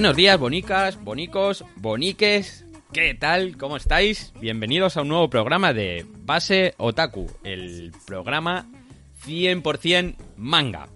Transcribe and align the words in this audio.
Buenos 0.00 0.16
días, 0.16 0.38
bonicas, 0.38 1.04
bonicos, 1.04 1.62
boniques. 1.76 2.64
¿Qué 2.90 3.12
tal? 3.12 3.58
¿Cómo 3.58 3.76
estáis? 3.76 4.32
Bienvenidos 4.40 4.96
a 4.96 5.02
un 5.02 5.08
nuevo 5.08 5.28
programa 5.28 5.74
de 5.74 6.06
Base 6.24 6.72
Otaku, 6.78 7.30
el 7.44 7.92
programa 8.06 8.66
100% 9.26 10.16
manga. 10.38 10.88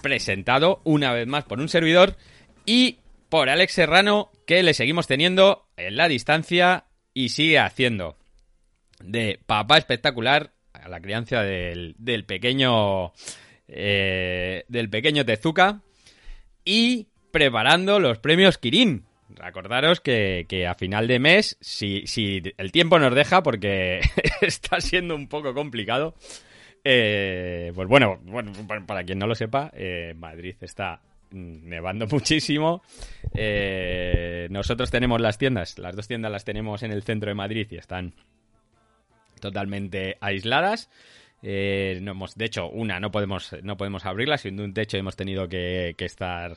Presentado 0.00 0.80
una 0.84 1.12
vez 1.12 1.26
más 1.26 1.44
por 1.44 1.60
un 1.60 1.68
servidor 1.68 2.16
y 2.64 3.00
por 3.28 3.50
Alex 3.50 3.74
Serrano, 3.74 4.30
que 4.46 4.62
le 4.62 4.72
seguimos 4.72 5.06
teniendo 5.06 5.66
en 5.76 5.98
la 5.98 6.08
distancia 6.08 6.86
y 7.12 7.28
sigue 7.28 7.58
haciendo 7.58 8.16
de 8.98 9.40
papá 9.44 9.76
espectacular 9.76 10.54
a 10.72 10.88
la 10.88 11.02
crianza 11.02 11.42
del, 11.42 12.24
pequeño 12.26 13.12
eh, 13.68 14.64
del 14.68 14.88
pequeño 14.88 15.26
Tezuka 15.26 15.82
y 16.64 17.08
preparando 17.36 18.00
los 18.00 18.16
premios 18.16 18.56
Kirin. 18.56 19.04
Recordaros 19.28 20.00
que, 20.00 20.66
a 20.66 20.74
final 20.74 21.06
de 21.06 21.18
mes, 21.18 21.58
si, 21.60 22.04
el 22.56 22.72
tiempo 22.72 22.98
nos 22.98 23.14
deja, 23.14 23.42
porque 23.42 24.00
está 24.40 24.80
siendo 24.80 25.14
un 25.14 25.28
poco 25.28 25.52
complicado, 25.52 26.14
eh, 26.82 27.72
pues 27.74 27.88
bueno, 27.88 28.18
para- 28.86 29.04
quien 29.04 29.18
no 29.18 29.26
lo 29.26 29.34
sepa, 29.34 29.70
eh, 29.74 30.14
Madrid 30.16 30.54
está 30.62 31.02
nevando 31.30 32.06
muchísimo. 32.10 32.82
Eh, 33.34 34.46
nosotros 34.50 34.90
tenemos 34.90 35.20
las 35.20 35.36
tiendas, 35.36 35.78
las 35.78 35.94
dos 35.94 36.08
tiendas 36.08 36.32
las 36.32 36.44
tenemos 36.46 36.82
en 36.84 36.90
el 36.92 37.02
centro 37.02 37.28
de 37.28 37.34
Madrid 37.34 37.66
y 37.70 37.76
están 37.76 38.14
totalmente 39.40 40.16
aisladas. 40.20 40.88
No 41.42 42.12
hemos, 42.12 42.34
de 42.34 42.46
hecho, 42.46 42.70
una 42.70 42.98
no 42.98 43.10
podemos, 43.10 43.54
no 43.62 43.76
podemos 43.76 44.06
abrirla, 44.06 44.38
siendo 44.38 44.64
un 44.64 44.72
techo 44.72 44.96
hemos 44.96 45.16
tenido 45.16 45.48
que 45.48 45.94
estar 45.98 46.56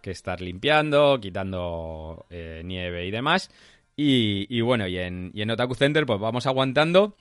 que 0.00 0.10
estar 0.10 0.40
limpiando, 0.40 1.18
quitando 1.20 2.26
eh, 2.30 2.62
nieve 2.64 3.06
y 3.06 3.10
demás. 3.10 3.50
Y, 3.98 4.60
bueno, 4.60 4.86
y 4.86 4.98
en, 4.98 5.50
Otaku 5.50 5.74
Center 5.74 6.04
pues 6.04 6.20
vamos 6.20 6.46
aguantando, 6.46 7.16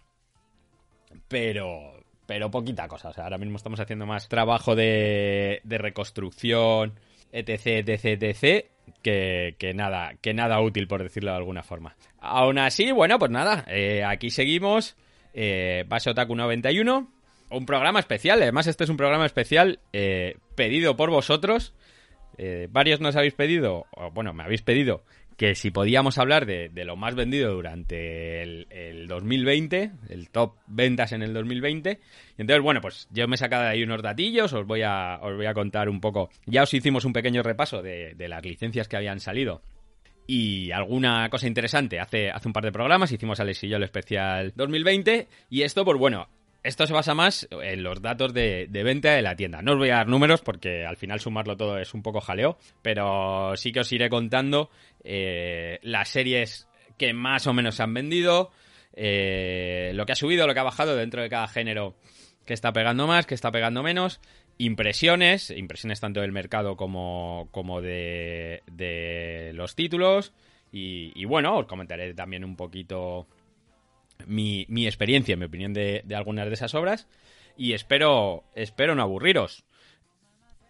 pero 1.29 1.93
pero 2.25 2.51
poquita 2.51 2.87
cosa. 2.87 3.09
O 3.09 3.13
sea, 3.13 3.25
ahora 3.25 3.37
mismo 3.37 3.57
estamos 3.57 3.79
haciendo 3.79 4.05
más 4.05 4.27
trabajo 4.27 4.75
de, 4.75 5.61
de 5.63 5.77
reconstrucción, 5.77 6.99
etc, 7.31 7.87
etc, 7.87 8.23
etc, 8.23 8.65
que, 9.01 9.55
que 9.57 9.73
nada, 9.73 10.15
que 10.21 10.33
nada 10.33 10.59
útil, 10.59 10.87
por 10.87 11.03
decirlo 11.03 11.31
de 11.31 11.37
alguna 11.37 11.63
forma. 11.63 11.95
Aún 12.19 12.57
así, 12.57 12.91
bueno, 12.91 13.19
pues 13.19 13.31
nada, 13.31 13.63
eh, 13.67 14.03
aquí 14.03 14.29
seguimos. 14.29 14.97
Eh, 15.33 15.83
Base 15.87 16.09
Otaku 16.09 16.35
91. 16.35 17.11
Un 17.51 17.65
programa 17.65 17.99
especial, 17.99 18.41
además 18.41 18.67
este 18.67 18.85
es 18.85 18.89
un 18.89 18.97
programa 18.97 19.25
especial 19.25 19.79
eh, 19.93 20.37
pedido 20.55 20.95
por 20.95 21.11
vosotros. 21.11 21.73
Eh, 22.38 22.67
varios 22.70 22.99
nos 23.02 23.15
habéis 23.15 23.33
pedido, 23.33 23.86
o 23.92 24.11
bueno, 24.11 24.33
me 24.33 24.43
habéis 24.43 24.61
pedido 24.61 25.04
que 25.37 25.54
si 25.55 25.70
podíamos 25.70 26.17
hablar 26.17 26.45
de, 26.45 26.70
lo 26.86 26.95
más 26.95 27.14
vendido 27.15 27.54
durante 27.54 28.42
el, 28.42 28.67
el 28.70 29.08
2020, 29.08 29.92
el 30.09 30.30
top 30.30 30.55
ventas 30.67 31.11
en 31.11 31.23
el 31.23 31.33
2020. 31.33 31.99
Y 32.37 32.42
entonces, 32.42 32.64
bueno, 32.64 32.80
pues 32.82 33.08
yo 33.11 33.27
me 33.27 33.36
he 33.36 33.37
sacado 33.37 33.64
de 33.64 33.70
ahí 33.70 33.83
unos 33.83 34.02
datillos, 34.02 34.54
os 34.54 34.65
voy 34.65 34.83
a, 34.83 35.20
os 35.21 35.36
voy 35.36 35.45
a 35.45 35.54
contar 35.54 35.89
un 35.89 35.99
poco. 35.99 36.30
Ya 36.45 36.64
os 36.64 36.73
hicimos 36.73 37.04
un 37.04 37.14
pequeño 37.14 37.43
repaso 37.43 37.82
de, 37.82 38.14
de 38.15 38.27
las 38.30 38.45
licencias 38.45 38.88
que 38.88 38.95
habían 38.95 39.20
salido 39.20 39.61
y 40.27 40.71
alguna 40.71 41.30
cosa 41.30 41.48
interesante. 41.48 41.99
Hace, 41.99 42.32
hace 42.32 42.48
un 42.48 42.54
par 42.54 42.64
de 42.64 42.71
programas 42.71 43.11
hicimos 43.11 43.39
Alex 43.39 43.64
y 43.64 43.70
yo 43.70 43.77
el 43.77 43.83
especial 43.83 44.54
2020 44.55 45.27
y 45.49 45.61
esto, 45.61 45.86
pues 45.86 45.98
bueno, 45.98 46.27
esto 46.65 46.87
se 46.87 46.93
basa 46.93 47.14
más 47.14 47.48
en 47.52 47.83
los 47.83 48.02
datos 48.02 48.33
de, 48.33 48.67
venta 48.71 49.11
de 49.14 49.21
la 49.21 49.36
tienda. 49.36 49.61
No 49.61 49.73
os 49.73 49.77
voy 49.77 49.92
a 49.92 49.98
dar 49.98 50.08
números 50.08 50.42
porque 50.42 50.83
al 50.83 50.98
final 50.98 51.20
sumarlo 51.20 51.55
todo 51.55 51.77
es 51.77 51.93
un 51.93 52.02
poco 52.02 52.21
jaleo, 52.21 52.58
pero 52.81 53.55
sí 53.55 53.71
que 53.71 53.81
os 53.81 53.92
iré 53.92 54.09
contando 54.09 54.71
eh, 55.03 55.80
las 55.83 56.09
series 56.09 56.67
que 56.98 57.14
más 57.14 57.45
o 57.45 57.53
menos 57.53 57.76
se 57.76 57.83
han 57.83 57.93
vendido, 57.93 58.52
eh, 58.93 59.92
lo 59.93 60.05
que 60.05 60.14
ha 60.14 60.15
subido, 60.15 60.48
lo 60.48 60.53
que 60.53 60.59
ha 60.59 60.64
bajado 60.64 60.95
dentro 60.95 61.21
de 61.21 61.30
cada 61.30 61.48
género 61.48 61.95
que 62.45 62.53
está 62.53 62.73
pegando 62.73 63.05
más, 63.05 63.27
que 63.27 63.36
está 63.36 63.52
pegando 63.52 63.83
menos, 63.83 64.20
impresiones, 64.58 65.52
impresiones 65.52 65.99
tanto 65.99 66.21
del 66.21 66.32
mercado 66.32 66.76
como, 66.76 67.47
como 67.52 67.82
de, 67.82 68.64
de 68.71 69.52
los 69.53 69.76
títulos. 69.76 70.33
Y, 70.71 71.11
y 71.15 71.26
bueno, 71.26 71.58
os 71.58 71.67
comentaré 71.67 72.14
también 72.14 72.43
un 72.43 72.55
poquito 72.55 73.27
mi, 74.27 74.65
mi 74.70 74.87
experiencia, 74.87 75.37
mi 75.37 75.45
opinión 75.45 75.73
de, 75.73 76.02
de 76.05 76.15
algunas 76.15 76.48
de 76.48 76.53
esas 76.53 76.76
obras. 76.76 77.08
Y 77.58 77.73
espero, 77.73 78.43
espero 78.55 78.95
no 78.95 79.02
aburriros. 79.02 79.64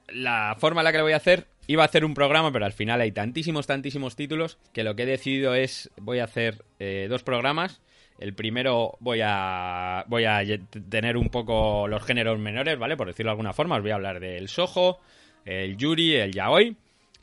La 0.07 0.56
forma 0.59 0.81
en 0.81 0.85
la 0.85 0.91
que 0.91 1.00
lo 1.00 1.03
voy 1.03 1.13
a 1.13 1.17
hacer, 1.17 1.47
iba 1.67 1.83
a 1.83 1.88
hacer 1.88 2.06
un 2.06 2.13
programa, 2.13 2.51
pero 2.51 2.66
al 2.66 2.73
final 2.73 3.01
hay 3.01 3.11
tantísimos, 3.11 3.67
tantísimos 3.67 4.16
títulos 4.16 4.57
que 4.72 4.83
lo 4.83 4.95
que 4.95 5.03
he 5.03 5.07
decidido 5.07 5.56
es, 5.56 5.89
voy 5.97 6.19
a 6.19 6.25
hacer 6.25 6.63
eh, 6.79 7.07
dos 7.09 7.23
programas. 7.23 7.81
El 8.19 8.33
primero 8.33 8.97
voy 9.01 9.19
a 9.23 10.06
voy 10.07 10.23
a 10.25 10.41
tener 10.89 11.17
un 11.17 11.29
poco 11.29 11.88
los 11.88 12.03
géneros 12.03 12.39
menores, 12.39 12.77
¿vale? 12.77 12.95
Por 12.95 13.07
decirlo 13.07 13.29
de 13.29 13.33
alguna 13.33 13.51
forma, 13.51 13.75
os 13.75 13.81
voy 13.81 13.91
a 13.91 13.95
hablar 13.95 14.22
del 14.22 14.47
sojo, 14.47 15.01
el 15.44 15.75
yuri, 15.75 16.16
el 16.16 16.31
yaoi 16.31 16.77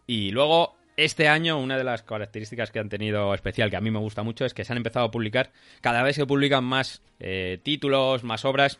y 0.06 0.32
luego 0.32 0.76
este 1.04 1.28
año 1.28 1.58
una 1.58 1.76
de 1.78 1.84
las 1.84 2.02
características 2.02 2.70
que 2.70 2.78
han 2.78 2.88
tenido 2.88 3.34
especial 3.34 3.70
que 3.70 3.76
a 3.76 3.80
mí 3.80 3.90
me 3.90 3.98
gusta 3.98 4.22
mucho 4.22 4.44
es 4.44 4.54
que 4.54 4.64
se 4.64 4.72
han 4.72 4.76
empezado 4.78 5.06
a 5.06 5.10
publicar, 5.10 5.50
cada 5.80 6.02
vez 6.02 6.16
se 6.16 6.26
publican 6.26 6.64
más 6.64 7.02
eh, 7.20 7.58
títulos, 7.62 8.24
más 8.24 8.44
obras 8.44 8.78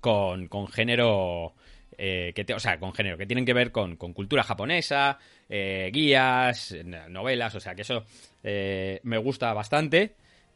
con, 0.00 0.48
con 0.48 0.68
género 0.68 1.52
eh, 1.98 2.32
que 2.34 2.44
te- 2.44 2.54
o 2.54 2.60
sea, 2.60 2.78
con 2.78 2.92
género 2.94 3.18
que 3.18 3.26
tienen 3.26 3.44
que 3.44 3.52
ver 3.52 3.70
con, 3.72 3.96
cultura 3.96 4.42
japonesa, 4.42 5.18
eh, 5.48 5.90
guías, 5.92 6.74
novelas, 7.08 7.54
o 7.54 7.60
sea, 7.60 7.74
que 7.74 7.82
eso 7.82 8.04
eh, 8.42 9.00
me 9.02 9.18
gusta 9.18 9.52
bastante. 9.52 10.14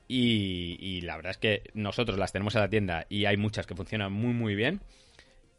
Y, 0.09 0.77
y 0.81 1.01
la 1.01 1.17
verdad 1.17 1.33
es 1.33 1.39
que 1.39 1.63
nosotros 1.75 2.17
las 2.19 2.33
tenemos 2.33 2.55
en 2.55 2.61
la 2.61 2.71
tienda 2.71 3.07
y 3.09 3.25
hay 3.25 3.37
muchas 3.37 3.67
que 3.67 3.75
funcionan 3.75 4.13
muy 4.13 4.33
muy 4.33 4.55
bien. 4.55 4.81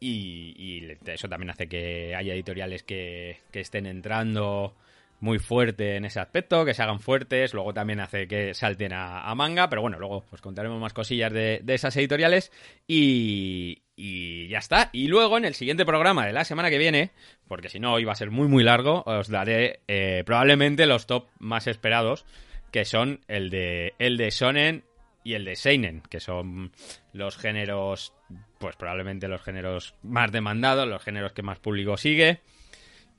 Y, 0.00 0.54
y 0.56 0.96
eso 1.10 1.28
también 1.28 1.50
hace 1.50 1.68
que 1.68 2.14
haya 2.14 2.32
editoriales 2.32 2.82
que, 2.82 3.38
que 3.50 3.60
estén 3.60 3.86
entrando 3.86 4.74
muy 5.20 5.38
fuerte 5.38 5.96
en 5.96 6.04
ese 6.04 6.20
aspecto, 6.20 6.64
que 6.64 6.74
se 6.74 6.82
hagan 6.82 7.00
fuertes, 7.00 7.54
luego 7.54 7.74
también 7.74 8.00
hace 8.00 8.28
que 8.28 8.54
salten 8.54 8.92
a, 8.92 9.34
manga, 9.34 9.68
pero 9.68 9.82
bueno, 9.82 9.98
luego 9.98 10.24
os 10.30 10.40
contaremos 10.40 10.80
más 10.80 10.92
cosillas 10.92 11.32
de, 11.32 11.60
de 11.62 11.74
esas 11.74 11.96
editoriales 11.96 12.52
y, 12.86 13.82
y 13.98 14.46
ya 14.48 14.58
está. 14.58 14.90
Y 14.92 15.08
luego 15.08 15.36
en 15.36 15.44
el 15.44 15.54
siguiente 15.54 15.84
programa 15.84 16.24
de 16.24 16.32
la 16.32 16.44
semana 16.44 16.70
que 16.70 16.78
viene, 16.78 17.10
porque 17.48 17.68
si 17.68 17.80
no 17.80 17.98
iba 17.98 18.12
a 18.12 18.16
ser 18.16 18.30
muy 18.30 18.46
muy 18.46 18.62
largo, 18.62 19.02
os 19.04 19.28
daré 19.28 19.80
eh, 19.88 20.22
probablemente 20.24 20.86
los 20.86 21.06
top 21.06 21.26
más 21.40 21.66
esperados, 21.66 22.24
que 22.70 22.84
son 22.84 23.20
el 23.26 23.50
de, 23.50 23.94
el 23.98 24.16
de 24.16 24.30
Shonen 24.30 24.84
y 25.24 25.34
el 25.34 25.44
de 25.44 25.56
Seinen, 25.56 26.02
que 26.08 26.20
son 26.20 26.72
los 27.12 27.36
géneros, 27.36 28.14
pues 28.58 28.76
probablemente 28.76 29.26
los 29.26 29.42
géneros 29.42 29.94
más 30.02 30.30
demandados, 30.30 30.86
los 30.86 31.02
géneros 31.02 31.32
que 31.32 31.42
más 31.42 31.58
público 31.58 31.96
sigue. 31.96 32.40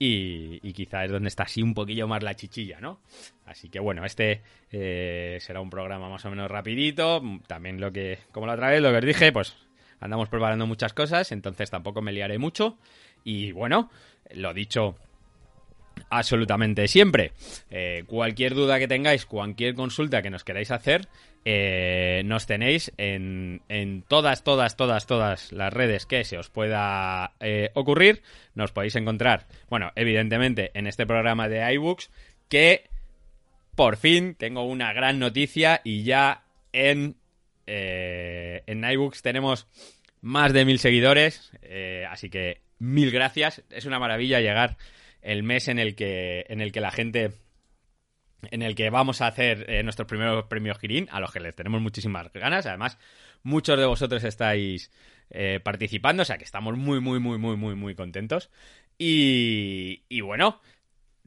Y, 0.02 0.60
y 0.64 0.72
quizá 0.72 1.04
es 1.04 1.12
donde 1.12 1.28
está 1.28 1.44
así 1.44 1.62
un 1.62 1.74
poquillo 1.74 2.08
más 2.08 2.24
la 2.24 2.34
chichilla, 2.34 2.80
¿no? 2.80 3.02
Así 3.46 3.68
que 3.68 3.80
bueno, 3.80 4.06
este 4.06 4.42
eh, 4.72 5.38
será 5.42 5.60
un 5.60 5.70
programa 5.70 6.10
más 6.10 6.24
o 6.24 6.30
menos 6.30 6.50
rapidito. 6.50 7.22
También 7.48 7.82
lo 7.82 7.92
que, 7.92 8.20
como 8.32 8.48
la 8.48 8.54
otra 8.54 8.70
vez, 8.70 8.82
lo 8.82 8.92
que 8.92 8.98
os 8.98 9.06
dije, 9.06 9.32
pues 9.34 9.56
andamos 10.00 10.30
preparando 10.30 10.66
muchas 10.68 10.94
cosas, 10.94 11.32
entonces 11.32 11.70
tampoco 11.70 12.02
me 12.02 12.14
liaré 12.14 12.38
mucho. 12.38 12.78
Y 13.24 13.52
bueno, 13.52 13.90
lo 14.34 14.54
dicho 14.54 14.96
absolutamente 16.10 16.88
siempre. 16.88 17.34
Eh, 17.70 18.04
cualquier 18.08 18.56
duda 18.56 18.80
que 18.80 18.88
tengáis, 18.88 19.26
cualquier 19.26 19.76
consulta 19.76 20.22
que 20.22 20.30
nos 20.30 20.44
queráis 20.44 20.72
hacer, 20.72 21.08
eh, 21.46 22.22
nos 22.26 22.46
tenéis 22.46 22.92
en, 22.98 23.62
en 23.70 24.02
todas, 24.04 24.44
todas, 24.44 24.76
todas, 24.76 25.06
todas 25.06 25.52
las 25.52 25.74
redes 25.74 26.06
que 26.06 26.24
se 26.24 26.38
os 26.38 26.50
pueda 26.50 27.34
eh, 27.40 27.72
ocurrir. 27.74 28.22
Nos 28.56 28.72
podéis 28.72 28.96
encontrar, 28.96 29.48
bueno, 29.70 29.92
evidentemente 29.96 30.72
en 30.74 30.88
este 30.88 31.06
programa 31.06 31.48
de 31.48 31.74
iBooks, 31.74 32.12
que 32.50 32.90
por 33.76 33.98
fin 33.98 34.36
tengo 34.36 34.64
una 34.64 34.94
gran 34.94 35.20
noticia 35.20 35.82
y 35.84 36.04
ya 36.04 36.44
en, 36.74 37.16
eh, 37.68 38.64
en 38.68 38.84
iBooks 38.84 39.22
tenemos 39.22 39.68
más 40.22 40.52
de 40.54 40.66
mil 40.66 40.80
seguidores, 40.80 41.52
así 42.10 42.30
que 42.30 42.62
mil 42.78 43.12
gracias. 43.12 43.64
Es 43.70 43.86
una 43.86 44.00
maravilla 44.00 44.42
llegar 44.42 44.78
el 45.22 45.44
mes 45.44 45.68
en 45.68 45.80
el 45.80 45.96
que, 45.96 46.46
en 46.50 46.62
el 46.62 46.72
que 46.72 46.82
la 46.82 46.92
gente 46.92 47.32
en 48.52 48.62
el 48.62 48.76
que 48.76 48.90
vamos 48.90 49.22
a 49.22 49.28
hacer 49.28 49.70
eh, 49.70 49.84
nuestros 49.84 50.08
primeros 50.08 50.46
premios 50.46 50.80
Kirin, 50.80 51.08
a 51.12 51.20
los 51.20 51.32
que 51.32 51.40
les 51.40 51.56
tenemos 51.56 51.82
muchísimas 51.82 52.32
ganas. 52.34 52.66
Además, 52.66 52.98
muchos 53.44 53.78
de 53.78 53.86
vosotros 53.86 54.24
estáis 54.24 54.92
eh, 55.30 55.60
participando, 55.64 56.24
o 56.24 56.26
sea 56.26 56.38
que 56.38 56.46
estamos 56.46 56.78
muy, 56.78 57.00
muy, 57.00 57.20
muy, 57.20 57.38
muy, 57.38 57.56
muy, 57.58 57.76
muy 57.76 57.96
contentos. 57.96 58.50
Y, 58.98 60.04
y 60.10 60.22
bueno, 60.22 60.62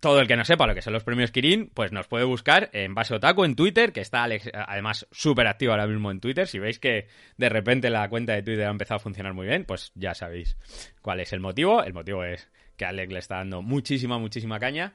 todo 0.02 0.20
el 0.20 0.26
que 0.26 0.36
no 0.36 0.44
sepa 0.44 0.66
lo 0.66 0.74
que 0.74 0.82
son 0.82 0.92
los 0.92 1.04
premios 1.04 1.30
Kirin, 1.30 1.70
pues 1.72 1.92
nos 1.92 2.08
puede 2.08 2.24
buscar 2.24 2.70
en 2.72 2.92
Base 2.92 3.14
Otaku 3.14 3.44
en 3.44 3.54
Twitter, 3.54 3.92
que 3.92 4.00
está 4.00 4.24
Alex, 4.24 4.50
además 4.52 5.06
súper 5.12 5.46
activo 5.46 5.70
ahora 5.70 5.86
mismo 5.86 6.10
en 6.10 6.18
Twitter. 6.18 6.48
Si 6.48 6.58
veis 6.58 6.80
que 6.80 7.06
de 7.36 7.48
repente 7.48 7.88
la 7.88 8.08
cuenta 8.08 8.32
de 8.32 8.42
Twitter 8.42 8.66
ha 8.66 8.70
empezado 8.70 8.96
a 8.96 8.98
funcionar 8.98 9.32
muy 9.32 9.46
bien, 9.46 9.64
pues 9.64 9.92
ya 9.94 10.14
sabéis 10.14 10.56
cuál 11.02 11.20
es 11.20 11.32
el 11.32 11.38
motivo. 11.38 11.84
El 11.84 11.94
motivo 11.94 12.24
es 12.24 12.50
que 12.76 12.84
Alex 12.84 13.12
le 13.12 13.20
está 13.20 13.36
dando 13.36 13.62
muchísima, 13.62 14.18
muchísima 14.18 14.58
caña. 14.58 14.92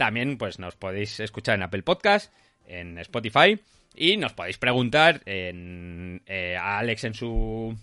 También, 0.00 0.38
pues 0.38 0.58
nos 0.58 0.76
podéis 0.76 1.20
escuchar 1.20 1.56
en 1.56 1.62
Apple 1.62 1.82
Podcast, 1.82 2.32
en 2.66 2.96
Spotify, 3.00 3.60
y 3.94 4.16
nos 4.16 4.32
podéis 4.32 4.56
preguntar 4.56 5.20
en, 5.26 6.22
eh, 6.24 6.56
a 6.56 6.78
Alex 6.78 7.04
en 7.04 7.12
su 7.12 7.76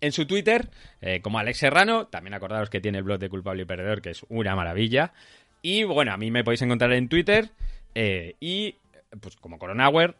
en 0.00 0.12
su 0.12 0.26
Twitter, 0.26 0.70
eh, 1.02 1.20
como 1.20 1.38
Alex 1.38 1.58
Serrano. 1.58 2.06
También 2.06 2.32
acordaros 2.32 2.70
que 2.70 2.80
tiene 2.80 2.96
el 2.96 3.04
blog 3.04 3.18
de 3.18 3.28
Culpable 3.28 3.64
y 3.64 3.66
Perdedor, 3.66 4.00
que 4.00 4.12
es 4.12 4.24
una 4.30 4.56
maravilla. 4.56 5.12
Y 5.60 5.84
bueno, 5.84 6.10
a 6.10 6.16
mí 6.16 6.30
me 6.30 6.42
podéis 6.42 6.62
encontrar 6.62 6.94
en 6.94 7.10
Twitter 7.10 7.50
eh, 7.94 8.36
y 8.40 8.74
pues 9.20 9.36
como 9.36 9.58
Coronauer. 9.58 10.14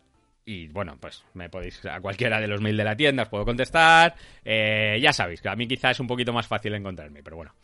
Y 0.44 0.68
bueno, 0.68 0.98
pues 1.00 1.24
me 1.32 1.48
podéis 1.48 1.82
a 1.86 1.98
cualquiera 2.02 2.42
de 2.42 2.46
los 2.46 2.60
mails 2.60 2.76
de 2.76 2.84
la 2.84 2.94
tienda 2.94 3.22
os 3.22 3.30
puedo 3.30 3.46
contestar. 3.46 4.16
Ya 4.44 5.14
sabéis 5.14 5.40
que 5.40 5.48
a 5.48 5.56
mí 5.56 5.66
quizás 5.66 5.92
es 5.92 6.00
un 6.00 6.08
poquito 6.08 6.34
más 6.34 6.46
fácil 6.46 6.74
encontrarme, 6.74 7.22
pero 7.22 7.36
bueno. 7.36 7.54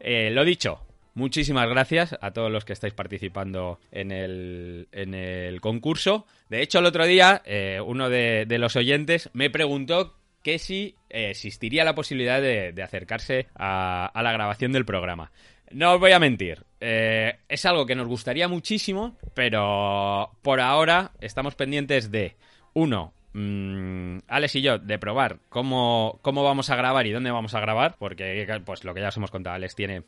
Lo 0.00 0.42
dicho, 0.42 0.86
muchísimas 1.14 1.68
gracias 1.68 2.16
a 2.20 2.32
todos 2.32 2.50
los 2.50 2.64
que 2.64 2.72
estáis 2.72 2.94
participando 2.94 3.78
en 3.90 4.10
el, 4.10 4.88
en 4.92 5.14
el 5.14 5.60
concurso. 5.60 6.26
De 6.48 6.62
hecho, 6.62 6.78
el 6.78 6.86
otro 6.86 7.06
día 7.06 7.42
eh, 7.44 7.80
uno 7.84 8.08
de, 8.08 8.46
los 8.58 8.76
oyentes 8.76 9.30
me 9.32 9.50
preguntó 9.50 10.16
que 10.42 10.58
si 10.58 10.96
eh, 11.08 11.30
existiría 11.30 11.84
la 11.84 11.94
posibilidad 11.94 12.40
de, 12.40 12.74
acercarse 12.82 13.46
a, 13.54 14.06
a 14.06 14.22
la 14.22 14.32
grabación 14.32 14.72
del 14.72 14.84
programa. 14.84 15.30
No 15.72 15.94
os 15.94 16.00
voy 16.00 16.12
a 16.12 16.18
mentir. 16.18 16.64
eh, 16.80 17.38
es 17.48 17.64
algo 17.64 17.86
que 17.86 17.94
nos 17.94 18.06
gustaría 18.06 18.48
muchísimo, 18.48 19.16
pero 19.34 20.30
por 20.42 20.60
ahora 20.60 21.12
estamos 21.20 21.54
pendientes 21.54 22.10
de, 22.10 22.36
uno, 22.74 23.12
mm, 23.32 24.18
Alex 24.28 24.56
y 24.56 24.62
yo, 24.62 24.78
de 24.78 24.98
probar 24.98 25.38
cómo, 25.48 26.18
cómo 26.22 26.44
vamos 26.44 26.70
a 26.70 26.76
grabar 26.76 27.06
y 27.06 27.12
dónde 27.12 27.30
vamos 27.30 27.54
a 27.54 27.60
grabar, 27.60 27.96
porque 27.98 28.46
pues 28.64 28.84
lo 28.84 28.94
que 28.94 29.00
ya 29.00 29.08
os 29.08 29.16
hemos 29.16 29.30
contado, 29.30 29.56
Alex 29.56 29.74
tiene... 29.74 30.02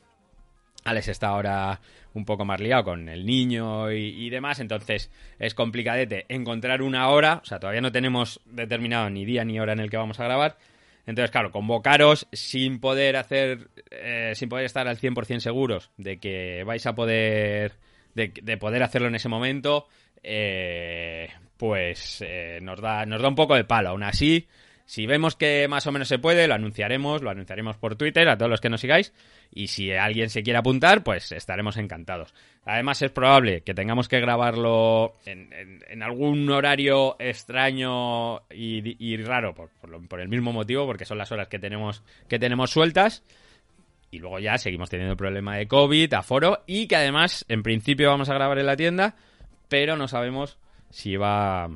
Alex 0.84 1.08
está 1.08 1.28
ahora 1.28 1.80
un 2.12 2.24
poco 2.24 2.44
más 2.44 2.60
liado 2.60 2.84
con 2.84 3.08
el 3.08 3.26
niño 3.26 3.90
y, 3.90 4.28
demás, 4.30 4.60
entonces 4.60 5.10
es 5.38 5.54
complicadete 5.54 6.26
encontrar 6.28 6.82
una 6.82 7.08
hora, 7.08 7.40
o 7.42 7.44
sea, 7.44 7.58
todavía 7.58 7.80
no 7.80 7.90
tenemos 7.90 8.40
determinado 8.46 9.10
ni 9.10 9.24
día 9.24 9.44
ni 9.44 9.58
hora 9.58 9.72
en 9.72 9.80
el 9.80 9.90
que 9.90 9.96
vamos 9.96 10.20
a 10.20 10.24
grabar, 10.24 10.56
entonces, 11.06 11.30
claro, 11.30 11.50
convocaros 11.50 12.26
sin 12.32 12.80
poder 12.80 13.16
hacer, 13.16 13.68
eh, 13.90 14.32
sin 14.34 14.48
poder 14.48 14.64
estar 14.66 14.88
al 14.88 14.98
100% 14.98 15.40
seguros 15.40 15.90
de 15.96 16.18
que 16.18 16.64
vais 16.64 16.86
a 16.86 16.94
poder, 16.94 17.72
de, 18.14 18.32
de 18.42 18.56
poder 18.56 18.82
hacerlo 18.82 19.08
en 19.08 19.16
ese 19.16 19.28
momento, 19.28 19.86
eh, 20.22 21.28
pues 21.58 22.22
eh, 22.26 22.58
nos, 22.62 22.80
da, 22.80 23.04
nos 23.06 23.20
da 23.20 23.28
un 23.28 23.34
poco 23.34 23.54
de 23.54 23.64
palo. 23.64 23.90
Aún 23.90 24.02
así, 24.02 24.48
si 24.86 25.06
vemos 25.06 25.34
que 25.34 25.66
más 25.66 25.86
o 25.86 25.92
menos 25.92 26.08
se 26.08 26.18
puede, 26.18 26.46
lo 26.46 26.54
anunciaremos, 26.54 27.22
lo 27.22 27.30
anunciaremos 27.30 27.76
por 27.76 27.96
Twitter 27.96 28.28
a 28.28 28.36
todos 28.36 28.50
los 28.50 28.60
que 28.60 28.68
nos 28.68 28.82
sigáis. 28.82 29.14
Y 29.50 29.68
si 29.68 29.92
alguien 29.92 30.28
se 30.28 30.42
quiere 30.42 30.58
apuntar, 30.58 31.02
pues 31.02 31.32
estaremos 31.32 31.78
encantados. 31.78 32.34
Además, 32.66 33.00
es 33.00 33.10
probable 33.10 33.62
que 33.62 33.72
tengamos 33.72 34.08
que 34.08 34.20
grabarlo 34.20 35.14
en, 35.24 36.02
algún 36.02 36.50
horario 36.50 37.16
extraño 37.18 38.42
y, 38.50 39.16
raro, 39.18 39.54
por 39.54 40.20
el 40.20 40.28
mismo 40.28 40.52
motivo, 40.52 40.86
porque 40.86 41.06
son 41.06 41.18
las 41.18 41.32
horas 41.32 41.48
que 41.48 41.58
tenemos, 41.58 42.02
que 42.28 42.38
tenemos 42.38 42.70
sueltas. 42.70 43.22
Y 44.10 44.18
luego 44.18 44.38
ya 44.38 44.58
seguimos 44.58 44.90
teniendo 44.90 45.12
el 45.12 45.18
problema 45.18 45.56
de 45.56 45.66
COVID, 45.66 46.12
aforo, 46.12 46.62
y 46.66 46.86
que 46.86 46.96
además, 46.96 47.44
en 47.48 47.62
principio, 47.62 48.10
vamos 48.10 48.28
a 48.28 48.34
grabar 48.34 48.58
en 48.58 48.66
la 48.66 48.76
tienda, 48.76 49.16
pero 49.68 49.96
no 49.96 50.08
sabemos 50.08 50.58
si 50.90 51.16
va 51.16 51.68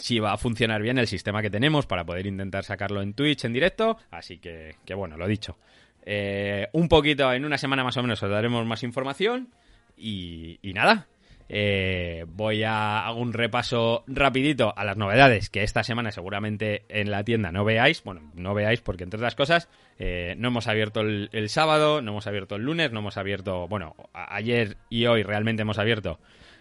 si 0.00 0.18
va 0.18 0.32
a 0.32 0.36
funcionar 0.36 0.82
bien 0.82 0.98
el 0.98 1.06
sistema 1.06 1.42
que 1.42 1.50
tenemos 1.50 1.86
para 1.86 2.04
poder 2.04 2.26
intentar 2.26 2.64
sacarlo 2.64 3.02
en 3.02 3.14
Twitch 3.14 3.44
en 3.44 3.52
directo. 3.52 3.98
Así 4.10 4.38
que, 4.38 4.74
bueno, 4.94 5.16
lo 5.16 5.26
dicho. 5.26 5.58
Eh, 6.04 6.68
un 6.72 6.88
poquito, 6.88 7.32
en 7.32 7.44
una 7.44 7.58
semana 7.58 7.84
más 7.84 7.96
o 7.96 8.02
menos 8.02 8.22
os 8.22 8.30
daremos 8.30 8.66
más 8.66 8.82
información. 8.82 9.48
Y, 9.96 10.58
y 10.62 10.72
nada. 10.72 11.06
Eh, 11.52 12.26
voy 12.28 12.62
a 12.62 13.04
hago 13.04 13.18
un 13.18 13.32
repaso 13.32 14.04
rapidito 14.06 14.72
a 14.76 14.84
las 14.84 14.96
novedades 14.96 15.50
que 15.50 15.64
esta 15.64 15.82
semana 15.82 16.12
seguramente 16.12 16.84
en 16.88 17.10
la 17.10 17.24
tienda 17.24 17.50
no 17.50 17.64
veáis. 17.64 18.04
Bueno, 18.04 18.30
no 18.34 18.54
veáis 18.54 18.80
porque 18.80 19.02
entre 19.02 19.18
otras 19.18 19.34
cosas 19.34 19.68
eh, 19.98 20.36
no 20.38 20.48
hemos 20.48 20.68
abierto 20.68 21.00
el, 21.00 21.48
sábado, 21.48 22.02
no 22.02 22.12
hemos 22.12 22.28
abierto 22.28 22.54
el 22.54 22.62
lunes, 22.62 22.92
no 22.92 23.00
hemos 23.00 23.16
abierto, 23.16 23.66
bueno, 23.66 23.96
ayer 24.12 24.76
y 24.90 25.06
hoy 25.06 25.24
realmente 25.24 25.62
hemos 25.62 25.80
abierto 25.80 26.20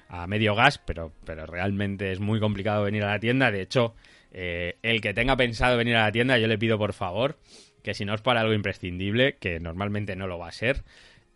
a 0.10 0.28
medio 0.28 0.56
gas, 0.56 0.80
pero, 0.80 1.14
pero 1.24 1.46
realmente 1.46 2.12
es 2.12 2.20
muy 2.20 2.40
complicado 2.40 2.84
venir 2.84 3.04
a 3.04 3.12
la 3.12 3.20
tienda. 3.20 3.52
De 3.52 3.62
hecho, 3.62 3.96
eh, 4.32 4.78
el 4.82 5.02
que 5.02 5.14
tenga 5.14 5.38
pensado 5.38 5.78
venir 5.78 5.96
a 5.96 6.06
la 6.06 6.12
tienda, 6.12 6.38
yo 6.38 6.48
le 6.48 6.58
pido 6.58 6.78
por 6.78 6.94
favor 6.94 7.38
que 7.84 7.94
si 7.94 8.06
no 8.06 8.14
es 8.14 8.22
para 8.22 8.42
algo 8.42 8.54
imprescindible, 8.54 9.38
que 9.38 9.60
normalmente 9.60 10.16
no 10.16 10.28
lo 10.28 10.38
va 10.38 10.50
a 10.50 10.52
ser, 10.52 10.84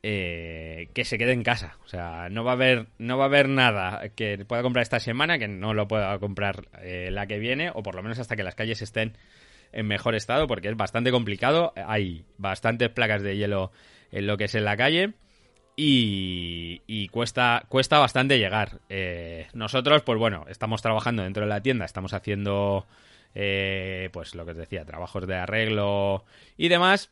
eh, 0.01 0.89
que 0.93 1.05
se 1.05 1.17
quede 1.17 1.31
en 1.31 1.43
casa. 1.43 1.77
O 1.85 1.87
sea, 1.87 2.27
no 2.29 2.43
va 2.43 2.51
a 2.51 2.55
haber, 2.55 2.87
no 2.97 3.17
va 3.17 3.25
a 3.25 3.27
haber 3.27 3.47
nada 3.47 4.09
que 4.09 4.43
pueda 4.45 4.63
comprar 4.63 4.81
esta 4.81 4.99
semana 4.99 5.37
que 5.37 5.47
no 5.47 5.73
lo 5.73 5.87
pueda 5.87 6.17
comprar 6.19 6.67
eh, 6.81 7.09
la 7.11 7.27
que 7.27 7.39
viene, 7.39 7.71
o 7.73 7.83
por 7.83 7.95
lo 7.95 8.03
menos 8.03 8.19
hasta 8.19 8.35
que 8.35 8.43
las 8.43 8.55
calles 8.55 8.81
estén 8.81 9.15
en 9.71 9.87
mejor 9.87 10.15
estado, 10.15 10.47
porque 10.47 10.67
es 10.67 10.75
bastante 10.75 11.11
complicado. 11.11 11.73
Hay 11.75 12.25
bastantes 12.37 12.89
placas 12.89 13.21
de 13.21 13.37
hielo 13.37 13.71
en 14.11 14.27
lo 14.27 14.35
que 14.37 14.45
es 14.45 14.55
en 14.55 14.65
la 14.65 14.75
calle 14.75 15.13
y, 15.75 16.81
y 16.87 17.07
cuesta, 17.09 17.65
cuesta 17.67 17.99
bastante 17.99 18.39
llegar. 18.39 18.79
Eh, 18.89 19.47
nosotros, 19.53 20.01
pues 20.03 20.19
bueno, 20.19 20.45
estamos 20.49 20.81
trabajando 20.81 21.23
dentro 21.23 21.43
de 21.43 21.49
la 21.49 21.61
tienda, 21.61 21.85
estamos 21.85 22.13
haciendo, 22.13 22.85
eh, 23.35 24.09
pues 24.13 24.35
lo 24.35 24.45
que 24.45 24.51
os 24.51 24.57
decía, 24.57 24.85
trabajos 24.85 25.27
de 25.27 25.35
arreglo 25.35 26.25
y 26.57 26.67
demás, 26.67 27.11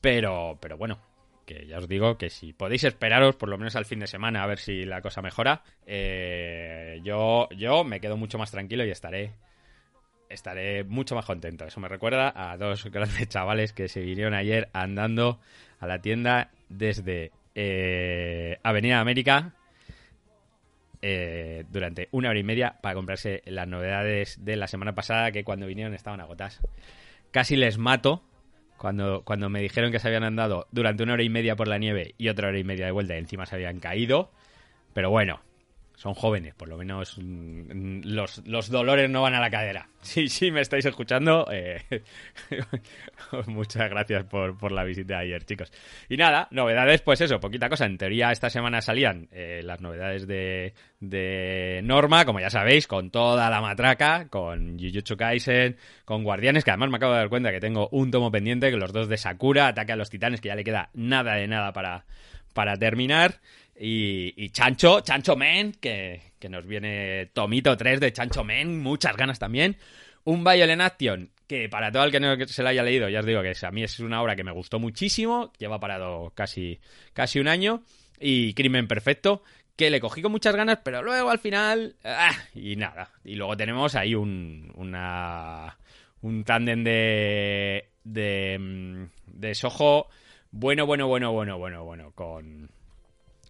pero, 0.00 0.58
pero 0.60 0.76
bueno, 0.76 0.98
que 1.46 1.66
ya 1.66 1.78
os 1.78 1.88
digo 1.88 2.18
que 2.18 2.30
si 2.30 2.52
podéis 2.52 2.84
esperaros 2.84 3.36
por 3.36 3.48
lo 3.48 3.58
menos 3.58 3.76
al 3.76 3.86
fin 3.86 4.00
de 4.00 4.06
semana 4.06 4.42
a 4.42 4.46
ver 4.46 4.58
si 4.58 4.84
la 4.84 5.00
cosa 5.00 5.22
mejora, 5.22 5.62
eh, 5.86 7.00
yo, 7.02 7.48
yo 7.56 7.84
me 7.84 8.00
quedo 8.00 8.16
mucho 8.16 8.38
más 8.38 8.50
tranquilo 8.50 8.84
y 8.84 8.90
estaré 8.90 9.32
estaré 10.28 10.84
mucho 10.84 11.14
más 11.14 11.24
contento. 11.24 11.64
Eso 11.64 11.80
me 11.80 11.88
recuerda 11.88 12.32
a 12.34 12.56
dos 12.56 12.84
grandes 12.86 13.28
chavales 13.28 13.72
que 13.72 13.88
se 13.88 14.00
vinieron 14.00 14.34
ayer 14.34 14.68
andando 14.72 15.40
a 15.80 15.86
la 15.86 16.00
tienda 16.00 16.50
desde 16.68 17.32
eh, 17.54 18.58
Avenida 18.62 19.00
América 19.00 19.54
eh, 21.00 21.64
durante 21.70 22.08
una 22.10 22.30
hora 22.30 22.38
y 22.38 22.44
media 22.44 22.78
para 22.82 22.94
comprarse 22.94 23.42
las 23.46 23.68
novedades 23.68 24.44
de 24.44 24.56
la 24.56 24.66
semana 24.66 24.94
pasada 24.94 25.30
que 25.30 25.44
cuando 25.44 25.66
vinieron 25.66 25.94
estaban 25.94 26.20
agotadas. 26.20 26.60
Casi 27.30 27.56
les 27.56 27.78
mato 27.78 28.22
cuando, 28.76 29.22
cuando 29.24 29.48
me 29.48 29.60
dijeron 29.60 29.92
que 29.92 29.98
se 29.98 30.08
habían 30.08 30.24
andado 30.24 30.66
durante 30.70 31.02
una 31.02 31.14
hora 31.14 31.22
y 31.22 31.28
media 31.28 31.56
por 31.56 31.68
la 31.68 31.78
nieve 31.78 32.14
y 32.18 32.28
otra 32.28 32.48
hora 32.48 32.58
y 32.58 32.64
media 32.64 32.86
de 32.86 32.92
vuelta 32.92 33.14
y 33.14 33.18
encima 33.18 33.46
se 33.46 33.56
habían 33.56 33.80
caído. 33.80 34.30
Pero 34.92 35.10
bueno, 35.10 35.40
son 35.98 36.14
jóvenes, 36.14 36.54
por 36.54 36.68
lo 36.68 36.76
menos 36.76 37.18
mm, 37.18 38.02
los, 38.04 38.46
los 38.46 38.70
dolores 38.70 39.10
no 39.10 39.22
van 39.22 39.34
a 39.34 39.40
la 39.40 39.50
cadera. 39.50 39.88
Sí, 40.00 40.28
sí, 40.28 40.52
me 40.52 40.60
estáis 40.60 40.86
escuchando. 40.86 41.48
eh, 41.50 41.82
muchas 43.48 43.90
gracias 43.90 44.24
por, 44.24 44.56
por 44.56 44.70
la 44.70 44.84
visita 44.84 45.18
ayer, 45.18 45.44
chicos. 45.44 45.72
Y 46.08 46.16
nada, 46.16 46.46
novedades, 46.52 47.02
pues 47.02 47.20
eso, 47.20 47.40
poquita 47.40 47.68
cosa. 47.68 47.84
En 47.84 47.98
teoría, 47.98 48.30
esta 48.30 48.48
semana 48.48 48.80
salían 48.80 49.28
eh, 49.32 49.60
las 49.64 49.80
novedades 49.80 50.28
de, 50.28 50.72
de 51.00 51.80
Norma, 51.82 52.24
como 52.24 52.38
ya 52.38 52.48
sabéis, 52.48 52.86
con 52.86 53.10
toda 53.10 53.50
la 53.50 53.60
matraca, 53.60 54.28
con 54.28 54.78
Jujutsu 54.78 55.16
Kaisen, 55.16 55.76
con 56.04 56.22
Guardianes, 56.22 56.62
que 56.62 56.70
además 56.70 56.90
me 56.90 56.96
acabo 56.98 57.14
de 57.14 57.18
dar 57.18 57.28
cuenta 57.28 57.50
que 57.50 57.60
tengo 57.60 57.88
un 57.90 58.12
tomo 58.12 58.30
pendiente, 58.30 58.70
que 58.70 58.76
los 58.76 58.92
dos 58.92 59.08
de 59.08 59.16
Sakura, 59.16 59.66
Ataque 59.66 59.92
a 59.92 59.96
los 59.96 60.10
Titanes, 60.10 60.40
que 60.40 60.48
ya 60.48 60.54
le 60.54 60.62
queda 60.64 60.90
nada 60.94 61.34
de 61.34 61.48
nada 61.48 61.72
para, 61.72 62.04
para 62.54 62.76
terminar. 62.76 63.40
Y, 63.78 64.34
y 64.36 64.50
Chancho, 64.50 65.00
Chancho 65.00 65.36
Men, 65.36 65.72
que, 65.72 66.32
que 66.38 66.48
nos 66.48 66.66
viene 66.66 67.26
Tomito 67.32 67.76
3 67.76 68.00
de 68.00 68.12
Chancho 68.12 68.44
Men, 68.44 68.80
muchas 68.80 69.16
ganas 69.16 69.38
también. 69.38 69.76
Un 70.24 70.44
Violent 70.44 70.82
Action, 70.82 71.30
que 71.46 71.68
para 71.68 71.90
todo 71.92 72.04
el 72.04 72.10
que 72.10 72.20
no 72.20 72.36
se 72.46 72.62
lo 72.62 72.68
haya 72.68 72.82
leído, 72.82 73.08
ya 73.08 73.20
os 73.20 73.26
digo 73.26 73.42
que 73.42 73.54
a 73.60 73.70
mí 73.70 73.82
es 73.82 74.00
una 74.00 74.20
obra 74.20 74.36
que 74.36 74.44
me 74.44 74.52
gustó 74.52 74.78
muchísimo, 74.78 75.52
lleva 75.58 75.80
parado 75.80 76.32
casi, 76.34 76.80
casi 77.12 77.38
un 77.38 77.48
año. 77.48 77.82
Y 78.20 78.52
Crimen 78.54 78.88
Perfecto, 78.88 79.42
que 79.76 79.90
le 79.90 80.00
cogí 80.00 80.22
con 80.22 80.32
muchas 80.32 80.56
ganas, 80.56 80.80
pero 80.82 81.02
luego 81.02 81.30
al 81.30 81.38
final. 81.38 81.94
¡ah! 82.04 82.36
y 82.54 82.76
nada. 82.76 83.12
Y 83.24 83.36
luego 83.36 83.56
tenemos 83.56 83.94
ahí 83.94 84.14
un, 84.14 84.72
una, 84.74 85.78
un 86.20 86.42
tándem 86.42 86.82
de, 86.82 87.90
de, 88.02 88.58
mm, 88.58 89.04
de 89.26 89.54
Soho 89.54 90.08
bueno, 90.50 90.86
bueno, 90.86 91.06
bueno, 91.06 91.30
bueno, 91.32 91.58
bueno, 91.58 91.84
bueno, 91.84 92.12
con, 92.12 92.70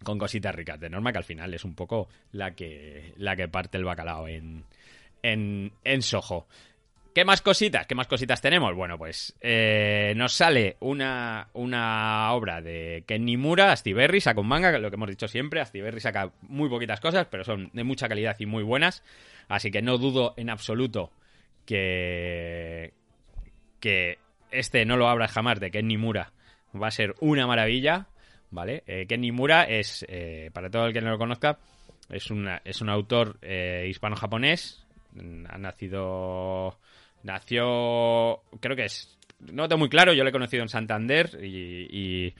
con 0.03 0.17
cositas 0.17 0.53
ricas 0.55 0.79
de 0.79 0.89
norma, 0.89 1.11
que 1.11 1.17
al 1.19 1.23
final 1.23 1.53
es 1.53 1.63
un 1.63 1.75
poco 1.75 2.07
la 2.31 2.55
que, 2.55 3.13
la 3.17 3.35
que 3.35 3.47
parte 3.47 3.77
el 3.77 3.85
bacalao 3.85 4.27
en, 4.27 4.65
en, 5.23 5.71
en 5.83 6.01
Soho. 6.01 6.47
¿Qué 7.13 7.25
más 7.25 7.41
cositas? 7.41 7.87
¿Qué 7.87 7.95
más 7.95 8.07
cositas 8.07 8.39
tenemos? 8.39 8.75
Bueno, 8.75 8.97
pues 8.97 9.35
eh, 9.41 10.13
nos 10.15 10.33
sale 10.33 10.77
una, 10.79 11.49
una 11.53 12.31
obra 12.33 12.61
de 12.61 13.03
Ken 13.07 13.25
Nimura, 13.25 13.71
Astiberri, 13.71 14.21
saca 14.21 14.39
un 14.39 14.47
manga, 14.47 14.77
lo 14.77 14.89
que 14.89 14.95
hemos 14.95 15.09
dicho 15.09 15.27
siempre, 15.27 15.59
Astiberri 15.59 15.99
saca 15.99 16.31
muy 16.43 16.69
poquitas 16.69 16.99
cosas, 16.99 17.27
pero 17.29 17.43
son 17.43 17.71
de 17.73 17.83
mucha 17.83 18.07
calidad 18.07 18.35
y 18.39 18.45
muy 18.45 18.63
buenas, 18.63 19.03
así 19.47 19.71
que 19.71 19.81
no 19.81 19.97
dudo 19.97 20.35
en 20.37 20.51
absoluto 20.51 21.11
que, 21.65 22.93
que 23.79 24.19
este 24.51 24.85
no 24.85 24.95
lo 24.95 25.09
abra 25.09 25.27
jamás 25.27 25.59
de 25.59 25.71
Ken 25.71 25.87
Nimura 25.87 26.31
va 26.79 26.87
a 26.87 26.91
ser 26.91 27.15
una 27.19 27.47
maravilla, 27.47 28.07
¿vale? 28.51 28.83
Eh, 28.87 29.05
Ken 29.07 29.21
Nimura 29.21 29.63
es, 29.63 30.05
eh, 30.07 30.49
para 30.53 30.69
todo 30.69 30.85
el 30.85 30.93
que 30.93 31.01
no 31.01 31.11
lo 31.11 31.17
conozca, 31.17 31.59
es, 32.09 32.31
una, 32.31 32.61
es 32.63 32.81
un 32.81 32.89
autor 32.89 33.37
eh, 33.41 33.85
hispano-japonés, 33.89 34.85
ha 35.49 35.57
nacido 35.57 36.77
Nació, 37.21 38.43
creo 38.61 38.77
que 38.77 38.85
es, 38.85 39.17
no 39.51 39.67
tengo 39.67 39.79
muy 39.79 39.89
claro, 39.89 40.13
yo 40.13 40.23
lo 40.23 40.29
he 40.29 40.33
conocido 40.33 40.63
en 40.63 40.69
Santander 40.69 41.37
y, 41.41 42.33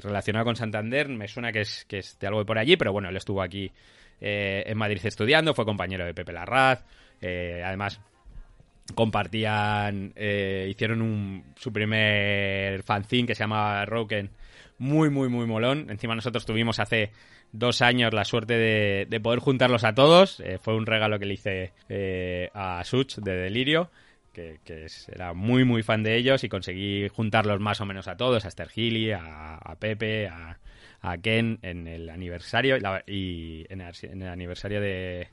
relacionado 0.00 0.44
con 0.44 0.56
Santander 0.56 1.08
me 1.08 1.26
suena 1.26 1.52
que 1.52 1.60
es, 1.60 1.86
que 1.86 1.98
es 1.98 2.18
de 2.18 2.26
algo 2.26 2.40
de 2.40 2.44
por 2.44 2.58
allí, 2.58 2.76
pero 2.76 2.92
bueno, 2.92 3.08
él 3.08 3.16
estuvo 3.16 3.40
aquí 3.40 3.72
eh, 4.20 4.62
en 4.66 4.76
Madrid 4.76 5.00
estudiando, 5.02 5.54
fue 5.54 5.64
compañero 5.64 6.04
de 6.04 6.12
Pepe 6.12 6.32
Larraz, 6.32 6.84
además 7.22 7.98
compartían, 8.94 10.12
hicieron 10.68 11.00
un, 11.00 11.54
su 11.56 11.72
primer 11.72 12.82
fanzine 12.82 13.26
que 13.26 13.34
se 13.34 13.44
llama 13.44 13.86
Roken, 13.86 14.28
muy, 14.82 15.10
muy, 15.10 15.28
muy 15.28 15.46
molón. 15.46 15.86
Encima 15.90 16.16
nosotros 16.16 16.44
tuvimos 16.44 16.80
hace 16.80 17.12
dos 17.52 17.82
años 17.82 18.12
la 18.12 18.24
suerte 18.24 18.54
de, 18.58 19.20
poder 19.20 19.38
juntarlos 19.38 19.84
a 19.84 19.94
todos. 19.94 20.40
Eh, 20.40 20.58
fue 20.60 20.74
un 20.74 20.86
regalo 20.86 21.20
que 21.20 21.26
le 21.26 21.34
hice 21.34 21.72
eh, 21.88 22.50
a 22.52 22.82
Such 22.84 23.18
de 23.18 23.32
Delirio, 23.32 23.90
que, 24.32 24.58
era 25.06 25.34
muy, 25.34 25.64
muy 25.64 25.84
fan 25.84 26.02
de 26.02 26.16
ellos 26.16 26.42
y 26.42 26.48
conseguí 26.48 27.08
juntarlos 27.08 27.60
más 27.60 27.80
o 27.80 27.86
menos 27.86 28.08
a 28.08 28.16
todos, 28.16 28.44
a 28.44 28.48
Esther 28.48 28.70
Gilly, 28.70 29.12
a, 29.12 29.76
Pepe, 29.78 30.28
a, 30.28 30.58
Ken 31.22 31.60
en 31.62 31.86
el 31.86 32.10
aniversario 32.10 32.76
y 33.06 33.64
en 33.68 33.80
el, 33.82 34.28
aniversario 34.28 34.80
de, 34.80 35.28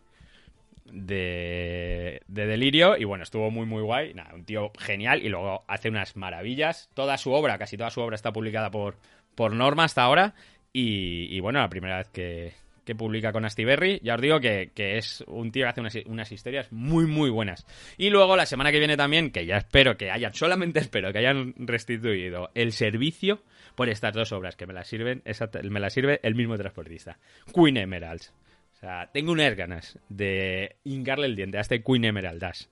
de, 0.86 2.22
Delirio 2.28 2.98
y 2.98 3.04
bueno, 3.04 3.24
estuvo 3.24 3.50
muy 3.50 3.66
muy 3.66 3.82
guay, 3.82 4.14
Nada, 4.14 4.34
un 4.34 4.46
tío 4.46 4.72
genial 4.78 5.24
y 5.24 5.30
luego 5.30 5.64
hace 5.68 5.90
unas 5.90 6.16
maravillas, 6.16 6.90
toda 6.94 7.18
su 7.18 7.32
obra, 7.32 7.58
casi 7.58 7.78
toda 7.78 7.90
su 7.90 8.02
obra 8.02 8.16
está 8.16 8.32
publicada 8.34 8.70
por, 8.72 8.96
por 9.40 9.56
Norma 9.56 9.86
hasta 9.86 10.04
ahora 10.04 10.34
y, 10.74 11.40
bueno, 11.40 11.62
la 11.62 11.70
primera 11.70 12.00
vez 12.00 12.10
que, 12.10 12.52
publica 12.98 13.32
con 13.32 13.46
Astiberri. 13.46 14.02
Ya 14.04 14.16
os 14.16 14.22
digo 14.22 14.42
que, 14.42 14.70
es 14.76 15.24
un 15.28 15.54
tío 15.54 15.64
que 15.64 15.88
hace 15.88 16.04
unas, 16.08 16.32
historias 16.34 16.70
muy, 16.74 17.06
muy 17.06 17.30
buenas. 17.30 17.66
Y 17.98 18.10
luego 18.10 18.36
la 18.36 18.46
semana 18.46 18.70
que 18.74 18.80
viene 18.80 18.98
también, 18.98 19.32
que 19.32 19.46
ya 19.46 19.56
espero 19.56 19.96
que 19.96 20.12
hayan, 20.12 20.34
solamente 20.34 20.80
espero 20.80 21.14
que 21.14 21.20
hayan 21.20 21.54
restituido 21.56 22.50
el 22.54 22.74
servicio 22.74 23.42
por 23.76 23.88
estas 23.88 24.14
dos 24.14 24.34
obras 24.34 24.58
que 24.58 24.68
me 24.68 24.74
las 24.74 24.90
sirven, 24.90 25.24
me 25.70 25.80
las 25.80 25.94
sirve 25.94 26.20
el 26.22 26.36
mismo 26.36 26.58
transportista. 26.58 27.18
Queen 27.56 27.78
Emeralds. 27.78 28.34
O 28.74 28.80
sea, 28.82 29.10
tengo 29.14 29.32
unas 29.32 29.56
ganas 29.56 29.98
de 30.10 30.76
hincarle 30.84 31.28
el 31.28 31.38
diente 31.38 31.60
a 31.60 31.62
este 31.62 31.82
Queen 31.82 32.04
Emerald 32.04 32.42
Dash 32.42 32.64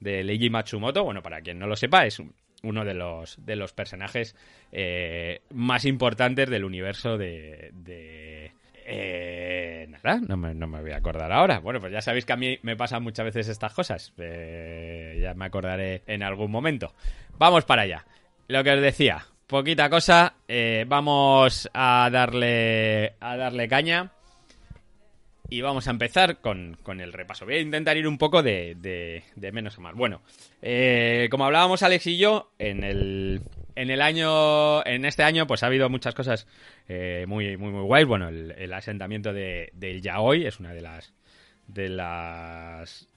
de 0.00 0.24
Leiji 0.24 0.48
Matsumoto. 0.48 1.04
Bueno, 1.04 1.22
para 1.22 1.42
quien 1.42 1.58
no 1.58 1.66
lo 1.66 1.76
sepa, 1.76 2.06
es 2.06 2.22
uno 2.64 2.84
de 2.84 2.94
los, 2.94 3.44
de 3.44 3.56
los 3.56 3.72
personajes 3.72 4.34
eh, 4.72 5.42
más 5.50 5.84
importantes 5.84 6.50
del 6.50 6.64
universo 6.64 7.18
de... 7.18 8.52
Eh, 8.86 9.86
nada, 9.88 10.20
no 10.20 10.36
me, 10.36 10.54
no 10.54 10.66
me, 10.66 10.82
voy 10.82 10.90
a 10.90 10.96
acordar 10.96 11.32
ahora. 11.32 11.60
Bueno, 11.60 11.80
pues 11.80 11.92
ya 11.92 12.02
sabéis 12.02 12.26
que 12.26 12.34
a 12.34 12.36
mí 12.36 12.58
me 12.62 12.76
pasan 12.76 13.02
muchas 13.02 13.24
veces 13.24 13.48
estas 13.48 13.72
cosas. 13.72 14.12
Eh, 14.18 15.18
ya 15.22 15.32
me 15.34 15.46
acordaré 15.46 16.02
en 16.06 16.22
algún 16.22 16.50
momento. 16.50 16.92
Vamos 17.38 17.64
para 17.64 17.82
allá. 17.82 18.04
Lo 18.46 18.62
que 18.62 18.72
os 18.72 18.80
decía, 18.82 19.24
poquita 19.46 19.88
cosa. 19.88 20.34
vamos 20.86 21.70
a 21.72 22.10
darle, 22.12 23.14
a 23.20 23.36
darle 23.36 23.68
caña. 23.68 24.13
Y 25.50 25.60
vamos 25.60 25.86
a 25.88 25.90
empezar 25.90 26.40
con, 26.40 26.76
el 27.00 27.12
repaso. 27.12 27.44
Voy 27.44 27.56
a 27.56 27.60
intentar 27.60 27.96
ir 27.96 28.08
un 28.08 28.18
poco 28.18 28.42
de, 28.42 29.22
menos 29.52 29.78
a 29.78 29.80
más. 29.82 29.94
Bueno, 29.94 30.22
eh, 30.62 31.28
como 31.30 31.44
hablábamos 31.44 31.82
Alex 31.82 32.06
y 32.06 32.16
yo, 32.16 32.50
en 32.58 32.82
el, 32.82 33.42
en 33.76 33.90
el 33.90 34.00
año, 34.00 34.84
en 34.86 35.04
este 35.04 35.22
año, 35.22 35.46
pues 35.46 35.62
ha 35.62 35.66
habido 35.66 35.90
muchas 35.90 36.14
cosas 36.14 36.46
eh, 36.88 37.26
muy, 37.28 37.56
muy, 37.58 37.70
muy 37.72 37.82
guays. 37.82 38.06
Bueno, 38.06 38.28
el, 38.28 38.72
asentamiento 38.72 39.32
de, 39.32 39.70
del 39.74 40.00
Yaoi 40.00 40.46
es 40.46 40.60
una 40.60 40.72
de 40.72 40.80
las, 40.80 41.12
de 41.66 41.90
las 41.90 43.08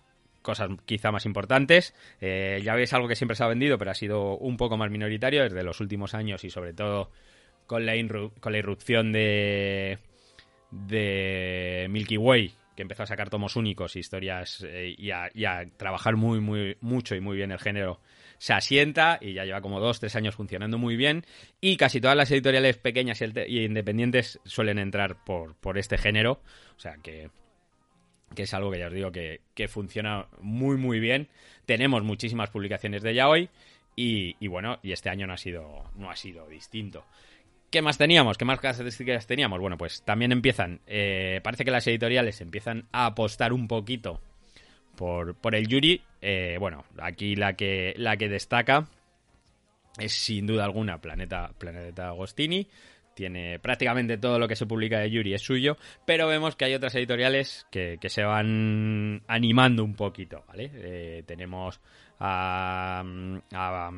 cosas 0.42 0.70
quizá 0.86 1.12
más 1.12 1.26
importantes. 1.26 1.96
Eh, 2.20 2.62
ya 2.64 2.76
veis 2.76 2.94
algo 2.94 3.08
que 3.08 3.16
siempre 3.16 3.36
se 3.36 3.44
ha 3.46 3.48
vendido, 3.48 3.78
pero 3.78 3.92
ha 3.92 3.96
sido 3.96 4.38
un 4.38 4.58
poco 4.58 4.76
más 4.76 4.92
minoritario 4.92 5.44
desde 5.44 5.64
los 5.64 5.80
últimos 5.80 6.14
años 6.14 6.44
y 6.44 6.50
sobre 6.50 6.74
todo 6.74 7.10
con 7.68 7.86
la, 7.86 7.94
con 8.40 8.52
la 8.52 8.58
irrupción 8.58 9.12
de 9.12 10.00
de 10.86 11.88
Milky 11.90 12.18
Way, 12.18 12.54
que 12.76 12.84
empezó 12.84 13.04
a 13.04 13.08
sacar 13.08 13.30
tomos 13.30 13.56
únicos, 13.56 13.96
historias 13.96 14.64
eh, 14.68 14.96
y, 14.98 15.12
a, 15.12 15.66
trabajar 15.78 16.16
muy, 16.16 16.40
muy, 16.40 16.78
mucho 16.80 17.16
y 17.16 17.20
muy 17.20 17.36
bien 17.36 17.52
el 17.52 17.60
género, 17.60 18.00
se 18.38 18.54
asienta 18.54 19.18
y 19.20 19.34
ya 19.34 19.46
lleva 19.46 19.62
como 19.62 19.80
dos, 19.80 20.00
tres 20.00 20.16
años 20.16 20.36
funcionando 20.36 20.78
muy 20.78 20.96
bien. 20.96 21.26
Y 21.60 21.78
casi 21.78 22.00
todas 22.00 22.16
las 22.16 22.30
editoriales 22.30 22.78
pequeñas 22.78 23.22
y, 23.22 23.60
independientes 23.64 24.40
suelen 24.46 24.78
entrar 24.78 25.24
por, 25.24 25.56
por 25.56 25.80
este 25.80 25.98
género. 25.98 26.42
O 26.76 26.80
sea 26.80 26.98
que, 27.02 27.32
que 28.36 28.44
es 28.44 28.54
algo 28.54 28.70
que 28.70 28.78
ya 28.78 28.88
os 28.88 28.94
digo 28.94 29.12
que, 29.12 29.42
que 29.56 29.68
funciona 29.68 30.28
muy, 30.40 30.78
muy 30.78 31.00
bien. 31.00 31.30
Tenemos 31.66 32.04
muchísimas 32.04 32.52
publicaciones 32.52 33.02
de 33.02 33.16
ya 33.16 33.28
hoy. 33.28 33.50
Y, 33.96 34.36
y, 34.40 34.48
bueno, 34.48 34.78
y 34.84 34.92
este 34.92 35.10
año 35.10 35.26
no 35.26 35.34
ha 35.34 35.38
sido, 35.38 35.86
no 35.96 36.12
ha 36.12 36.16
sido 36.16 36.48
distinto. 36.48 37.06
¿Qué 37.70 37.82
más 37.82 37.98
teníamos? 37.98 38.38
¿Qué 38.38 38.46
más 38.46 38.62
características 38.62 39.28
teníamos? 39.28 39.60
Bueno, 39.60 39.78
pues 39.78 40.02
también 40.04 40.32
empiezan, 40.32 40.80
eh, 40.88 41.42
parece 41.44 41.66
que 41.66 41.72
las 41.72 41.86
editoriales 41.88 42.40
empiezan 42.40 42.88
a 42.94 43.08
apostar 43.08 43.52
un 43.52 43.68
poquito 43.68 44.22
por, 44.96 45.36
por 45.36 45.54
el 45.54 45.68
Yuri. 45.68 46.02
Eh, 46.22 46.56
bueno, 46.60 46.86
aquí 46.98 47.36
la 47.36 47.54
que, 47.54 47.94
la 47.98 48.16
que 48.16 48.30
destaca 48.30 48.88
es 50.00 50.14
sin 50.14 50.48
duda 50.48 50.64
alguna 50.64 51.02
Planeta, 51.02 51.52
Planeta 51.58 52.08
Agostini. 52.08 52.68
Tiene 53.14 53.60
prácticamente 53.60 54.18
todo 54.18 54.40
lo 54.40 54.48
que 54.48 54.56
se 54.56 54.66
publica 54.66 55.00
de 55.00 55.10
Yuri 55.10 55.34
es 55.34 55.42
suyo, 55.42 55.76
pero 56.06 56.28
vemos 56.28 56.56
que 56.56 56.66
hay 56.66 56.76
otras 56.76 56.96
editoriales 56.96 57.66
que, 57.70 57.98
se 58.08 58.24
van 58.24 59.24
animando 59.28 59.84
un 59.84 59.96
poquito, 59.96 60.46
¿vale? 60.48 60.72
Eh, 60.74 61.24
tenemos 61.26 61.82
a, 62.20 63.04
a, 63.52 63.88
a 63.88 63.92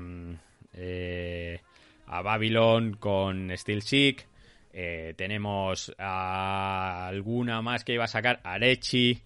Babylon 2.09 2.93
con 2.93 3.55
Steel 3.55 3.83
Chic. 3.83 4.27
Eh, 4.71 5.13
tenemos 5.17 5.93
a 5.97 7.07
alguna 7.07 7.61
más 7.61 7.83
que 7.83 7.93
iba 7.93 8.05
a 8.05 8.07
sacar, 8.07 8.39
Arechi. 8.43 9.21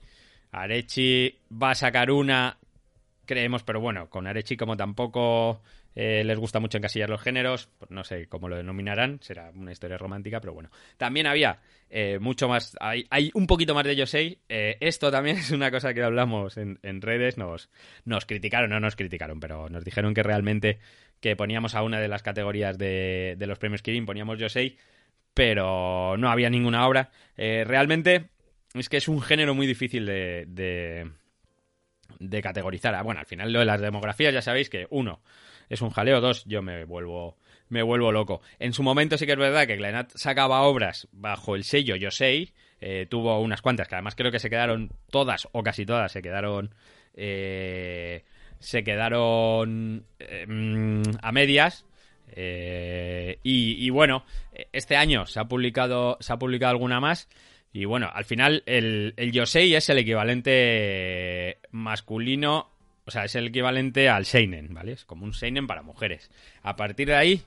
Arechi 0.52 1.40
va 1.52 1.72
a 1.72 1.76
sacar 1.76 2.12
una, 2.12 2.58
creemos, 3.26 3.64
pero 3.64 3.82
bueno, 3.82 4.10
con 4.10 4.28
Arechi 4.28 4.56
como 4.56 4.78
tampoco 4.78 5.62
eh, 5.96 6.24
les 6.24 6.38
gusta 6.38 6.60
mucho 6.60 6.78
encasillar 6.78 7.10
los 7.10 7.22
géneros, 7.22 7.70
pues 7.78 7.92
no 7.92 8.04
sé 8.04 8.28
cómo 8.28 8.48
lo 8.48 8.56
denominarán, 8.56 9.20
será 9.22 9.52
una 9.52 9.72
historia 9.72 9.98
romántica, 9.98 10.40
pero 10.40 10.54
bueno. 10.54 10.70
También 10.98 11.28
había 11.28 11.60
eh, 11.90 12.20
mucho 12.20 12.48
más, 12.48 12.76
hay, 12.80 13.32
un 13.34 13.48
poquito 13.48 13.74
más 13.74 13.86
de 13.86 13.96
Yosei. 13.96 14.40
esto 14.48 15.12
también 15.12 15.38
es 15.40 15.52
una 15.52 15.72
cosa 15.72 15.94
que 15.94 16.04
hablamos 16.04 16.58
en, 16.58 16.80
en 16.84 17.02
redes, 17.02 17.38
nos, 17.38 17.70
nos 18.06 18.26
criticaron, 18.26 18.70
no 18.70 18.80
nos 18.80 18.96
criticaron, 18.96 19.40
pero 19.40 19.70
nos 19.70 19.84
dijeron 19.84 20.14
que 20.14 20.24
realmente 20.24 20.80
que 21.24 21.38
poníamos 21.38 21.74
a 21.74 21.84
una 21.84 22.02
de 22.02 22.10
las 22.10 22.22
categorías 22.22 22.78
de, 22.78 23.38
los 23.40 23.58
premios 23.58 23.82
Kirin, 23.82 24.06
poníamos 24.06 24.38
Yosei, 24.38 24.78
pero 25.34 26.18
no 26.18 26.30
había 26.30 26.50
ninguna 26.50 26.86
obra. 26.86 27.12
Eh, 27.38 27.64
realmente 27.66 28.30
es 28.74 28.90
que 28.90 28.98
es 28.98 29.08
un 29.08 29.22
género 29.22 29.56
muy 29.56 29.66
difícil 29.66 30.06
de, 30.06 30.46
de, 32.20 32.42
categorizar. 32.42 32.94
Ah, 32.94 33.04
bueno, 33.04 33.22
al 33.22 33.26
final 33.26 33.54
lo 33.54 33.60
de 33.60 33.66
las 33.66 33.80
demografías 33.80 34.34
ya 34.34 34.42
sabéis 34.42 34.70
que 34.70 34.86
uno 34.90 35.22
es 35.70 35.82
un 35.82 35.92
jaleo, 35.92 36.20
dos 36.20 36.44
yo 36.44 36.62
me 36.62 36.84
vuelvo 36.84 37.38
me 37.70 37.84
vuelvo 37.84 38.12
loco. 38.12 38.42
En 38.60 38.74
su 38.74 38.84
momento 38.84 39.18
sí 39.18 39.26
que 39.26 39.32
es 39.32 39.38
verdad 39.38 39.66
que 39.66 39.78
Glenat 39.78 40.12
sacaba 40.16 40.64
obras 40.64 41.08
bajo 41.14 41.56
el 41.56 41.64
sello 41.64 41.96
Yosei, 41.96 42.54
eh, 42.82 43.08
tuvo 43.10 43.40
unas 43.40 43.62
cuantas 43.62 43.88
que 43.88 43.96
además 43.96 44.16
creo 44.16 44.30
que 44.30 44.40
se 44.40 44.50
quedaron 44.50 44.92
todas 45.10 45.48
o 45.54 45.64
casi 45.64 45.86
todas 45.86 46.12
se 46.12 46.22
quedaron 46.22 46.76
eh, 47.14 48.26
se 48.64 48.84
quedaron 48.84 50.06
em, 50.20 51.04
a 51.22 51.32
medias. 51.32 51.86
Eh, 52.36 53.38
y, 53.44 53.90
bueno, 53.92 54.26
este 54.72 54.96
año 54.96 55.28
se 55.28 55.40
ha 55.40 55.46
publicado, 55.46 56.18
se 56.20 56.34
ha 56.34 56.40
publicado 56.40 56.72
alguna 56.72 57.00
más. 57.00 57.30
Y 57.74 57.86
bueno, 57.86 58.10
al 58.12 58.26
final 58.26 58.64
el, 58.66 59.14
el 59.18 59.32
Yosei 59.32 59.76
es 59.76 59.90
el 59.90 59.98
equivalente 59.98 61.58
masculino, 61.72 62.70
o 63.06 63.12
sea, 63.12 63.26
es 63.26 63.36
el 63.36 63.48
equivalente 63.48 64.10
al 64.10 64.26
Seinen, 64.26 64.74
¿vale? 64.74 64.94
Es 64.94 65.06
como 65.06 65.26
un 65.26 65.34
Seinen 65.34 65.68
para 65.68 65.82
mujeres. 65.82 66.32
A 66.62 66.76
partir 66.76 67.08
de 67.08 67.16
ahí, 67.16 67.42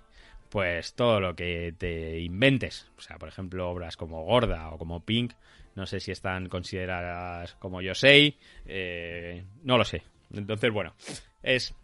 pues 0.51 0.95
todo 0.95 1.21
lo 1.21 1.35
que 1.35 1.75
te 1.79 2.21
inventes. 2.21 2.91
O 2.99 3.01
sea, 3.01 3.19
por 3.19 3.29
ejemplo, 3.29 3.71
obras 3.71 3.97
como 3.97 4.25
Gorda 4.25 4.71
o 4.71 4.79
como 4.79 5.05
Pink, 5.05 5.33
no 5.77 5.87
sé 5.87 6.01
si 6.01 6.11
están 6.11 6.49
consideradas 6.49 7.55
como 7.55 7.81
Yosei, 7.81 8.37
eh, 8.67 9.45
no 9.63 9.79
lo 9.79 9.85
sé. 9.85 10.03
Entonces, 10.33 10.73
bueno, 10.73 10.95
es 11.43 11.75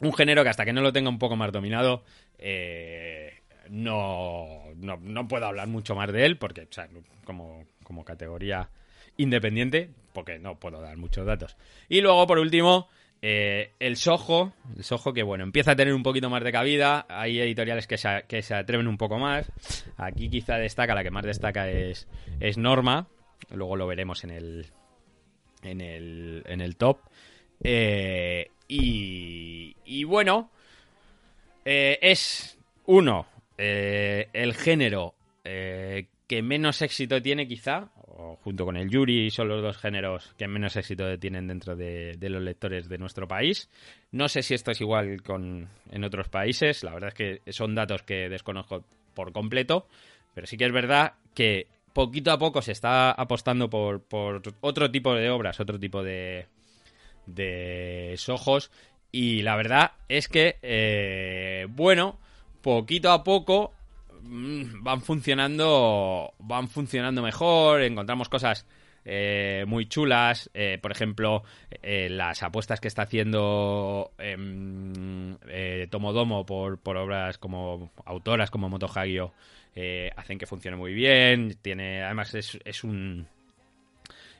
un 0.00 0.12
género 0.12 0.42
que 0.42 0.50
hasta 0.50 0.64
que 0.64 0.72
no 0.72 0.82
lo 0.82 0.92
tenga 0.92 1.08
un 1.08 1.18
poco 1.18 1.36
más 1.36 1.52
dominado, 1.52 2.04
eh, 2.38 3.42
no, 3.70 4.64
no, 4.76 4.96
no 4.96 5.28
puedo 5.28 5.46
hablar 5.46 5.68
mucho 5.68 5.94
más 5.94 6.12
de 6.12 6.26
él, 6.26 6.36
porque, 6.38 6.62
o 6.62 6.72
sea, 6.72 6.88
como, 7.24 7.64
como 7.82 8.04
categoría 8.04 8.70
independiente, 9.16 9.90
porque 10.12 10.38
no 10.38 10.58
puedo 10.58 10.80
dar 10.80 10.96
muchos 10.96 11.26
datos. 11.26 11.56
Y 11.88 12.00
luego, 12.00 12.26
por 12.26 12.38
último, 12.38 12.88
eh, 13.22 13.72
el 13.78 13.96
Soho, 13.96 14.52
el 14.76 14.84
Soho 14.84 15.12
que 15.14 15.22
bueno, 15.22 15.44
empieza 15.44 15.72
a 15.72 15.76
tener 15.76 15.94
un 15.94 16.02
poquito 16.02 16.28
más 16.28 16.44
de 16.44 16.52
cabida, 16.52 17.06
hay 17.08 17.40
editoriales 17.40 17.86
que 17.86 17.96
se, 17.96 18.24
que 18.28 18.42
se 18.42 18.54
atreven 18.54 18.86
un 18.86 18.98
poco 18.98 19.18
más, 19.18 19.50
aquí 19.96 20.28
quizá 20.28 20.56
destaca, 20.56 20.94
la 20.94 21.02
que 21.02 21.10
más 21.10 21.24
destaca 21.24 21.70
es, 21.70 22.08
es 22.40 22.58
Norma, 22.58 23.08
luego 23.50 23.76
lo 23.76 23.86
veremos 23.86 24.24
en 24.24 24.30
el, 24.30 24.66
en 25.62 25.80
el, 25.80 26.42
en 26.46 26.60
el 26.60 26.76
top. 26.76 26.98
Eh, 27.62 28.50
y, 28.68 30.04
bueno, 30.04 30.50
eh, 31.64 31.98
es 32.00 32.58
uno, 32.86 33.26
eh, 33.58 34.28
el 34.32 34.54
género 34.54 35.14
eh, 35.44 36.06
que 36.26 36.42
menos 36.42 36.82
éxito 36.82 37.20
tiene 37.22 37.46
quizá, 37.46 37.90
o 37.96 38.36
junto 38.42 38.64
con 38.64 38.76
el 38.76 38.90
Yuri, 38.90 39.30
son 39.30 39.48
los 39.48 39.62
dos 39.62 39.76
géneros 39.76 40.34
que 40.38 40.48
menos 40.48 40.76
éxito 40.76 41.18
tienen 41.18 41.46
dentro 41.48 41.76
de, 41.76 42.16
de 42.18 42.30
los 42.30 42.42
lectores 42.42 42.88
de 42.88 42.98
nuestro 42.98 43.28
país. 43.28 43.68
No 44.12 44.28
sé 44.28 44.42
si 44.42 44.54
esto 44.54 44.70
es 44.70 44.80
igual 44.80 45.22
con, 45.22 45.68
en 45.90 46.04
otros 46.04 46.28
países, 46.28 46.82
la 46.82 46.94
verdad 46.94 47.08
es 47.08 47.14
que 47.42 47.52
son 47.52 47.74
datos 47.74 48.02
que 48.02 48.28
desconozco 48.28 48.84
por 49.14 49.32
completo, 49.32 49.86
pero 50.34 50.46
sí 50.46 50.56
que 50.56 50.64
es 50.64 50.72
verdad 50.72 51.14
que 51.34 51.66
poquito 51.92 52.32
a 52.32 52.38
poco 52.38 52.62
se 52.62 52.72
está 52.72 53.12
apostando 53.12 53.70
por, 53.70 54.02
por 54.02 54.42
otro 54.60 54.90
tipo 54.90 55.14
de 55.14 55.30
obras, 55.30 55.60
otro 55.60 55.78
tipo 55.78 56.02
de, 56.02 56.46
de 57.26 58.18
ojos 58.28 58.70
y 59.14 59.42
la 59.42 59.54
verdad 59.54 59.92
es 60.08 60.26
que, 60.26 60.56
eh, 60.60 61.68
bueno, 61.70 62.18
poquito 62.62 63.12
a 63.12 63.22
poco 63.22 63.72
mm, 64.22 64.82
van 64.82 65.02
funcionando 65.02 66.34
van 66.40 66.66
funcionando 66.66 67.22
mejor. 67.22 67.82
Encontramos 67.82 68.28
cosas 68.28 68.66
eh, 69.04 69.66
muy 69.68 69.86
chulas. 69.86 70.50
Eh, 70.52 70.80
por 70.82 70.90
ejemplo 70.90 71.44
las 71.80 72.42
apuestas 72.42 72.80
que 72.80 72.88
está 72.88 73.02
haciendo 73.02 74.10
em, 74.18 75.36
Tomodomo 75.90 76.44
por, 76.44 76.78
por 76.78 76.96
obras 76.96 77.38
como 77.38 77.92
autoras 78.06 78.50
como 78.50 78.68
Moto 78.68 78.90
Hagio 78.92 79.32
hacen 80.16 80.38
que 80.38 80.46
funcione 80.46 80.76
muy 80.76 80.92
bien. 80.92 81.56
Tiene 81.62 82.02
además 82.02 82.34
es, 82.34 82.58
es 82.64 82.82
un 82.82 83.28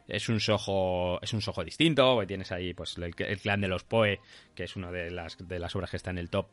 es 0.08 0.28
un 0.28 0.40
sojo 0.40 1.20
es 1.22 1.32
un 1.32 1.40
sojo 1.40 1.64
distinto 1.64 2.24
tienes 2.26 2.52
ahí 2.52 2.74
pues 2.74 2.96
el, 2.98 3.14
clan 3.14 3.60
de 3.60 3.68
los 3.68 3.84
Poe 3.84 4.20
que 4.54 4.64
es 4.64 4.76
una 4.76 4.90
de 4.90 5.10
las 5.10 5.36
de 5.38 5.58
las 5.58 5.74
obras 5.76 5.90
que 5.90 5.96
está 5.96 6.10
en 6.10 6.18
el 6.18 6.30
top 6.30 6.46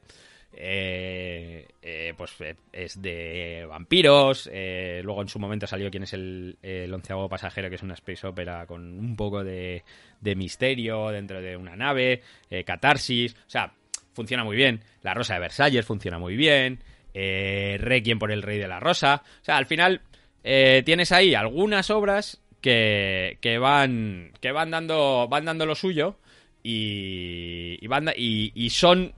eh, 0.54 1.66
eh, 1.82 2.14
pues 2.18 2.34
eh, 2.42 2.56
es 2.72 3.02
de 3.02 3.66
vampiros. 3.68 4.50
eh, 4.52 5.02
luego 5.04 5.22
en 5.22 5.30
su 5.30 5.40
momento 5.40 5.68
salió 5.68 5.90
quien 5.90 6.04
es 6.04 6.14
el, 6.14 6.58
el 6.62 6.94
onceavo 6.94 7.30
pasajero, 7.30 7.70
que 7.70 7.76
es 7.76 7.84
una 7.84 7.94
space 7.94 8.28
opera 8.28 8.66
con 8.66 9.00
un 9.00 9.16
poco 9.16 9.44
de, 9.44 9.84
de 10.20 10.36
misterio 10.36 11.10
dentro 11.10 11.42
de 11.42 11.56
una 11.56 11.76
nave, 11.76 12.22
eh, 12.50 12.64
catarsis. 12.64 13.34
O 13.34 13.50
sea, 13.50 13.74
funciona 14.14 14.44
muy 14.44 14.56
bien. 14.56 14.82
La 15.04 15.14
Rosa 15.14 15.36
de 15.36 15.40
Versalles 15.42 15.86
funciona 15.86 16.20
muy 16.20 16.36
bien. 16.36 16.84
Eh, 17.14 17.78
Requiem 17.80 18.20
por 18.20 18.32
el 18.32 18.42
Rey 18.42 18.58
de 18.58 18.68
la 18.68 18.80
Rosa. 18.80 19.24
O 19.42 19.44
sea, 19.44 19.58
al 19.58 19.66
final 19.66 20.02
tienes 20.44 21.12
ahí 21.12 21.36
algunas 21.36 21.92
obras 21.92 22.41
que, 22.62 23.38
que 23.42 23.58
van 23.58 24.32
que 24.40 24.52
van 24.52 24.72
dando 24.72 25.28
van 25.28 25.46
dando 25.46 25.66
lo 25.66 25.76
suyo 25.76 26.18
y, 26.64 27.86
van 27.88 28.10
y, 28.16 28.52
y 28.54 28.70
son 28.70 29.14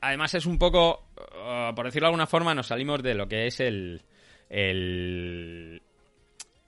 además 0.00 0.34
es 0.34 0.46
un 0.46 0.58
poco, 0.58 1.04
uh, 1.16 1.74
por 1.74 1.86
decirlo 1.86 2.06
de 2.06 2.10
alguna 2.10 2.26
forma, 2.26 2.54
nos 2.54 2.68
salimos 2.68 3.02
de 3.02 3.14
lo 3.14 3.28
que 3.28 3.46
es 3.46 3.60
el 3.60 4.02
el, 4.50 5.82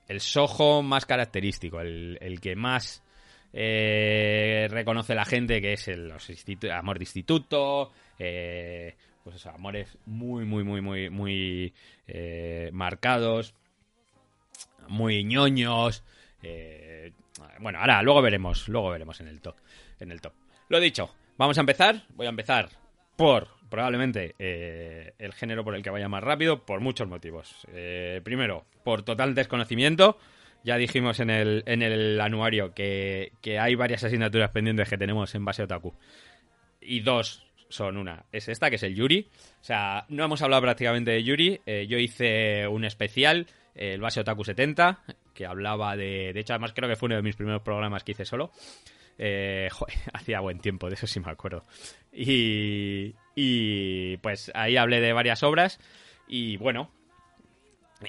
el 0.07 0.19
sojo 0.21 0.81
más 0.81 1.05
característico, 1.05 1.79
el, 1.79 2.17
el 2.21 2.41
que 2.41 2.55
más 2.55 3.03
eh, 3.53 4.67
reconoce 4.69 5.15
la 5.15 5.25
gente, 5.25 5.61
que 5.61 5.73
es 5.73 5.87
el 5.87 6.09
los 6.09 6.29
amor 6.71 6.97
de 6.97 7.03
instituto, 7.03 7.91
eh, 8.19 8.95
pues 9.23 9.37
eso, 9.37 9.49
amores 9.51 9.97
muy, 10.05 10.45
muy, 10.45 10.63
muy, 10.63 10.81
muy, 10.81 11.09
muy 11.09 11.73
eh, 12.07 12.69
marcados, 12.73 13.53
muy 14.87 15.23
ñoños. 15.23 16.03
eh, 16.43 17.11
bueno, 17.59 17.79
ahora 17.79 18.01
luego 18.01 18.21
veremos, 18.21 18.67
luego 18.67 18.89
veremos 18.89 19.19
en 19.21 19.27
el 19.27 19.41
top, 19.41 19.55
en 19.99 20.11
el 20.11 20.21
top. 20.21 20.33
Lo 20.69 20.79
dicho, 20.79 21.13
vamos 21.37 21.57
a 21.57 21.61
empezar. 21.61 22.03
Voy 22.09 22.25
a 22.25 22.29
empezar 22.29 22.69
por 23.15 23.47
probablemente 23.69 24.35
eh, 24.39 25.13
el 25.19 25.33
género 25.33 25.63
por 25.63 25.75
el 25.75 25.83
que 25.83 25.89
vaya 25.89 26.07
más 26.07 26.23
rápido, 26.23 26.65
por 26.65 26.79
muchos 26.79 27.07
motivos. 27.07 27.67
Eh, 27.73 28.21
primero, 28.23 28.65
por 28.83 29.03
total 29.03 29.35
desconocimiento. 29.35 30.17
Ya 30.63 30.77
dijimos 30.77 31.19
en 31.19 31.29
el, 31.29 31.63
en 31.65 31.81
el 31.81 32.19
anuario 32.19 32.73
que, 32.73 33.31
que 33.41 33.59
hay 33.59 33.75
varias 33.75 34.03
asignaturas 34.03 34.51
pendientes 34.51 34.89
que 34.89 34.97
tenemos 34.97 35.33
en 35.35 35.45
base 35.45 35.63
otaku. 35.63 35.93
Y 36.81 37.01
dos 37.01 37.45
son 37.69 37.97
una. 37.97 38.25
Es 38.31 38.47
esta, 38.49 38.69
que 38.69 38.75
es 38.77 38.83
el 38.83 38.95
Yuri. 38.95 39.29
O 39.61 39.63
sea, 39.63 40.05
no 40.09 40.25
hemos 40.25 40.41
hablado 40.41 40.63
prácticamente 40.63 41.11
de 41.11 41.23
Yuri. 41.23 41.61
Eh, 41.65 41.85
yo 41.87 41.97
hice 41.97 42.67
un 42.67 42.85
especial, 42.85 43.47
el 43.77 44.01
base 44.01 44.19
otaku 44.19 44.43
70, 44.43 45.03
que 45.33 45.45
hablaba 45.45 45.95
de... 45.95 46.33
De 46.33 46.39
hecho, 46.39 46.53
además 46.53 46.73
creo 46.73 46.89
que 46.89 46.95
fue 46.95 47.07
uno 47.07 47.15
de 47.15 47.21
mis 47.21 47.35
primeros 47.35 47.61
programas 47.61 48.03
que 48.03 48.11
hice 48.11 48.25
solo. 48.25 48.51
Eh, 49.17 49.69
hacía 50.13 50.39
buen 50.39 50.59
tiempo, 50.59 50.89
de 50.89 50.95
eso 50.95 51.07
sí 51.07 51.19
me 51.19 51.31
acuerdo. 51.31 51.65
Y, 52.11 53.15
y 53.35 54.17
pues 54.17 54.51
ahí 54.53 54.77
hablé 54.77 54.99
de 54.99 55.13
varias 55.13 55.43
obras. 55.43 55.79
Y 56.27 56.57
bueno, 56.57 56.91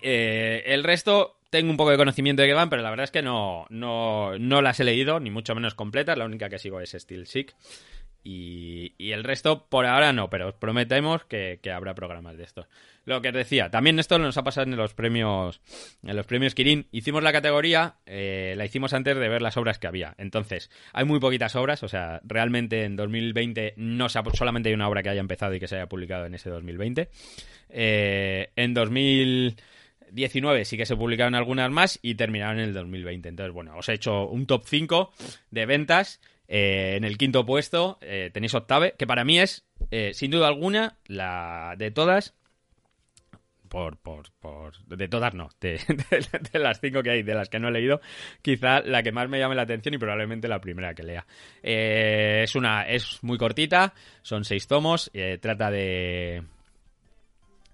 eh, 0.02 0.62
el 0.66 0.85
resto 0.85 1.37
tengo 1.50 1.70
un 1.70 1.76
poco 1.76 1.90
de 1.90 1.96
conocimiento 1.96 2.42
de 2.42 2.48
que 2.48 2.54
van, 2.54 2.70
pero 2.70 2.83
la 2.83 2.90
verdad 2.90 3.04
es 3.04 3.11
que 3.11 3.22
no, 3.22 3.66
no, 3.70 4.38
no 4.38 4.62
las 4.62 4.81
he 4.81 4.85
leído, 4.85 5.20
ni 5.20 5.31
mucho 5.31 5.54
menos 5.54 5.74
completas. 5.74 6.18
La 6.18 6.26
única 6.26 6.48
que 6.48 6.59
sigo 6.59 6.81
es 6.81 6.90
Steel 6.90 7.26
Sick. 7.26 7.54
Y, 8.30 8.92
el 9.10 9.24
resto 9.24 9.66
por 9.70 9.86
ahora 9.86 10.12
no, 10.12 10.28
pero 10.28 10.48
os 10.48 10.54
prometemos 10.54 11.24
que, 11.24 11.60
que 11.62 11.70
habrá 11.70 11.94
programas 11.94 12.36
de 12.36 12.44
estos. 12.44 12.66
Lo 13.06 13.22
que 13.22 13.28
os 13.28 13.34
decía, 13.34 13.70
también 13.70 13.98
esto 13.98 14.18
nos 14.18 14.36
ha 14.36 14.42
pasado 14.42 14.70
en 14.70 14.76
los 14.76 14.92
premios 14.92 15.62
en 16.02 16.14
los 16.14 16.26
premios 16.26 16.54
Kirin. 16.54 16.86
Hicimos 16.92 17.22
la 17.22 17.32
categoría, 17.32 17.94
eh, 18.04 18.52
la 18.54 18.66
hicimos 18.66 18.92
antes 18.92 19.16
de 19.16 19.28
ver 19.30 19.40
las 19.40 19.56
obras 19.56 19.78
que 19.78 19.86
había. 19.86 20.14
Entonces, 20.18 20.70
hay 20.92 21.06
muy 21.06 21.20
poquitas 21.20 21.56
obras, 21.56 21.82
o 21.82 21.88
sea, 21.88 22.20
realmente 22.22 22.84
en 22.84 22.96
2020 22.96 23.72
no 23.78 24.10
se 24.10 24.18
ha- 24.18 24.24
solamente 24.34 24.68
hay 24.68 24.74
una 24.74 24.88
obra 24.88 25.02
que 25.02 25.08
haya 25.08 25.20
empezado 25.20 25.54
y 25.54 25.60
que 25.60 25.66
se 25.68 25.76
haya 25.76 25.86
publicado 25.88 26.26
en 26.26 26.34
ese 26.34 26.50
2020. 26.50 27.08
Eh, 27.70 28.50
en 28.56 28.74
2019 28.74 30.66
sí 30.66 30.76
que 30.76 30.84
se 30.84 30.96
publicaron 30.96 31.34
algunas 31.34 31.70
más 31.70 31.98
y 32.02 32.14
terminaron 32.14 32.58
en 32.58 32.66
el 32.66 32.74
2020. 32.74 33.30
Entonces, 33.30 33.54
bueno, 33.54 33.74
os 33.74 33.88
he 33.88 33.94
hecho 33.94 34.26
un 34.28 34.46
top 34.46 34.64
5 34.66 35.12
de 35.50 35.64
ventas. 35.64 36.20
Eh, 36.50 36.96
en 36.96 37.04
el 37.04 37.18
quinto 37.18 37.44
puesto 37.44 37.98
eh, 38.00 38.30
tenéis 38.32 38.54
Octave, 38.54 38.94
que 38.98 39.06
para 39.06 39.22
mí 39.22 39.38
es, 39.38 39.66
eh, 39.90 40.12
sin 40.14 40.30
duda 40.30 40.48
alguna, 40.48 40.96
la 41.06 41.74
de 41.76 41.90
todas. 41.90 42.34
Por, 43.68 43.98
por, 43.98 44.30
por, 44.40 44.78
de 44.87 45.08
todas 45.08 45.34
no, 45.34 45.50
de, 45.61 45.78
las 46.54 46.80
cinco 46.80 47.02
que 47.02 47.11
hay, 47.11 47.22
de 47.22 47.34
las 47.34 47.50
que 47.50 47.58
no 47.58 47.68
he 47.68 47.70
leído, 47.70 48.00
quizá 48.40 48.80
la 48.80 49.02
que 49.02 49.12
más 49.12 49.28
me 49.28 49.38
llame 49.38 49.54
la 49.54 49.62
atención 49.62 49.92
y 49.92 49.98
probablemente 49.98 50.48
la 50.48 50.58
primera 50.58 50.94
que 50.94 51.02
lea. 51.02 51.26
Eh, 51.62 52.40
es 52.44 52.54
una, 52.56 52.88
es 52.88 53.22
muy 53.22 53.37
cortita, 53.37 53.92
son 54.22 54.44
seis 54.44 54.66
tomos, 54.66 55.11
trata 55.42 55.70
de, 55.70 56.44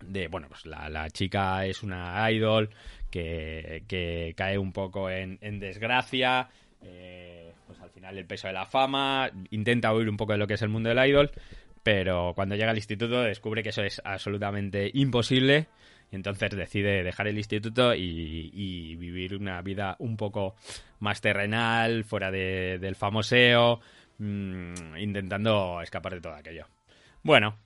de 0.00 0.26
bueno 0.26 0.48
pues 0.48 0.66
la, 0.66 0.88
la 0.88 1.08
chica 1.10 1.64
es 1.64 1.84
una 1.84 2.28
idol 2.28 2.70
que, 3.08 3.84
que 3.86 4.34
cae 4.36 4.58
un 4.58 4.72
poco 4.72 5.08
en 5.08 5.60
desgracia 5.60 6.50
eh, 6.84 7.52
pues 7.66 7.80
al 7.80 7.90
final 7.90 8.16
el 8.18 8.26
peso 8.26 8.46
de 8.46 8.52
la 8.52 8.66
fama 8.66 9.30
intenta 9.50 9.92
huir 9.92 10.08
un 10.08 10.16
poco 10.16 10.32
de 10.32 10.38
lo 10.38 10.46
que 10.46 10.54
es 10.54 10.62
el 10.62 10.68
mundo 10.68 10.88
del 10.88 11.08
idol 11.08 11.30
pero 11.82 12.32
cuando 12.34 12.54
llega 12.56 12.70
al 12.70 12.76
instituto 12.76 13.22
descubre 13.22 13.62
que 13.62 13.68
eso 13.70 13.82
es 13.82 14.00
absolutamente 14.04 14.90
imposible 14.94 15.66
y 16.10 16.16
entonces 16.16 16.50
decide 16.56 17.02
dejar 17.02 17.28
el 17.28 17.38
instituto 17.38 17.94
y, 17.94 18.96
vivir 18.96 19.34
una 19.34 19.60
vida 19.62 19.96
un 19.98 20.16
poco 20.16 20.54
más 21.00 21.20
terrenal 21.20 22.04
fuera 22.04 22.30
de- 22.30 22.78
del 22.80 22.94
famoseo 22.94 23.80
mm, 24.18 24.96
intentando 24.98 25.80
escapar 25.82 26.14
de 26.14 26.20
todo 26.20 26.34
aquello. 26.34 26.66
Bueno 27.22 27.56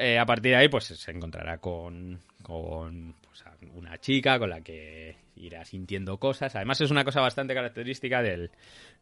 eh, 0.00 0.16
a 0.16 0.24
partir 0.24 0.52
de 0.52 0.56
ahí, 0.58 0.68
pues 0.68 0.84
se 0.84 1.10
encontrará 1.10 1.58
con, 1.58 2.20
con 2.42 3.16
pues, 3.20 3.44
una 3.74 3.98
chica 3.98 4.38
con 4.38 4.50
la 4.50 4.60
que 4.60 5.16
irá 5.36 5.64
sintiendo 5.64 6.18
cosas. 6.18 6.54
Además, 6.56 6.80
es 6.80 6.90
una 6.90 7.04
cosa 7.04 7.20
bastante 7.20 7.54
característica 7.54 8.22
del, 8.22 8.50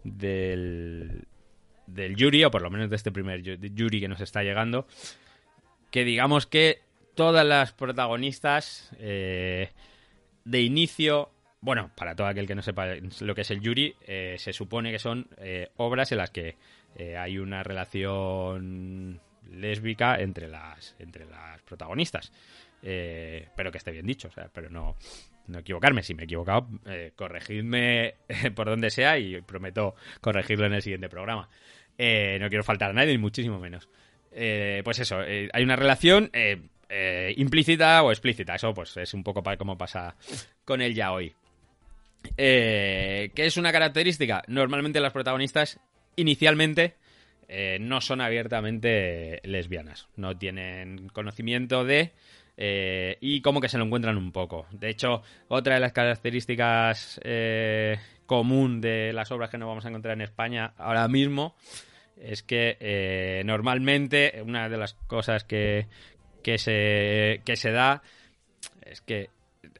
del, 0.04 1.24
del 1.86 2.16
Yuri, 2.16 2.44
o 2.44 2.50
por 2.50 2.62
lo 2.62 2.70
menos 2.70 2.90
de 2.90 2.96
este 2.96 3.12
primer 3.12 3.42
yu- 3.42 3.74
Yuri 3.74 4.00
que 4.00 4.08
nos 4.08 4.20
está 4.20 4.42
llegando, 4.42 4.86
que 5.90 6.04
digamos 6.04 6.46
que 6.46 6.80
todas 7.14 7.46
las 7.46 7.72
protagonistas 7.72 8.90
eh, 8.98 9.70
de 10.44 10.60
inicio, 10.60 11.30
bueno, 11.60 11.90
para 11.96 12.14
todo 12.14 12.26
aquel 12.26 12.46
que 12.46 12.54
no 12.54 12.62
sepa 12.62 12.86
lo 13.20 13.34
que 13.34 13.40
es 13.40 13.50
el 13.50 13.60
Yuri, 13.60 13.94
eh, 14.06 14.36
se 14.38 14.52
supone 14.52 14.92
que 14.92 14.98
son 14.98 15.28
eh, 15.38 15.70
obras 15.76 16.12
en 16.12 16.18
las 16.18 16.30
que 16.30 16.56
eh, 16.96 17.16
hay 17.16 17.38
una 17.38 17.62
relación 17.62 19.20
lésbica 19.50 20.20
entre 20.20 20.48
las, 20.48 20.94
entre 20.98 21.24
las 21.24 21.62
protagonistas. 21.62 22.32
Eh, 22.88 23.48
pero 23.56 23.72
que 23.72 23.78
esté 23.78 23.90
bien 23.90 24.06
dicho, 24.06 24.28
o 24.28 24.30
sea, 24.30 24.48
pero 24.52 24.70
no, 24.70 24.96
no 25.48 25.58
equivocarme. 25.58 26.02
Si 26.02 26.14
me 26.14 26.22
he 26.22 26.24
equivocado, 26.24 26.68
eh, 26.86 27.12
corregidme 27.16 28.14
por 28.54 28.68
donde 28.68 28.90
sea 28.90 29.18
y 29.18 29.40
prometo 29.42 29.96
corregirlo 30.20 30.66
en 30.66 30.74
el 30.74 30.82
siguiente 30.82 31.08
programa. 31.08 31.48
Eh, 31.98 32.38
no 32.40 32.48
quiero 32.48 32.64
faltar 32.64 32.90
a 32.90 32.92
nadie, 32.92 33.12
ni 33.12 33.18
muchísimo 33.18 33.58
menos. 33.58 33.88
Eh, 34.32 34.82
pues 34.84 34.98
eso, 34.98 35.22
eh, 35.22 35.48
hay 35.52 35.62
una 35.62 35.76
relación 35.76 36.30
implícita 37.36 38.02
o 38.02 38.10
explícita. 38.10 38.54
Eso 38.54 38.72
pues 38.74 38.96
es 38.96 39.14
un 39.14 39.22
poco 39.22 39.42
como 39.58 39.76
pasa 39.76 40.14
con 40.64 40.80
el 40.80 40.94
ya 40.94 41.12
hoy. 41.12 41.34
¿Qué 42.36 43.32
es 43.34 43.56
una 43.56 43.72
característica? 43.72 44.42
Normalmente 44.48 45.00
las 45.00 45.12
protagonistas 45.12 45.80
inicialmente 46.16 46.96
no 47.80 48.00
son 48.00 48.20
abiertamente 48.20 49.40
lesbianas. 49.44 50.08
No 50.16 50.36
tienen 50.36 51.08
conocimiento 51.08 51.84
de... 51.84 52.12
eh, 52.56 53.18
y 53.20 53.42
como 53.42 53.60
que 53.60 53.68
se 53.68 53.78
lo 53.78 53.84
encuentran 53.84 54.16
un 54.16 54.32
poco. 54.32 54.66
De 54.70 54.88
hecho, 54.88 55.22
otra 55.48 55.74
de 55.74 55.80
las 55.80 55.92
características 55.92 57.20
eh, 57.22 57.98
común 58.24 58.80
de 58.80 59.12
las 59.12 59.30
obras 59.30 59.50
que 59.50 59.58
nos 59.58 59.68
vamos 59.68 59.84
a 59.84 59.88
encontrar 59.88 60.14
en 60.14 60.22
España 60.22 60.72
ahora 60.78 61.06
mismo 61.08 61.54
es 62.16 62.42
que 62.42 62.78
eh, 62.80 63.42
normalmente 63.44 64.42
una 64.42 64.70
de 64.70 64.78
las 64.78 64.94
cosas 64.94 65.44
que, 65.44 65.86
que, 66.42 66.56
se, 66.56 67.42
que 67.44 67.56
se 67.56 67.72
da 67.72 68.02
es 68.86 69.02
que 69.02 69.28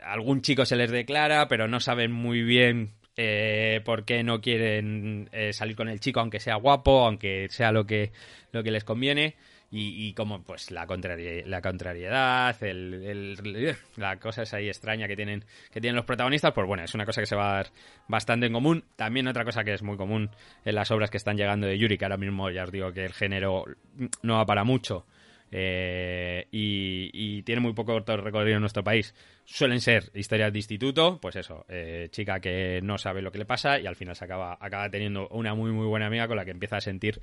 algún 0.05 0.43
chico 0.43 0.67
se 0.67 0.77
les 0.77 0.91
declara, 0.91 1.49
pero 1.49 1.69
no 1.69 1.81
saben 1.81 2.13
muy 2.13 2.43
bien 2.43 2.91
eh, 3.17 3.81
por 3.87 4.05
qué 4.05 4.23
no 4.23 4.43
quieren 4.43 5.31
salir 5.53 5.77
con 5.77 5.89
el 5.89 6.01
chico, 6.01 6.21
aunque 6.21 6.41
sea 6.41 6.57
guapo, 6.57 7.07
aunque 7.07 7.47
sea 7.49 7.73
lo 7.73 7.87
que, 7.87 8.13
lo 8.53 8.63
que 8.63 8.71
les 8.71 8.85
conviene. 8.85 9.37
Y, 9.69 10.15
como 10.15 10.43
pues 10.43 10.71
la, 10.71 10.87
contrari- 10.87 11.45
la 11.45 11.61
contrariedad, 11.61 12.57
el- 12.63 13.77
la 13.97 14.17
cosa 14.19 14.43
esa 14.43 14.59
ahí 14.59 14.69
extraña 14.69 15.09
que 15.09 15.17
tienen, 15.17 15.45
que 15.73 15.81
tienen 15.81 15.97
los 15.97 16.05
protagonistas, 16.05 16.53
pues 16.55 16.67
bueno, 16.67 16.85
es 16.85 16.95
una 16.95 17.05
cosa 17.05 17.21
que 17.21 17.27
se 17.27 17.35
va 17.37 17.51
a 17.51 17.57
dar 17.57 17.67
bastante 18.09 18.47
en 18.47 18.53
común. 18.53 18.85
También 18.95 19.27
otra 19.27 19.45
cosa 19.45 19.65
que 19.65 19.75
es 19.75 19.83
muy 19.83 19.97
común 19.97 20.31
en 20.65 20.75
las 20.75 20.91
obras 20.93 21.11
que 21.11 21.17
están 21.17 21.37
llegando 21.37 21.67
de 21.67 21.77
Yuri, 21.79 21.99
que 21.99 22.05
ahora 22.05 22.17
mismo 22.17 22.49
ya 22.51 22.63
os 22.65 22.73
digo 22.73 22.93
que 22.93 23.05
el 23.05 23.13
género 23.13 23.65
no 24.23 24.37
va 24.37 24.47
para 24.47 24.63
mucho, 24.65 25.05
eh, 25.51 26.47
y, 26.53 27.11
y 27.13 27.43
tiene 27.43 27.61
muy 27.61 27.73
poco 27.73 27.99
recorrido 28.01 28.55
en 28.57 28.61
nuestro 28.61 28.85
país. 28.85 29.15
Suelen 29.45 29.81
ser 29.81 30.11
historias 30.15 30.53
de 30.53 30.59
instituto, 30.61 31.19
pues 31.21 31.37
eso, 31.37 31.67
eh, 31.69 32.09
chica 32.11 32.41
que 32.41 32.81
no 32.83 32.99
sabe 32.99 33.21
lo 33.21 33.33
que 33.33 33.39
le 33.39 33.47
pasa 33.47 33.79
y 33.81 33.87
al 33.87 33.97
final 33.97 34.15
se 34.17 34.25
acaba, 34.25 34.57
acaba 34.61 34.89
teniendo 34.91 35.29
una 35.29 35.55
muy 35.55 35.73
muy 35.73 35.87
buena 35.87 36.07
amiga 36.07 36.29
con 36.29 36.37
la 36.37 36.45
que 36.45 36.51
empieza 36.53 36.77
a 36.77 36.81
sentir 36.81 37.21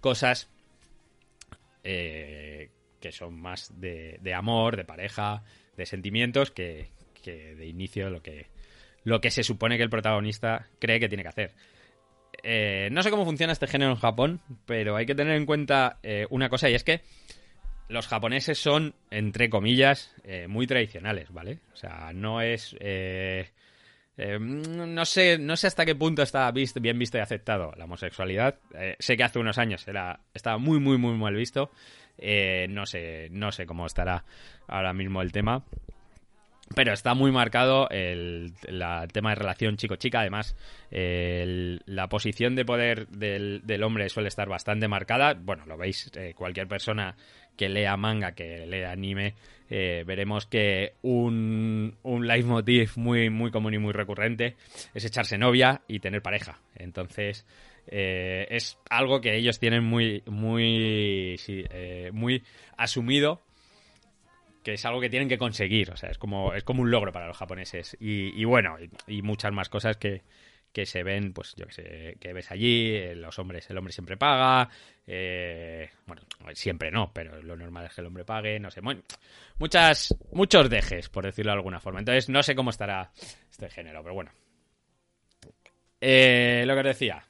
cosas 0.00 0.50
eh, 1.84 2.70
que 3.00 3.12
son 3.12 3.40
más 3.40 3.78
de, 3.80 4.18
de 4.20 4.34
amor, 4.34 4.76
de 4.76 4.84
pareja, 4.84 5.44
de 5.76 5.86
sentimientos 5.86 6.50
que, 6.50 6.88
que 7.22 7.54
de 7.54 7.66
inicio 7.66 8.10
lo 8.10 8.22
que, 8.22 8.46
lo 9.04 9.20
que 9.20 9.30
se 9.30 9.44
supone 9.44 9.76
que 9.76 9.82
el 9.82 9.90
protagonista 9.90 10.68
cree 10.78 10.98
que 10.98 11.08
tiene 11.08 11.22
que 11.22 11.28
hacer. 11.28 11.52
Eh, 12.42 12.88
no 12.92 13.02
sé 13.02 13.10
cómo 13.10 13.24
funciona 13.24 13.52
este 13.52 13.66
género 13.66 13.92
en 13.92 13.98
Japón, 13.98 14.40
pero 14.66 14.96
hay 14.96 15.06
que 15.06 15.14
tener 15.14 15.36
en 15.36 15.46
cuenta 15.46 15.98
eh, 16.02 16.26
una 16.30 16.48
cosa 16.48 16.68
y 16.68 16.74
es 16.74 16.84
que 16.84 17.02
los 17.88 18.06
japoneses 18.06 18.58
son, 18.58 18.94
entre 19.10 19.50
comillas, 19.50 20.14
eh, 20.24 20.48
muy 20.48 20.66
tradicionales, 20.66 21.30
¿vale? 21.32 21.60
O 21.72 21.76
sea, 21.76 22.12
no 22.14 22.40
es... 22.40 22.76
eh, 24.16 24.38
no 24.38 25.04
sé 25.04 25.38
no 25.38 25.56
sé 25.56 25.66
hasta 25.66 25.84
qué 25.84 25.94
punto 25.94 26.22
está 26.22 26.50
visto- 26.52 26.80
bien 26.80 26.98
visto 26.98 27.18
y 27.18 27.20
aceptado 27.20 27.72
la 27.76 27.84
homosexualidad. 27.84 28.56
Eh, 28.74 28.96
sé 28.98 29.16
que 29.16 29.24
hace 29.24 29.38
unos 29.38 29.58
años 29.58 29.86
era 29.88 30.20
estaba 30.32 30.58
muy, 30.58 30.78
muy, 30.80 30.98
muy 30.98 31.16
mal 31.18 31.34
visto. 31.34 31.70
Eh, 32.18 32.66
no 32.70 32.86
sé 32.86 33.28
no 33.32 33.50
sé 33.52 33.66
cómo 33.66 33.86
estará 33.86 34.24
ahora 34.68 34.92
mismo 34.92 35.20
el 35.22 35.32
tema. 35.32 35.64
Pero 36.74 36.94
está 36.94 37.12
muy 37.12 37.30
marcado 37.30 37.88
el, 37.90 38.54
la- 38.68 39.06
tema 39.06 39.28
de 39.30 39.34
relación 39.36 39.76
chico-chica. 39.76 40.20
Además, 40.20 40.56
la 40.90 42.08
posición 42.08 42.54
de 42.56 42.64
poder 42.64 43.06
del, 43.08 43.60
del 43.64 43.82
hombre 43.82 44.08
suele 44.08 44.28
estar 44.28 44.48
bastante 44.48 44.88
marcada. 44.88 45.34
Bueno, 45.34 45.66
lo 45.66 45.76
veis, 45.76 46.10
eh, 46.16 46.32
cualquier 46.34 46.66
persona 46.66 47.16
que 47.56 47.68
lea 47.68 47.96
manga, 47.96 48.32
que 48.32 48.66
lea 48.66 48.90
anime, 48.92 49.34
eh, 49.70 50.04
veremos 50.06 50.46
que 50.46 50.94
un, 51.02 51.96
un 52.02 52.26
leitmotiv 52.26 52.92
muy, 52.96 53.30
muy 53.30 53.50
común 53.50 53.74
y 53.74 53.78
muy 53.78 53.92
recurrente 53.92 54.56
es 54.94 55.04
echarse 55.04 55.38
novia 55.38 55.82
y 55.88 56.00
tener 56.00 56.22
pareja. 56.22 56.60
Entonces, 56.74 57.46
eh, 57.86 58.46
es 58.50 58.78
algo 58.90 59.20
que 59.20 59.36
ellos 59.36 59.58
tienen 59.58 59.84
muy, 59.84 60.22
muy, 60.26 61.36
sí, 61.38 61.64
eh, 61.70 62.10
muy 62.12 62.42
asumido 62.76 63.42
que 64.62 64.72
es 64.72 64.84
algo 64.86 64.98
que 64.98 65.10
tienen 65.10 65.28
que 65.28 65.36
conseguir, 65.36 65.90
o 65.90 65.96
sea, 65.98 66.08
es 66.08 66.16
como, 66.16 66.54
es 66.54 66.64
como 66.64 66.80
un 66.80 66.90
logro 66.90 67.12
para 67.12 67.26
los 67.26 67.36
japoneses. 67.36 67.98
Y, 68.00 68.40
y 68.40 68.44
bueno, 68.46 68.76
y, 68.80 69.18
y 69.18 69.20
muchas 69.20 69.52
más 69.52 69.68
cosas 69.68 69.98
que, 69.98 70.22
que 70.74 70.86
se 70.86 71.04
ven, 71.04 71.32
pues 71.32 71.54
yo 71.56 71.66
que 71.66 71.72
sé, 71.72 72.16
que 72.18 72.32
ves 72.32 72.50
allí, 72.50 72.96
eh, 72.96 73.14
los 73.14 73.38
hombres, 73.38 73.70
el 73.70 73.78
hombre 73.78 73.92
siempre 73.92 74.16
paga, 74.16 74.68
eh, 75.06 75.88
bueno, 76.04 76.22
siempre 76.52 76.90
no, 76.90 77.12
pero 77.12 77.40
lo 77.40 77.56
normal 77.56 77.86
es 77.86 77.94
que 77.94 78.00
el 78.00 78.08
hombre 78.08 78.24
pague, 78.24 78.58
no 78.58 78.72
sé, 78.72 78.80
muchas, 79.56 80.16
muchos 80.32 80.68
dejes, 80.68 81.08
por 81.08 81.24
decirlo 81.26 81.52
de 81.52 81.58
alguna 81.58 81.78
forma. 81.78 82.00
Entonces, 82.00 82.28
no 82.28 82.42
sé 82.42 82.56
cómo 82.56 82.70
estará 82.70 83.12
este 83.48 83.70
género, 83.70 84.02
pero 84.02 84.14
bueno. 84.14 84.32
Eh, 86.00 86.64
lo 86.66 86.74
que 86.74 86.80
os 86.80 86.86
decía, 86.86 87.24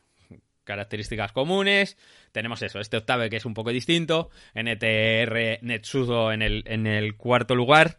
características 0.65 1.33
comunes. 1.33 1.99
Tenemos 2.33 2.63
eso, 2.63 2.81
este 2.81 2.97
octave 2.97 3.29
que 3.29 3.37
es 3.37 3.45
un 3.45 3.53
poco 3.53 3.71
distinto. 3.71 4.31
NTR 4.55 5.59
Netsudo 5.61 6.33
en 6.33 6.41
el, 6.41 6.65
en 6.67 6.87
el 6.87 7.15
cuarto 7.19 7.55
lugar. 7.55 7.99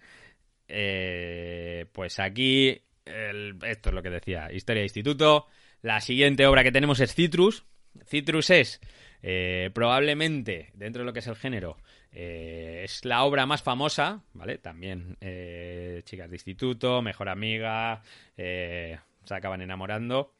Pues 0.67 2.19
aquí, 2.19 2.81
esto 3.05 3.89
es 3.89 3.93
lo 3.93 4.01
que 4.01 4.09
decía, 4.09 4.51
historia 4.51 4.81
de 4.81 4.87
instituto. 4.87 5.47
La 5.81 6.01
siguiente 6.01 6.47
obra 6.47 6.63
que 6.63 6.71
tenemos 6.71 6.99
es 6.99 7.13
Citrus. 7.13 7.65
Citrus 8.07 8.49
es 8.49 8.81
eh, 9.21 9.69
probablemente, 9.73 10.71
dentro 10.73 11.01
de 11.01 11.05
lo 11.05 11.13
que 11.13 11.19
es 11.19 11.27
el 11.27 11.35
género, 11.35 11.77
eh, 12.11 12.81
es 12.83 13.05
la 13.05 13.23
obra 13.23 13.45
más 13.45 13.61
famosa, 13.61 14.21
¿vale? 14.33 14.57
También 14.57 15.17
eh, 15.21 16.01
chicas 16.05 16.29
de 16.29 16.35
instituto, 16.35 17.01
mejor 17.01 17.29
amiga, 17.29 18.01
se 18.35 18.99
acaban 19.29 19.61
enamorando. 19.61 20.33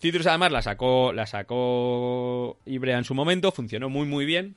Citrus 0.00 0.26
además 0.26 0.52
la 0.52 0.62
sacó, 0.62 1.12
la 1.12 1.26
sacó 1.26 2.58
Ibrea 2.66 2.98
en 2.98 3.04
su 3.04 3.14
momento, 3.14 3.52
funcionó 3.52 3.88
muy 3.88 4.06
muy 4.06 4.24
bien. 4.24 4.56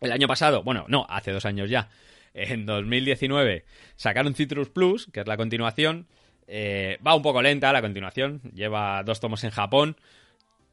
El 0.00 0.12
año 0.12 0.28
pasado, 0.28 0.62
bueno, 0.62 0.84
no, 0.88 1.06
hace 1.08 1.32
dos 1.32 1.44
años 1.46 1.70
ya, 1.70 1.88
en 2.34 2.66
2019 2.66 3.64
sacaron 3.96 4.34
Citrus 4.34 4.68
Plus, 4.68 5.06
que 5.12 5.20
es 5.20 5.26
la 5.26 5.36
continuación. 5.36 6.06
Eh, 6.46 6.98
va 7.06 7.14
un 7.14 7.22
poco 7.22 7.40
lenta 7.40 7.72
la 7.72 7.80
continuación, 7.80 8.42
lleva 8.52 9.02
dos 9.02 9.20
tomos 9.20 9.42
en 9.44 9.50
Japón. 9.50 9.96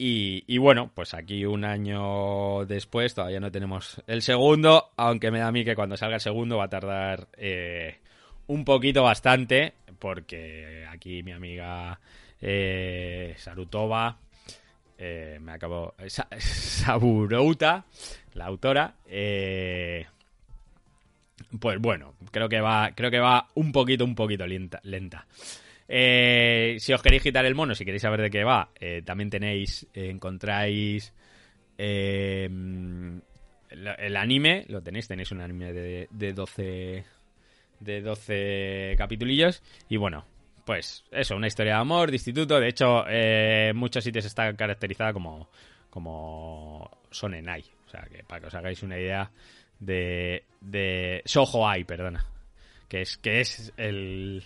Y, 0.04 0.58
bueno, 0.58 0.90
pues 0.96 1.14
aquí 1.14 1.46
un 1.46 1.64
año 1.64 2.66
después 2.66 3.14
todavía 3.14 3.40
no 3.40 3.52
tenemos 3.52 4.02
el 4.08 4.24
segundo, 4.24 4.90
aunque 4.98 5.30
me 5.30 5.38
da 5.38 5.48
a 5.50 5.52
mí 5.52 5.64
que 5.64 5.76
cuando 5.76 5.96
salga 5.96 6.16
el 6.16 6.22
segundo 6.22 6.58
va 6.58 6.64
a 6.64 6.70
tardar 6.70 7.28
eh, 7.38 8.00
un 8.48 8.66
poquito 8.66 9.04
bastante, 9.04 9.74
porque 10.00 10.88
aquí 10.90 11.22
mi 11.22 11.34
amiga 11.34 12.00
eh, 12.42 13.36
Sarutova, 13.38 14.18
eh, 14.98 15.38
me 15.40 15.52
acabo. 15.52 15.94
Sa- 16.08 16.28
Saburouta, 16.40 17.86
la 18.34 18.46
autora, 18.48 18.96
eh, 19.06 20.08
pues 21.60 21.80
bueno, 21.80 22.16
creo 22.32 22.50
que 22.50 22.62
va, 22.62 22.92
creo 22.96 23.12
que 23.12 23.20
va 23.20 23.48
un 23.56 23.72
poquito, 23.72 24.06
un 24.06 24.16
poquito 24.16 24.46
lenta. 24.48 25.28
Eh, 25.88 26.78
si 26.80 26.94
os 26.94 27.02
queréis 27.02 27.22
quitar 27.22 27.46
el 27.46 27.56
mono, 27.56 27.76
si 27.76 27.84
queréis 27.84 28.02
saber 28.02 28.22
de 28.22 28.30
qué 28.30 28.44
va, 28.44 28.70
eh, 28.80 29.02
también 29.06 29.30
tenéis, 29.30 29.86
eh, 29.94 30.10
encontráis 30.10 31.14
el, 31.78 33.22
el 33.70 34.18
anime, 34.18 34.66
lo 34.70 34.82
tenéis, 34.82 35.08
tenéis 35.08 35.32
un 35.32 35.42
anime 35.42 35.74
de, 35.74 36.08
de 36.10 36.34
12 36.34 37.04
de 37.82 38.02
12 38.02 38.96
capitulillos 38.98 39.62
y 39.90 39.98
bueno, 39.98 40.24
pues 40.66 41.04
eso, 41.12 41.36
una 41.36 41.48
historia 41.48 41.74
de 41.74 41.80
amor, 41.80 42.10
de 42.10 42.16
instituto, 42.16 42.60
de 42.60 42.70
hecho 42.70 43.08
eh, 43.08 43.70
en 43.72 43.78
muchos 43.78 44.04
sitios 44.04 44.26
está 44.26 44.56
caracterizada 44.56 45.12
como 45.14 45.50
como 45.90 46.90
Sonenai, 47.10 47.66
o 47.86 47.90
sea, 47.90 48.04
que 48.04 48.24
para 48.24 48.40
que 48.40 48.48
os 48.48 48.56
hagáis 48.56 48.82
una 48.82 48.98
idea 48.98 49.30
de 49.82 50.46
de 50.62 51.22
Soho 51.26 51.68
Ai, 51.68 51.84
perdona, 51.84 52.26
que 52.88 53.02
es 53.02 53.18
que 53.18 53.42
es 53.42 53.74
el 53.76 54.44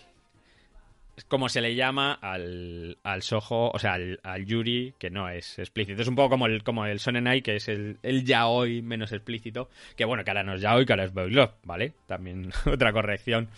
como 1.28 1.48
se 1.48 1.62
le 1.62 1.76
llama 1.76 2.14
al, 2.14 2.98
al 3.04 3.22
Soho, 3.22 3.72
o 3.72 3.80
sea, 3.80 3.94
al, 3.94 4.20
al 4.24 4.46
Yuri, 4.46 4.94
que 5.00 5.10
no 5.10 5.30
es 5.30 5.58
explícito. 5.60 6.02
Es 6.02 6.08
un 6.08 6.16
poco 6.16 6.32
como 6.32 6.46
el, 6.46 6.64
como 6.64 6.86
el 6.86 7.00
Sonenai, 7.00 7.42
que 7.42 7.56
es 7.56 7.70
el, 7.70 7.98
el 8.04 8.26
yaoi 8.26 8.82
menos 8.82 9.12
explícito. 9.14 9.70
Que 9.96 10.04
bueno, 10.06 10.24
que 10.24 10.32
ahora 10.32 10.44
no 10.44 10.56
es 10.56 10.62
yaoi, 10.62 10.86
que 10.86 10.94
ahora 10.94 11.06
es 11.06 11.14
boy 11.14 11.32
love, 11.32 11.54
¿vale? 11.64 11.94
También 12.06 12.52
otra 12.66 12.92
corrección 12.92 13.50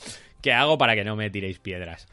que 0.42 0.54
hago 0.54 0.78
para 0.78 0.96
que 0.96 1.04
no 1.04 1.16
me 1.16 1.30
tiréis 1.30 1.60
piedras. 1.60 2.08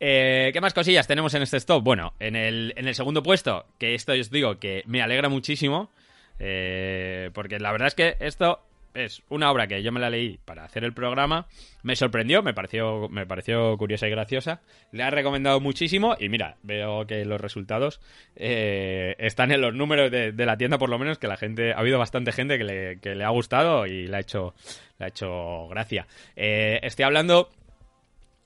Eh, 0.00 0.50
¿Qué 0.52 0.60
más 0.60 0.74
cosillas 0.74 1.06
tenemos 1.06 1.34
en 1.34 1.42
este 1.42 1.56
stop? 1.58 1.82
Bueno, 1.82 2.14
en 2.18 2.36
el, 2.36 2.72
en 2.76 2.88
el 2.88 2.94
segundo 2.94 3.22
puesto, 3.22 3.66
que 3.78 3.94
esto 3.94 4.12
os 4.12 4.30
digo 4.30 4.58
que 4.58 4.82
me 4.86 5.02
alegra 5.02 5.28
muchísimo, 5.28 5.90
eh, 6.38 7.30
porque 7.32 7.58
la 7.58 7.72
verdad 7.72 7.88
es 7.88 7.94
que 7.94 8.16
esto 8.20 8.65
es 8.96 9.22
una 9.28 9.50
obra 9.50 9.66
que 9.66 9.82
yo 9.82 9.92
me 9.92 10.00
la 10.00 10.10
leí 10.10 10.38
para 10.44 10.64
hacer 10.64 10.84
el 10.84 10.92
programa, 10.92 11.46
me 11.82 11.96
sorprendió, 11.96 12.42
me 12.42 12.54
pareció, 12.54 13.08
me 13.08 13.26
pareció 13.26 13.76
curiosa 13.76 14.06
y 14.06 14.10
graciosa, 14.10 14.60
le 14.92 15.02
ha 15.02 15.10
recomendado 15.10 15.60
muchísimo 15.60 16.16
y 16.18 16.28
mira, 16.28 16.56
veo 16.62 17.06
que 17.06 17.24
los 17.24 17.40
resultados 17.40 18.00
eh, 18.34 19.14
están 19.18 19.52
en 19.52 19.60
los 19.60 19.74
números 19.74 20.10
de, 20.10 20.32
de 20.32 20.46
la 20.46 20.56
tienda 20.56 20.78
por 20.78 20.88
lo 20.88 20.98
menos, 20.98 21.18
que 21.18 21.28
la 21.28 21.36
gente, 21.36 21.72
ha 21.72 21.78
habido 21.78 21.98
bastante 21.98 22.32
gente 22.32 22.58
que 22.58 22.64
le, 22.64 22.98
que 23.00 23.14
le 23.14 23.24
ha 23.24 23.30
gustado 23.30 23.86
y 23.86 24.06
le 24.06 24.16
ha 24.16 24.20
hecho, 24.20 24.54
le 24.98 25.04
ha 25.04 25.08
hecho 25.08 25.68
gracia. 25.68 26.06
Eh, 26.34 26.80
estoy 26.82 27.04
hablando 27.04 27.50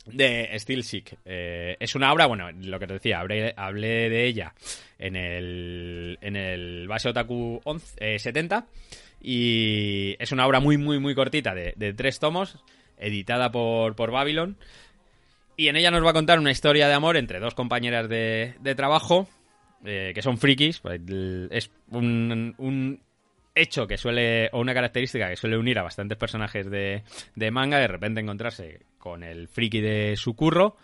de 0.06 0.50
Steel 0.58 0.84
Sick. 0.84 1.16
Eh, 1.24 1.76
es 1.78 1.94
una 1.94 2.12
obra, 2.12 2.26
bueno, 2.26 2.50
lo 2.50 2.78
que 2.78 2.86
te 2.86 2.94
decía, 2.94 3.20
hablé, 3.20 3.54
hablé 3.56 4.10
de 4.10 4.24
ella 4.26 4.54
en 4.98 5.16
el, 5.16 6.18
en 6.20 6.36
el 6.36 6.88
Base 6.88 7.08
Otaku 7.08 7.60
11, 7.64 8.14
eh, 8.14 8.18
70 8.18 8.66
y 9.20 10.16
es 10.18 10.32
una 10.32 10.46
obra 10.46 10.60
muy, 10.60 10.78
muy, 10.78 10.98
muy 10.98 11.14
cortita 11.14 11.54
de, 11.54 11.94
tres 11.94 12.18
tomos, 12.18 12.56
editada 12.98 13.50
por, 13.50 13.94
por 13.94 14.10
Babylon. 14.10 14.56
Y 15.56 15.68
en 15.68 15.76
ella 15.76 15.90
nos 15.90 16.04
va 16.04 16.10
a 16.10 16.14
contar 16.14 16.38
una 16.38 16.50
historia 16.50 16.88
de 16.88 16.94
amor 16.94 17.16
entre 17.16 17.38
dos 17.38 17.54
compañeras 17.54 18.08
de, 18.08 18.54
trabajo 18.76 19.28
eh, 19.84 20.12
que 20.14 20.22
son 20.22 20.38
frikis. 20.38 20.80
Es 21.50 21.70
un, 21.90 22.54
un 22.56 23.00
hecho 23.54 23.86
que 23.86 23.98
suele, 23.98 24.48
o 24.52 24.60
una 24.60 24.74
característica 24.74 25.28
que 25.28 25.36
suele 25.36 25.58
unir 25.58 25.78
a 25.78 25.82
bastantes 25.82 26.16
personajes 26.16 26.70
de, 26.70 27.02
de 27.34 27.50
manga, 27.50 27.78
de 27.78 27.88
repente 27.88 28.20
encontrarse 28.20 28.80
con 28.98 29.22
el 29.22 29.48
friki 29.48 29.80
de 29.80 30.16
su 30.16 30.34
curro, 30.34 30.76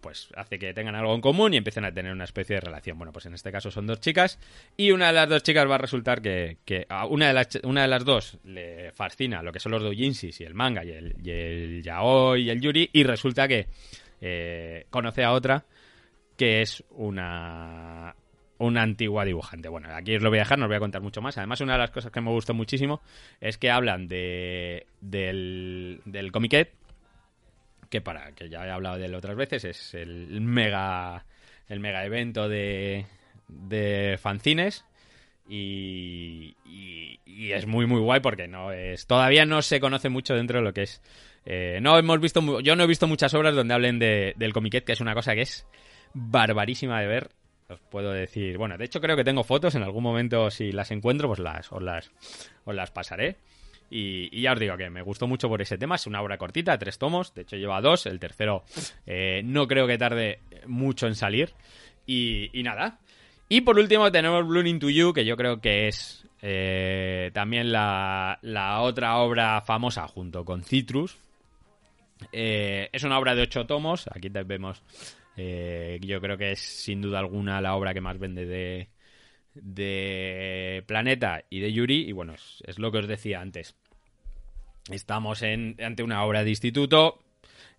pues 0.00 0.28
hace 0.36 0.58
que 0.58 0.72
tengan 0.74 0.94
algo 0.94 1.14
en 1.14 1.20
común 1.20 1.54
y 1.54 1.56
empiecen 1.56 1.84
a 1.84 1.92
tener 1.92 2.12
una 2.12 2.24
especie 2.24 2.56
de 2.56 2.60
relación. 2.60 2.98
Bueno, 2.98 3.12
pues 3.12 3.26
en 3.26 3.34
este 3.34 3.52
caso 3.52 3.70
son 3.70 3.86
dos 3.86 4.00
chicas 4.00 4.38
y 4.76 4.90
una 4.90 5.08
de 5.08 5.12
las 5.12 5.28
dos 5.28 5.42
chicas 5.42 5.68
va 5.68 5.76
a 5.76 5.78
resultar 5.78 6.22
que, 6.22 6.58
que 6.64 6.86
una, 7.08 7.28
de 7.28 7.34
las, 7.34 7.48
una 7.64 7.82
de 7.82 7.88
las 7.88 8.04
dos 8.04 8.38
le 8.44 8.92
fascina 8.92 9.42
lo 9.42 9.52
que 9.52 9.60
son 9.60 9.72
los 9.72 9.82
doujinshis 9.82 10.40
y 10.40 10.44
el 10.44 10.54
manga 10.54 10.84
y 10.84 10.90
el, 10.90 11.16
y 11.22 11.30
el 11.30 11.82
yaoi 11.82 12.42
y 12.42 12.50
el 12.50 12.60
yuri 12.60 12.90
y 12.92 13.02
resulta 13.04 13.48
que 13.48 13.66
eh, 14.20 14.86
conoce 14.90 15.24
a 15.24 15.32
otra 15.32 15.64
que 16.36 16.62
es 16.62 16.84
una 16.90 18.14
una 18.58 18.82
antigua 18.82 19.24
dibujante. 19.24 19.68
Bueno, 19.68 19.88
aquí 19.94 20.16
os 20.16 20.22
lo 20.22 20.30
voy 20.30 20.38
a 20.38 20.42
dejar, 20.42 20.58
no 20.58 20.64
os 20.64 20.68
voy 20.68 20.76
a 20.76 20.80
contar 20.80 21.02
mucho 21.02 21.20
más. 21.20 21.36
Además, 21.36 21.60
una 21.60 21.74
de 21.74 21.80
las 21.80 21.90
cosas 21.90 22.10
que 22.10 22.20
me 22.20 22.30
gustó 22.30 22.54
muchísimo 22.54 23.02
es 23.40 23.58
que 23.58 23.70
hablan 23.70 24.08
de 24.08 24.86
del, 25.00 26.00
del 26.04 26.32
Comiquet, 26.32 26.72
que 27.88 28.00
para 28.00 28.32
que 28.32 28.48
ya 28.48 28.66
he 28.66 28.70
hablado 28.70 28.98
de 28.98 29.06
él 29.06 29.14
otras 29.14 29.36
veces, 29.36 29.64
es 29.64 29.94
el 29.94 30.40
mega 30.40 31.24
el 31.68 31.80
mega 31.80 32.04
evento 32.04 32.48
de, 32.48 33.06
de 33.48 34.18
fanzines. 34.20 34.84
Y, 35.48 36.56
y, 36.64 37.52
es 37.52 37.66
muy 37.66 37.86
muy 37.86 38.00
guay 38.00 38.18
porque 38.18 38.48
no 38.48 38.72
es 38.72 39.06
todavía 39.06 39.46
no 39.46 39.62
se 39.62 39.78
conoce 39.78 40.08
mucho 40.08 40.34
dentro 40.34 40.58
de 40.58 40.64
lo 40.64 40.72
que 40.72 40.82
es 40.82 41.00
eh, 41.44 41.78
no 41.80 41.96
hemos 41.96 42.18
visto 42.18 42.60
yo 42.60 42.74
no 42.74 42.82
he 42.82 42.86
visto 42.88 43.06
muchas 43.06 43.32
obras 43.34 43.54
donde 43.54 43.72
hablen 43.72 44.00
de, 44.00 44.34
del 44.36 44.52
comiquet 44.52 44.84
que 44.84 44.92
es 44.92 45.00
una 45.00 45.14
cosa 45.14 45.34
que 45.34 45.42
es 45.42 45.64
barbarísima 46.14 47.00
de 47.00 47.06
ver 47.06 47.30
os 47.68 47.78
puedo 47.78 48.10
decir 48.10 48.58
bueno 48.58 48.76
de 48.76 48.86
hecho 48.86 49.00
creo 49.00 49.16
que 49.16 49.22
tengo 49.22 49.44
fotos 49.44 49.76
en 49.76 49.84
algún 49.84 50.02
momento 50.02 50.50
si 50.50 50.72
las 50.72 50.90
encuentro 50.90 51.28
pues 51.28 51.38
las 51.38 51.70
os 51.70 51.80
las 51.80 52.10
os 52.64 52.74
las 52.74 52.90
pasaré 52.90 53.36
y, 53.90 54.40
ya 54.40 54.52
os 54.52 54.58
digo 54.58 54.76
que 54.76 54.90
me 54.90 55.02
gustó 55.02 55.26
mucho 55.26 55.48
por 55.48 55.62
ese 55.62 55.78
tema. 55.78 55.96
Es 55.96 56.06
una 56.06 56.20
obra 56.20 56.38
cortita, 56.38 56.78
tres 56.78 56.98
tomos. 56.98 57.34
De 57.34 57.42
hecho, 57.42 57.56
lleva 57.56 57.80
dos. 57.80 58.06
El 58.06 58.18
tercero 58.18 58.64
eh, 59.06 59.42
no 59.44 59.66
creo 59.66 59.86
que 59.86 59.98
tarde 59.98 60.40
mucho 60.66 61.06
en 61.06 61.14
salir. 61.14 61.52
Y, 62.06 62.50
nada. 62.62 62.98
Y 63.48 63.60
por 63.60 63.78
último 63.78 64.10
tenemos 64.10 64.46
Bloom 64.46 64.66
Into 64.66 64.90
You, 64.90 65.12
que 65.12 65.24
yo 65.24 65.36
creo 65.36 65.60
que 65.60 65.88
es 65.88 66.24
eh, 66.42 67.30
también 67.32 67.72
la, 67.72 68.38
la 68.42 68.80
otra 68.80 69.18
obra 69.18 69.60
famosa 69.62 70.06
junto 70.08 70.44
con 70.44 70.62
Citrus. 70.62 71.16
Eh, 72.32 72.88
es 72.92 73.04
una 73.04 73.18
obra 73.18 73.34
de 73.34 73.42
ocho 73.42 73.66
tomos. 73.66 74.08
Aquí 74.12 74.28
vemos. 74.28 74.82
yo 75.36 76.20
creo 76.20 76.36
que 76.36 76.52
es 76.52 76.60
sin 76.60 77.02
duda 77.02 77.20
alguna 77.20 77.60
la 77.60 77.74
obra 77.74 77.94
que 77.94 78.00
más 78.00 78.18
vende 78.18 78.46
de, 78.46 78.88
de 79.62 80.84
Planeta 80.86 81.44
y 81.50 81.60
de 81.60 81.72
Yuri. 81.72 82.08
Y 82.08 82.12
bueno, 82.12 82.34
es, 82.34 82.62
es 82.66 82.78
lo 82.78 82.90
que 82.92 82.98
os 82.98 83.08
decía 83.08 83.40
antes. 83.40 83.74
Estamos 84.90 85.42
en, 85.42 85.76
ante 85.82 86.02
una 86.02 86.24
obra 86.24 86.44
de 86.44 86.50
instituto. 86.50 87.18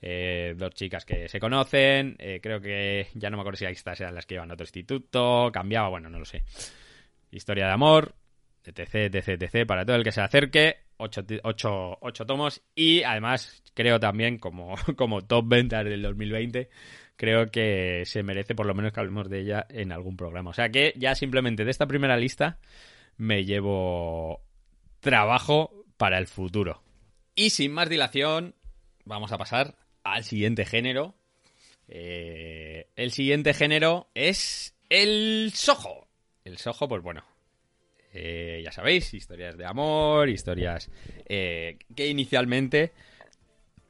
eh, 0.02 0.54
dos 0.58 0.72
chicas 0.76 1.06
que 1.06 1.28
se 1.30 1.40
conocen. 1.40 2.16
eh, 2.20 2.40
creo 2.42 2.60
que 2.60 3.08
ya 3.14 3.30
no 3.30 3.38
me 3.38 3.42
acuerdo 3.42 3.58
si 3.58 3.66
estas 3.66 4.00
eran 4.02 4.16
las 4.16 4.26
que 4.26 4.36
iban 4.36 4.52
a 4.52 4.54
otro 4.56 4.66
instituto. 4.66 5.50
Cambiaba, 5.54 5.90
bueno, 5.90 6.10
no 6.10 6.20
lo 6.20 6.26
sé. 6.26 6.44
Historia 7.32 7.68
de 7.68 7.74
amor. 7.74 8.14
etc, 8.66 8.96
etc, 9.16 9.42
etc. 9.42 9.66
Para 9.66 9.86
todo 9.86 9.96
el 9.96 10.04
que 10.04 10.12
se 10.12 10.22
acerque. 10.22 10.78
Ocho, 10.98 11.24
ocho- 11.44 11.98
ocho 12.02 12.26
tomos. 12.26 12.62
Y 12.76 13.04
además, 13.04 13.64
creo 13.74 14.00
también, 14.00 14.38
como, 14.40 14.76
como 14.98 15.22
top 15.22 15.46
ventas 15.48 15.86
del 15.86 16.02
2020, 16.02 16.70
creo 17.18 17.52
que 17.52 18.04
se 18.06 18.24
merece 18.24 18.56
por 18.56 18.66
lo 18.66 18.74
menos 18.74 18.94
que 18.94 19.00
hablemos 19.00 19.30
de 19.30 19.40
ella 19.42 19.66
en 19.70 19.92
algún 19.92 20.16
programa. 20.16 20.52
O 20.52 20.54
sea 20.54 20.70
que 20.70 20.94
ya 20.96 21.16
simplemente 21.16 21.66
de 21.66 21.72
esta 21.72 21.88
primera 21.88 22.16
lista 22.16 22.60
me 23.18 23.44
llevo 23.44 24.42
trabajo 25.02 25.86
para 25.98 26.20
el 26.20 26.28
futuro. 26.28 26.82
Y 27.36 27.50
sin 27.50 27.74
más 27.74 27.90
dilación, 27.90 28.56
vamos 29.04 29.32
a 29.32 29.38
pasar 29.38 29.76
al 30.04 30.24
siguiente 30.24 30.66
género. 30.66 31.16
Eh, 31.88 32.88
el 32.96 33.12
siguiente 33.12 33.54
género 33.54 34.08
es 34.14 34.76
el 34.90 35.52
sojo. 35.54 36.08
El 36.46 36.58
sojo, 36.58 36.88
pues 36.88 37.02
bueno, 37.02 37.26
eh, 38.14 38.62
ya 38.64 38.72
sabéis, 38.72 39.14
historias 39.14 39.58
de 39.58 39.66
amor, 39.66 40.30
historias 40.30 40.90
eh, 41.28 41.78
que 41.96 42.08
inicialmente 42.08 42.94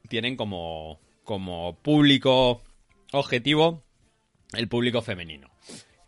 tienen 0.08 0.36
como, 0.36 0.98
como 1.24 1.78
público 1.78 2.62
objetivo 3.12 3.82
el 4.52 4.68
público 4.68 5.02
femenino. 5.02 5.50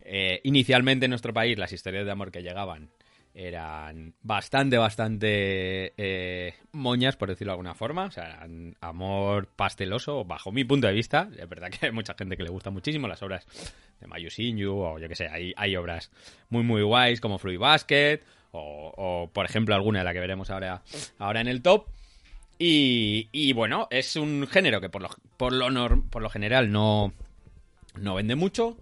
Eh, 0.00 0.40
inicialmente 0.44 1.06
en 1.06 1.10
nuestro 1.10 1.32
país 1.32 1.58
las 1.58 1.72
historias 1.72 2.04
de 2.04 2.10
amor 2.10 2.32
que 2.32 2.42
llegaban 2.42 2.90
eran 3.32 4.14
bastante, 4.22 4.76
bastante 4.76 5.92
eh, 5.96 6.54
moñas, 6.72 7.16
por 7.16 7.28
decirlo 7.28 7.52
de 7.52 7.54
alguna 7.54 7.74
forma. 7.74 8.06
O 8.06 8.10
sea, 8.10 8.24
eran 8.24 8.74
amor 8.80 9.48
pasteloso, 9.54 10.24
bajo 10.24 10.50
mi 10.50 10.64
punto 10.64 10.88
de 10.88 10.92
vista. 10.92 11.28
Es 11.38 11.48
verdad 11.48 11.70
que 11.70 11.86
hay 11.86 11.92
mucha 11.92 12.14
gente 12.14 12.36
que 12.36 12.42
le 12.42 12.50
gusta 12.50 12.70
muchísimo 12.70 13.06
las 13.06 13.22
obras 13.22 13.46
de 14.00 14.06
Mayu 14.06 14.28
Shinju, 14.28 14.72
o 14.72 14.98
yo 14.98 15.08
que 15.08 15.14
sé, 15.14 15.28
hay, 15.28 15.52
hay 15.56 15.76
obras 15.76 16.10
muy, 16.48 16.62
muy 16.64 16.82
guays 16.82 17.20
como 17.20 17.38
Fruit 17.38 17.58
Basket, 17.58 18.20
o, 18.52 18.92
o, 18.96 19.30
por 19.32 19.46
ejemplo 19.46 19.74
alguna 19.74 20.00
de 20.00 20.04
la 20.06 20.12
que 20.12 20.20
veremos 20.20 20.50
ahora, 20.50 20.82
ahora 21.18 21.40
en 21.40 21.48
el 21.48 21.62
top. 21.62 21.86
Y, 22.62 23.52
bueno, 23.54 23.88
es 23.90 24.16
un 24.16 24.46
género 24.46 24.82
que 24.82 24.90
por 24.90 25.00
lo, 25.00 25.08
por 25.38 25.50
lo, 25.50 26.02
por 26.10 26.20
lo 26.20 26.28
general 26.28 26.70
no, 26.70 27.14
no 27.96 28.14
vende 28.16 28.34
mucho, 28.36 28.76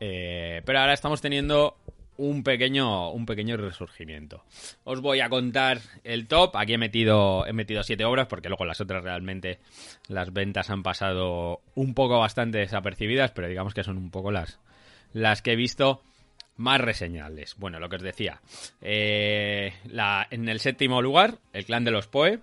eh, 0.00 0.60
pero 0.64 0.80
ahora 0.80 0.92
estamos 0.92 1.20
teniendo 1.20 1.76
un 2.16 2.42
pequeño, 2.42 3.12
un 3.12 3.24
pequeño 3.24 3.56
resurgimiento. 3.56 4.44
Os 4.82 5.00
voy 5.00 5.20
a 5.20 5.28
contar 5.28 5.78
el 6.02 6.26
top. 6.26 6.56
Aquí 6.56 6.74
he 6.74 6.78
metido, 6.78 7.46
he 7.46 7.52
metido 7.52 7.84
siete 7.84 8.04
obras 8.04 8.26
porque 8.26 8.48
luego 8.48 8.64
las 8.64 8.80
otras 8.80 9.04
realmente 9.04 9.60
las 10.08 10.32
ventas 10.32 10.70
han 10.70 10.82
pasado 10.82 11.60
un 11.76 11.94
poco 11.94 12.18
bastante 12.18 12.58
desapercibidas, 12.58 13.30
pero 13.30 13.46
digamos 13.46 13.72
que 13.72 13.84
son 13.84 13.98
un 13.98 14.10
poco 14.10 14.32
las, 14.32 14.58
las 15.12 15.42
que 15.42 15.52
he 15.52 15.56
visto 15.56 16.02
más 16.56 16.80
reseñables. 16.80 17.54
Bueno, 17.56 17.78
lo 17.78 17.88
que 17.88 17.96
os 17.96 18.02
decía. 18.02 18.40
Eh, 18.80 19.72
en 20.30 20.48
el 20.48 20.58
séptimo 20.58 21.00
lugar, 21.00 21.38
el 21.52 21.64
clan 21.64 21.84
de 21.84 21.92
los 21.92 22.08
Poe. 22.08 22.40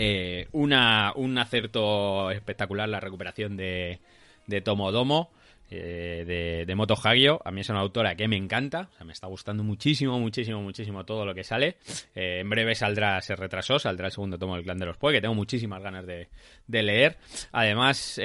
Eh, 0.00 0.46
una, 0.52 1.12
un 1.16 1.36
acerto 1.38 2.30
espectacular 2.30 2.88
la 2.88 3.00
recuperación 3.00 3.56
de, 3.56 3.98
de 4.46 4.60
Tomodomo, 4.60 5.30
eh, 5.70 6.64
de, 6.66 6.74
Moto 6.76 6.94
Hagio. 7.02 7.40
A 7.44 7.50
mí 7.50 7.62
es 7.62 7.68
una 7.68 7.80
autora 7.80 8.14
que 8.14 8.28
me 8.28 8.36
encanta, 8.36 8.88
o 8.92 8.96
sea, 8.96 9.04
me 9.04 9.12
está 9.12 9.26
gustando 9.26 9.64
muchísimo, 9.64 10.18
muchísimo, 10.20 10.62
muchísimo 10.62 11.04
todo 11.04 11.26
lo 11.26 11.34
que 11.34 11.42
sale. 11.42 11.78
Eh, 12.14 12.38
en 12.40 12.48
breve 12.48 12.76
saldrá, 12.76 13.20
se 13.22 13.34
retrasó, 13.34 13.80
saldrá 13.80 14.06
el 14.06 14.12
segundo 14.12 14.38
tomo 14.38 14.54
del 14.54 14.62
Clan 14.62 14.78
de 14.78 14.86
los 14.86 14.96
Poe, 14.96 15.12
que 15.12 15.20
tengo 15.20 15.34
muchísimas 15.34 15.82
ganas 15.82 16.06
de, 16.06 16.28
de 16.68 16.82
leer. 16.84 17.16
Además, 17.50 18.20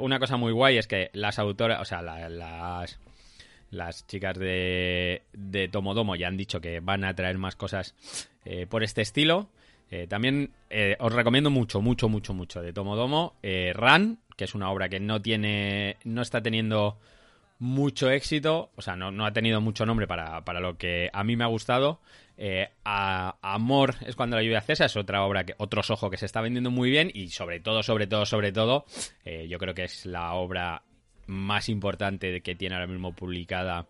una 0.00 0.18
cosa 0.18 0.36
muy 0.36 0.52
guay 0.52 0.76
es 0.76 0.86
que 0.86 1.08
las 1.14 1.38
autoras, 1.38 1.80
o 1.80 1.84
sea, 1.86 2.02
la- 2.02 2.28
las 2.28 3.00
las 3.70 4.06
chicas 4.06 4.38
de, 4.38 5.22
de 5.32 5.68
Tomodomo 5.68 6.14
ya 6.14 6.28
han 6.28 6.36
dicho 6.36 6.60
que 6.60 6.78
van 6.80 7.04
a 7.04 7.14
traer 7.14 7.36
más 7.38 7.56
cosas 7.56 7.94
por 8.68 8.84
este 8.84 9.02
estilo. 9.02 9.48
Eh, 9.90 10.06
también 10.08 10.50
eh, 10.70 10.96
os 10.98 11.12
recomiendo 11.12 11.50
mucho, 11.50 11.80
mucho, 11.80 12.08
mucho, 12.08 12.34
mucho 12.34 12.60
de 12.62 12.72
Tomodomo. 12.72 13.34
Eh, 13.42 13.72
Run, 13.74 14.18
que 14.36 14.44
es 14.44 14.54
una 14.54 14.70
obra 14.70 14.88
que 14.88 15.00
no 15.00 15.22
tiene. 15.22 15.96
no 16.04 16.22
está 16.22 16.42
teniendo 16.42 16.98
mucho 17.58 18.10
éxito. 18.10 18.70
O 18.76 18.82
sea, 18.82 18.96
no, 18.96 19.10
no 19.10 19.24
ha 19.26 19.32
tenido 19.32 19.60
mucho 19.60 19.86
nombre 19.86 20.06
para, 20.06 20.44
para 20.44 20.60
lo 20.60 20.76
que 20.76 21.08
a 21.12 21.24
mí 21.24 21.36
me 21.36 21.44
ha 21.44 21.48
gustado. 21.48 22.00
Eh, 22.36 22.68
a- 22.84 23.36
Amor 23.40 23.94
es 24.06 24.16
cuando 24.16 24.36
la 24.36 24.42
lluvia 24.42 24.60
cesa, 24.60 24.84
es 24.86 24.96
otra 24.96 25.24
obra 25.24 25.44
que, 25.44 25.54
otros 25.58 25.90
ojo 25.90 26.10
que 26.10 26.16
se 26.18 26.26
está 26.26 26.40
vendiendo 26.40 26.70
muy 26.70 26.90
bien. 26.90 27.10
Y 27.14 27.28
sobre 27.28 27.60
todo, 27.60 27.82
sobre 27.82 28.06
todo, 28.06 28.26
sobre 28.26 28.52
todo, 28.52 28.84
yo 29.48 29.58
creo 29.58 29.74
que 29.74 29.84
es 29.84 30.04
la 30.04 30.32
obra 30.34 30.82
más 31.28 31.68
importante 31.68 32.40
que 32.40 32.54
tiene 32.54 32.74
ahora 32.74 32.86
mismo 32.86 33.12
publicada 33.12 33.86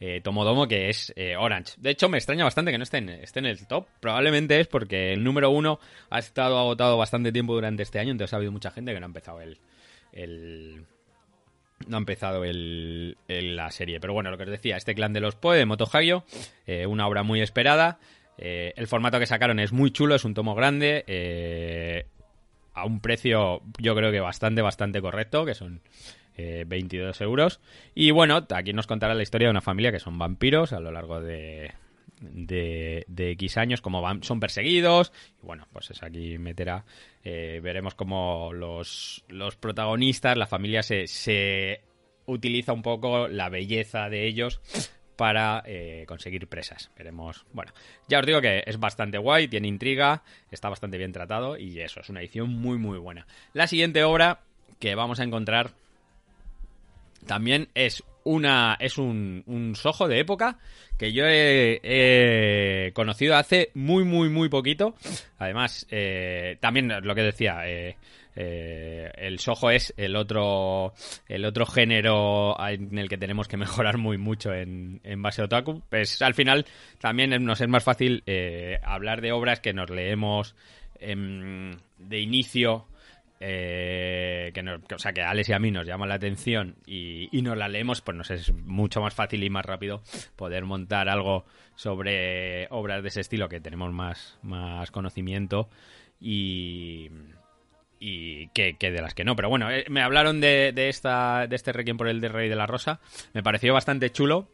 eh, 0.00 0.22
Tomodomo, 0.22 0.66
que 0.66 0.88
es 0.88 1.12
eh, 1.14 1.36
Orange. 1.36 1.74
De 1.76 1.90
hecho, 1.90 2.08
me 2.08 2.16
extraña 2.16 2.44
bastante 2.44 2.72
que 2.72 2.78
no 2.78 2.84
esté 2.84 2.96
en, 2.96 3.44
el 3.44 3.66
top. 3.66 3.86
Probablemente 4.00 4.58
es 4.58 4.66
porque 4.66 5.12
el 5.12 5.22
número 5.22 5.50
uno 5.50 5.78
ha 6.08 6.18
estado 6.18 6.58
agotado 6.58 6.96
bastante 6.96 7.32
tiempo 7.32 7.52
durante 7.52 7.82
este 7.82 7.98
año, 7.98 8.10
entonces 8.10 8.32
ha 8.32 8.38
habido 8.38 8.50
mucha 8.50 8.70
gente 8.70 8.94
que 8.94 9.00
no 9.00 9.06
ha 9.06 9.08
empezado 9.08 9.42
el... 9.42 9.58
el 10.12 10.86
no 11.86 11.96
ha 11.96 12.00
empezado 12.00 12.44
el, 12.44 13.16
la 13.28 13.70
serie. 13.70 14.00
Pero 14.00 14.12
bueno, 14.12 14.30
lo 14.30 14.36
que 14.36 14.44
os 14.44 14.50
decía, 14.50 14.76
este 14.76 14.94
clan 14.94 15.14
de 15.14 15.20
los 15.20 15.34
Poe 15.34 15.56
de 15.56 15.64
Moto 15.64 15.88
Hagio, 15.90 16.24
eh, 16.66 16.86
una 16.86 17.06
obra 17.06 17.22
muy 17.22 17.40
esperada. 17.40 17.98
Eh, 18.36 18.74
el 18.76 18.86
formato 18.86 19.18
que 19.18 19.26
sacaron 19.26 19.58
es 19.60 19.72
muy 19.72 19.90
chulo, 19.90 20.14
es 20.14 20.24
un 20.24 20.34
tomo 20.34 20.54
grande. 20.54 22.04
a 22.74 22.84
un 22.84 23.00
precio, 23.00 23.62
yo 23.78 23.94
creo 23.94 24.12
que 24.12 24.20
bastante, 24.20 24.60
bastante 24.60 25.00
correcto, 25.00 25.46
que 25.46 25.54
son 25.54 25.80
eh, 26.40 26.64
22 26.66 27.20
euros. 27.20 27.60
Y 27.94 28.10
bueno, 28.10 28.46
aquí 28.50 28.72
nos 28.72 28.86
contará 28.86 29.14
la 29.14 29.22
historia 29.22 29.48
de 29.48 29.52
una 29.52 29.60
familia 29.60 29.92
que 29.92 29.98
son 29.98 30.18
vampiros 30.18 30.72
a 30.72 30.80
lo 30.80 30.90
largo 30.90 31.20
de, 31.20 31.72
X 33.16 33.56
años, 33.56 33.80
como 33.80 34.02
son 34.22 34.40
perseguidos. 34.40 35.12
Y 35.42 35.46
bueno, 35.46 35.66
pues 35.72 35.90
es 35.90 36.02
aquí 36.02 36.38
meterá. 36.38 36.84
eh, 37.24 37.60
veremos 37.62 37.94
cómo 37.94 38.52
los, 38.52 39.24
los 39.28 39.56
protagonistas, 39.56 40.36
la 40.36 40.46
familia, 40.46 40.82
se, 40.82 41.06
se 41.06 41.82
utiliza 42.26 42.72
un 42.72 42.82
poco 42.82 43.28
la 43.28 43.48
belleza 43.48 44.08
de 44.08 44.26
ellos 44.26 44.60
para 45.20 45.62
eh, 45.66 46.06
conseguir 46.08 46.46
presas. 46.48 46.90
Veremos. 46.96 47.44
Bueno, 47.52 47.72
ya 48.08 48.20
os 48.20 48.26
digo 48.26 48.40
que 48.40 48.64
es 48.66 48.80
bastante 48.80 49.18
guay, 49.18 49.48
tiene 49.48 49.68
intriga, 49.68 50.22
está 50.50 50.70
bastante 50.70 50.96
bien 50.96 51.12
tratado 51.12 51.58
y 51.58 51.78
eso, 51.80 52.00
es 52.00 52.08
una 52.08 52.20
edición 52.20 52.48
muy, 52.48 52.78
muy 52.78 52.96
buena. 52.96 53.26
La 53.52 53.66
siguiente 53.66 54.02
obra 54.02 54.40
que 54.78 54.94
vamos 54.94 55.20
a 55.20 55.24
encontrar 55.24 55.72
también 57.26 57.68
es 57.74 58.02
una 58.24 58.76
es 58.80 58.98
un, 58.98 59.42
un 59.46 59.74
sojo 59.74 60.08
de 60.08 60.20
época 60.20 60.58
que 60.98 61.12
yo 61.12 61.24
he, 61.26 62.92
conocido 62.94 63.36
hace 63.36 63.70
muy 63.74 64.04
muy 64.04 64.28
muy 64.28 64.48
poquito. 64.48 64.94
Además 65.38 65.86
eh, 65.90 66.58
también 66.60 66.92
lo 67.02 67.14
que 67.14 67.22
decía 67.22 67.66
eh, 67.66 67.96
eh, 68.36 69.10
el 69.16 69.38
sojo 69.38 69.70
es 69.70 69.92
el 69.96 70.14
otro 70.14 70.94
el 71.28 71.44
otro 71.44 71.66
género 71.66 72.56
en 72.68 72.96
el 72.96 73.08
que 73.08 73.18
tenemos 73.18 73.48
que 73.48 73.56
mejorar 73.56 73.98
muy 73.98 74.18
mucho 74.18 74.52
en, 74.52 75.00
en 75.04 75.22
base 75.22 75.42
a 75.42 75.46
otaku. 75.46 75.82
Pues 75.88 76.22
al 76.22 76.34
final 76.34 76.66
también 77.00 77.30
nos 77.44 77.60
es 77.60 77.68
más 77.68 77.82
fácil 77.82 78.22
eh, 78.26 78.78
hablar 78.82 79.20
de 79.20 79.32
obras 79.32 79.60
que 79.60 79.72
nos 79.72 79.90
leemos 79.90 80.54
em, 81.00 81.72
de 81.98 82.20
inicio 82.20 82.86
eh, 83.40 84.50
que, 84.52 84.62
nos, 84.62 84.80
o 84.94 84.98
sea, 84.98 85.12
que 85.12 85.22
a 85.22 85.30
Alex 85.30 85.48
y 85.48 85.52
a 85.54 85.58
mí 85.58 85.70
nos 85.70 85.86
llama 85.86 86.06
la 86.06 86.14
atención 86.14 86.76
y, 86.86 87.28
y 87.36 87.40
nos 87.40 87.56
la 87.56 87.68
leemos, 87.68 88.02
pues 88.02 88.16
nos 88.16 88.30
es 88.30 88.52
mucho 88.52 89.00
más 89.00 89.14
fácil 89.14 89.42
y 89.42 89.48
más 89.50 89.64
rápido 89.64 90.02
poder 90.36 90.66
montar 90.66 91.08
algo 91.08 91.46
sobre 91.74 92.66
obras 92.70 93.02
de 93.02 93.08
ese 93.08 93.22
estilo 93.22 93.48
que 93.48 93.60
tenemos 93.60 93.92
más, 93.92 94.38
más 94.42 94.90
conocimiento 94.90 95.70
y, 96.20 97.10
y 97.98 98.48
que, 98.48 98.76
que 98.76 98.90
de 98.90 99.00
las 99.00 99.14
que 99.14 99.24
no. 99.24 99.34
Pero 99.36 99.48
bueno, 99.48 99.70
eh, 99.70 99.86
me 99.88 100.02
hablaron 100.02 100.40
de, 100.40 100.72
de, 100.74 100.90
esta, 100.90 101.46
de 101.46 101.56
este 101.56 101.72
Requiem 101.72 101.96
por 101.96 102.08
el 102.08 102.20
de 102.20 102.28
Rey 102.28 102.50
de 102.50 102.56
la 102.56 102.66
Rosa, 102.66 103.00
me 103.32 103.42
pareció 103.42 103.72
bastante 103.72 104.10
chulo. 104.10 104.48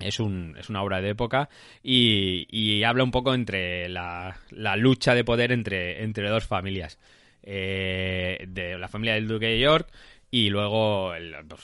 Es, 0.00 0.20
un, 0.20 0.54
es 0.56 0.70
una 0.70 0.84
obra 0.84 1.00
de 1.00 1.08
época 1.08 1.48
y, 1.82 2.46
y 2.56 2.84
habla 2.84 3.02
un 3.02 3.10
poco 3.10 3.34
entre 3.34 3.88
la, 3.88 4.36
la 4.50 4.76
lucha 4.76 5.12
de 5.16 5.24
poder 5.24 5.50
entre, 5.50 6.04
entre 6.04 6.28
dos 6.28 6.46
familias. 6.46 7.00
Eh, 7.42 8.46
de 8.48 8.78
la 8.78 8.88
familia 8.88 9.14
del 9.14 9.28
Duque 9.28 9.46
de 9.46 9.60
York 9.60 9.88
y 10.30 10.50
luego 10.50 11.12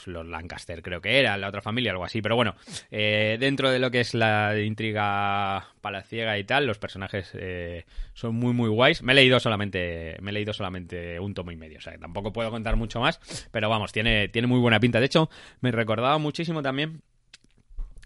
los 0.07 0.25
Lancaster, 0.25 0.81
creo 0.81 0.99
que 0.99 1.19
era, 1.19 1.37
la 1.37 1.49
otra 1.49 1.61
familia, 1.61 1.91
algo 1.91 2.03
así. 2.03 2.21
Pero 2.21 2.35
bueno, 2.35 2.55
eh, 2.89 3.37
dentro 3.39 3.69
de 3.69 3.77
lo 3.77 3.91
que 3.91 3.99
es 3.99 4.15
la 4.15 4.59
intriga 4.59 5.67
palaciega 5.81 6.37
y 6.39 6.43
tal, 6.43 6.65
los 6.65 6.79
personajes 6.79 7.29
eh, 7.33 7.85
son 8.13 8.35
muy, 8.35 8.53
muy 8.53 8.69
guays. 8.69 9.03
Me 9.03 9.11
he 9.11 9.15
leído 9.15 9.39
solamente, 9.39 10.17
me 10.21 10.31
he 10.31 10.33
leído 10.33 10.53
solamente 10.53 11.19
un 11.19 11.35
tomo 11.35 11.51
y 11.51 11.57
medio, 11.57 11.77
o 11.77 11.81
sea 11.81 11.93
que 11.93 11.99
tampoco 11.99 12.33
puedo 12.33 12.49
contar 12.49 12.75
mucho 12.75 12.99
más, 12.99 13.19
pero 13.51 13.69
vamos, 13.69 13.91
tiene, 13.91 14.29
tiene 14.29 14.47
muy 14.47 14.59
buena 14.59 14.79
pinta. 14.79 14.99
De 14.99 15.05
hecho, 15.05 15.29
me 15.61 15.71
recordaba 15.71 16.17
muchísimo 16.17 16.63
también 16.63 17.01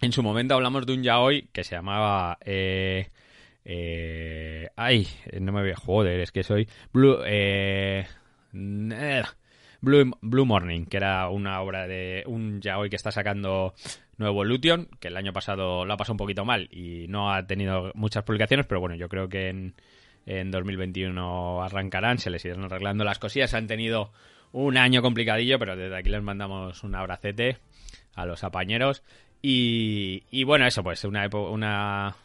en 0.02 0.12
su 0.12 0.24
momento 0.24 0.54
hablamos 0.56 0.86
de 0.86 0.94
un 0.94 1.04
yaoi 1.04 1.50
que 1.52 1.64
se 1.64 1.76
llamaba. 1.76 2.38
Eh, 2.46 3.10
eh, 3.72 4.70
ay, 4.76 5.08
no 5.40 5.52
me 5.52 5.62
voy 5.62 5.70
a. 5.70 5.76
Joder, 5.76 6.20
es 6.22 6.32
que 6.32 6.42
soy. 6.42 6.68
Blue. 6.92 7.20
Eh, 7.24 8.04
Blue, 8.52 10.12
Blue 10.22 10.46
Morning, 10.46 10.86
que 10.86 10.98
era 10.98 11.30
una 11.30 11.62
obra 11.62 11.88
de 11.88 12.24
un 12.26 12.62
yaoi 12.62 12.90
que 12.90 12.96
está 12.96 13.12
sacando 13.12 13.76
Nuevo 14.18 14.42
Evolution, 14.44 14.90
que 15.00 15.10
el 15.10 15.18
año 15.18 15.34
pasado 15.34 15.86
lo 15.86 15.94
ha 15.94 15.98
pasado 15.98 16.14
un 16.14 16.18
poquito 16.18 16.46
mal 16.46 16.68
y 16.72 17.06
no 17.10 17.32
ha 17.32 17.46
tenido 17.46 17.92
muchas 17.94 18.24
publicaciones, 18.24 18.66
pero 18.66 18.82
bueno, 18.82 18.96
yo 18.96 19.08
creo 19.08 19.30
que 19.30 19.50
en, 19.50 19.76
en 20.26 20.50
2021 20.50 21.62
arrancarán, 21.62 22.18
se 22.18 22.32
les 22.32 22.44
irán 22.46 22.64
arreglando 22.64 23.04
las 23.04 23.20
cosillas. 23.20 23.54
Han 23.54 23.68
tenido 23.68 24.12
un 24.52 24.78
año 24.78 25.04
complicadillo, 25.04 25.60
pero 25.60 25.76
desde 25.76 25.96
aquí 25.96 26.10
les 26.10 26.24
mandamos 26.24 26.84
un 26.84 26.96
abracete 26.96 27.60
a 28.16 28.26
los 28.26 28.44
apañeros. 28.44 29.04
Y, 29.44 30.44
bueno, 30.44 30.66
eso 30.66 30.84
pues, 30.84 31.04
una, 31.04 31.28
una, 31.28 32.16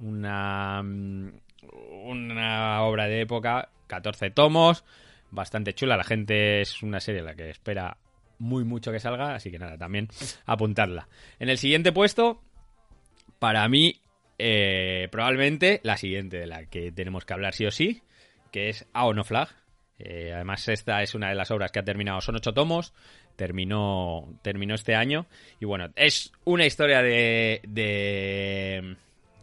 una, 0.00 0.82
mm, 0.82 1.32
una 2.04 2.82
obra 2.82 3.06
de 3.06 3.20
época, 3.22 3.70
14 3.86 4.30
tomos, 4.30 4.84
bastante 5.30 5.74
chula. 5.74 5.96
La 5.96 6.04
gente 6.04 6.60
es 6.60 6.82
una 6.82 7.00
serie 7.00 7.20
a 7.20 7.24
la 7.24 7.34
que 7.34 7.50
espera 7.50 7.96
muy 8.38 8.64
mucho 8.64 8.90
que 8.90 9.00
salga, 9.00 9.34
así 9.34 9.50
que 9.50 9.58
nada, 9.58 9.76
también 9.78 10.08
apuntarla. 10.46 11.08
En 11.38 11.48
el 11.48 11.58
siguiente 11.58 11.92
puesto, 11.92 12.42
para 13.38 13.68
mí, 13.68 14.00
eh, 14.38 15.08
probablemente 15.12 15.80
la 15.82 15.96
siguiente 15.96 16.38
de 16.38 16.46
la 16.46 16.66
que 16.66 16.90
tenemos 16.90 17.24
que 17.24 17.34
hablar 17.34 17.54
sí 17.54 17.66
o 17.66 17.70
sí, 17.70 18.02
que 18.50 18.70
es 18.70 18.86
Aono 18.92 19.24
Flag. 19.24 19.48
Eh, 19.98 20.32
además, 20.34 20.66
esta 20.68 21.02
es 21.02 21.14
una 21.14 21.28
de 21.28 21.34
las 21.34 21.50
obras 21.50 21.70
que 21.70 21.78
ha 21.78 21.84
terminado, 21.84 22.22
son 22.22 22.36
ocho 22.36 22.54
tomos, 22.54 22.94
terminó, 23.36 24.38
terminó 24.42 24.74
este 24.74 24.94
año. 24.94 25.26
Y 25.60 25.66
bueno, 25.66 25.90
es 25.94 26.32
una 26.44 26.64
historia 26.64 27.02
de, 27.02 27.60
de, 27.68 28.96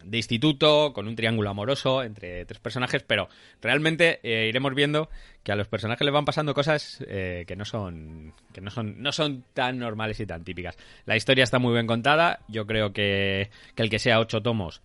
de 0.09 0.17
instituto 0.17 0.93
con 0.93 1.07
un 1.07 1.15
triángulo 1.15 1.49
amoroso 1.49 2.03
entre 2.03 2.45
tres 2.45 2.59
personajes, 2.59 3.03
pero 3.03 3.27
realmente 3.61 4.19
eh, 4.23 4.47
iremos 4.49 4.73
viendo 4.73 5.09
que 5.43 5.51
a 5.51 5.55
los 5.55 5.67
personajes 5.67 6.03
les 6.05 6.13
van 6.13 6.25
pasando 6.25 6.53
cosas 6.53 7.03
eh, 7.07 7.45
que 7.47 7.55
no 7.55 7.65
son 7.65 8.33
que 8.53 8.61
no 8.61 8.69
son 8.71 9.01
no 9.01 9.11
son 9.11 9.43
tan 9.53 9.79
normales 9.79 10.19
y 10.19 10.25
tan 10.25 10.43
típicas. 10.43 10.77
La 11.05 11.15
historia 11.15 11.43
está 11.43 11.59
muy 11.59 11.73
bien 11.73 11.87
contada, 11.87 12.39
yo 12.47 12.65
creo 12.65 12.91
que, 12.93 13.49
que 13.75 13.83
el 13.83 13.89
que 13.89 13.99
sea 13.99 14.19
ocho 14.19 14.41
tomos 14.41 14.81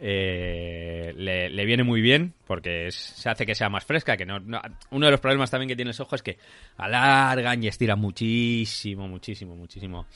eh, 0.00 1.12
le, 1.16 1.50
le 1.50 1.64
viene 1.64 1.82
muy 1.82 2.00
bien 2.00 2.32
porque 2.46 2.88
se 2.92 3.28
hace 3.28 3.44
que 3.44 3.54
sea 3.54 3.68
más 3.68 3.84
fresca. 3.84 4.16
que 4.16 4.24
no, 4.24 4.38
no- 4.38 4.60
Uno 4.90 5.06
de 5.06 5.10
los 5.12 5.20
problemas 5.20 5.50
también 5.50 5.68
que 5.68 5.76
tiene 5.76 5.90
el 5.90 6.00
ojo 6.00 6.14
es 6.14 6.22
que 6.22 6.38
alargan 6.76 7.62
y 7.62 7.68
estiran 7.68 7.98
muchísimo, 7.98 9.08
muchísimo, 9.08 9.56
muchísimo, 9.56 10.06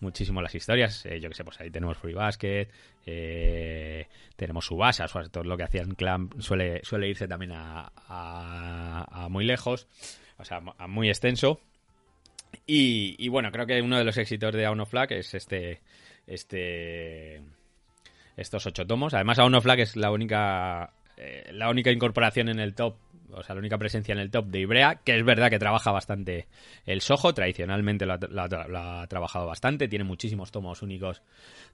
muchísimo 0.00 0.40
las 0.42 0.54
historias. 0.54 1.04
Eh, 1.06 1.20
yo 1.20 1.28
que 1.28 1.34
sé, 1.34 1.44
pues 1.44 1.60
ahí 1.60 1.70
tenemos 1.70 1.96
Free 1.98 2.14
Basket, 2.14 2.68
eh, 3.06 4.06
tenemos 4.36 4.66
Subasa, 4.66 5.06
todo 5.30 5.44
lo 5.44 5.56
que 5.56 5.64
hacían 5.64 5.94
Clan 5.94 6.30
suele, 6.38 6.80
suele 6.84 7.08
irse 7.08 7.26
también 7.28 7.52
a, 7.52 7.90
a- 8.08 9.28
muy 9.28 9.44
lejos, 9.44 9.86
o 10.38 10.44
sea, 10.44 10.60
a 10.78 10.86
muy 10.86 11.08
extenso. 11.08 11.60
Y, 12.66 13.28
bueno, 13.28 13.50
creo 13.52 13.66
que 13.66 13.80
uno 13.82 13.98
de 13.98 14.04
los 14.04 14.16
éxitos 14.16 14.54
de 14.54 14.64
Auno 14.66 14.86
Flag 14.86 15.12
es 15.12 15.34
este. 15.34 15.80
Este 16.26 17.42
estos 18.36 18.66
ocho 18.66 18.86
tomos. 18.86 19.14
Además, 19.14 19.38
Aon 19.38 19.60
Flag 19.60 19.80
es 19.80 19.96
la 19.96 20.10
única 20.12 20.92
eh, 21.16 21.50
la 21.52 21.68
única 21.70 21.90
incorporación 21.90 22.48
en 22.48 22.60
el 22.60 22.74
top, 22.74 22.94
o 23.32 23.42
sea, 23.42 23.54
la 23.54 23.60
única 23.60 23.78
presencia 23.78 24.12
en 24.12 24.18
el 24.18 24.30
top 24.30 24.46
de 24.46 24.60
Ibrea, 24.60 24.96
que 25.04 25.16
es 25.16 25.24
verdad 25.24 25.50
que 25.50 25.58
trabaja 25.58 25.90
bastante 25.90 26.46
el 26.86 27.00
Soho, 27.00 27.32
tradicionalmente 27.34 28.06
lo 28.06 28.14
ha, 28.14 29.06
trabajado 29.08 29.46
bastante, 29.46 29.88
tiene 29.88 30.04
muchísimos 30.04 30.50
tomos 30.50 30.82
únicos 30.82 31.22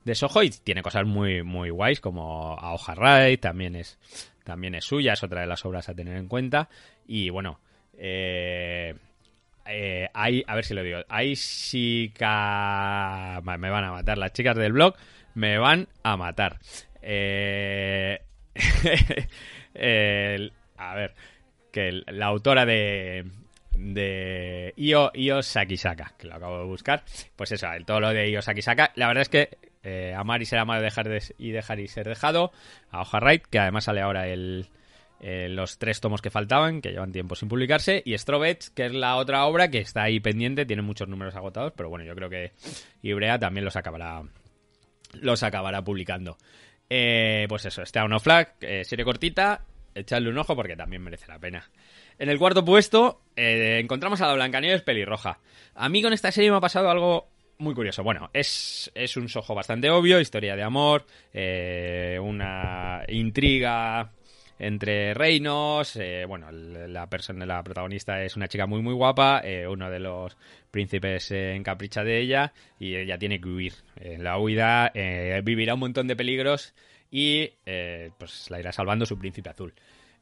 de 0.05 0.15
Soho 0.15 0.43
y 0.43 0.51
tiene 0.51 0.83
cosas 0.83 1.07
muy 1.07 1.43
muy 1.43 1.71
guays 1.71 2.01
como 2.01 2.59
Aoja 2.59 2.95
Rai, 2.95 3.39
también 3.39 3.77
es 3.77 3.99
también 4.45 4.75
es 4.75 4.85
suya, 4.85 5.15
es 5.15 5.23
otra 5.23 5.41
de 5.41 5.47
las 5.47 5.65
obras 5.65 5.89
a 5.89 5.95
tener 5.95 6.17
en 6.17 6.29
cuenta 6.29 6.69
y 7.07 7.31
bueno, 7.31 7.61
eh, 7.97 8.95
eh, 9.67 10.09
hay, 10.13 10.43
a 10.47 10.55
ver 10.55 10.65
si 10.65 10.75
lo 10.75 10.83
digo, 10.83 10.99
hay 11.09 11.35
chica... 11.37 13.41
Me 13.43 13.71
van 13.71 13.85
a 13.85 13.93
matar, 13.93 14.19
las 14.19 14.33
chicas 14.33 14.57
del 14.57 14.73
blog 14.73 14.95
me 15.35 15.59
van 15.59 15.89
a 16.03 16.17
matar. 16.17 16.59
Eh, 17.03 18.21
el- 19.75 20.53
a 20.77 20.95
ver, 20.95 21.15
que 21.75 22.03
la 22.07 22.27
autora 22.27 22.65
de 22.65 23.25
de 23.77 24.73
Io, 24.77 25.11
Io 25.13 25.43
Sakisaka, 25.43 26.15
que 26.17 26.29
lo 26.29 26.37
acabo 26.37 26.59
de 26.61 26.65
buscar. 26.67 27.03
Pues 27.35 27.51
eso, 27.51 27.71
el 27.73 27.85
todo 27.85 27.99
lo 27.99 28.11
de 28.11 28.31
Io 28.31 28.41
Sakisaka. 28.41 28.93
La 28.95 29.09
verdad 29.09 29.23
es 29.23 29.29
que 29.29 29.59
eh, 29.83 30.15
amar 30.17 30.41
y 30.41 30.47
ser 30.47 30.61
amado 30.61 30.81
dejar 30.81 31.09
de, 31.09 31.21
y 31.37 31.51
dejar 31.51 31.81
y 31.81 31.89
ser 31.89 32.07
dejado. 32.07 32.53
A 32.91 33.01
Hoja 33.01 33.19
Wright, 33.19 33.43
que 33.47 33.59
además 33.59 33.85
sale 33.85 34.03
ahora 34.03 34.29
el, 34.29 34.69
eh, 35.21 35.49
los 35.51 35.79
tres 35.79 36.01
tomos 36.01 36.23
que 36.23 36.31
faltaban, 36.31 36.81
que 36.81 36.93
llevan 36.93 37.11
tiempo 37.11 37.35
sin 37.35 37.49
publicarse. 37.49 38.05
Y 38.07 38.17
Strobets, 38.17 38.71
que 38.71 38.87
es 38.87 38.93
la 38.93 39.17
otra 39.17 39.45
obra 39.45 39.69
que 39.69 39.79
está 39.79 40.05
ahí 40.05 40.21
pendiente, 40.21 40.67
tiene 40.67 40.83
muchos 40.83 41.09
números 41.09 41.35
agotados, 41.35 41.73
pero 41.77 41.89
bueno, 41.89 42.05
yo 42.05 42.15
creo 42.15 42.31
que 42.31 42.53
Ibrea 43.03 43.41
también 43.41 43.65
los 43.65 43.75
acabará, 43.75 44.23
los 45.15 45.43
acabará 45.43 45.83
publicando. 45.83 46.39
Eh, 46.89 47.47
pues 47.49 47.65
eso, 47.65 47.83
Stone 47.83 48.15
of 48.15 48.23
Flag, 48.23 48.55
serie 48.85 49.05
cortita, 49.05 49.65
echadle 49.95 50.31
un 50.31 50.39
ojo 50.39 50.57
porque 50.57 50.77
también 50.77 51.03
merece 51.03 51.27
la 51.29 51.39
pena. 51.39 51.71
En 52.19 52.29
el 52.29 52.39
cuarto 52.39 52.65
puesto 52.65 53.23
eh, 53.37 53.79
encontramos 53.83 54.21
a 54.21 54.27
la 54.27 54.35
Blancanieves 54.35 54.83
pelirroja. 54.83 55.41
A 55.75 55.89
mí 55.89 56.03
con 56.03 56.13
esta 56.13 56.31
serie 56.31 56.51
me 56.51 56.57
ha 56.57 56.61
pasado 56.61 56.91
algo 56.91 57.29
muy 57.59 57.75
curioso. 57.75 58.03
Bueno, 58.03 58.31
es, 58.33 58.91
es 58.95 59.17
un 59.17 59.29
sojo 59.29 59.55
bastante 59.55 59.91
obvio, 59.91 60.21
historia 60.21 60.57
de 60.57 60.63
amor, 60.63 61.07
eh, 61.33 62.19
una 62.21 63.03
intriga 63.09 64.11
entre 64.59 65.15
reinos. 65.15 65.97
eh, 65.97 66.25
bueno, 66.27 66.51
la 66.53 67.09
persona, 67.09 67.47
la 67.47 67.63
protagonista 67.63 68.23
es 68.23 68.37
una 68.37 68.49
chica 68.49 68.67
muy 68.67 68.83
muy 68.83 68.95
guapa. 68.95 69.41
eh, 69.45 69.67
uno 69.67 69.91
de 69.91 70.01
los 70.01 70.37
príncipes 70.71 71.25
se 71.25 71.55
encapricha 71.55 72.05
de 72.05 72.21
ella 72.21 72.53
y 72.79 72.97
ella 72.97 73.19
tiene 73.19 73.41
que 73.41 73.49
huir. 73.49 73.75
En 73.97 74.25
la 74.25 74.39
huida 74.39 74.91
eh, 74.95 75.41
vivirá 75.45 75.75
un 75.75 75.81
montón 75.81 76.07
de 76.07 76.17
peligros 76.17 76.75
y 77.17 77.49
eh, 77.65 78.11
pues 78.19 78.51
la 78.51 78.59
irá 78.59 78.73
salvando 78.73 79.07
su 79.07 79.17
príncipe 79.17 79.49
azul. 79.49 79.73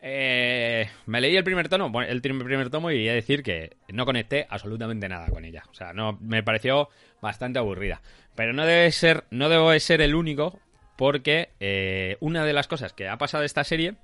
Eh, 0.03 0.87
me 1.07 1.23
leí 1.23 1.35
el 1.35 1.43
primer 1.43 1.71
tomo, 1.71 1.89
bueno, 1.89 2.11
el 2.13 2.21
prim- 2.21 2.45
primer 2.45 2.69
tomo 2.69 2.91
y 2.91 2.99
voy 2.99 3.09
a 3.09 3.15
decir 3.15 3.43
que 3.43 3.79
no 3.89 4.05
conecté 4.05 4.47
absolutamente 4.51 5.09
nada 5.09 5.29
con 5.29 5.47
ella. 5.47 5.63
O 5.71 5.75
sea, 5.75 5.95
no 5.95 6.19
me 6.21 6.43
pareció 6.43 6.91
bastante 7.23 7.59
aburrida. 7.59 8.03
Pero 8.35 8.53
no 8.53 8.67
debe 8.67 8.93
ser, 8.93 9.25
no 9.31 9.49
debo 9.49 9.71
de 9.71 9.81
ser 9.81 10.03
el 10.03 10.15
único, 10.15 10.61
porque 10.99 11.49
eh, 11.61 12.19
una 12.21 12.45
de 12.45 12.53
las 12.53 12.69
cosas 12.69 12.93
que 12.93 13.09
ha 13.09 13.17
pasado 13.17 13.43
esta 13.43 13.65
serie 13.65 13.95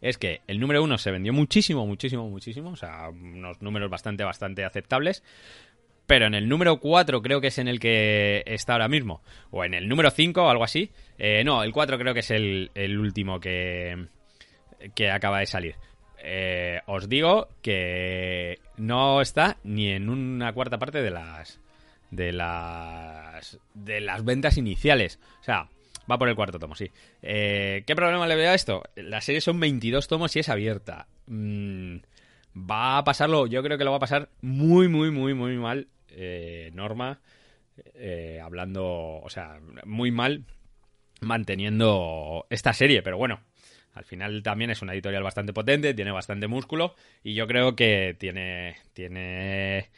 es 0.00 0.16
que 0.16 0.40
el 0.46 0.60
número 0.60 0.82
uno 0.82 0.96
se 0.96 1.10
vendió 1.10 1.34
muchísimo, 1.34 1.86
muchísimo, 1.86 2.30
muchísimo. 2.30 2.70
O 2.70 2.76
sea, 2.76 3.10
unos 3.10 3.60
números 3.60 3.90
bastante, 3.90 4.24
bastante 4.24 4.64
aceptables. 4.64 5.22
Pero 6.06 6.26
en 6.26 6.34
el 6.34 6.48
número 6.48 6.78
4 6.78 7.20
creo 7.20 7.40
que 7.40 7.48
es 7.48 7.58
en 7.58 7.68
el 7.68 7.80
que 7.80 8.42
está 8.46 8.74
ahora 8.74 8.88
mismo. 8.88 9.22
O 9.50 9.64
en 9.64 9.74
el 9.74 9.88
número 9.88 10.10
5 10.10 10.42
o 10.42 10.48
algo 10.48 10.64
así. 10.64 10.90
Eh, 11.18 11.42
no, 11.44 11.62
el 11.62 11.72
4 11.72 11.98
creo 11.98 12.14
que 12.14 12.20
es 12.20 12.30
el, 12.30 12.70
el 12.74 12.98
último 12.98 13.40
que, 13.40 14.06
que 14.94 15.10
acaba 15.10 15.40
de 15.40 15.46
salir. 15.46 15.74
Eh, 16.18 16.80
os 16.86 17.08
digo 17.08 17.48
que 17.62 18.58
no 18.76 19.20
está 19.20 19.58
ni 19.64 19.90
en 19.90 20.08
una 20.08 20.52
cuarta 20.52 20.78
parte 20.78 21.02
de 21.02 21.10
las 21.10 21.60
de 22.10 22.32
las 22.32 23.58
de 23.74 24.00
las 24.00 24.24
ventas 24.24 24.56
iniciales. 24.56 25.20
O 25.40 25.44
sea, 25.44 25.68
va 26.10 26.18
por 26.18 26.28
el 26.28 26.34
cuarto 26.34 26.58
tomo, 26.58 26.74
sí. 26.74 26.90
Eh, 27.22 27.84
¿Qué 27.86 27.94
problema 27.94 28.26
le 28.26 28.36
veo 28.36 28.50
a 28.50 28.54
esto? 28.54 28.82
La 28.96 29.20
serie 29.20 29.40
son 29.40 29.60
22 29.60 30.08
tomos 30.08 30.34
y 30.36 30.40
es 30.40 30.48
abierta. 30.48 31.06
Mm, 31.26 31.98
va 32.56 32.98
a 32.98 33.04
pasarlo, 33.04 33.46
yo 33.46 33.62
creo 33.62 33.78
que 33.78 33.84
lo 33.84 33.90
va 33.90 33.98
a 33.98 34.00
pasar 34.00 34.28
muy, 34.40 34.88
muy, 34.88 35.10
muy, 35.10 35.34
muy 35.34 35.56
mal. 35.56 35.88
Eh, 36.10 36.70
Norma, 36.74 37.20
eh, 37.94 38.40
hablando, 38.42 38.84
o 39.22 39.28
sea, 39.28 39.60
muy 39.84 40.10
mal 40.10 40.44
manteniendo 41.20 42.46
esta 42.50 42.72
serie, 42.72 43.02
pero 43.02 43.18
bueno, 43.18 43.40
al 43.94 44.04
final 44.04 44.42
también 44.42 44.70
es 44.70 44.82
una 44.82 44.92
editorial 44.92 45.22
bastante 45.22 45.52
potente, 45.52 45.94
tiene 45.94 46.10
bastante 46.10 46.46
músculo 46.46 46.94
y 47.22 47.34
yo 47.34 47.46
creo 47.46 47.74
que 47.74 48.14
tiene 48.18 48.76
tiene 48.92 49.88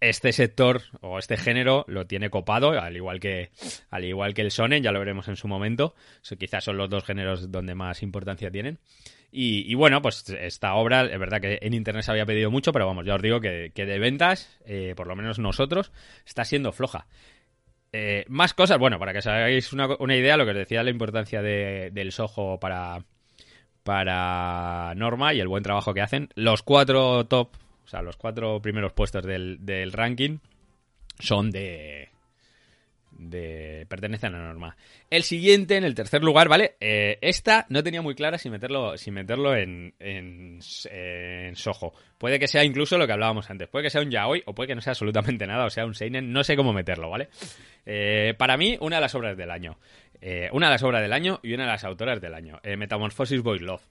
este 0.00 0.32
sector 0.32 0.82
o 1.00 1.18
este 1.18 1.36
género 1.36 1.84
lo 1.88 2.06
tiene 2.06 2.30
copado, 2.30 2.70
al 2.70 2.96
igual 2.96 3.20
que 3.20 3.50
al 3.90 4.04
igual 4.04 4.34
que 4.34 4.42
el 4.42 4.50
shonen, 4.50 4.82
ya 4.82 4.92
lo 4.92 4.98
veremos 4.98 5.28
en 5.28 5.36
su 5.36 5.48
momento. 5.48 5.94
Quizás 6.38 6.64
son 6.64 6.76
los 6.76 6.90
dos 6.90 7.04
géneros 7.04 7.50
donde 7.50 7.74
más 7.74 8.02
importancia 8.02 8.50
tienen. 8.50 8.78
Y, 9.30 9.74
bueno, 9.74 10.00
pues 10.00 10.28
esta 10.30 10.74
obra, 10.74 11.04
es 11.04 11.18
verdad 11.18 11.40
que 11.40 11.58
en 11.60 11.74
internet 11.74 12.02
se 12.02 12.10
había 12.10 12.24
pedido 12.24 12.50
mucho, 12.50 12.72
pero 12.72 12.86
vamos, 12.86 13.04
ya 13.04 13.14
os 13.14 13.22
digo 13.22 13.40
que, 13.40 13.70
de 13.74 13.98
ventas, 13.98 14.58
eh, 14.64 14.94
por 14.96 15.06
lo 15.06 15.16
menos 15.16 15.38
nosotros, 15.38 15.92
está 16.26 16.44
siendo 16.46 16.72
floja. 16.72 17.06
Eh, 17.92 18.24
más 18.28 18.54
cosas, 18.54 18.78
bueno, 18.78 18.98
para 18.98 19.12
que 19.12 19.18
os 19.18 19.26
hagáis 19.26 19.72
una, 19.72 20.16
idea, 20.16 20.38
lo 20.38 20.44
que 20.44 20.52
os 20.52 20.56
decía, 20.56 20.82
la 20.82 20.90
importancia 20.90 21.42
de- 21.42 21.90
del 21.92 22.12
Soho 22.12 22.58
para, 22.58 23.04
para 23.82 24.94
Norma 24.96 25.34
y 25.34 25.40
el 25.40 25.48
buen 25.48 25.62
trabajo 25.62 25.92
que 25.92 26.00
hacen. 26.00 26.30
Los 26.34 26.62
cuatro 26.62 27.26
top, 27.26 27.50
o 27.84 27.88
sea, 27.88 28.00
los 28.00 28.16
cuatro 28.16 28.60
primeros 28.62 28.92
puestos 28.92 29.24
del 29.24 29.92
ranking 29.92 30.38
son 31.18 31.50
de, 31.50 32.08
de 33.18 33.84
pertenecen 33.88 34.34
a 34.34 34.38
Norma. 34.38 34.76
El 35.10 35.24
siguiente, 35.24 35.76
en 35.76 35.84
el 35.84 35.94
tercer 35.94 36.22
lugar, 36.22 36.48
¿vale? 36.48 36.76
Eh, 36.80 37.18
esta 37.20 37.66
no 37.68 37.82
tenía 37.82 38.00
muy 38.00 38.14
clara 38.14 38.38
si 38.38 38.48
meterlo, 38.48 38.96
si 38.96 39.10
meterlo 39.10 39.54
en, 39.54 39.94
en, 39.98 40.60
en 40.90 41.56
Soho. 41.56 41.92
Puede 42.16 42.38
que 42.38 42.48
sea 42.48 42.64
incluso 42.64 42.96
lo 42.96 43.06
que 43.06 43.12
hablábamos 43.12 43.50
antes. 43.50 43.68
Puede 43.68 43.84
que 43.84 43.90
sea 43.90 44.00
un 44.00 44.10
yaoi 44.10 44.42
o 44.46 44.54
puede 44.54 44.68
que 44.68 44.74
no 44.74 44.80
sea 44.80 44.92
absolutamente 44.92 45.46
nada, 45.46 45.66
o 45.66 45.70
sea, 45.70 45.84
un 45.84 45.94
seinen. 45.94 46.32
No 46.32 46.44
sé 46.44 46.56
cómo 46.56 46.72
meterlo, 46.72 47.10
¿vale? 47.10 47.28
Eh, 47.84 48.34
para 48.38 48.56
mí, 48.56 48.78
una 48.80 48.96
de 48.96 49.02
las 49.02 49.14
obras 49.14 49.36
del 49.36 49.50
año. 49.50 49.78
Eh, 50.20 50.48
una 50.52 50.66
de 50.66 50.72
las 50.72 50.82
obras 50.82 51.02
del 51.02 51.12
año 51.12 51.40
y 51.42 51.54
una 51.54 51.64
de 51.64 51.72
las 51.72 51.84
autoras 51.84 52.20
del 52.20 52.34
año. 52.34 52.60
Metamorphosis 52.64 53.42
Boy 53.42 53.58
Love. 53.58 53.82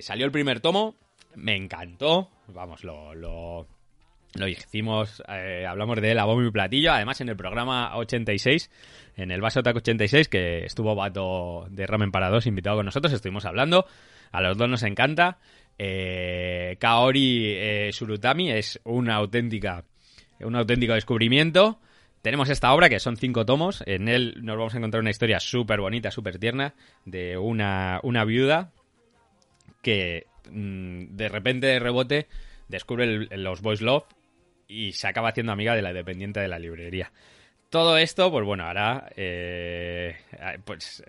Salió 0.00 0.24
el 0.24 0.32
primer 0.32 0.60
tomo, 0.60 0.96
me 1.34 1.56
encantó. 1.56 2.30
Vamos, 2.48 2.84
lo, 2.84 3.14
lo, 3.14 3.66
lo 4.34 4.48
hicimos, 4.48 5.22
eh, 5.28 5.66
hablamos 5.68 6.00
de 6.00 6.12
él 6.12 6.18
a 6.18 6.24
bombo 6.24 6.42
y 6.42 6.50
platillo. 6.50 6.92
Además, 6.92 7.20
en 7.20 7.28
el 7.28 7.36
programa 7.36 7.96
86, 7.96 8.70
en 9.16 9.30
el 9.30 9.40
Vaso 9.40 9.62
Taco 9.62 9.78
86, 9.78 10.28
que 10.28 10.64
estuvo 10.64 10.94
Vato 10.94 11.66
de 11.70 11.86
Ramen 11.86 12.12
para 12.12 12.30
dos 12.30 12.46
invitado 12.46 12.76
con 12.76 12.86
nosotros, 12.86 13.12
estuvimos 13.12 13.44
hablando. 13.44 13.86
A 14.30 14.40
los 14.40 14.56
dos 14.56 14.68
nos 14.68 14.82
encanta. 14.84 15.38
Eh, 15.78 16.76
Kaori 16.80 17.44
eh, 17.46 17.90
Surutami 17.92 18.50
es 18.50 18.80
una 18.84 19.16
auténtica, 19.16 19.84
un 20.40 20.56
auténtico 20.56 20.94
descubrimiento. 20.94 21.78
Tenemos 22.22 22.48
esta 22.48 22.72
obra 22.72 22.88
que 22.88 23.00
son 23.00 23.16
cinco 23.16 23.44
tomos. 23.44 23.82
En 23.86 24.08
él 24.08 24.36
nos 24.42 24.56
vamos 24.56 24.74
a 24.74 24.78
encontrar 24.78 25.02
una 25.02 25.10
historia 25.10 25.40
súper 25.40 25.80
bonita, 25.80 26.10
súper 26.10 26.38
tierna 26.38 26.74
de 27.04 27.36
una, 27.36 28.00
una 28.02 28.24
viuda 28.24 28.70
que 29.82 30.26
mm, 30.50 31.16
de 31.16 31.28
repente 31.28 31.66
de 31.66 31.80
rebote 31.80 32.28
descubre 32.68 33.26
los 33.36 33.60
Boys 33.60 33.82
Love 33.82 34.04
y 34.72 34.92
se 34.92 35.06
acaba 35.08 35.28
haciendo 35.30 35.52
amiga 35.52 35.74
de 35.76 35.82
la 35.82 35.92
dependiente 35.92 36.40
de 36.40 36.48
la 36.48 36.58
librería. 36.58 37.12
Todo 37.70 37.96
esto, 37.96 38.30
pues 38.30 38.44
bueno, 38.44 38.64
ahora 38.66 39.08
eh, 39.16 40.14
pues 40.64 41.02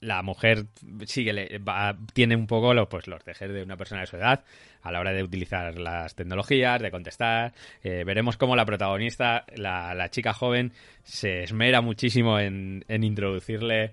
la 0.00 0.22
mujer 0.22 0.64
sigue 1.06 1.32
le- 1.32 1.58
va- 1.58 1.96
tiene 2.12 2.34
un 2.34 2.48
poco 2.48 2.74
los, 2.74 2.88
pues, 2.88 3.06
los 3.06 3.24
dejes 3.24 3.52
de 3.52 3.62
una 3.62 3.76
persona 3.76 4.00
de 4.00 4.08
su 4.08 4.16
edad 4.16 4.42
a 4.82 4.90
la 4.90 4.98
hora 4.98 5.12
de 5.12 5.22
utilizar 5.22 5.78
las 5.78 6.16
tecnologías, 6.16 6.82
de 6.82 6.90
contestar. 6.90 7.52
Eh, 7.84 8.02
veremos 8.04 8.36
cómo 8.36 8.56
la 8.56 8.64
protagonista, 8.66 9.44
la, 9.54 9.94
la 9.94 10.10
chica 10.10 10.32
joven, 10.32 10.72
se 11.04 11.44
esmera 11.44 11.80
muchísimo 11.80 12.40
en, 12.40 12.84
en 12.88 13.04
introducirle 13.04 13.92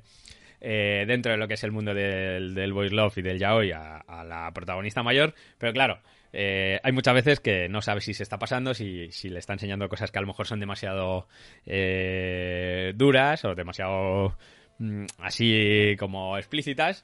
eh, 0.60 1.06
dentro 1.08 1.32
de 1.32 1.38
lo 1.38 1.48
que 1.48 1.54
es 1.54 1.64
el 1.64 1.72
mundo 1.72 1.94
del, 1.94 2.56
del 2.56 2.74
boys 2.74 2.92
love 2.94 3.16
y 3.20 3.22
del 3.22 3.38
yaoi 3.38 3.72
a, 3.74 3.98
a 3.98 4.24
la 4.24 4.52
protagonista 4.52 5.04
mayor, 5.04 5.36
pero 5.60 5.72
claro, 5.72 6.00
eh, 6.34 6.80
hay 6.84 6.92
muchas 6.92 7.14
veces 7.14 7.40
que 7.40 7.68
no 7.70 7.82
sabes 7.82 8.06
si 8.06 8.14
se 8.14 8.24
está 8.24 8.40
pasando, 8.40 8.74
si, 8.74 9.12
si 9.12 9.30
le 9.30 9.40
está 9.40 9.54
enseñando 9.54 9.90
cosas 9.90 10.12
que 10.12 10.18
a 10.18 10.22
lo 10.22 10.28
mejor 10.28 10.48
son 10.48 10.60
demasiado 10.60 11.28
eh, 11.66 12.94
duras 12.96 13.44
o 13.46 13.56
demasiado 13.56 14.38
mm, 14.80 15.06
así 15.20 15.96
como 16.00 16.38
explícitas. 16.38 17.04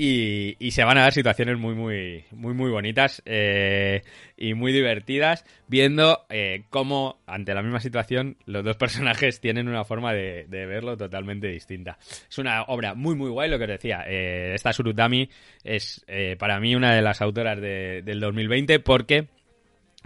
Y, 0.00 0.70
se 0.70 0.84
van 0.84 0.96
a 0.96 1.00
dar 1.00 1.12
situaciones 1.12 1.58
muy, 1.58 1.74
muy, 1.74 2.24
muy, 2.30 2.54
muy 2.54 2.70
bonitas 2.70 3.20
eh, 3.26 4.04
y 4.36 4.54
muy 4.54 4.70
divertidas, 4.70 5.44
viendo 5.66 6.24
eh, 6.28 6.66
cómo, 6.70 7.20
ante 7.26 7.52
la 7.52 7.62
misma 7.62 7.80
situación, 7.80 8.36
los 8.46 8.64
dos 8.64 8.76
personajes 8.78 9.40
tienen 9.40 9.66
una 9.66 9.84
forma 9.84 10.14
de, 10.14 10.46
verlo 10.48 10.96
totalmente 10.96 11.48
distinta. 11.48 11.98
Es 12.30 12.38
una 12.38 12.62
obra 12.68 12.94
muy, 12.94 13.16
muy 13.16 13.28
guay, 13.28 13.50
lo 13.50 13.58
que 13.58 13.64
os 13.64 13.70
decía. 13.70 14.04
Eh, 14.06 14.52
esta 14.54 14.72
Surutami 14.72 15.28
es, 15.64 16.04
eh, 16.06 16.36
para 16.38 16.60
mí, 16.60 16.76
una 16.76 16.94
de 16.94 17.02
las 17.02 17.20
autoras 17.20 17.60
de- 17.60 18.02
del 18.04 18.20
2020, 18.20 18.78
porque 18.78 19.26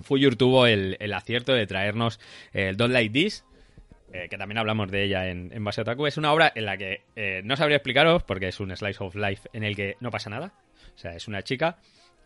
Fuyur 0.02 0.36
tuvo 0.36 0.66
el, 0.66 0.96
el 1.00 1.12
acierto 1.12 1.52
de 1.52 1.66
traernos 1.66 2.18
el 2.54 2.78
Don't 2.78 2.94
Like 2.94 3.12
This, 3.12 3.44
eh, 4.12 4.28
que 4.28 4.36
también 4.36 4.58
hablamos 4.58 4.90
de 4.90 5.04
ella 5.04 5.28
en, 5.28 5.50
en 5.52 5.64
Base 5.64 5.80
Otaku. 5.80 6.06
Es 6.06 6.16
una 6.16 6.32
obra 6.32 6.52
en 6.54 6.66
la 6.66 6.76
que 6.76 7.02
eh, 7.16 7.42
no 7.44 7.56
sabría 7.56 7.76
explicaros 7.76 8.22
porque 8.22 8.48
es 8.48 8.60
un 8.60 8.74
slice 8.76 9.02
of 9.02 9.14
life 9.14 9.48
en 9.52 9.64
el 9.64 9.74
que 9.74 9.96
no 10.00 10.10
pasa 10.10 10.30
nada. 10.30 10.52
O 10.94 10.98
sea, 10.98 11.14
es 11.14 11.28
una 11.28 11.42
chica 11.42 11.78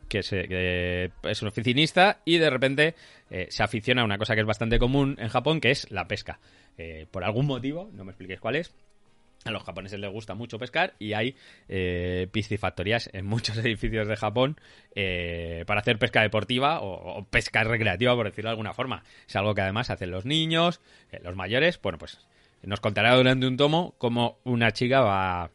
que, 0.08 0.22
se, 0.22 0.48
que 0.48 1.10
es 1.22 1.42
un 1.42 1.48
oficinista 1.48 2.20
y 2.24 2.38
de 2.38 2.50
repente 2.50 2.94
eh, 3.30 3.46
se 3.50 3.62
aficiona 3.62 4.02
a 4.02 4.04
una 4.04 4.18
cosa 4.18 4.34
que 4.34 4.40
es 4.40 4.46
bastante 4.46 4.78
común 4.78 5.16
en 5.18 5.28
Japón, 5.28 5.60
que 5.60 5.70
es 5.70 5.90
la 5.90 6.06
pesca. 6.06 6.40
Eh, 6.78 7.06
por 7.10 7.24
algún 7.24 7.46
motivo, 7.46 7.90
no 7.92 8.04
me 8.04 8.10
expliquéis 8.10 8.40
cuál 8.40 8.56
es, 8.56 8.74
A 9.46 9.52
los 9.52 9.62
japoneses 9.62 10.00
les 10.00 10.10
gusta 10.10 10.34
mucho 10.34 10.58
pescar 10.58 10.94
y 10.98 11.12
hay 11.12 11.36
eh, 11.68 12.26
piscifactorías 12.32 13.08
en 13.12 13.26
muchos 13.26 13.56
edificios 13.64 14.08
de 14.08 14.16
Japón 14.16 14.56
eh, 14.96 15.62
para 15.68 15.80
hacer 15.80 15.98
pesca 15.98 16.20
deportiva 16.20 16.80
o, 16.80 17.24
pesca 17.30 17.62
recreativa, 17.62 18.14
por 18.16 18.26
decirlo 18.26 18.48
de 18.48 18.52
alguna 18.52 18.74
forma. 18.74 19.04
Es 19.28 19.36
algo 19.36 19.54
que 19.54 19.60
además 19.60 19.88
hacen 19.90 20.10
los 20.10 20.24
niños, 20.24 20.80
eh, 21.12 21.20
los 21.22 21.36
mayores. 21.36 21.80
Bueno, 21.80 21.96
pues 21.96 22.18
nos 22.64 22.80
contará 22.80 23.14
durante 23.14 23.46
un 23.46 23.56
tomo 23.56 23.94
cómo 23.98 24.38
una 24.42 24.72
chica 24.72 25.00
va, 25.00 25.50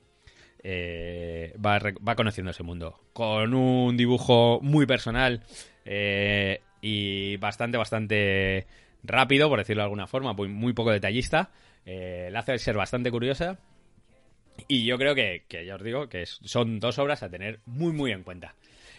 eh, 0.63 1.53
va, 1.63 1.79
va 2.07 2.15
conociendo 2.15 2.51
ese 2.51 2.63
mundo. 2.63 2.97
Con 3.11 3.53
un 3.53 3.97
dibujo 3.97 4.59
muy 4.61 4.85
personal 4.85 5.41
y 6.81 7.35
bastante, 7.37 7.77
bastante 7.77 8.67
rápido, 9.03 9.49
por 9.49 9.59
decirlo 9.59 9.81
de 9.81 9.85
alguna 9.85 10.07
forma, 10.07 10.31
muy, 10.31 10.47
muy 10.47 10.71
poco 10.71 10.91
detallista. 10.91 11.49
La 11.85 12.39
hace 12.39 12.57
ser 12.57 12.77
bastante 12.77 13.11
curiosa. 13.11 13.59
Y 14.67 14.85
yo 14.85 14.97
creo 14.97 15.15
que, 15.15 15.43
que 15.47 15.65
ya 15.65 15.75
os 15.75 15.83
digo, 15.83 16.07
que 16.07 16.25
son 16.25 16.79
dos 16.79 16.99
obras 16.99 17.23
a 17.23 17.29
tener 17.29 17.59
muy, 17.65 17.91
muy 17.91 18.11
en 18.11 18.23
cuenta. 18.23 18.55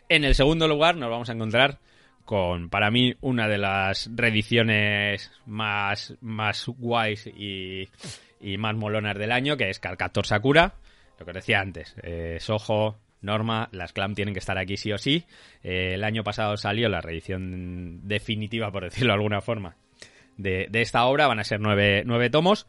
En 0.08 0.24
el 0.24 0.34
segundo 0.34 0.68
lugar 0.68 0.96
nos 0.96 1.10
vamos 1.10 1.30
a 1.30 1.32
encontrar 1.32 1.78
con, 2.24 2.68
para 2.68 2.90
mí, 2.90 3.14
una 3.20 3.48
de 3.48 3.58
las 3.58 4.10
reediciones 4.14 5.32
más, 5.46 6.14
más 6.20 6.66
guays 6.66 7.26
y, 7.26 7.88
y 8.40 8.58
más 8.58 8.76
molonas 8.76 9.16
del 9.18 9.32
año, 9.32 9.56
que 9.56 9.70
es 9.70 9.78
Carcaptor 9.78 10.26
Sakura. 10.26 10.74
Lo 11.18 11.24
que 11.24 11.30
os 11.30 11.36
decía 11.36 11.60
antes, 11.60 11.94
eh, 12.02 12.38
Soho, 12.40 12.98
Norma, 13.22 13.68
las 13.72 13.92
Clam 13.92 14.14
tienen 14.14 14.34
que 14.34 14.40
estar 14.40 14.58
aquí 14.58 14.76
sí 14.76 14.92
o 14.92 14.98
sí. 14.98 15.24
Eh, 15.62 15.94
el 15.94 16.04
año 16.04 16.24
pasado 16.24 16.56
salió 16.56 16.88
la 16.88 17.00
reedición 17.00 18.06
definitiva, 18.06 18.70
por 18.72 18.84
decirlo 18.84 19.12
de 19.12 19.18
alguna 19.18 19.40
forma, 19.40 19.76
de, 20.36 20.66
de 20.70 20.82
esta 20.82 21.04
obra. 21.04 21.28
Van 21.28 21.38
a 21.38 21.44
ser 21.44 21.60
nueve, 21.60 22.02
nueve 22.04 22.30
tomos. 22.30 22.66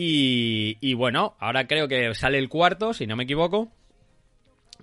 Y, 0.00 0.76
y 0.80 0.94
bueno, 0.94 1.34
ahora 1.40 1.66
creo 1.66 1.88
que 1.88 2.14
sale 2.14 2.38
el 2.38 2.48
cuarto, 2.48 2.92
si 2.94 3.08
no 3.08 3.16
me 3.16 3.24
equivoco. 3.24 3.68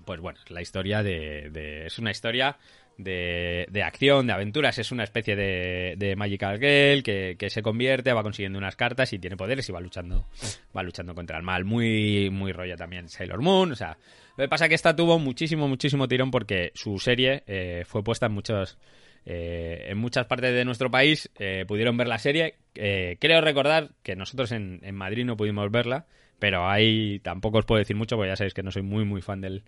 Pues 0.04 0.20
bueno, 0.20 0.40
la 0.50 0.62
historia 0.62 1.04
de. 1.04 1.50
de- 1.52 1.86
es 1.86 1.98
una 2.00 2.12
historia 2.12 2.58
de, 2.98 3.66
de 3.72 3.82
acción, 3.82 4.28
de 4.28 4.34
aventuras. 4.34 4.78
Es 4.78 4.92
una 4.92 5.06
especie 5.06 5.38
de, 5.38 5.96
de 5.98 6.18
Magical 6.18 6.60
Girl 6.60 7.02
que, 7.02 7.38
que 7.40 7.50
se 7.50 7.62
convierte, 7.62 8.12
va 8.12 8.24
consiguiendo 8.24 8.60
unas 8.60 8.76
cartas 8.76 9.14
y 9.14 9.20
tiene 9.20 9.38
poderes 9.38 9.70
y 9.70 9.72
va 9.72 9.80
luchando, 9.80 10.28
va 10.76 10.84
luchando 10.84 11.16
contra 11.16 11.38
el 11.38 11.44
mal. 11.44 11.64
Muy, 11.64 12.30
muy 12.30 12.52
rollo 12.52 12.76
también 12.76 13.08
Sailor 13.08 13.42
Moon. 13.42 13.72
O 13.72 13.76
sea, 13.76 13.98
lo 14.36 14.44
que 14.44 14.50
pasa 14.50 14.66
es 14.66 14.70
que 14.70 14.76
esta 14.76 14.96
tuvo 14.98 15.18
muchísimo, 15.18 15.70
muchísimo 15.70 16.10
tirón 16.10 16.30
porque 16.30 16.72
su 16.76 17.00
serie 17.00 17.44
eh, 17.48 17.84
fue 17.88 18.04
puesta 18.04 18.26
en 18.26 18.34
muchos. 18.34 18.78
Eh, 19.26 19.88
en 19.90 19.98
muchas 19.98 20.28
partes 20.28 20.54
de 20.54 20.66
nuestro 20.66 20.92
país 20.92 21.32
eh, 21.40 21.66
pudieron 21.68 21.98
ver 21.98 22.08
la 22.08 22.20
serie. 22.20 22.56
Eh, 22.76 23.18
creo 23.20 23.42
recordar 23.42 23.92
que 24.04 24.16
nosotros 24.16 24.52
en, 24.52 24.80
Madrid 24.94 25.26
no 25.26 25.36
pudimos 25.36 25.72
verla, 25.72 26.06
pero 26.40 26.70
ahí 26.70 27.20
tampoco 27.20 27.60
os 27.60 27.66
puedo 27.66 27.80
decir 27.80 27.96
mucho 27.96 28.16
porque 28.16 28.30
ya 28.30 28.36
sabéis 28.36 28.54
que 28.54 28.64
no 28.64 28.72
soy 28.72 28.84
muy, 28.84 29.04
muy 29.04 29.22
fan 29.22 29.42
del, 29.42 29.64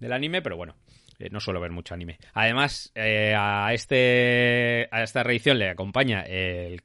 del 0.00 0.12
anime, 0.12 0.42
pero 0.42 0.56
bueno, 0.56 0.74
eh, 1.20 1.28
no 1.30 1.38
suelo 1.38 1.60
ver 1.60 1.70
mucho 1.70 1.94
anime. 1.94 2.18
Además, 2.34 2.90
eh, 2.96 3.34
a, 3.36 3.72
este, 3.72 4.88
a 4.90 5.02
esta 5.02 5.22
reedición 5.22 5.58
le 5.58 5.70
acompaña 5.70 6.22
el 6.22 6.80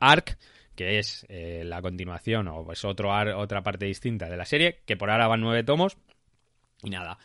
Arc, 0.00 0.38
que 0.74 0.98
es 0.98 1.26
la 1.28 1.82
continuación 1.82 2.48
o 2.48 2.72
es 2.72 2.84
otro 2.84 3.10
otra 3.36 3.62
parte 3.62 3.84
distinta 3.84 4.28
de 4.28 4.36
la 4.36 4.46
serie, 4.46 4.80
que 4.86 4.96
por 4.96 5.10
ahora 5.10 5.28
van 5.28 5.40
nueve 5.40 5.62
tomos. 5.62 5.98
Y 6.82 6.88
nada, 6.90 7.18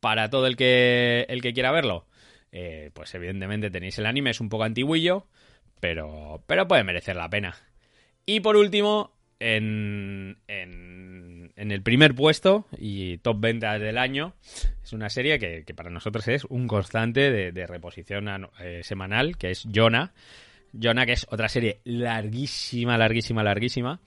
para 0.00 0.30
todo 0.30 0.46
el 0.46 0.56
que, 0.56 1.26
el 1.28 1.42
que 1.42 1.52
quiera 1.52 1.70
verlo, 1.70 2.06
eh, 2.56 2.92
pues 2.94 3.12
evidentemente 3.16 3.68
tenéis 3.68 3.98
el 3.98 4.06
anime, 4.06 4.30
es 4.30 4.40
un 4.40 4.48
poco 4.48 4.62
antiguillo, 4.62 5.26
pero, 5.80 6.44
pero 6.46 6.68
puede 6.68 6.84
merecer 6.84 7.16
la 7.16 7.28
pena. 7.28 7.56
Y 8.26 8.38
por 8.38 8.56
último, 8.56 9.12
en, 9.40 10.38
en, 10.46 11.52
en 11.56 11.72
el 11.72 11.82
primer 11.82 12.14
puesto 12.14 12.66
y 12.78 13.18
top 13.18 13.40
ventas 13.40 13.80
del 13.80 13.98
año, 13.98 14.36
es 14.84 14.92
una 14.92 15.10
serie 15.10 15.40
que, 15.40 15.64
que 15.64 15.74
para 15.74 15.90
nosotros 15.90 16.28
es 16.28 16.44
un 16.44 16.68
constante 16.68 17.50
de, 17.50 17.66
reposición 17.66 18.48
eh, 18.60 18.82
semanal, 18.84 19.36
que 19.36 19.50
es 19.50 19.66
Jonah. 19.74 20.14
Jonah, 20.72 21.06
que 21.06 21.12
es 21.12 21.26
otra 21.30 21.48
serie 21.48 21.80
larguísima, 21.82 22.96
larguísima, 22.96 23.42
larguísima. 23.42 24.00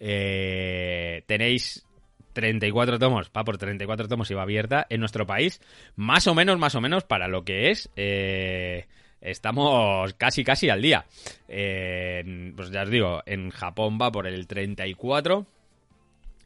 Eh, 0.00 1.24
tenéis 1.26 1.86
34 2.32 2.98
tomos, 2.98 3.30
va 3.36 3.44
por 3.44 3.58
34 3.58 4.08
tomos 4.08 4.30
y 4.30 4.34
va 4.34 4.42
abierta 4.42 4.86
en 4.88 5.00
nuestro 5.00 5.26
país. 5.26 5.60
Más 5.96 6.26
o 6.26 6.34
menos, 6.34 6.58
más 6.58 6.74
o 6.74 6.80
menos, 6.80 7.04
para 7.04 7.28
lo 7.28 7.44
que 7.44 7.70
es. 7.70 7.90
eh, 7.96 8.86
estamos 9.20 10.14
casi, 10.14 10.44
casi 10.44 10.68
al 10.68 10.82
día. 10.82 11.06
Eh, 11.48 12.52
pues 12.56 12.70
ya 12.70 12.82
os 12.82 12.90
digo, 12.90 13.22
en 13.26 13.50
Japón 13.50 13.98
va 14.00 14.12
por 14.12 14.26
el 14.26 14.46
34 14.46 15.46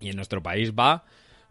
y 0.01 0.11
en 0.11 0.17
nuestro 0.17 0.43
país 0.43 0.73
va 0.73 1.05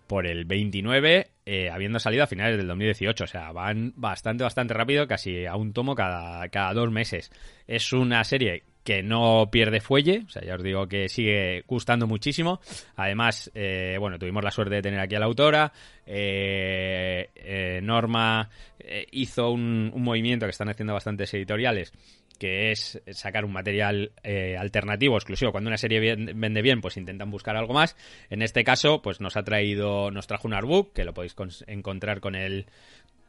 por 0.07 0.27
el 0.27 0.45
29, 0.45 1.31
eh, 1.47 1.69
habiendo 1.71 1.99
salido 1.99 2.23
a 2.23 2.27
finales 2.27 2.57
del 2.57 2.67
2018. 2.67 3.23
O 3.23 3.27
sea, 3.27 3.51
van 3.51 3.93
bastante, 3.95 4.43
bastante 4.43 4.73
rápido, 4.73 5.07
casi 5.07 5.45
a 5.45 5.55
un 5.55 5.73
tomo 5.73 5.95
cada, 5.95 6.47
cada 6.49 6.73
dos 6.73 6.91
meses. 6.91 7.31
Es 7.67 7.91
una 7.91 8.23
serie 8.23 8.63
que 8.85 9.01
no 9.01 9.49
pierde 9.51 9.81
fuelle, 9.81 10.23
o 10.27 10.29
sea, 10.29 10.43
ya 10.45 10.55
os 10.55 10.63
digo 10.63 10.87
que 10.87 11.09
sigue 11.09 11.63
gustando 11.67 12.05
muchísimo. 12.05 12.61
Además, 12.95 13.51
eh, 13.55 13.97
bueno, 13.99 14.19
tuvimos 14.19 14.43
la 14.43 14.51
suerte 14.51 14.75
de 14.75 14.81
tener 14.83 14.99
aquí 14.99 15.15
a 15.15 15.19
la 15.19 15.25
autora. 15.25 15.73
Eh, 16.05 17.31
eh, 17.35 17.79
Norma 17.81 18.47
eh, 18.77 19.07
hizo 19.11 19.49
un, 19.49 19.91
movimiento 19.95 20.45
que 20.45 20.51
están 20.51 20.69
haciendo 20.69 20.93
bastantes 20.93 21.33
editoriales 21.33 21.93
que 22.37 22.71
es 22.71 23.01
sacar 23.11 23.45
un 23.45 23.53
material 23.53 24.11
alternativo, 24.59 25.15
exclusivo. 25.15 25.53
Cuando 25.53 25.69
una 25.69 25.77
serie 25.77 26.17
vende 26.17 26.61
bien, 26.61 26.81
pues 26.81 26.97
intentan 26.97 27.31
buscar 27.31 27.55
algo 27.55 27.73
más. 27.73 27.95
En 28.29 28.41
este 28.41 28.65
caso, 28.65 29.01
pues 29.01 29.21
nos 29.21 29.37
ha 29.37 29.43
traído, 29.43 30.11
nos 30.11 30.27
trajo 30.27 30.45
un 30.45 30.53
artbook, 30.53 30.91
que 30.91 31.05
lo 31.05 31.13
podéis 31.13 31.33
encontrar 31.65 32.19
con 32.19 32.35
el 32.35 32.65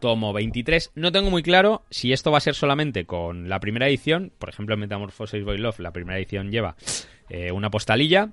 tomo 0.00 0.32
23. 0.32 0.92
No 0.94 1.10
tengo 1.12 1.30
muy 1.30 1.42
claro 1.42 1.82
si 1.90 2.12
esto 2.12 2.30
va 2.30 2.38
a 2.38 2.40
ser 2.42 2.54
solamente 2.54 3.04
con 3.06 3.48
la 3.48 3.60
primera 3.60 3.88
edición. 3.88 4.32
Por 4.38 4.48
ejemplo, 4.48 4.74
en 4.74 4.80
Metamorphosis 4.80 5.44
Boy 5.44 5.58
Love, 5.58 5.80
la 5.80 5.92
primera 5.92 6.18
edición 6.18 6.50
lleva 6.50 6.76
eh, 7.28 7.50
una 7.52 7.70
postalilla. 7.70 8.30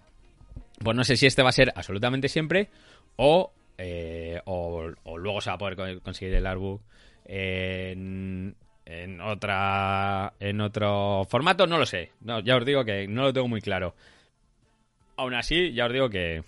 Pues 0.84 0.96
no 0.98 1.04
sé 1.04 1.16
si 1.18 1.26
este 1.28 1.44
va 1.44 1.50
a 1.50 1.54
ser 1.54 1.72
absolutamente 1.76 2.28
siempre 2.28 2.70
o, 3.16 3.54
eh, 3.78 4.42
o, 4.46 4.90
luego 5.18 5.40
se 5.42 5.50
va 5.50 5.56
a 5.56 5.58
poder 5.58 5.76
co- 5.76 6.02
conseguir 6.02 6.34
el 6.36 6.46
artbook 6.46 6.82
en, 7.26 8.56
en 8.86 9.22
otra 9.22 10.34
en 10.40 10.60
otro 10.62 11.26
formato, 11.30 11.68
no 11.68 11.78
lo 11.78 11.86
sé. 11.86 12.12
No, 12.22 12.40
ya 12.42 12.58
os 12.58 12.66
digo 12.66 12.84
que 12.84 13.08
no 13.08 13.22
lo 13.24 13.34
tengo 13.34 13.48
muy 13.48 13.62
claro. 13.62 13.96
Aún 15.16 15.36
así, 15.36 15.74
ya 15.74 15.86
os 15.86 15.94
digo 15.94 16.10
que 16.10 16.44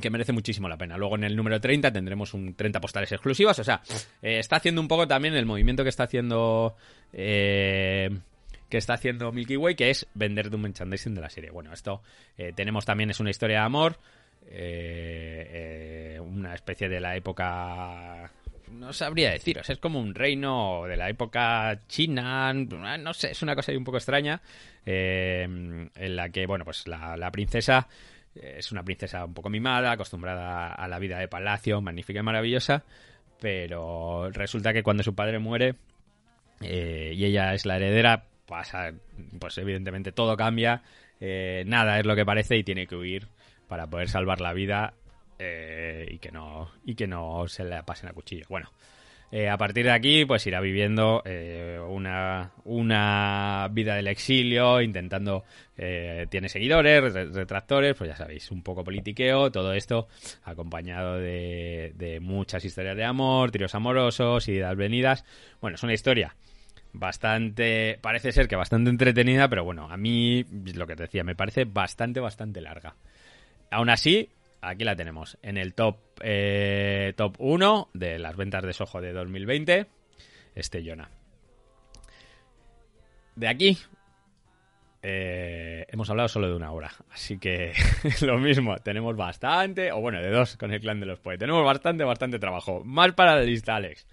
que 0.00 0.10
merece 0.10 0.32
muchísimo 0.32 0.68
la 0.68 0.76
pena. 0.76 0.96
Luego 0.96 1.16
en 1.16 1.24
el 1.24 1.36
número 1.36 1.60
30 1.60 1.92
tendremos 1.92 2.34
un 2.34 2.54
30 2.54 2.80
postales 2.80 3.12
exclusivas. 3.12 3.58
O 3.58 3.64
sea, 3.64 3.80
eh, 4.22 4.38
está 4.38 4.56
haciendo 4.56 4.80
un 4.80 4.88
poco 4.88 5.06
también 5.08 5.34
el 5.34 5.46
movimiento 5.46 5.82
que 5.82 5.90
está 5.90 6.04
haciendo 6.04 6.76
eh, 7.12 8.10
que 8.68 8.76
está 8.76 8.94
haciendo 8.94 9.32
Milky 9.32 9.56
Way, 9.56 9.74
que 9.74 9.90
es 9.90 10.06
vender 10.14 10.54
un 10.54 10.62
merchandising 10.62 11.14
de 11.14 11.20
la 11.20 11.30
serie. 11.30 11.50
Bueno, 11.50 11.72
esto 11.72 12.02
eh, 12.36 12.52
tenemos 12.54 12.84
también 12.84 13.10
es 13.10 13.20
una 13.20 13.30
historia 13.30 13.60
de 13.60 13.64
amor, 13.64 13.98
eh, 14.50 16.18
una 16.22 16.54
especie 16.54 16.88
de 16.88 17.00
la 17.00 17.16
época 17.16 18.30
no 18.72 18.92
sabría 18.92 19.30
deciros, 19.30 19.70
es 19.70 19.78
como 19.78 19.98
un 19.98 20.14
reino 20.14 20.84
de 20.86 20.98
la 20.98 21.08
época 21.08 21.80
china, 21.88 22.52
no 22.52 23.14
sé, 23.14 23.30
es 23.30 23.40
una 23.40 23.54
cosa 23.54 23.72
ahí 23.72 23.78
un 23.78 23.84
poco 23.84 23.96
extraña, 23.96 24.42
en 24.84 25.90
la 25.94 26.28
que, 26.28 26.44
bueno, 26.46 26.66
pues 26.66 26.86
la, 26.86 27.30
princesa 27.30 27.88
es 28.42 28.72
una 28.72 28.82
princesa 28.82 29.24
un 29.24 29.34
poco 29.34 29.50
mimada, 29.50 29.92
acostumbrada 29.92 30.72
a 30.72 30.88
la 30.88 30.98
vida 30.98 31.18
de 31.18 31.28
palacio, 31.28 31.80
magnífica 31.80 32.20
y 32.20 32.22
maravillosa, 32.22 32.84
pero 33.40 34.30
resulta 34.30 34.72
que 34.72 34.82
cuando 34.82 35.02
su 35.02 35.14
padre 35.14 35.38
muere 35.38 35.76
eh, 36.60 37.12
y 37.14 37.24
ella 37.24 37.54
es 37.54 37.66
la 37.66 37.76
heredera, 37.76 38.24
pasa, 38.46 38.92
pues 39.38 39.58
evidentemente 39.58 40.12
todo 40.12 40.36
cambia, 40.36 40.82
eh, 41.20 41.64
nada 41.66 41.98
es 41.98 42.06
lo 42.06 42.16
que 42.16 42.24
parece 42.24 42.56
y 42.56 42.64
tiene 42.64 42.86
que 42.86 42.96
huir 42.96 43.28
para 43.68 43.86
poder 43.86 44.08
salvar 44.08 44.40
la 44.40 44.52
vida 44.52 44.94
eh, 45.38 46.06
y 46.10 46.18
que 46.18 46.32
no 46.32 46.70
y 46.84 46.94
que 46.94 47.06
no 47.06 47.46
se 47.46 47.64
le 47.64 47.82
pasen 47.82 48.08
a 48.08 48.12
cuchillo. 48.12 48.46
Bueno, 48.48 48.72
eh, 49.30 49.48
a 49.48 49.56
partir 49.56 49.84
de 49.84 49.92
aquí, 49.92 50.24
pues 50.24 50.46
irá 50.46 50.60
viviendo 50.60 51.22
eh, 51.24 51.78
una, 51.88 52.52
una 52.64 53.68
vida 53.70 53.94
del 53.94 54.06
exilio, 54.08 54.80
intentando, 54.80 55.44
eh, 55.76 56.26
tiene 56.30 56.48
seguidores, 56.48 57.12
re- 57.12 57.26
retractores, 57.26 57.94
pues 57.96 58.10
ya 58.10 58.16
sabéis, 58.16 58.50
un 58.50 58.62
poco 58.62 58.84
politiqueo, 58.84 59.50
todo 59.50 59.72
esto 59.72 60.08
acompañado 60.44 61.18
de, 61.18 61.92
de 61.96 62.20
muchas 62.20 62.64
historias 62.64 62.96
de 62.96 63.04
amor, 63.04 63.50
tiros 63.50 63.74
amorosos, 63.74 64.48
idas 64.48 64.76
venidas. 64.76 65.24
Bueno, 65.60 65.74
es 65.74 65.82
una 65.82 65.94
historia 65.94 66.34
bastante, 66.92 67.98
parece 68.00 68.32
ser 68.32 68.48
que 68.48 68.56
bastante 68.56 68.90
entretenida, 68.90 69.48
pero 69.48 69.62
bueno, 69.64 69.90
a 69.90 69.96
mí, 69.96 70.44
lo 70.74 70.86
que 70.86 70.96
te 70.96 71.02
decía, 71.04 71.22
me 71.22 71.36
parece 71.36 71.64
bastante, 71.64 72.18
bastante 72.20 72.60
larga. 72.60 72.96
Aún 73.70 73.90
así, 73.90 74.30
aquí 74.62 74.84
la 74.84 74.96
tenemos, 74.96 75.36
en 75.42 75.58
el 75.58 75.74
top, 75.74 75.96
eh, 76.22 77.12
top 77.16 77.36
1 77.38 77.90
de 77.94 78.18
las 78.18 78.36
ventas 78.36 78.62
de 78.64 78.72
Soho 78.72 79.00
de 79.00 79.12
2020, 79.12 79.86
este 80.54 80.84
Jonah. 80.84 81.10
De 83.36 83.48
aquí 83.48 83.78
eh, 85.02 85.86
hemos 85.88 86.10
hablado 86.10 86.28
solo 86.28 86.48
de 86.48 86.56
una 86.56 86.72
hora. 86.72 86.90
Así 87.10 87.38
que 87.38 87.72
lo 88.22 88.38
mismo, 88.38 88.76
tenemos 88.78 89.16
bastante, 89.16 89.92
o 89.92 90.00
bueno, 90.00 90.20
de 90.20 90.30
dos 90.30 90.56
con 90.56 90.72
el 90.72 90.80
clan 90.80 91.00
de 91.00 91.06
los 91.06 91.20
Poe. 91.20 91.38
Tenemos 91.38 91.64
bastante, 91.64 92.04
bastante 92.04 92.38
trabajo. 92.38 92.82
Más 92.84 93.12
para 93.12 93.36
la 93.36 93.42
lista, 93.42 93.76
Alex. 93.76 94.06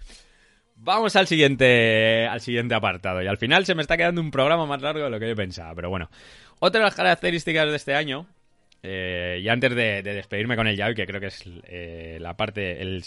Vamos 0.76 1.16
al 1.16 1.26
siguiente, 1.26 2.26
al 2.26 2.40
siguiente 2.40 2.74
apartado. 2.74 3.22
Y 3.22 3.26
al 3.26 3.38
final 3.38 3.64
se 3.64 3.74
me 3.74 3.82
está 3.82 3.96
quedando 3.96 4.20
un 4.20 4.30
programa 4.30 4.66
más 4.66 4.82
largo 4.82 5.04
de 5.04 5.10
lo 5.10 5.18
que 5.18 5.28
yo 5.28 5.34
pensaba. 5.34 5.74
Pero 5.74 5.90
bueno, 5.90 6.10
otra 6.60 6.80
de 6.80 6.84
las 6.84 6.94
características 6.94 7.68
de 7.68 7.76
este 7.76 7.94
año, 7.94 8.26
eh, 8.88 9.40
y 9.42 9.48
antes 9.48 9.74
de, 9.74 10.02
de 10.02 10.14
despedirme 10.14 10.54
con 10.54 10.68
el 10.68 10.76
yaoi, 10.76 10.94
que 10.94 11.06
creo 11.06 11.20
que 11.20 11.26
es 11.26 11.42
eh, 11.64 12.18
la 12.20 12.36
parte, 12.36 12.80
el, 12.80 13.02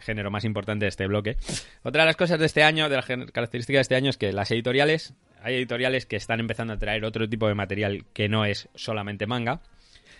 género 0.00 0.30
más 0.30 0.44
importante 0.44 0.84
de 0.84 0.90
este 0.90 1.06
bloque, 1.08 1.36
otra 1.82 2.02
de 2.02 2.06
las 2.06 2.16
cosas 2.16 2.38
de 2.38 2.46
este 2.46 2.62
año, 2.62 2.88
de 2.88 2.94
las 2.94 3.06
características 3.06 3.78
de 3.78 3.82
este 3.82 3.96
año, 3.96 4.10
es 4.10 4.16
que 4.16 4.32
las 4.32 4.50
editoriales, 4.52 5.14
hay 5.42 5.56
editoriales 5.56 6.06
que 6.06 6.14
están 6.14 6.38
empezando 6.38 6.74
a 6.74 6.78
traer 6.78 7.04
otro 7.04 7.28
tipo 7.28 7.48
de 7.48 7.54
material 7.54 8.04
que 8.12 8.28
no 8.28 8.44
es 8.44 8.68
solamente 8.76 9.26
manga. 9.26 9.60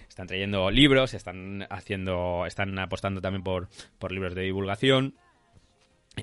Están 0.09 0.27
trayendo 0.27 0.71
libros, 0.71 1.15
están 1.15 1.67
haciendo, 1.71 2.45
están 2.47 2.77
apostando 2.79 3.21
también 3.21 3.45
por, 3.45 3.69
por 3.99 4.11
libros 4.13 4.35
de 4.35 4.43
divulgación, 4.43 5.15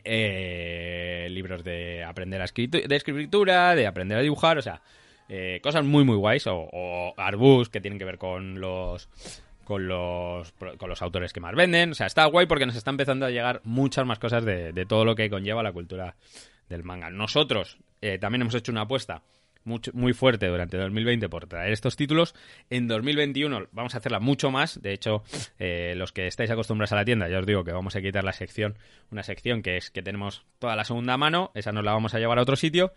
eh, 0.03 1.27
libros 1.29 1.63
de 1.63 2.03
aprender 2.03 2.41
a 2.41 2.45
escritu- 2.45 2.86
de 2.86 2.95
escritura, 2.95 3.75
de 3.75 3.88
aprender 3.88 4.17
a 4.17 4.21
dibujar, 4.21 4.57
o 4.57 4.61
sea, 4.61 4.81
eh, 5.36 5.59
cosas 5.63 5.84
muy 5.84 6.03
muy 6.03 6.15
guays, 6.15 6.45
o, 6.47 6.69
o 6.71 7.13
arbus 7.17 7.69
que 7.69 7.81
tienen 7.81 7.97
que 7.97 8.05
ver 8.05 8.17
con 8.17 8.59
los 8.61 9.09
con 9.63 9.88
los 9.88 10.51
con 10.77 10.89
los 10.89 11.01
autores 11.01 11.31
que 11.34 11.39
más 11.39 11.55
venden, 11.55 11.91
o 11.91 11.93
sea, 11.95 12.05
está 12.07 12.25
guay 12.25 12.45
porque 12.45 12.65
nos 12.65 12.75
está 12.75 12.91
empezando 12.91 13.25
a 13.25 13.29
llegar 13.31 13.61
muchas 13.63 14.05
más 14.05 14.19
cosas 14.19 14.43
de, 14.45 14.73
de 14.73 14.86
todo 14.86 15.05
lo 15.05 15.15
que 15.15 15.29
conlleva 15.29 15.63
la 15.63 15.71
cultura 15.71 16.15
del 16.69 16.84
manga. 16.84 17.09
Nosotros 17.09 17.77
eh, 18.01 18.17
también 18.19 18.41
hemos 18.41 18.55
hecho 18.55 18.71
una 18.73 18.81
apuesta 18.81 19.21
mucho- 19.63 19.91
muy 19.93 20.11
fuerte 20.11 20.47
durante 20.47 20.75
2020 20.77 21.29
por 21.29 21.47
traer 21.47 21.71
estos 21.71 21.95
títulos. 21.95 22.36
En 22.69 22.89
2021 22.89 23.67
vamos 23.71 23.95
a 23.95 23.99
hacerla 23.99 24.19
mucho 24.19 24.51
más. 24.51 24.81
De 24.81 24.91
hecho, 24.91 25.23
eh, 25.59 25.93
los 25.95 26.11
que 26.11 26.27
estáis 26.27 26.51
acostumbrados 26.51 26.91
a 26.91 26.97
la 26.97 27.05
tienda, 27.05 27.29
ya 27.29 27.39
os 27.39 27.45
digo 27.45 27.63
que 27.63 27.71
vamos 27.71 27.95
a 27.95 28.01
quitar 28.01 28.25
la 28.25 28.34
sección, 28.34 28.77
una 29.11 29.23
sección 29.23 29.61
que 29.61 29.77
es 29.77 29.89
que 29.91 30.01
tenemos 30.03 30.43
toda 30.59 30.75
la 30.75 30.84
segunda 30.84 31.15
mano, 31.15 31.51
esa 31.55 31.71
nos 31.71 31.86
la 31.86 31.93
vamos 31.93 32.13
a 32.13 32.19
llevar 32.19 32.38
a 32.39 32.41
otro 32.41 32.57
sitio. 32.57 32.91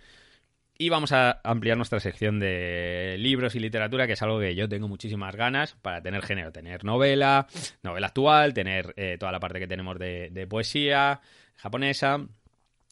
Y 0.78 0.90
vamos 0.90 1.12
a 1.12 1.40
ampliar 1.42 1.78
nuestra 1.78 2.00
sección 2.00 2.38
de 2.38 3.16
libros 3.18 3.54
y 3.54 3.60
literatura, 3.60 4.06
que 4.06 4.12
es 4.12 4.22
algo 4.22 4.38
que 4.38 4.54
yo 4.54 4.68
tengo 4.68 4.88
muchísimas 4.88 5.34
ganas 5.34 5.74
para 5.80 6.02
tener 6.02 6.22
género, 6.22 6.52
tener 6.52 6.84
novela, 6.84 7.46
novela 7.82 8.08
actual, 8.08 8.52
tener 8.52 8.92
eh, 8.96 9.16
toda 9.18 9.32
la 9.32 9.40
parte 9.40 9.58
que 9.58 9.66
tenemos 9.66 9.98
de, 9.98 10.46
poesía 10.50 11.20
japonesa. 11.54 12.26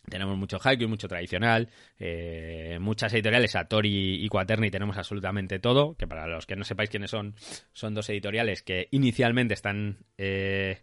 Tenemos 0.08 0.36
mucho 0.36 0.58
haiku, 0.62 0.88
mucho 0.88 1.08
tradicional, 1.08 1.68
eh, 1.98 2.78
muchas 2.80 3.12
editoriales, 3.12 3.52
Satori 3.52 4.24
y 4.24 4.28
Quaterni 4.28 4.70
tenemos 4.70 4.96
absolutamente 4.98 5.58
todo, 5.58 5.94
que 5.96 6.06
para 6.06 6.26
los 6.26 6.46
que 6.46 6.56
no 6.56 6.64
sepáis 6.64 6.90
quiénes 6.90 7.10
son, 7.10 7.34
son 7.72 7.94
dos 7.94 8.08
editoriales 8.10 8.62
que 8.62 8.88
inicialmente 8.90 9.54
están 9.54 9.98
eh, 10.18 10.82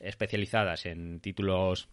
especializadas 0.00 0.86
en 0.86 1.20
títulos 1.20 1.88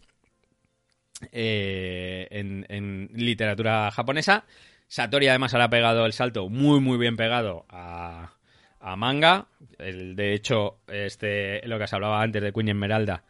eh, 1.32 2.28
en, 2.32 2.66
en 2.70 3.10
literatura 3.14 3.92
japonesa. 3.92 4.46
Satori 4.88 5.28
además 5.28 5.54
ahora 5.54 5.66
ha 5.66 5.70
pegado 5.70 6.06
el 6.06 6.14
salto 6.14 6.50
muy 6.50 6.80
muy 6.80 6.98
bien 6.98 7.16
pegado 7.16 7.66
a, 7.70 8.32
a 8.80 8.96
manga. 8.96 9.48
El, 9.78 10.16
de 10.16 10.34
hecho, 10.34 10.80
este 10.88 11.66
lo 11.68 11.78
que 11.78 11.84
os 11.84 11.94
hablaba 11.94 12.22
antes 12.22 12.42
de 12.42 12.52
Queen 12.52 12.70
Esmeralda 12.70 13.24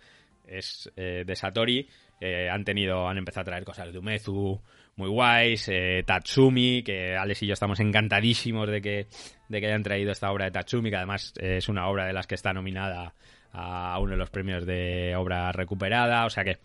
es 0.48 0.92
eh, 0.96 1.24
de 1.26 1.36
Satori. 1.36 1.88
Eh, 2.22 2.50
han 2.50 2.66
tenido, 2.66 3.08
han 3.08 3.18
empezado 3.18 3.42
a 3.42 3.46
traer 3.46 3.64
cosas 3.64 3.94
de 3.94 4.00
Umezu 4.00 4.62
muy 4.98 5.10
guays, 5.10 5.70
eh, 5.70 6.04
Tatsumi, 6.06 6.84
que 6.84 7.16
Alex 7.16 7.44
y 7.44 7.48
yo 7.48 7.54
estamos 7.54 7.80
encantadísimos 7.80 8.70
de 8.70 8.82
que, 8.82 9.08
de 9.48 9.62
que 9.62 9.68
hayan 9.68 9.84
traído 9.84 10.12
esta 10.12 10.30
obra 10.30 10.44
de 10.46 10.52
Tatsumi, 10.52 10.90
que 10.90 10.98
además 10.98 11.34
es 11.40 11.70
una 11.70 11.88
obra 11.88 12.06
de 12.06 12.12
las 12.12 12.28
que 12.28 12.36
está 12.36 12.52
nominada 12.52 13.14
a 13.54 13.98
uno 14.00 14.12
de 14.12 14.18
los 14.18 14.30
premios 14.30 14.66
de 14.66 15.16
obra 15.16 15.54
recuperada, 15.54 16.26
o 16.26 16.30
sea 16.30 16.44
que 16.44 16.58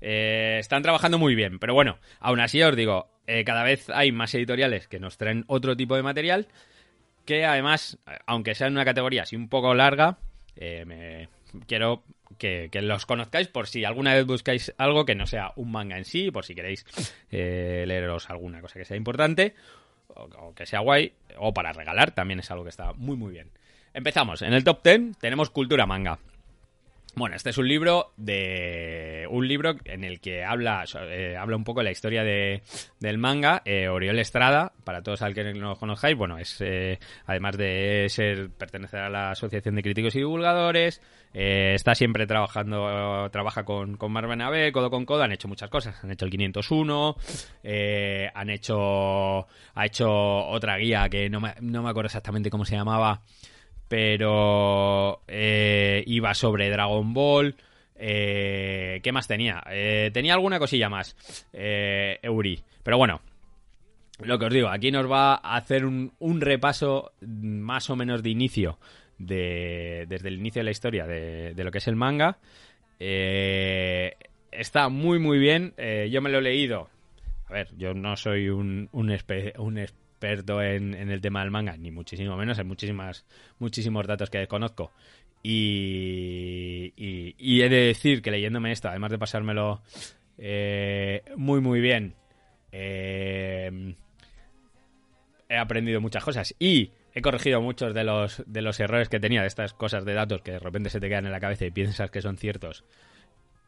eh, 0.00 0.56
están 0.60 0.82
trabajando 0.82 1.18
muy 1.18 1.34
bien, 1.34 1.58
pero 1.58 1.74
bueno, 1.74 1.98
aún 2.20 2.40
así 2.40 2.62
os 2.62 2.76
digo, 2.76 3.08
eh, 3.26 3.44
cada 3.44 3.62
vez 3.62 3.90
hay 3.90 4.12
más 4.12 4.34
editoriales 4.34 4.88
que 4.88 5.00
nos 5.00 5.16
traen 5.16 5.44
otro 5.46 5.76
tipo 5.76 5.96
de 5.96 6.02
material 6.02 6.48
que 7.24 7.44
además, 7.44 7.98
eh, 8.06 8.18
aunque 8.26 8.54
sea 8.54 8.68
en 8.68 8.74
una 8.74 8.84
categoría 8.84 9.22
así 9.22 9.36
un 9.36 9.48
poco 9.48 9.74
larga, 9.74 10.18
me 10.58 11.28
quiero 11.66 12.02
que, 12.38 12.70
los 12.72 13.04
conozcáis 13.04 13.48
por 13.48 13.66
si 13.66 13.84
alguna 13.84 14.14
vez 14.14 14.24
buscáis 14.24 14.72
algo 14.78 15.04
que 15.04 15.14
no 15.14 15.26
sea 15.26 15.52
un 15.56 15.70
manga 15.70 15.98
en 15.98 16.04
sí, 16.04 16.30
por 16.30 16.46
si 16.46 16.54
queréis 16.54 16.86
leeros 17.30 18.30
alguna 18.30 18.62
cosa 18.62 18.78
que 18.78 18.86
sea 18.86 18.96
importante 18.96 19.54
o 20.08 20.54
que 20.54 20.64
sea 20.64 20.80
guay, 20.80 21.12
o 21.36 21.52
para 21.52 21.74
regalar, 21.74 22.12
también 22.12 22.40
es 22.40 22.50
algo 22.50 22.64
que 22.64 22.70
está 22.70 22.94
muy 22.94 23.16
muy 23.16 23.32
bien. 23.32 23.50
Empezamos, 23.92 24.42
en 24.42 24.52
el 24.52 24.62
top 24.62 24.82
10 24.82 25.18
tenemos 25.18 25.50
Cultura 25.50 25.86
Manga. 25.86 26.18
Bueno, 27.18 27.34
este 27.34 27.48
es 27.48 27.56
un 27.56 27.66
libro 27.66 28.12
de 28.18 29.26
un 29.30 29.48
libro 29.48 29.74
en 29.86 30.04
el 30.04 30.20
que 30.20 30.44
habla 30.44 30.84
eh, 31.08 31.34
habla 31.34 31.56
un 31.56 31.64
poco 31.64 31.80
de 31.80 31.84
la 31.84 31.90
historia 31.90 32.22
de, 32.22 32.62
del 33.00 33.16
manga. 33.16 33.62
Eh, 33.64 33.88
Oriol 33.88 34.18
Estrada, 34.18 34.74
para 34.84 35.00
todos 35.00 35.22
al 35.22 35.32
que 35.32 35.42
no 35.54 35.70
lo 35.70 35.76
conozcáis, 35.76 36.14
bueno, 36.14 36.36
es 36.36 36.60
eh, 36.60 36.98
además 37.24 37.56
de 37.56 38.04
ser 38.10 38.50
pertenecer 38.50 39.00
a 39.00 39.08
la 39.08 39.30
Asociación 39.30 39.76
de 39.76 39.82
Críticos 39.82 40.14
y 40.14 40.18
Divulgadores, 40.18 41.00
eh, 41.32 41.72
está 41.74 41.94
siempre 41.94 42.26
trabajando, 42.26 43.30
trabaja 43.30 43.64
con, 43.64 43.96
con 43.96 44.12
Mar 44.12 44.28
Bernabé, 44.28 44.70
codo 44.70 44.90
con 44.90 45.06
codo, 45.06 45.22
han 45.22 45.32
hecho 45.32 45.48
muchas 45.48 45.70
cosas, 45.70 46.04
han 46.04 46.10
hecho 46.10 46.26
el 46.26 46.30
501, 46.30 47.16
eh, 47.62 48.30
han 48.34 48.50
hecho 48.50 49.46
ha 49.74 49.86
hecho 49.86 50.10
otra 50.10 50.76
guía 50.76 51.08
que 51.08 51.30
no 51.30 51.40
no 51.62 51.82
me 51.82 51.88
acuerdo 51.88 52.08
exactamente 52.08 52.50
cómo 52.50 52.66
se 52.66 52.76
llamaba 52.76 53.22
pero 53.88 55.20
eh, 55.28 56.02
iba 56.06 56.34
sobre 56.34 56.70
Dragon 56.70 57.12
Ball. 57.14 57.56
Eh, 57.98 59.00
¿Qué 59.02 59.12
más 59.12 59.26
tenía? 59.26 59.62
Eh, 59.70 60.10
tenía 60.12 60.34
alguna 60.34 60.58
cosilla 60.58 60.88
más, 60.88 61.16
eh, 61.52 62.18
Euri. 62.22 62.60
Pero 62.82 62.98
bueno, 62.98 63.20
lo 64.20 64.38
que 64.38 64.46
os 64.46 64.52
digo, 64.52 64.68
aquí 64.68 64.90
nos 64.90 65.10
va 65.10 65.34
a 65.34 65.56
hacer 65.56 65.84
un, 65.84 66.12
repaso 66.40 67.12
más 67.20 67.90
o 67.90 67.96
menos 67.96 68.22
de 68.22 68.30
inicio, 68.30 68.78
de, 69.18 70.04
desde 70.08 70.28
el 70.28 70.38
inicio 70.38 70.60
de 70.60 70.64
la 70.64 70.70
historia 70.70 71.06
de, 71.06 71.54
lo 71.56 71.70
que 71.70 71.78
es 71.78 71.88
el 71.88 71.96
manga. 71.96 72.38
Está 72.98 74.88
muy, 74.88 75.18
muy 75.18 75.38
bien. 75.38 75.74
Yo 76.10 76.22
me 76.22 76.30
lo 76.30 76.38
he 76.38 76.42
leído. 76.42 76.88
A 77.48 77.52
ver, 77.52 77.68
yo 77.76 77.94
no 77.94 78.16
soy 78.16 78.48
un, 78.48 78.88
un 78.92 79.10
experto 80.16 80.62
en, 80.62 80.94
en 80.94 81.10
el 81.10 81.20
tema 81.20 81.40
del 81.40 81.50
manga, 81.50 81.76
ni 81.76 81.90
muchísimo 81.90 82.36
menos. 82.36 82.58
Hay 82.58 82.64
muchísimas, 82.64 83.26
muchísimos 83.58 84.06
datos 84.06 84.30
que 84.30 84.38
desconozco. 84.38 84.90
Y, 85.42 86.92
y, 86.96 87.62
he 87.62 87.68
de 87.68 87.86
decir 87.86 88.22
que 88.22 88.32
leyéndome 88.32 88.72
esto, 88.72 88.88
además 88.88 89.12
de 89.12 89.18
pasármelo 89.18 89.82
eh, 90.38 91.22
muy, 91.36 91.60
muy 91.60 91.80
bien, 91.80 92.14
eh, 92.72 93.94
he 95.48 95.56
aprendido 95.56 96.00
muchas 96.00 96.24
cosas 96.24 96.52
y 96.58 96.90
he 97.14 97.22
corregido 97.22 97.60
muchos 97.60 97.94
de 97.94 98.02
los, 98.02 98.42
de 98.46 98.62
los 98.62 98.80
errores 98.80 99.08
que 99.08 99.20
tenía 99.20 99.42
de 99.42 99.46
estas 99.46 99.72
cosas 99.72 100.04
de 100.04 100.14
datos 100.14 100.42
que 100.42 100.52
de 100.52 100.58
repente 100.58 100.90
se 100.90 100.98
te 100.98 101.08
quedan 101.08 101.26
en 101.26 101.32
la 101.32 101.40
cabeza 101.40 101.64
y 101.64 101.70
piensas 101.70 102.10
que 102.10 102.22
son 102.22 102.38
ciertos 102.38 102.84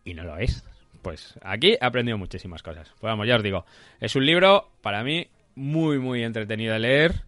y 0.04 0.14
no 0.14 0.24
lo 0.24 0.36
es. 0.38 0.64
Pues 1.02 1.38
aquí 1.42 1.76
he 1.80 1.84
aprendido 1.84 2.18
muchísimas 2.18 2.64
cosas. 2.64 2.88
Pues 2.98 3.08
vamos, 3.08 3.28
ya 3.28 3.36
os 3.36 3.42
digo, 3.42 3.64
es 4.00 4.16
un 4.16 4.26
libro 4.26 4.68
para 4.82 5.04
mí 5.04 5.28
muy, 5.58 5.98
muy 5.98 6.22
entretenido 6.22 6.72
de 6.72 6.78
leer 6.78 7.22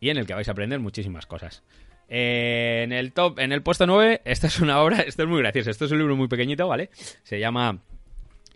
y 0.00 0.10
en 0.10 0.16
el 0.16 0.26
que 0.26 0.34
vais 0.34 0.48
a 0.48 0.52
aprender 0.52 0.80
muchísimas 0.80 1.26
cosas. 1.26 1.62
Eh, 2.08 2.82
en 2.84 2.92
el 2.92 3.12
top, 3.12 3.38
en 3.38 3.52
el 3.52 3.62
puesto 3.62 3.86
9, 3.86 4.22
esta 4.24 4.46
es 4.46 4.60
una 4.60 4.80
obra, 4.80 4.98
esto 5.06 5.22
es 5.22 5.28
muy 5.28 5.40
gracioso, 5.40 5.70
esto 5.70 5.84
es 5.84 5.92
un 5.92 5.98
libro 5.98 6.16
muy 6.16 6.28
pequeñito, 6.28 6.66
¿vale? 6.68 6.90
Se 7.22 7.38
llama 7.38 7.78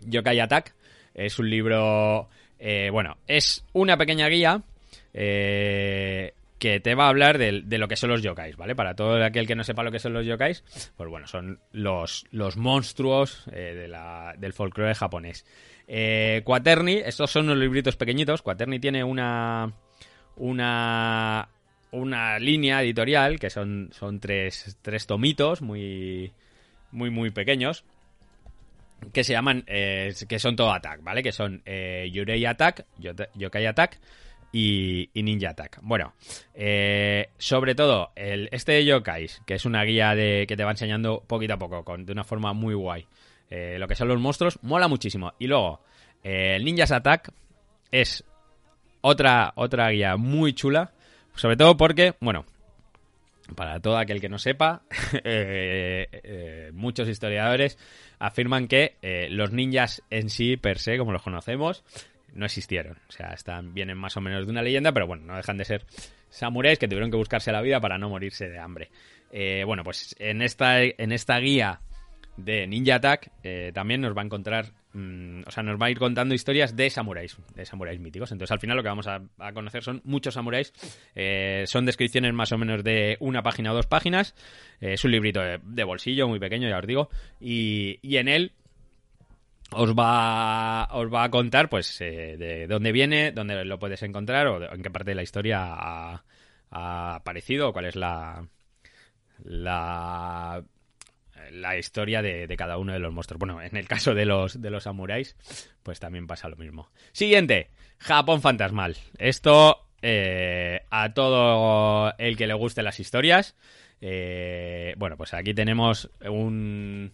Yokai 0.01 0.39
Attack. 0.39 0.73
Es 1.13 1.39
un 1.39 1.49
libro, 1.49 2.29
eh, 2.59 2.89
bueno, 2.91 3.17
es 3.27 3.65
una 3.73 3.97
pequeña 3.97 4.27
guía 4.27 4.61
eh, 5.13 6.33
que 6.59 6.79
te 6.79 6.93
va 6.93 7.05
a 7.05 7.09
hablar 7.09 7.37
de, 7.37 7.63
lo 7.77 7.87
que 7.87 7.95
son 7.95 8.09
los 8.09 8.21
yokais, 8.21 8.57
¿vale? 8.57 8.75
Para 8.75 8.95
todo 8.95 9.23
aquel 9.23 9.47
que 9.47 9.55
no 9.55 9.63
sepa 9.63 9.83
lo 9.83 9.91
que 9.91 9.99
son 9.99 10.13
los 10.13 10.25
yokais, 10.25 10.63
pues 10.95 11.09
bueno, 11.09 11.25
son 11.27 11.59
los, 11.71 12.25
los 12.31 12.57
monstruos 12.57 13.43
eh, 13.51 13.89
del 14.37 14.53
folclore 14.53 14.93
japonés. 14.93 15.45
Eh, 15.91 16.43
Quaterni, 16.45 16.97
estos 16.97 17.31
son 17.31 17.45
unos 17.45 17.57
libritos 17.57 17.95
pequeñitos. 17.95 18.43
Quaterni 18.43 18.79
tiene 18.79 19.03
una, 19.03 19.73
una, 20.35 21.49
una 21.91 22.37
línea 22.37 22.83
editorial 22.83 23.39
que 23.39 23.49
son, 23.49 23.89
son 23.91 24.19
tres, 24.19 24.77
tres 24.83 25.07
tomitos 25.07 25.63
muy, 25.63 26.31
muy, 26.91 27.09
muy 27.09 27.31
pequeños 27.31 27.83
que 29.13 29.23
se 29.23 29.33
llaman, 29.33 29.63
eh, 29.65 30.13
que 30.27 30.39
son 30.39 30.55
todo 30.55 30.71
Attack, 30.71 31.01
¿vale? 31.01 31.23
Que 31.23 31.31
son 31.31 31.61
eh, 31.65 32.09
Yurei 32.11 32.45
Attack, 32.45 32.85
Yokai 33.33 33.65
Attack 33.65 33.97
y, 34.51 35.09
y 35.13 35.23
Ninja 35.23 35.51
Attack. 35.51 35.79
Bueno, 35.81 36.13
eh, 36.53 37.29
sobre 37.37 37.75
todo, 37.75 38.11
el, 38.15 38.49
este 38.51 38.73
de 38.73 38.85
Yokais, 38.85 39.41
que 39.45 39.55
es 39.55 39.65
una 39.65 39.83
guía 39.83 40.15
de, 40.15 40.45
que 40.47 40.57
te 40.57 40.63
va 40.63 40.71
enseñando 40.71 41.23
poquito 41.25 41.53
a 41.53 41.57
poco, 41.57 41.97
de 41.97 42.11
una 42.11 42.23
forma 42.23 42.53
muy 42.53 42.73
guay, 42.73 43.07
eh, 43.49 43.77
lo 43.79 43.87
que 43.87 43.95
son 43.95 44.07
los 44.07 44.19
monstruos, 44.19 44.59
mola 44.61 44.87
muchísimo. 44.87 45.33
Y 45.39 45.47
luego, 45.47 45.81
eh, 46.23 46.55
el 46.55 46.65
Ninjas 46.65 46.91
Attack 46.91 47.31
es 47.91 48.23
otra, 49.01 49.53
otra 49.55 49.89
guía 49.89 50.17
muy 50.17 50.53
chula, 50.53 50.91
Sobre 51.35 51.57
todo 51.57 51.77
porque, 51.77 52.15
bueno, 52.19 52.45
para 53.55 53.79
todo 53.79 53.97
aquel 53.97 54.21
que 54.21 54.29
no 54.29 54.37
sepa, 54.37 54.83
eh, 55.23 56.69
muchos 56.73 57.07
historiadores 57.07 57.77
afirman 58.19 58.67
que 58.67 58.95
los 59.31 59.51
ninjas 59.51 60.03
en 60.09 60.29
sí, 60.29 60.57
per 60.57 60.77
se, 60.77 60.97
como 60.97 61.13
los 61.13 61.23
conocemos, 61.23 61.83
no 62.33 62.45
existieron. 62.45 62.97
O 63.07 63.11
sea, 63.11 63.29
están, 63.29 63.73
vienen 63.73 63.97
más 63.97 64.17
o 64.17 64.21
menos 64.21 64.45
de 64.45 64.51
una 64.51 64.61
leyenda, 64.61 64.91
pero 64.91 65.07
bueno, 65.07 65.25
no 65.25 65.37
dejan 65.37 65.57
de 65.57 65.65
ser 65.65 65.85
samuráis 66.29 66.77
que 66.77 66.87
tuvieron 66.87 67.09
que 67.09 67.17
buscarse 67.17 67.51
la 67.51 67.61
vida 67.61 67.79
para 67.79 67.97
no 67.97 68.09
morirse 68.09 68.49
de 68.49 68.59
hambre. 68.59 68.91
Bueno, 69.65 69.83
pues 69.83 70.15
en 70.19 70.41
esta, 70.41 70.83
en 70.83 71.11
esta 71.11 71.39
guía 71.39 71.79
de 72.43 72.67
Ninja 72.67 72.95
Attack 72.95 73.31
eh, 73.43 73.71
también 73.73 74.01
nos 74.01 74.15
va 74.15 74.21
a 74.21 74.25
encontrar, 74.25 74.73
mm, 74.93 75.41
o 75.45 75.51
sea, 75.51 75.63
nos 75.63 75.79
va 75.81 75.87
a 75.87 75.89
ir 75.91 75.99
contando 75.99 76.33
historias 76.33 76.75
de 76.75 76.89
samuráis, 76.89 77.37
de 77.55 77.65
samuráis 77.65 77.99
míticos. 77.99 78.31
Entonces 78.31 78.51
al 78.51 78.59
final 78.59 78.77
lo 78.77 78.83
que 78.83 78.89
vamos 78.89 79.07
a, 79.07 79.21
conocer 79.53 79.83
son 79.83 80.01
muchos 80.03 80.33
samuráis, 80.33 80.73
eh, 81.15 81.63
son 81.67 81.85
descripciones 81.85 82.33
más 82.33 82.51
o 82.51 82.57
menos 82.57 82.83
de 82.83 83.17
una 83.19 83.43
página 83.43 83.71
o 83.71 83.75
dos 83.75 83.87
páginas, 83.87 84.35
Eh, 84.81 84.93
es 84.93 85.03
un 85.03 85.11
librito 85.11 85.41
de, 85.41 85.83
bolsillo 85.83 86.27
muy 86.27 86.39
pequeño, 86.39 86.69
ya 86.69 86.77
os 86.77 86.87
digo, 86.87 87.09
y, 87.39 87.99
y 88.01 88.17
en 88.17 88.27
él 88.27 88.51
os 89.71 89.93
va, 89.93 90.87
os 90.91 91.13
va 91.13 91.23
a 91.23 91.29
contar 91.29 91.69
pues 91.69 91.99
de 91.99 92.65
dónde 92.67 92.91
viene, 92.91 93.31
dónde 93.31 93.65
lo 93.65 93.77
puedes 93.77 94.01
encontrar 94.03 94.47
o 94.47 94.73
en 94.73 94.81
qué 94.81 94.89
parte 94.89 95.11
de 95.11 95.15
la 95.15 95.23
historia 95.23 95.59
ha, 95.61 96.23
ha 96.71 97.15
aparecido 97.15 97.69
o 97.69 97.73
cuál 97.73 97.85
es 97.85 97.95
la 97.95 98.47
la 99.43 100.63
la 101.51 101.77
historia 101.77 102.21
de, 102.21 102.53
cada 102.57 102.77
uno 102.77 102.93
de 102.93 102.99
los 102.99 103.13
monstruos. 103.13 103.39
Bueno, 103.39 103.61
en 103.61 103.75
el 103.75 103.87
caso 103.87 104.13
de 104.13 104.25
los 104.25 104.61
de 104.61 104.69
los 104.69 104.83
samuráis, 104.83 105.35
pues 105.83 105.99
también 105.99 106.27
pasa 106.27 106.49
lo 106.49 106.55
mismo. 106.55 106.89
Siguiente, 107.11 107.69
Japón 107.97 108.41
fantasmal. 108.41 108.95
Esto 109.17 109.87
eh, 110.01 110.81
a 110.89 111.13
todo 111.13 112.13
el 112.17 112.37
que 112.37 112.47
le 112.47 112.53
guste 112.53 112.83
las 112.83 112.99
historias. 112.99 113.55
eh, 114.01 114.93
bueno, 114.97 115.17
pues 115.17 115.33
aquí 115.33 115.53
tenemos 115.53 116.09
un 116.25 117.11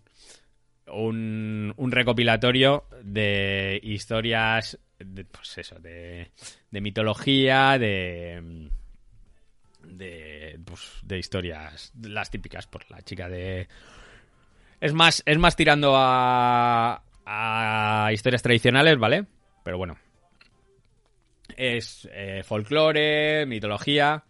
un, 0.88 1.74
un 1.78 1.92
recopilatorio 1.92 2.86
de 3.04 3.80
historias, 3.84 4.80
de, 5.00 5.26
pues 5.26 5.58
eso, 5.58 5.80
de, 5.80 6.32
de 6.72 6.82
mitología, 6.82 7.78
de, 7.78 8.70
de, 9.84 10.60
pues, 10.64 11.00
de 11.04 11.18
historias, 11.18 11.92
las 12.02 12.30
típicas 12.30 12.68
por 12.68 12.90
la 12.90 13.02
chica 13.02 13.30
de... 13.30 13.68
Es 14.80 14.94
más, 14.94 15.24
es 15.26 15.38
más 15.38 15.56
tirando 15.56 15.94
a, 15.96 17.02
a 17.26 18.10
historias 18.14 18.42
tradicionales, 18.42 18.98
¿vale? 18.98 19.26
Pero 19.64 19.78
bueno. 19.78 19.98
Es 21.58 22.08
eh, 22.12 22.44
folclore, 22.44 23.46
mitología, 23.46 24.24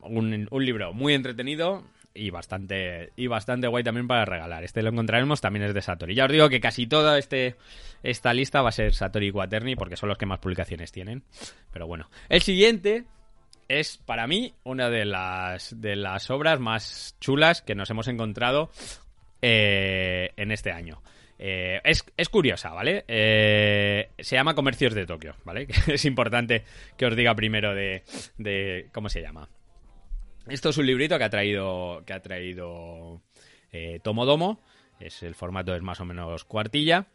un, 0.00 0.48
un 0.50 0.64
libro 0.64 0.92
muy 0.92 1.14
entretenido 1.14 1.84
y 2.18 2.30
bastante 2.30 3.12
y 3.16 3.28
bastante 3.28 3.68
guay 3.68 3.84
también 3.84 4.08
para 4.08 4.24
regalar. 4.24 4.64
Este 4.64 4.82
lo 4.82 4.90
encontraremos, 4.90 5.40
también 5.40 5.64
es 5.64 5.74
de 5.74 5.82
Satori. 5.82 6.14
Ya 6.14 6.24
os 6.24 6.32
digo 6.32 6.48
que 6.48 6.60
casi 6.60 6.86
toda 6.86 7.18
este, 7.18 7.56
esta 8.02 8.34
lista 8.34 8.60
va 8.60 8.70
a 8.70 8.72
ser 8.72 8.94
Satori 8.94 9.28
y 9.28 9.32
Quaterni 9.32 9.76
porque 9.76 9.96
son 9.96 10.08
los 10.08 10.18
que 10.18 10.26
más 10.26 10.40
publicaciones 10.40 10.90
tienen. 10.90 11.22
Pero 11.72 11.86
bueno, 11.86 12.10
el 12.28 12.42
siguiente 12.42 13.04
es 13.68 13.98
para 13.98 14.26
mí 14.26 14.54
una 14.64 14.90
de 14.90 15.04
las 15.04 15.80
de 15.80 15.94
las 15.94 16.30
obras 16.30 16.58
más 16.58 17.16
chulas 17.20 17.62
que 17.62 17.74
nos 17.74 17.90
hemos 17.90 18.08
encontrado 18.08 18.70
eh, 19.42 20.30
en 20.36 20.50
este 20.52 20.70
año. 20.72 21.02
Eh, 21.38 21.80
es, 21.84 22.04
es 22.16 22.28
curiosa, 22.28 22.70
¿vale? 22.70 23.04
Eh, 23.06 24.10
se 24.18 24.34
llama 24.36 24.54
Comercios 24.54 24.94
de 24.94 25.06
Tokio, 25.06 25.36
¿vale? 25.44 25.68
es 25.86 26.04
importante 26.04 26.64
que 26.96 27.06
os 27.06 27.14
diga 27.16 27.34
primero 27.34 27.74
de, 27.74 28.02
de 28.38 28.88
cómo 28.92 29.08
se 29.08 29.22
llama. 29.22 29.48
Esto 30.48 30.70
es 30.70 30.78
un 30.78 30.86
librito 30.86 31.16
que 31.18 31.24
ha 31.24 31.30
traído 31.30 32.02
que 32.06 32.12
ha 32.14 32.20
traído 32.22 33.20
Tomodomo. 34.02 34.60
Es 34.98 35.22
el 35.22 35.34
formato 35.34 35.74
es 35.76 35.82
más 35.82 36.00
o 36.00 36.04
menos 36.04 36.44
cuartilla. 36.44 37.06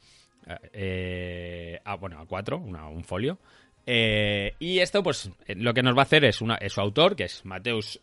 Ah, 0.47 1.95
bueno, 1.95 2.19
a 2.19 2.25
cuatro, 2.27 2.57
una- 2.59 2.87
un 2.87 3.03
folio. 3.03 3.39
Y 3.85 4.79
esto, 4.79 5.01
pues, 5.03 5.31
lo 5.47 5.73
que 5.73 5.81
nos 5.83 5.95
va 5.97 6.01
a 6.01 6.03
hacer 6.03 6.23
es, 6.25 6.41
una, 6.41 6.55
es 6.57 6.73
su 6.73 6.79
autor, 6.81 7.15
que 7.15 7.23
es 7.25 7.43
Mateusz 7.43 7.97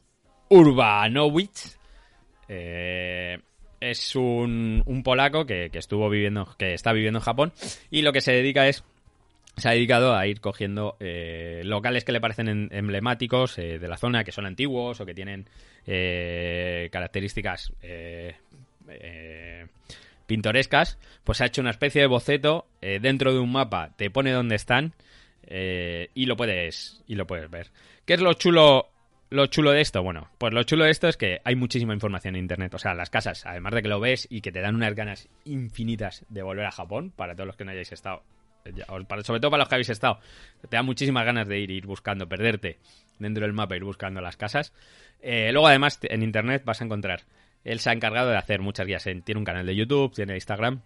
Urbanowicz. 0.49 1.79
Eh, 2.49 3.39
es 3.81 4.15
un, 4.17 4.83
un 4.87 5.03
polaco 5.03 5.47
que, 5.47 5.71
que 5.71 5.79
estuvo 5.79 6.09
viviendo, 6.11 6.55
que 6.59 6.75
está 6.75 6.93
viviendo 6.93 7.19
en 7.19 7.25
Japón. 7.25 7.53
Y 7.91 8.03
lo 8.03 8.13
que 8.13 8.21
se 8.21 8.33
dedica 8.33 8.69
es 8.69 8.85
se 9.57 9.69
ha 9.69 9.73
dedicado 9.73 10.15
a 10.15 10.27
ir 10.27 10.41
cogiendo 10.41 10.97
eh, 11.01 11.61
locales 11.65 12.05
que 12.05 12.13
le 12.13 12.21
parecen 12.21 12.49
en- 12.49 12.69
emblemáticos 12.73 13.59
eh, 13.59 13.79
de 13.79 13.89
la 13.89 13.97
zona, 13.99 14.25
que 14.25 14.33
son 14.33 14.47
antiguos 14.47 15.01
o 15.01 15.07
que 15.07 15.13
tienen 15.13 15.47
eh, 15.87 16.89
características 16.93 17.73
eh, 17.83 18.37
pintorescas, 20.27 20.99
pues 21.25 21.41
ha 21.41 21.47
hecho 21.47 21.61
una 21.61 21.71
especie 21.71 22.01
de 22.01 22.07
boceto 22.07 22.67
dentro 22.81 23.33
de 23.33 23.41
un 23.41 23.53
mapa, 23.53 23.91
te 23.97 24.11
pone 24.11 24.31
dónde 24.31 24.57
están 24.57 24.95
y 25.49 26.27
lo 26.27 26.37
puedes 26.37 27.03
y 27.07 27.15
lo 27.17 27.27
puedes 27.27 27.51
ver. 27.51 27.69
¿Qué 28.05 28.15
es 28.15 28.21
lo 28.21 28.33
chulo? 28.35 28.89
Lo 29.31 29.47
chulo 29.47 29.71
de 29.71 29.81
esto, 29.81 30.03
bueno, 30.03 30.29
pues 30.39 30.53
lo 30.53 30.65
chulo 30.65 30.85
de 30.85 30.91
esto 30.91 31.07
es 31.07 31.17
que 31.17 31.41
hay 31.45 31.55
muchísima 31.55 31.95
información 31.95 32.35
en 32.35 32.41
internet. 32.43 32.75
O 32.75 32.79
sea, 32.79 32.95
las 32.95 33.11
casas, 33.11 33.47
además 33.47 33.73
de 33.75 33.83
que 33.83 33.89
lo 33.89 34.01
ves 34.01 34.27
y 34.29 34.41
que 34.41 34.51
te 34.51 34.61
dan 34.61 34.75
unas 34.75 34.95
ganas 34.97 35.29
infinitas 35.45 36.25
de 36.29 36.43
volver 36.43 36.67
a 36.67 36.73
Japón, 36.73 37.13
para 37.15 37.35
todos 37.35 37.47
los 37.47 37.57
que 37.57 37.65
no 37.65 37.71
hayáis 37.71 37.93
estado, 37.93 38.25
sobre 39.23 39.41
todo 39.41 39.51
para 39.53 39.61
los 39.63 39.69
que 39.69 39.75
habéis 39.77 39.89
estado, 39.91 40.19
te 40.69 40.77
da 40.77 40.83
muchísimas 40.83 41.25
ganas 41.25 41.47
de 41.47 41.61
ir, 41.61 41.71
ir 41.71 41.87
buscando, 41.87 42.29
perderte 42.29 42.79
dentro 43.21 43.45
del 43.45 43.53
mapa, 43.53 43.77
ir 43.77 43.85
buscando 43.85 44.21
las 44.21 44.37
casas. 44.37 44.73
Eh, 45.23 45.51
luego, 45.53 45.69
además, 45.69 46.01
en 46.03 46.25
internet 46.25 46.63
vas 46.65 46.81
a 46.81 46.85
encontrar. 46.85 47.23
Él 47.63 47.79
se 47.79 47.91
ha 47.91 47.93
encargado 47.93 48.31
de 48.31 48.37
hacer 48.37 48.61
muchas 48.61 48.87
guías. 48.87 49.07
en- 49.07 49.23
tiene 49.23 49.39
un 49.39 49.45
canal 49.45 49.65
de 49.65 49.77
YouTube, 49.77 50.13
tiene 50.13 50.35
Instagram. 50.35 50.81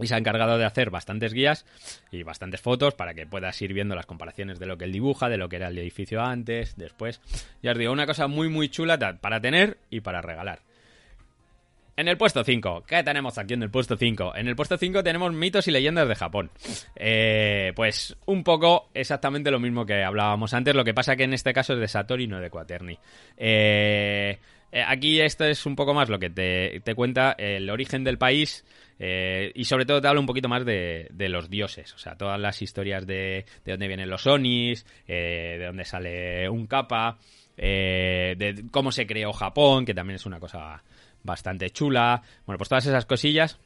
Y 0.00 0.06
se 0.06 0.14
ha 0.14 0.18
encargado 0.18 0.58
de 0.58 0.64
hacer 0.64 0.90
bastantes 0.90 1.32
guías 1.32 1.66
y 2.10 2.22
bastantes 2.22 2.60
fotos 2.60 2.94
para 2.94 3.14
que 3.14 3.26
puedas 3.26 3.60
ir 3.62 3.72
viendo 3.72 3.94
las 3.94 4.06
comparaciones 4.06 4.58
de 4.58 4.66
lo 4.66 4.76
que 4.76 4.86
él 4.86 4.92
dibuja, 4.92 5.28
de 5.28 5.36
lo 5.36 5.48
que 5.48 5.56
era 5.56 5.68
el 5.68 5.78
edificio 5.78 6.20
antes, 6.22 6.76
después. 6.76 7.20
Ya 7.62 7.72
os 7.72 7.78
digo, 7.78 7.92
una 7.92 8.06
cosa 8.06 8.26
muy, 8.26 8.48
muy 8.48 8.68
chula 8.68 8.98
para 9.20 9.40
tener 9.40 9.78
y 9.90 10.00
para 10.00 10.20
regalar. 10.20 10.60
En 11.96 12.08
el 12.08 12.16
puesto 12.16 12.42
5, 12.42 12.84
¿qué 12.88 13.04
tenemos 13.04 13.38
aquí 13.38 13.54
en 13.54 13.62
el 13.62 13.70
puesto 13.70 13.96
5? 13.96 14.34
En 14.34 14.48
el 14.48 14.56
puesto 14.56 14.76
5 14.76 15.04
tenemos 15.04 15.32
mitos 15.32 15.68
y 15.68 15.70
leyendas 15.70 16.08
de 16.08 16.16
Japón. 16.16 16.50
Eh, 16.96 17.72
pues 17.76 18.16
un 18.26 18.42
poco 18.42 18.88
exactamente 18.94 19.52
lo 19.52 19.60
mismo 19.60 19.86
que 19.86 20.02
hablábamos 20.02 20.54
antes, 20.54 20.74
lo 20.74 20.84
que 20.84 20.92
pasa 20.92 21.14
que 21.14 21.22
en 21.22 21.34
este 21.34 21.52
caso 21.52 21.74
es 21.74 21.78
de 21.78 21.86
Satori, 21.86 22.26
no 22.26 22.40
de 22.40 22.50
Quaterni. 22.50 22.98
Eh, 23.36 24.38
eh, 24.72 24.84
aquí 24.84 25.20
esto 25.20 25.44
es 25.44 25.66
un 25.66 25.76
poco 25.76 25.94
más 25.94 26.08
lo 26.08 26.18
que 26.18 26.30
te, 26.30 26.80
te 26.80 26.96
cuenta 26.96 27.32
el 27.38 27.70
origen 27.70 28.02
del 28.02 28.18
país 28.18 28.64
eh, 28.98 29.52
y 29.54 29.64
sobre 29.64 29.86
todo 29.86 30.00
te 30.00 30.08
habla 30.08 30.20
un 30.20 30.26
poquito 30.26 30.48
más 30.48 30.64
de, 30.64 31.08
los 31.28 31.50
dioses, 31.50 31.92
o 31.94 31.98
sea, 31.98 32.16
todas 32.16 32.38
las 32.38 32.62
historias 32.62 33.06
de, 33.06 33.44
de 33.64 33.72
dónde 33.72 33.88
vienen 33.88 34.08
los 34.08 34.26
Onis, 34.26 34.86
eh, 35.06 35.56
de 35.58 35.66
dónde 35.66 35.84
sale 35.84 36.48
un 36.48 36.66
capa, 36.66 37.18
eh, 37.56 38.34
de 38.36 38.64
cómo 38.70 38.92
se 38.92 39.06
creó 39.06 39.32
Japón, 39.32 39.84
que 39.84 39.94
también 39.94 40.16
es 40.16 40.26
una 40.26 40.40
cosa 40.40 40.82
bastante 41.22 41.70
chula. 41.70 42.22
Bueno, 42.46 42.58
pues 42.58 42.68
todas 42.68 42.86
esas 42.86 43.06
cosillas 43.06 43.58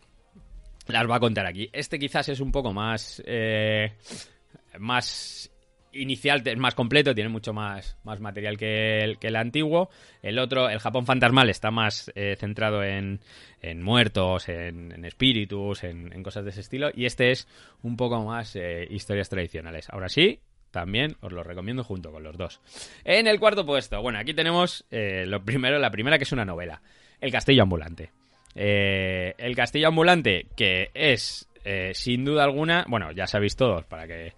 las 0.86 1.08
va 1.08 1.16
a 1.16 1.20
contar 1.20 1.46
aquí. 1.46 1.68
Este 1.72 1.98
quizás 1.98 2.28
es 2.28 2.40
un 2.40 2.52
poco 2.52 2.72
más. 2.72 3.22
más 4.78 5.50
inicial, 5.92 6.42
es 6.44 6.56
más 6.56 6.74
completo, 6.74 7.14
tiene 7.14 7.30
mucho 7.30 7.52
más, 7.52 7.96
más 8.04 8.20
material 8.20 8.56
que 8.56 9.00
el, 9.00 9.18
que 9.18 9.28
el 9.28 9.36
antiguo. 9.36 9.90
El 10.22 10.38
otro, 10.38 10.68
el 10.68 10.78
Japón 10.78 11.06
fantasmal, 11.06 11.50
está 11.50 11.70
más 11.70 12.10
eh, 12.14 12.36
centrado 12.38 12.82
en, 12.82 13.20
en 13.60 13.82
muertos, 13.82 14.48
en, 14.48 15.04
espíritus, 15.04 15.84
en, 15.84 16.22
cosas 16.22 16.44
de 16.44 16.50
ese 16.50 16.60
estilo. 16.60 16.90
Y 16.94 17.06
este 17.06 17.30
es 17.30 17.48
un 17.82 17.96
poco 17.96 18.22
más 18.24 18.56
eh, 18.56 18.86
historias 18.90 19.28
tradicionales. 19.28 19.88
Ahora 19.90 20.08
sí, 20.08 20.40
también 20.70 21.16
os 21.20 21.32
lo 21.32 21.42
recomiendo 21.42 21.84
junto 21.84 22.12
con 22.12 22.22
los 22.22 22.36
dos. 22.36 22.60
En 23.04 23.26
el 23.26 23.40
cuarto 23.40 23.64
puesto, 23.64 24.00
bueno, 24.02 24.18
aquí 24.18 24.34
tenemos 24.34 24.84
eh, 24.90 25.24
lo 25.26 25.44
primero, 25.44 25.78
la 25.78 25.90
primera 25.90 26.18
que 26.18 26.24
es 26.24 26.32
una 26.32 26.44
novela, 26.44 26.82
El 27.20 27.32
Castillo 27.32 27.62
Ambulante. 27.62 28.10
El 28.54 29.54
Castillo 29.54 29.88
Ambulante, 29.88 30.46
que 30.56 30.90
es, 30.92 31.48
sin 31.92 32.24
duda 32.24 32.42
alguna, 32.42 32.84
bueno, 32.88 33.12
ya 33.12 33.28
sabéis 33.28 33.54
todos, 33.54 33.84
para 33.84 34.08
que, 34.08 34.32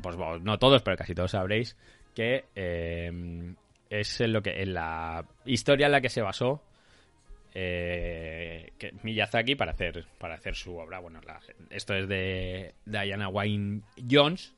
pues, 0.00 0.16
no 0.16 0.58
todos, 0.58 0.82
pero 0.82 0.96
casi 0.96 1.14
todos 1.14 1.30
sabréis, 1.32 1.76
que 2.14 2.44
eh, 2.54 3.54
es 3.90 4.20
en 4.20 4.32
lo 4.32 4.42
que 4.42 4.62
en 4.62 4.74
la 4.74 5.24
historia 5.44 5.86
en 5.86 5.92
la 5.92 6.00
que 6.00 6.08
se 6.08 6.22
basó 6.22 6.62
eh, 7.54 8.72
Miyazaki 9.02 9.54
para 9.54 9.72
hacer 9.72 10.04
para 10.18 10.34
hacer 10.34 10.54
su 10.54 10.76
obra. 10.76 11.00
Bueno, 11.00 11.20
esto 11.70 11.94
es 11.94 12.08
de 12.08 12.74
Diana 12.84 13.28
Wayne 13.28 13.82
Jones. 14.08 14.54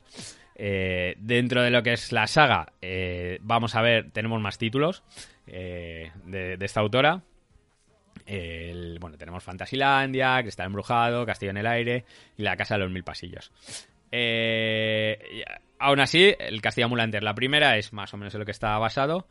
Eh, 0.55 1.15
dentro 1.17 1.63
de 1.63 1.71
lo 1.71 1.81
que 1.81 1.93
es 1.93 2.11
la 2.11 2.27
saga, 2.27 2.73
eh, 2.81 3.39
vamos 3.41 3.73
a 3.75 3.81
ver, 3.81 4.11
tenemos 4.11 4.39
más 4.41 4.57
títulos 4.57 5.03
de, 5.47 6.57
esta 6.59 6.81
autora. 6.81 7.23
Bueno, 8.27 9.17
tenemos 9.17 9.43
Fantasylandia, 9.43 10.41
Cristal 10.41 10.67
Embrujado, 10.67 11.25
Castillo 11.25 11.51
en 11.51 11.57
el 11.57 11.65
Aire 11.65 12.05
y 12.37 12.43
La 12.43 12.55
Casa 12.55 12.75
de 12.75 12.81
los 12.81 12.91
Mil 12.91 13.03
Pasillos. 13.03 13.51
Eh, 14.11 15.43
aún 15.79 15.99
así, 15.99 16.35
el 16.37 16.61
Castilla 16.61 16.87
Mulanter, 16.87 17.23
la 17.23 17.33
primera, 17.33 17.77
es 17.77 17.93
más 17.93 18.13
o 18.13 18.17
menos 18.17 18.33
en 18.33 18.39
lo 18.39 18.45
que 18.45 18.51
está 18.51 18.77
basado. 18.77 19.27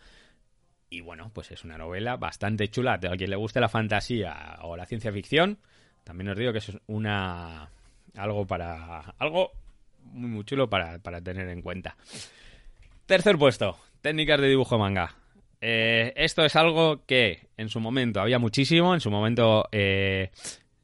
Y 0.88 1.02
bueno, 1.02 1.30
pues 1.32 1.52
es 1.52 1.64
una 1.64 1.78
novela 1.78 2.16
bastante 2.16 2.68
chula. 2.68 2.94
A 2.94 3.16
quien 3.16 3.30
le 3.30 3.36
guste 3.36 3.60
la 3.60 3.68
fantasía 3.68 4.58
o 4.62 4.76
la 4.76 4.86
ciencia 4.86 5.12
ficción, 5.12 5.58
también 6.04 6.30
os 6.30 6.38
digo 6.38 6.52
que 6.52 6.58
es 6.58 6.72
una. 6.86 7.70
algo 8.16 8.46
para. 8.46 9.14
algo 9.18 9.52
muy, 10.02 10.30
muy 10.30 10.44
chulo 10.44 10.68
para, 10.68 10.98
para 10.98 11.20
tener 11.20 11.48
en 11.48 11.62
cuenta. 11.62 11.96
Tercer 13.06 13.38
puesto, 13.38 13.78
técnicas 14.00 14.40
de 14.40 14.48
dibujo 14.48 14.78
manga. 14.78 15.14
Eh, 15.60 16.12
esto 16.16 16.42
es 16.44 16.56
algo 16.56 17.04
que 17.04 17.48
en 17.56 17.68
su 17.68 17.80
momento 17.80 18.20
había 18.20 18.38
muchísimo. 18.38 18.94
En 18.94 19.00
su 19.00 19.10
momento 19.10 19.68
eh, 19.70 20.30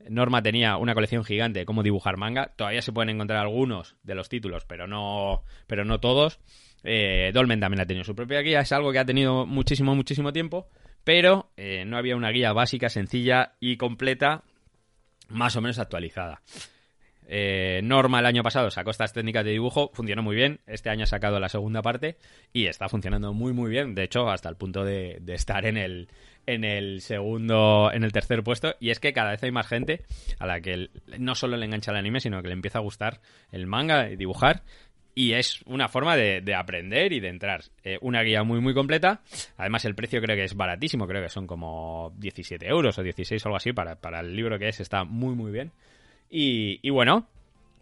Norma 0.09 0.43
tenía 0.43 0.77
una 0.77 0.95
colección 0.95 1.25
gigante 1.25 1.61
de 1.61 1.67
cómo 1.67 1.83
dibujar 1.83 2.17
manga. 2.17 2.53
Todavía 2.57 2.83
se 2.83 2.93
pueden 2.93 3.11
encontrar 3.11 3.41
algunos 3.41 3.97
de 4.03 4.15
los 4.15 4.29
títulos, 4.29 4.65
pero 4.65 4.87
no, 4.87 5.43
pero 5.67 5.85
no 5.85 6.01
todos. 6.01 6.41
Eh, 6.85 7.31
Dolmen 7.35 7.61
también 7.61 7.81
ha 7.81 7.87
tenido 7.87 8.05
su 8.05 8.15
propia 8.15 8.41
guía. 8.41 8.61
Es 8.61 8.73
algo 8.73 8.93
que 8.93 8.99
ha 8.99 9.05
tenido 9.05 9.47
muchísimo, 9.47 9.95
muchísimo 9.95 10.33
tiempo. 10.33 10.69
Pero 11.05 11.51
eh, 11.57 11.85
no 11.87 11.97
había 11.97 12.17
una 12.17 12.31
guía 12.31 12.53
básica, 12.53 12.89
sencilla 12.89 13.53
y 13.61 13.77
completa, 13.77 14.43
más 15.29 15.55
o 15.57 15.61
menos 15.61 15.79
actualizada. 15.79 16.43
Eh, 17.29 17.81
Norma 17.83 18.21
el 18.21 18.27
año 18.27 18.43
pasado 18.43 18.71
sacó 18.71 18.91
estas 18.91 19.13
técnicas 19.13 19.45
de 19.45 19.51
dibujo, 19.51 19.91
funcionó 19.93 20.23
muy 20.23 20.37
bien. 20.37 20.61
Este 20.67 20.91
año 20.91 21.05
ha 21.05 21.07
sacado 21.07 21.41
la 21.41 21.49
segunda 21.49 21.83
parte 21.83 22.17
y 22.53 22.67
está 22.67 22.89
funcionando 22.89 23.33
muy 23.33 23.53
muy 23.53 23.71
bien. 23.71 23.95
De 23.95 24.05
hecho, 24.05 24.29
hasta 24.29 24.49
el 24.49 24.57
punto 24.57 24.85
de, 24.85 25.21
estar 25.29 25.67
en 25.67 25.77
el, 25.77 26.09
en 26.47 26.65
el 26.65 27.01
segundo, 27.01 27.91
en 27.93 28.05
el 28.05 28.13
tercer 28.13 28.43
puesto. 28.43 28.75
Y 28.79 28.91
es 28.91 29.01
que 29.01 29.13
cada 29.13 29.31
vez 29.31 29.43
hay 29.43 29.51
más 29.51 29.67
gente 29.67 30.05
a 30.39 30.47
la 30.47 30.61
que 30.61 30.89
no 31.19 31.35
solo 31.35 31.57
le 31.57 31.67
engancha 31.67 31.91
el 31.91 31.97
anime, 31.97 32.21
sino 32.21 32.41
que 32.43 32.49
le 32.49 32.55
empieza 32.55 32.79
a 32.79 32.83
gustar 32.83 33.21
el 33.51 33.67
manga 33.67 34.09
y 34.11 34.17
dibujar. 34.17 34.63
Y 35.19 35.33
es 35.33 35.63
una 35.63 35.89
forma 35.89 36.15
de, 36.15 36.43
de 36.43 36.55
aprender 36.55 37.15
y 37.15 37.21
de 37.21 37.29
entrar. 37.29 37.65
Eh, 37.83 37.97
una 38.03 38.21
guía 38.23 38.43
muy, 38.43 38.61
muy 38.61 38.75
completa. 38.75 39.23
Además, 39.57 39.87
el 39.87 39.95
precio 39.95 40.21
creo 40.21 40.37
que 40.37 40.45
es 40.45 40.55
baratísimo. 40.55 41.07
Creo 41.09 41.23
que 41.23 41.31
son 41.31 41.47
como 41.47 42.13
17 42.19 42.69
euros 42.69 42.99
o 42.99 43.03
16 43.03 43.43
o 43.43 43.49
algo 43.49 43.57
así. 43.57 43.73
Para, 43.73 43.97
para 43.97 44.21
el 44.21 44.37
libro 44.37 44.59
que 44.59 44.69
es, 44.69 44.79
está 44.79 45.05
muy, 45.05 45.35
muy 45.35 45.51
bien. 45.51 45.73
Y, 46.31 46.91
bueno, 46.91 47.27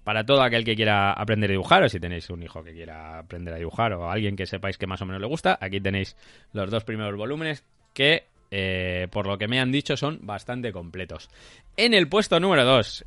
para 0.05 0.25
todo 0.25 0.43
aquel 0.43 0.65
que 0.65 0.77
quiera 0.77 1.13
aprender 1.13 1.51
a 1.51 1.53
dibujar, 1.53 1.83
o 1.83 1.89
si 1.89 1.99
tenéis 1.99 2.29
un 2.31 2.43
hijo 2.43 2.63
que 2.63 2.73
quiera 2.73 3.19
aprender 3.19 3.55
a 3.55 3.59
dibujar, 3.59 3.93
o 3.95 4.11
alguien 4.11 4.37
que 4.37 4.47
sepáis 4.47 4.79
que 4.79 4.87
más 4.87 5.01
o 5.03 5.07
menos 5.07 5.21
le 5.21 5.27
gusta, 5.27 5.59
aquí 5.61 5.81
tenéis 5.81 6.17
los 6.53 6.71
dos 6.71 6.85
primeros 6.85 7.17
volúmenes 7.17 7.65
que, 7.95 8.25
eh, 8.51 9.09
por 9.11 9.27
lo 9.27 9.39
que 9.39 9.49
me 9.49 9.61
han 9.61 9.73
dicho, 9.73 9.97
son 9.97 10.21
bastante 10.23 10.73
completos. 10.73 11.31
En 11.77 11.95
el 11.95 12.09
puesto 12.09 12.39
número 12.39 12.65
2, 12.65 13.07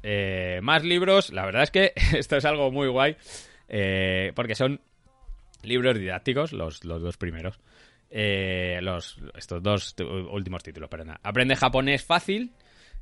más 0.62 0.84
libros. 0.84 1.32
La 1.32 1.46
verdad 1.46 1.64
es 1.64 1.72
que 1.72 1.94
esto 2.18 2.38
es 2.38 2.46
algo 2.46 2.72
muy 2.72 2.88
guay, 2.88 3.16
eh, 3.70 4.32
porque 4.36 4.56
son 4.56 4.80
libros 5.64 5.98
didácticos, 5.98 6.54
los, 6.54 6.82
dos 6.82 7.18
primeros. 7.18 7.60
Eh, 8.10 8.80
los, 8.82 9.18
estos 9.36 9.62
dos 9.62 9.96
últimos 10.32 10.64
títulos, 10.64 10.90
perdona. 10.90 11.20
Aprende 11.24 11.56
japonés 11.56 12.04
fácil. 12.04 12.52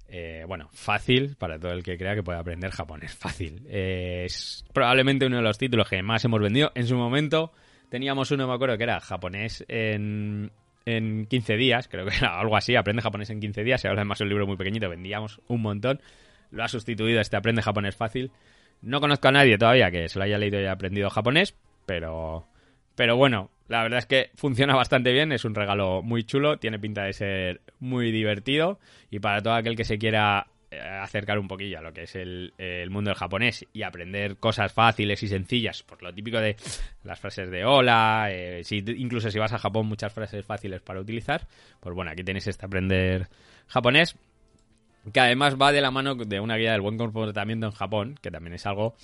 Eh, 0.07 0.45
bueno, 0.47 0.69
fácil 0.71 1.35
para 1.35 1.59
todo 1.59 1.71
el 1.71 1.83
que 1.83 1.97
crea 1.97 2.15
que 2.15 2.23
puede 2.23 2.39
aprender 2.39 2.71
japonés. 2.71 3.13
Fácil. 3.15 3.61
Eh, 3.67 4.23
es 4.25 4.65
probablemente 4.73 5.25
uno 5.25 5.37
de 5.37 5.43
los 5.43 5.57
títulos 5.57 5.89
que 5.89 6.01
más 6.01 6.23
hemos 6.25 6.39
vendido. 6.41 6.71
En 6.75 6.87
su 6.87 6.95
momento 6.95 7.51
teníamos 7.89 8.31
uno, 8.31 8.47
me 8.47 8.53
acuerdo, 8.53 8.77
que 8.77 8.83
era 8.83 8.99
japonés 8.99 9.65
en, 9.67 10.51
en 10.85 11.25
15 11.25 11.57
días. 11.57 11.87
Creo 11.87 12.05
que 12.05 12.15
era 12.15 12.39
algo 12.39 12.55
así. 12.55 12.75
Aprende 12.75 13.01
japonés 13.01 13.29
en 13.29 13.39
15 13.39 13.63
días. 13.63 13.83
Y 13.83 13.87
ahora 13.87 14.01
además 14.01 14.21
un 14.21 14.29
libro 14.29 14.47
muy 14.47 14.57
pequeñito. 14.57 14.89
Vendíamos 14.89 15.41
un 15.47 15.61
montón. 15.61 16.01
Lo 16.51 16.63
ha 16.63 16.67
sustituido 16.67 17.19
este 17.19 17.37
Aprende 17.37 17.61
japonés 17.61 17.95
fácil. 17.95 18.31
No 18.81 18.99
conozco 18.99 19.27
a 19.29 19.31
nadie 19.31 19.57
todavía 19.57 19.89
que 19.89 20.07
se 20.09 20.19
lo 20.19 20.25
haya 20.25 20.37
leído 20.37 20.57
y 20.57 20.61
haya 20.61 20.73
aprendido 20.73 21.09
japonés. 21.09 21.55
Pero, 21.85 22.47
pero 22.95 23.17
bueno, 23.17 23.51
la 23.67 23.83
verdad 23.83 23.99
es 23.99 24.05
que 24.05 24.31
funciona 24.35 24.75
bastante 24.75 25.11
bien, 25.11 25.31
es 25.31 25.45
un 25.45 25.55
regalo 25.55 26.01
muy 26.01 26.23
chulo, 26.23 26.57
tiene 26.57 26.79
pinta 26.79 27.03
de 27.03 27.13
ser 27.13 27.61
muy 27.79 28.11
divertido 28.11 28.79
y 29.09 29.19
para 29.19 29.41
todo 29.41 29.53
aquel 29.53 29.75
que 29.75 29.83
se 29.83 29.97
quiera 29.97 30.47
eh, 30.71 30.79
acercar 30.79 31.39
un 31.39 31.47
poquillo 31.47 31.79
a 31.79 31.81
lo 31.81 31.93
que 31.93 32.03
es 32.03 32.15
el, 32.15 32.53
el 32.57 32.89
mundo 32.89 33.09
del 33.09 33.17
japonés 33.17 33.65
y 33.73 33.83
aprender 33.83 34.37
cosas 34.37 34.71
fáciles 34.71 35.21
y 35.23 35.27
sencillas, 35.27 35.83
por 35.83 36.01
lo 36.03 36.13
típico 36.13 36.39
de 36.39 36.55
las 37.03 37.19
frases 37.19 37.49
de 37.49 37.65
hola, 37.65 38.27
eh, 38.29 38.63
si, 38.63 38.83
incluso 38.97 39.31
si 39.31 39.39
vas 39.39 39.53
a 39.53 39.57
Japón 39.57 39.87
muchas 39.87 40.13
frases 40.13 40.45
fáciles 40.45 40.81
para 40.81 40.99
utilizar, 40.99 41.47
pues 41.79 41.95
bueno, 41.95 42.11
aquí 42.11 42.23
tenéis 42.23 42.47
este 42.47 42.65
aprender 42.65 43.27
japonés 43.67 44.15
que 45.11 45.19
además 45.19 45.55
va 45.55 45.71
de 45.71 45.81
la 45.81 45.91
mano 45.91 46.15
de 46.15 46.39
una 46.39 46.55
guía 46.55 46.71
del 46.71 46.81
buen 46.81 46.97
comportamiento 46.97 47.67
en 47.67 47.71
Japón, 47.71 48.19
que 48.21 48.31
también 48.31 48.55
es 48.55 48.65
algo 48.65 48.95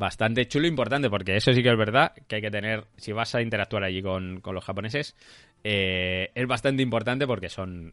bastante 0.00 0.48
chulo 0.48 0.64
e 0.64 0.68
importante, 0.68 1.08
porque 1.08 1.36
eso 1.36 1.52
sí 1.52 1.62
que 1.62 1.68
es 1.68 1.76
verdad 1.76 2.12
que 2.26 2.36
hay 2.36 2.42
que 2.42 2.50
tener, 2.50 2.84
si 2.96 3.12
vas 3.12 3.34
a 3.34 3.42
interactuar 3.42 3.84
allí 3.84 4.02
con, 4.02 4.40
con 4.40 4.54
los 4.54 4.64
japoneses, 4.64 5.14
eh, 5.62 6.30
es 6.34 6.46
bastante 6.48 6.82
importante 6.82 7.26
porque 7.26 7.50
son, 7.50 7.92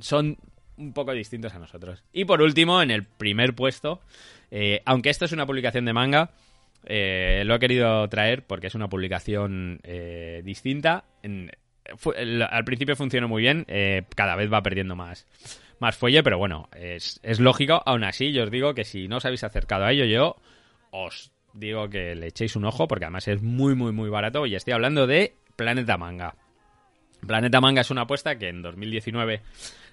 son 0.00 0.38
un 0.78 0.92
poco 0.94 1.12
distintos 1.12 1.54
a 1.54 1.58
nosotros. 1.58 2.02
Y 2.12 2.24
por 2.24 2.40
último, 2.40 2.80
en 2.80 2.90
el 2.90 3.04
primer 3.04 3.54
puesto, 3.54 4.00
eh, 4.50 4.80
aunque 4.86 5.10
esto 5.10 5.26
es 5.26 5.32
una 5.32 5.46
publicación 5.46 5.84
de 5.84 5.92
manga, 5.92 6.30
eh, 6.86 7.42
lo 7.44 7.54
he 7.54 7.58
querido 7.58 8.08
traer 8.08 8.42
porque 8.46 8.68
es 8.68 8.74
una 8.74 8.88
publicación 8.88 9.80
distinta. 10.42 11.04
Al 11.22 12.64
principio 12.64 12.96
funcionó 12.96 13.28
muy 13.28 13.42
bien, 13.42 13.66
cada 14.14 14.36
vez 14.36 14.50
va 14.50 14.62
perdiendo 14.62 14.96
más, 14.96 15.26
más 15.80 15.96
fuelle, 15.96 16.22
pero 16.22 16.38
bueno, 16.38 16.70
es, 16.74 17.20
es 17.22 17.40
lógico. 17.40 17.82
Aún 17.84 18.04
así, 18.04 18.32
yo 18.32 18.44
os 18.44 18.50
digo 18.50 18.72
que 18.74 18.84
si 18.84 19.06
no 19.06 19.18
os 19.18 19.26
habéis 19.26 19.44
acercado 19.44 19.84
a 19.84 19.92
ello, 19.92 20.06
yo 20.06 20.36
os 20.90 21.32
digo 21.52 21.88
que 21.88 22.14
le 22.14 22.28
echéis 22.28 22.56
un 22.56 22.64
ojo 22.64 22.86
porque 22.86 23.04
además 23.04 23.28
es 23.28 23.42
muy, 23.42 23.74
muy, 23.74 23.92
muy 23.92 24.10
barato. 24.10 24.46
Y 24.46 24.54
estoy 24.54 24.74
hablando 24.74 25.06
de 25.06 25.34
Planeta 25.56 25.96
Manga. 25.96 26.34
Planeta 27.26 27.60
Manga 27.60 27.80
es 27.80 27.90
una 27.90 28.02
apuesta 28.02 28.38
que 28.38 28.48
en 28.48 28.62
2019 28.62 29.42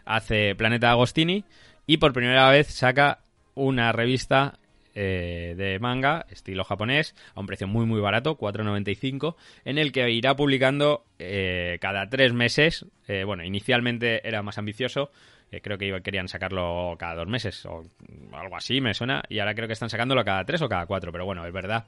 hace 0.05 0.55
Planeta 0.55 0.91
Agostini 0.91 1.45
y 1.87 1.97
por 1.97 2.13
primera 2.13 2.49
vez 2.49 2.67
saca 2.67 3.19
una 3.55 3.91
revista 3.91 4.59
eh, 4.95 5.55
de 5.57 5.79
manga 5.79 6.27
estilo 6.29 6.63
japonés 6.63 7.15
a 7.33 7.39
un 7.39 7.47
precio 7.47 7.67
muy 7.67 7.87
muy 7.87 7.99
barato, 7.99 8.37
4.95, 8.37 9.35
en 9.65 9.79
el 9.79 9.91
que 9.91 10.11
irá 10.11 10.35
publicando 10.35 11.05
eh, 11.17 11.79
cada 11.81 12.09
tres 12.09 12.33
meses. 12.33 12.85
Eh, 13.07 13.23
bueno, 13.23 13.43
inicialmente 13.43 14.27
era 14.27 14.43
más 14.43 14.59
ambicioso, 14.59 15.11
eh, 15.53 15.61
creo 15.61 15.77
que 15.77 16.01
querían 16.01 16.27
sacarlo 16.27 16.95
cada 16.97 17.15
dos 17.15 17.27
meses 17.27 17.63
o 17.65 17.83
algo 18.31 18.55
así, 18.55 18.81
me 18.81 18.93
suena, 18.93 19.23
y 19.29 19.37
ahora 19.37 19.53
creo 19.53 19.67
que 19.67 19.73
están 19.73 19.89
sacándolo 19.89 20.25
cada 20.25 20.43
tres 20.45 20.61
o 20.63 20.67
cada 20.67 20.87
cuatro, 20.87 21.11
pero 21.11 21.25
bueno, 21.25 21.45
es 21.45 21.53
verdad 21.53 21.85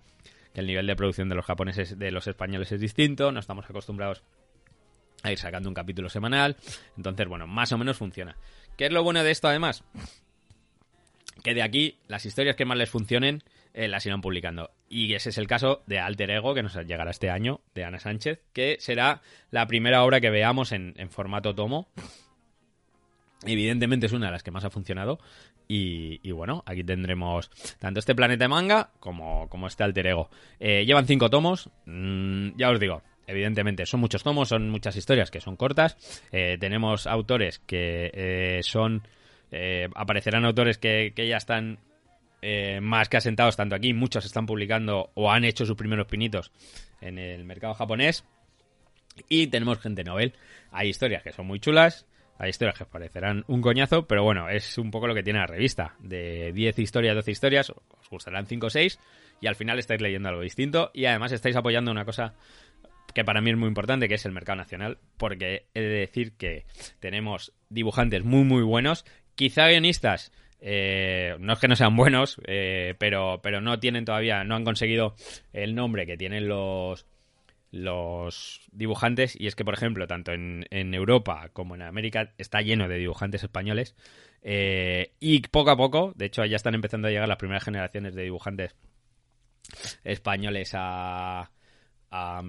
que 0.53 0.61
el 0.61 0.68
nivel 0.68 0.86
de 0.86 0.95
producción 0.95 1.30
de 1.30 1.36
los 1.36 1.45
japoneses 1.45 1.97
de 1.97 2.11
los 2.11 2.28
españoles 2.28 2.72
es 2.72 2.80
distinto, 2.80 3.32
no 3.32 3.39
estamos 3.39 3.66
acostumbrados 3.68 4.24
a 5.24 5.32
ir 5.32 5.39
sacando 5.39 5.68
un 5.68 5.74
capítulo 5.74 6.09
semanal. 6.09 6.55
Entonces, 6.95 7.28
bueno, 7.28 7.47
más 7.47 7.72
o 7.72 7.78
menos 7.78 7.97
funciona. 7.97 8.38
¿Qué 8.78 8.86
es 8.86 8.91
lo 8.91 9.03
bueno 9.03 9.24
de 9.24 9.32
esto 9.32 9.47
además? 9.47 9.84
Que 11.43 11.55
de 11.55 11.63
aquí 11.63 11.97
las 12.07 12.26
historias 12.26 12.55
que 12.55 12.66
más 12.66 12.78
les 12.78 12.89
funcionen 12.89 13.43
eh, 13.74 13.88
las 13.88 14.05
irán 14.05 14.22
publicando. 14.22 14.70
Y 14.88 15.16
ese 15.16 15.30
es 15.30 15.38
el 15.39 15.47
caso 15.47 15.82
de 15.88 15.99
Alter 15.99 16.30
Ego, 16.30 16.53
que 16.53 16.61
nos 16.61 16.76
llegará 16.76 17.09
este 17.09 17.32
año, 17.32 17.59
de 17.74 17.84
Ana 17.84 17.99
Sánchez, 17.99 18.39
que 18.53 18.78
será 18.80 19.22
la 19.49 19.66
primera 19.66 20.03
obra 20.03 20.22
que 20.22 20.30
veamos 20.30 20.72
en 20.72 21.09
formato 21.09 21.55
tomo. 21.55 21.89
Evidentemente 23.45 24.05
es 24.05 24.13
una 24.13 24.27
de 24.27 24.31
las 24.31 24.43
que 24.43 24.51
más 24.51 24.63
ha 24.63 24.69
funcionado. 24.69 25.19
Y, 25.67 26.31
bueno, 26.31 26.63
aquí 26.65 26.83
tendremos 26.83 27.49
tanto 27.79 27.99
este 27.99 28.15
planeta 28.15 28.45
de 28.45 28.49
manga 28.49 28.91
como, 28.99 29.49
como 29.49 29.67
este 29.67 29.83
alter 29.83 30.07
ego. 30.07 30.29
Eh, 30.59 30.85
llevan 30.85 31.07
cinco 31.07 31.29
tomos. 31.29 31.69
Mm, 31.85 32.57
ya 32.57 32.69
os 32.69 32.79
digo, 32.79 33.01
evidentemente 33.27 33.85
son 33.85 33.99
muchos 33.99 34.23
tomos, 34.23 34.49
son 34.49 34.69
muchas 34.69 34.95
historias 34.95 35.31
que 35.31 35.41
son 35.41 35.55
cortas. 35.55 35.97
Eh, 36.31 36.57
tenemos 36.59 37.07
autores 37.07 37.59
que 37.59 38.11
eh, 38.13 38.59
son. 38.63 39.07
aparecerán 39.95 40.45
autores 40.45 40.77
que, 40.77 41.13
que 41.15 41.27
ya 41.27 41.37
están 41.37 41.79
más 42.81 43.09
que 43.09 43.17
asentados 43.17 43.55
tanto 43.55 43.75
aquí. 43.75 43.93
Muchos 43.93 44.25
están 44.25 44.45
publicando 44.45 45.09
o 45.15 45.31
han 45.31 45.45
hecho 45.45 45.65
sus 45.65 45.75
primeros 45.75 46.05
pinitos 46.05 46.51
en 47.01 47.17
el 47.17 47.43
mercado 47.43 47.73
japonés. 47.73 48.23
Y 49.29 49.47
tenemos 49.47 49.79
gente 49.79 50.03
novel. 50.03 50.33
Hay 50.71 50.89
historias 50.89 51.23
que 51.23 51.31
son 51.31 51.47
muy 51.47 51.59
chulas. 51.59 52.05
Hay 52.38 52.49
historias 52.49 52.77
que 52.77 52.86
parecerán 52.86 53.45
un 53.47 53.61
coñazo, 53.61 54.07
pero 54.07 54.23
bueno, 54.23 54.49
es 54.49 54.77
un 54.77 54.91
poco 54.91 55.07
lo 55.07 55.15
que 55.15 55.23
tiene 55.23 55.39
la 55.39 55.47
revista. 55.47 55.95
De 55.99 56.51
10 56.53 56.79
historias, 56.79 57.15
12 57.15 57.31
historias, 57.31 57.69
os 57.69 58.09
gustarán 58.09 58.45
5 58.45 58.67
o 58.67 58.69
6 58.69 58.99
y 59.41 59.47
al 59.47 59.55
final 59.55 59.79
estáis 59.79 60.01
leyendo 60.01 60.29
algo 60.29 60.41
distinto 60.41 60.91
y 60.93 61.05
además 61.05 61.31
estáis 61.31 61.55
apoyando 61.55 61.91
una 61.91 62.05
cosa 62.05 62.33
que 63.13 63.23
para 63.23 63.41
mí 63.41 63.51
es 63.51 63.57
muy 63.57 63.69
importante, 63.69 64.09
que 64.09 64.15
es 64.15 64.25
el 64.25 64.33
mercado 64.33 64.57
nacional, 64.57 64.97
porque 65.17 65.67
he 65.73 65.81
de 65.81 65.88
decir 65.88 66.33
que 66.33 66.65
tenemos 66.99 67.53
dibujantes 67.69 68.25
muy, 68.25 68.43
muy 68.43 68.63
buenos, 68.63 69.05
quizá 69.36 69.67
guionistas, 69.69 70.33
eh, 70.59 71.36
no 71.39 71.53
es 71.53 71.59
que 71.59 71.69
no 71.69 71.77
sean 71.77 71.95
buenos, 71.95 72.41
eh, 72.45 72.95
pero, 72.97 73.39
pero 73.41 73.61
no 73.61 73.79
tienen 73.79 74.03
todavía, 74.03 74.43
no 74.43 74.55
han 74.55 74.65
conseguido 74.65 75.15
el 75.53 75.75
nombre 75.75 76.05
que 76.05 76.17
tienen 76.17 76.49
los 76.49 77.05
los 77.76 78.61
dibujantes 78.71 79.36
y 79.39 79.47
es 79.47 79.55
que 79.55 79.65
por 79.65 79.73
ejemplo 79.73 80.07
tanto 80.07 80.32
en, 80.32 80.65
Europa 80.71 81.49
como 81.53 81.76
en 81.76 81.82
América 81.82 82.34
está 82.38 82.61
lleno 82.61 82.88
de 82.88 82.97
dibujantes 82.97 83.43
españoles 83.43 83.95
eh, 84.41 85.13
y 85.19 85.41
poco 85.41 85.71
a 85.71 85.78
poco 85.78 86.13
de 86.15 86.26
hecho 86.26 86.45
ya 86.45 86.55
están 86.55 86.76
empezando 86.76 87.07
a 87.07 87.11
llegar 87.11 87.28
las 87.28 87.38
primeras 87.38 87.63
generaciones 87.63 88.15
de 88.15 88.23
dibujantes 88.23 88.76
españoles 90.03 90.71
a, 90.73 91.51
a, 92.11 92.43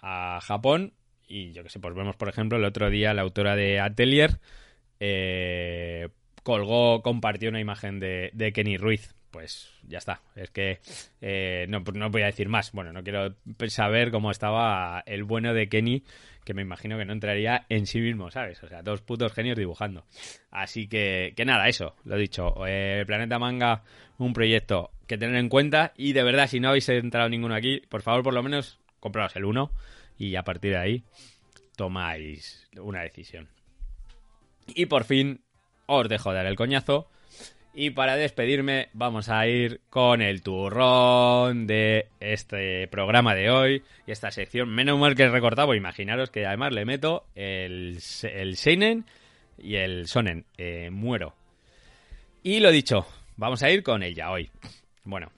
a 0.00 0.40
Japón 0.40 0.94
y 1.28 1.52
yo 1.52 1.62
que 1.62 1.68
sé, 1.68 1.78
pues 1.78 1.94
vemos, 1.94 2.16
por 2.16 2.28
ejemplo, 2.28 2.58
el 2.58 2.64
otro 2.64 2.90
día 2.90 3.14
la 3.14 3.22
autora 3.22 3.54
de 3.54 3.78
Atelier 3.78 4.40
eh, 4.98 6.08
colgó, 6.42 7.02
compartió 7.02 7.50
una 7.50 7.60
imagen 7.60 8.00
de, 8.00 8.30
de 8.32 8.52
Kenny 8.52 8.78
Ruiz. 8.78 9.14
Pues 9.30 9.70
ya 9.86 9.98
está. 9.98 10.22
Es 10.34 10.50
que 10.50 10.80
eh, 11.20 11.66
no, 11.68 11.80
no 11.80 12.10
voy 12.10 12.22
a 12.22 12.26
decir 12.26 12.48
más. 12.48 12.72
Bueno, 12.72 12.92
no 12.92 13.02
quiero 13.02 13.34
saber 13.68 14.10
cómo 14.10 14.30
estaba 14.30 15.02
el 15.06 15.24
bueno 15.24 15.52
de 15.52 15.68
Kenny, 15.68 16.02
que 16.44 16.54
me 16.54 16.62
imagino 16.62 16.96
que 16.96 17.04
no 17.04 17.12
entraría 17.12 17.66
en 17.68 17.86
sí 17.86 18.00
mismo, 18.00 18.30
¿sabes? 18.30 18.62
O 18.62 18.68
sea, 18.68 18.82
dos 18.82 19.02
putos 19.02 19.32
genios 19.32 19.58
dibujando. 19.58 20.04
Así 20.50 20.88
que, 20.88 21.34
que 21.36 21.44
nada, 21.44 21.68
eso, 21.68 21.94
lo 22.04 22.16
dicho. 22.16 22.54
Eh, 22.66 23.04
Planeta 23.06 23.38
Manga, 23.38 23.82
un 24.16 24.32
proyecto 24.32 24.90
que 25.06 25.18
tener 25.18 25.36
en 25.36 25.48
cuenta. 25.48 25.92
Y 25.96 26.14
de 26.14 26.22
verdad, 26.22 26.46
si 26.46 26.60
no 26.60 26.68
habéis 26.68 26.88
entrado 26.88 27.28
ninguno 27.28 27.54
aquí, 27.54 27.82
por 27.88 28.02
favor, 28.02 28.22
por 28.22 28.34
lo 28.34 28.42
menos, 28.42 28.78
compraos 29.00 29.36
el 29.36 29.44
uno 29.44 29.72
y 30.16 30.34
a 30.36 30.42
partir 30.42 30.72
de 30.72 30.78
ahí 30.78 31.04
tomáis 31.76 32.68
una 32.76 33.02
decisión. 33.02 33.48
Y 34.66 34.86
por 34.86 35.04
fin 35.04 35.40
os 35.86 36.08
dejo 36.08 36.32
dar 36.32 36.46
el 36.46 36.56
coñazo. 36.56 37.08
Y 37.80 37.90
para 37.90 38.16
despedirme 38.16 38.88
vamos 38.92 39.28
a 39.28 39.46
ir 39.46 39.82
con 39.88 40.20
el 40.20 40.42
turrón 40.42 41.68
de 41.68 42.08
este 42.18 42.88
programa 42.88 43.36
de 43.36 43.50
hoy 43.50 43.84
y 44.04 44.10
esta 44.10 44.32
sección. 44.32 44.68
Menos 44.68 44.98
mal 44.98 45.14
que 45.14 45.22
he 45.22 45.28
recortado, 45.28 45.72
imaginaros 45.76 46.30
que 46.30 46.44
además 46.44 46.72
le 46.72 46.84
meto 46.84 47.26
el, 47.36 48.00
el 48.24 48.56
Seinen 48.56 49.04
y 49.56 49.76
el 49.76 50.08
Sonen. 50.08 50.44
Eh, 50.56 50.90
muero. 50.90 51.36
Y 52.42 52.58
lo 52.58 52.72
dicho, 52.72 53.06
vamos 53.36 53.62
a 53.62 53.70
ir 53.70 53.84
con 53.84 54.02
el 54.02 54.12
Yaoi. 54.12 54.50
Bueno, 55.04 55.30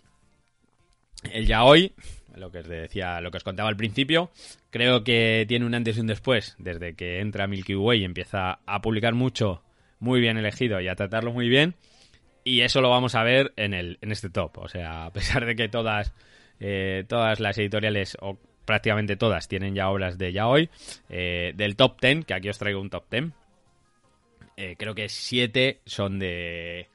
el 1.30 1.46
Yaoi, 1.46 1.92
lo 2.36 2.50
que 2.50 2.60
os 2.60 2.68
decía, 2.68 3.20
lo 3.20 3.30
que 3.30 3.36
os 3.36 3.44
contaba 3.44 3.68
al 3.68 3.76
principio, 3.76 4.30
creo 4.70 5.04
que 5.04 5.44
tiene 5.46 5.66
un 5.66 5.74
antes 5.74 5.98
y 5.98 6.00
un 6.00 6.06
después 6.06 6.56
desde 6.58 6.94
que 6.94 7.20
entra 7.20 7.46
Milky 7.46 7.74
Way 7.74 8.00
y 8.00 8.04
empieza 8.06 8.60
a 8.64 8.80
publicar 8.80 9.12
mucho, 9.12 9.62
muy 9.98 10.22
bien 10.22 10.38
elegido 10.38 10.80
y 10.80 10.88
a 10.88 10.96
tratarlo 10.96 11.34
muy 11.34 11.50
bien. 11.50 11.74
Y 12.44 12.62
eso 12.62 12.80
lo 12.80 12.90
vamos 12.90 13.14
a 13.14 13.22
ver 13.22 13.52
en, 13.56 13.74
el, 13.74 13.98
en 14.00 14.12
este 14.12 14.30
top. 14.30 14.58
O 14.58 14.68
sea, 14.68 15.06
a 15.06 15.12
pesar 15.12 15.44
de 15.44 15.56
que 15.56 15.68
todas, 15.68 16.12
eh, 16.58 17.04
todas 17.08 17.40
las 17.40 17.58
editoriales, 17.58 18.16
o 18.20 18.38
prácticamente 18.64 19.16
todas, 19.16 19.48
tienen 19.48 19.74
ya 19.74 19.90
obras 19.90 20.18
de 20.18 20.32
Yaoi, 20.32 20.70
eh, 21.08 21.52
del 21.54 21.76
top 21.76 22.00
10, 22.00 22.24
que 22.24 22.34
aquí 22.34 22.48
os 22.48 22.58
traigo 22.58 22.80
un 22.80 22.90
top 22.90 23.04
10, 23.10 23.32
eh, 24.56 24.76
creo 24.78 24.94
que 24.94 25.08
7 25.08 25.80
son 25.86 26.18
de, 26.18 26.88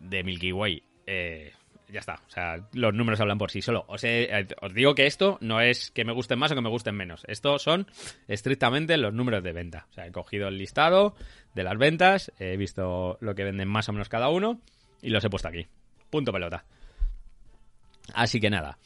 de 0.00 0.24
Milky 0.24 0.52
Way. 0.52 0.82
Eh, 1.06 1.52
ya 1.92 2.00
está. 2.00 2.14
O 2.26 2.30
sea, 2.30 2.56
los 2.72 2.94
números 2.94 3.20
hablan 3.20 3.38
por 3.38 3.50
sí 3.50 3.60
solo. 3.62 3.84
Os, 3.88 4.02
he- 4.04 4.28
os 4.60 4.72
digo 4.74 4.94
que 4.94 5.06
esto 5.06 5.38
no 5.40 5.60
es 5.60 5.90
que 5.90 6.04
me 6.04 6.12
gusten 6.12 6.38
más 6.38 6.50
o 6.50 6.54
que 6.54 6.60
me 6.62 6.68
gusten 6.70 6.94
menos. 6.96 7.22
Esto 7.28 7.58
son 7.58 7.86
estrictamente 8.28 8.96
los 8.96 9.12
números 9.12 9.42
de 9.44 9.52
venta. 9.52 9.86
O 9.90 9.92
sea, 9.92 10.06
he 10.06 10.12
cogido 10.12 10.48
el 10.48 10.58
listado 10.58 11.14
de 11.54 11.62
las 11.64 11.76
ventas, 11.78 12.32
he 12.38 12.56
visto 12.56 13.18
lo 13.20 13.34
que 13.34 13.44
venden 13.44 13.68
más 13.68 13.88
o 13.88 13.92
menos 13.92 14.08
cada 14.08 14.28
uno 14.30 14.60
y 15.02 15.10
los 15.10 15.22
he 15.24 15.30
puesto 15.30 15.48
aquí. 15.48 15.66
Punto 16.10 16.32
pelota. 16.32 16.64
Así 18.14 18.40
que 18.40 18.50
nada. 18.50 18.78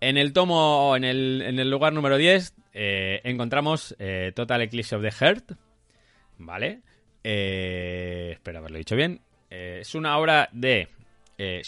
En 0.00 0.16
el 0.16 0.32
tomo, 0.32 0.94
en 0.96 1.04
el, 1.04 1.42
en 1.42 1.58
el 1.58 1.70
lugar 1.70 1.92
número 1.92 2.16
10, 2.16 2.54
eh, 2.72 3.20
encontramos 3.24 3.94
eh, 3.98 4.32
Total 4.34 4.62
Eclipse 4.62 4.96
of 4.96 5.02
the 5.02 5.10
Heart. 5.10 5.52
¿Vale? 6.38 6.82
Eh, 7.22 8.30
espero 8.32 8.58
haberlo 8.58 8.78
dicho 8.78 8.96
bien. 8.96 9.20
Eh, 9.50 9.78
es 9.80 9.94
una 9.94 10.18
obra 10.18 10.48
de 10.52 10.88
eh, 11.38 11.62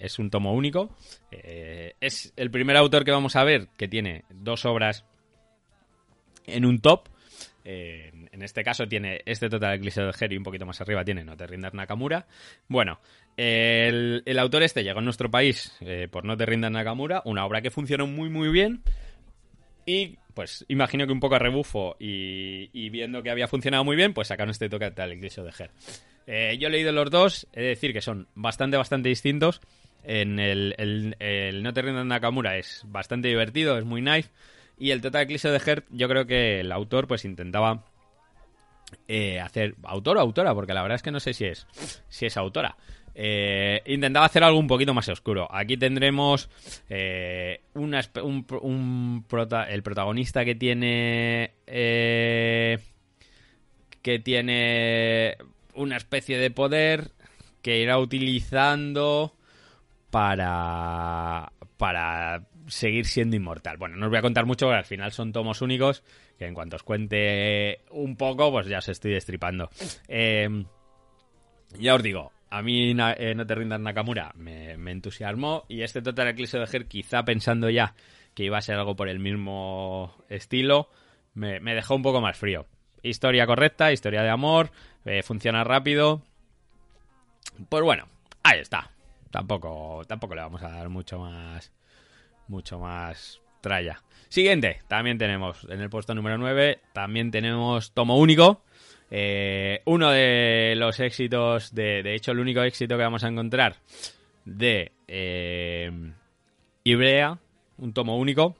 es 0.00 0.18
un 0.18 0.30
tomo 0.30 0.54
único. 0.54 0.96
Eh, 1.30 1.94
es 2.00 2.32
el 2.36 2.50
primer 2.50 2.76
autor 2.76 3.04
que 3.04 3.10
vamos 3.10 3.36
a 3.36 3.44
ver 3.44 3.68
que 3.76 3.88
tiene 3.88 4.24
dos 4.30 4.64
obras 4.64 5.04
en 6.46 6.64
un 6.64 6.80
top. 6.80 7.08
Eh, 7.64 8.10
en 8.32 8.42
este 8.42 8.64
caso 8.64 8.88
tiene 8.88 9.20
este 9.26 9.50
Total 9.50 9.74
Eclipse 9.74 10.00
the 10.00 10.12
Heart 10.12 10.32
y 10.32 10.36
un 10.36 10.42
poquito 10.42 10.64
más 10.64 10.80
arriba 10.80 11.04
tiene 11.04 11.24
No 11.24 11.36
te 11.36 11.46
rindas 11.46 11.74
Nakamura. 11.74 12.26
Bueno, 12.68 13.00
el, 13.36 14.38
autor 14.38 14.62
este 14.62 14.82
llegó 14.82 15.00
a 15.00 15.02
nuestro 15.02 15.30
país 15.30 15.76
eh, 15.80 16.08
por 16.10 16.24
No 16.24 16.36
te 16.36 16.46
rindas 16.46 16.70
Nakamura, 16.70 17.22
una 17.24 17.44
obra 17.44 17.60
que 17.60 17.70
funcionó 17.70 18.06
muy 18.06 18.30
muy 18.30 18.48
bien. 18.48 18.82
Y 19.86 20.18
pues 20.34 20.64
imagino 20.68 21.06
que 21.06 21.12
un 21.12 21.20
poco 21.20 21.34
a 21.34 21.38
rebufo 21.38 21.96
y, 21.98 22.88
viendo 22.90 23.22
que 23.22 23.30
había 23.30 23.48
funcionado 23.48 23.84
muy 23.84 23.96
bien, 23.96 24.14
pues 24.14 24.28
sacaron 24.28 24.50
este 24.50 24.68
Total 24.68 25.12
Eclipse 25.12 25.42
the 25.42 25.52
Heart. 25.52 25.72
Eh, 26.26 26.56
yo 26.58 26.68
he 26.68 26.70
leído 26.70 26.92
los 26.92 27.10
dos, 27.10 27.46
he 27.52 27.62
de 27.62 27.68
decir 27.68 27.92
que 27.92 28.00
son 28.00 28.28
bastante, 28.34 28.76
bastante 28.76 29.08
distintos. 29.08 29.60
En 30.02 30.38
el, 30.38 31.14
No 31.62 31.72
te 31.72 31.82
rindas 31.82 32.06
Nakamura 32.06 32.56
es 32.56 32.82
bastante 32.86 33.28
divertido, 33.28 33.76
es 33.78 33.84
muy 33.84 34.00
nice. 34.00 34.30
Y 34.78 34.92
el 34.92 35.02
Total 35.02 35.22
Eclipse 35.22 35.50
de 35.50 35.60
Heart, 35.60 35.86
yo 35.90 36.08
creo 36.08 36.26
que 36.26 36.60
el 36.60 36.72
autor 36.72 37.06
pues 37.06 37.24
intentaba 37.24 37.84
eh, 39.08 39.38
hacer... 39.40 39.74
¿Autor 39.82 40.16
o 40.16 40.20
autora? 40.20 40.54
Porque 40.54 40.72
la 40.72 40.82
verdad 40.82 40.96
es 40.96 41.02
que 41.02 41.10
no 41.10 41.20
sé 41.20 41.34
si 41.34 41.44
es, 41.44 41.66
si 42.08 42.26
es 42.26 42.36
autora. 42.36 42.76
Eh, 43.14 43.82
intentaba 43.86 44.24
hacer 44.24 44.42
algo 44.42 44.58
un 44.58 44.68
poquito 44.68 44.94
más 44.94 45.08
oscuro. 45.10 45.48
Aquí 45.50 45.76
tendremos 45.76 46.48
eh, 46.88 47.60
un, 47.74 47.94
un 48.62 49.26
el 49.68 49.82
protagonista 49.82 50.44
que 50.44 50.54
tiene... 50.54 51.52
eh, 51.66 52.78
que 54.00 54.18
tiene 54.18 55.36
una 55.74 55.96
especie 55.96 56.38
de 56.38 56.50
poder 56.50 57.10
que 57.62 57.78
irá 57.78 57.98
utilizando 57.98 59.34
para 60.10 61.52
para 61.76 62.42
seguir 62.66 63.06
siendo 63.06 63.36
inmortal. 63.36 63.76
Bueno, 63.78 63.96
no 63.96 64.06
os 64.06 64.10
voy 64.10 64.18
a 64.18 64.22
contar 64.22 64.46
mucho, 64.46 64.66
porque 64.66 64.78
al 64.78 64.84
final 64.84 65.12
son 65.12 65.32
tomos 65.32 65.62
únicos 65.62 66.02
que 66.38 66.46
en 66.46 66.54
cuanto 66.54 66.76
os 66.76 66.82
cuente 66.82 67.80
un 67.90 68.16
poco, 68.16 68.50
pues 68.50 68.66
ya 68.66 68.78
os 68.78 68.88
estoy 68.88 69.12
destripando. 69.12 69.70
Eh, 70.08 70.64
ya 71.78 71.94
os 71.94 72.02
digo, 72.02 72.32
a 72.50 72.62
mí 72.62 72.94
eh, 72.98 73.34
No 73.34 73.46
te 73.46 73.54
rindas 73.54 73.80
Nakamura 73.80 74.32
me, 74.34 74.76
me 74.76 74.90
entusiasmó 74.90 75.64
y 75.68 75.82
este 75.82 76.02
Total 76.02 76.28
Eclipse 76.28 76.58
de 76.58 76.68
Her, 76.70 76.86
quizá 76.86 77.24
pensando 77.24 77.70
ya 77.70 77.94
que 78.34 78.44
iba 78.44 78.58
a 78.58 78.62
ser 78.62 78.76
algo 78.76 78.96
por 78.96 79.08
el 79.08 79.18
mismo 79.18 80.24
estilo, 80.28 80.88
me, 81.34 81.60
me 81.60 81.74
dejó 81.74 81.94
un 81.94 82.02
poco 82.02 82.20
más 82.20 82.36
frío. 82.36 82.66
Historia 83.02 83.46
correcta, 83.46 83.92
historia 83.92 84.22
de 84.22 84.30
amor, 84.30 84.70
eh, 85.04 85.22
funciona 85.22 85.64
rápido. 85.64 86.22
Pues 87.68 87.82
bueno, 87.82 88.08
ahí 88.42 88.60
está. 88.60 88.90
Tampoco, 89.30 90.02
tampoco 90.06 90.34
le 90.34 90.42
vamos 90.42 90.62
a 90.62 90.70
dar 90.70 90.88
mucho 90.88 91.18
más, 91.18 91.72
mucho 92.48 92.78
más 92.78 93.40
tralla. 93.60 94.02
Siguiente, 94.28 94.80
también 94.88 95.18
tenemos 95.18 95.64
en 95.68 95.80
el 95.80 95.90
puesto 95.90 96.14
número 96.14 96.38
9, 96.38 96.80
también 96.92 97.30
tenemos 97.30 97.92
Tomo 97.92 98.16
Único. 98.18 98.62
Eh, 99.10 99.82
uno 99.86 100.10
de 100.10 100.74
los 100.76 101.00
éxitos, 101.00 101.74
de, 101.74 102.02
de 102.02 102.14
hecho 102.14 102.30
el 102.30 102.38
único 102.38 102.62
éxito 102.62 102.96
que 102.96 103.02
vamos 103.02 103.24
a 103.24 103.28
encontrar 103.28 103.76
de 104.44 104.92
eh, 105.08 105.90
un 107.78 107.92
tomo 107.92 108.16
único. 108.16 108.56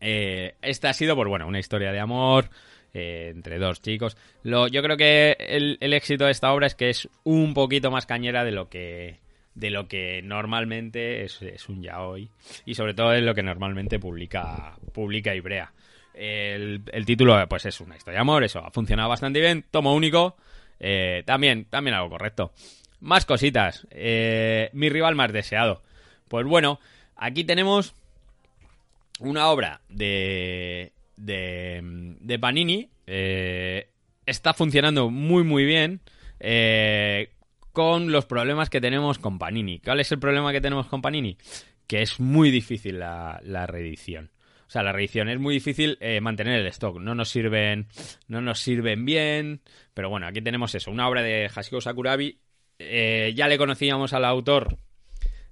Eh, 0.00 0.54
esta 0.62 0.90
ha 0.90 0.94
sido, 0.94 1.14
pues 1.16 1.28
bueno, 1.28 1.46
una 1.46 1.58
historia 1.58 1.92
de 1.92 2.00
amor 2.00 2.50
eh, 2.98 3.28
entre 3.28 3.58
dos 3.58 3.82
chicos. 3.82 4.16
Lo, 4.42 4.68
yo 4.68 4.82
creo 4.82 4.96
que 4.96 5.36
el, 5.38 5.92
éxito 5.92 6.24
de 6.24 6.30
esta 6.30 6.52
obra 6.54 6.66
es 6.66 6.74
que 6.74 6.88
es 6.88 7.10
un 7.24 7.52
poquito 7.52 7.90
más 7.90 8.06
cañera 8.06 8.42
de 8.42 8.52
lo 8.52 8.70
que 8.70 9.18
de 9.54 9.70
lo 9.70 9.86
que 9.86 10.22
normalmente 10.22 11.24
es, 11.24 11.40
es 11.42 11.68
un 11.68 11.82
yaoi 11.82 12.28
y 12.64 12.74
sobre 12.74 12.94
todo 12.94 13.12
es 13.12 13.22
lo 13.22 13.34
que 13.34 13.42
normalmente 13.42 13.98
publica 13.98 14.78
publica 14.94 15.34
Ibrea. 15.34 15.72
El, 16.14 16.82
el 16.90 17.04
título 17.04 17.36
pues 17.48 17.66
es 17.66 17.78
una 17.82 17.96
historia 17.96 18.18
de 18.18 18.22
amor, 18.22 18.44
eso 18.44 18.60
ha 18.60 18.70
funcionado 18.70 19.10
bastante 19.10 19.40
bien, 19.40 19.64
tomo 19.70 19.94
único, 19.94 20.36
eh, 20.80 21.22
también 21.26 21.66
también 21.66 21.96
algo 21.96 22.08
correcto. 22.08 22.52
Más 23.00 23.26
cositas, 23.26 23.86
eh, 23.90 24.70
mi 24.72 24.88
rival 24.88 25.16
más 25.16 25.34
deseado. 25.34 25.82
Pues 26.28 26.46
bueno, 26.46 26.80
aquí 27.14 27.44
tenemos 27.44 27.94
una 29.20 29.48
obra 29.48 29.82
de, 29.90 30.92
de, 31.16 32.38
Panini. 32.40 32.88
eh, 33.06 33.88
está 34.26 34.54
funcionando 34.54 35.10
muy, 35.10 35.44
muy 35.44 35.64
bien. 35.64 36.00
eh, 36.40 37.30
con 37.72 38.10
los 38.10 38.24
problemas 38.24 38.70
que 38.70 38.80
tenemos 38.80 39.18
con 39.18 39.38
Panini. 39.38 39.80
¿Cuál 39.80 40.00
es 40.00 40.10
el 40.12 40.18
problema 40.18 40.52
que 40.52 40.60
tenemos 40.62 40.86
con 40.86 41.02
Panini? 41.02 41.36
Que 41.86 42.00
es 42.02 42.18
muy 42.20 42.50
difícil 42.50 42.98
la, 42.98 43.38
la 43.44 43.66
reedición. 43.66 44.30
O 44.66 44.70
sea, 44.70 44.82
la 44.82 44.92
reedición 44.92 45.28
es 45.28 45.38
muy 45.38 45.54
difícil 45.54 45.98
eh, 46.00 46.20
mantener 46.20 46.60
el 46.60 46.66
stock. 46.68 46.98
No 46.98 47.14
nos 47.14 47.28
sirven, 47.28 47.86
no 48.28 48.40
nos 48.40 48.60
sirven 48.60 49.04
bien. 49.04 49.60
Pero 49.94 50.08
bueno, 50.08 50.26
aquí 50.26 50.40
tenemos 50.40 50.74
eso, 50.74 50.90
una 50.90 51.06
obra 51.08 51.22
de 51.22 51.48
Hashiko 51.50 51.80
Sakurabi. 51.80 52.38
Ya 52.78 53.48
le 53.48 53.58
conocíamos 53.58 54.12
al 54.12 54.24
autor 54.24 54.78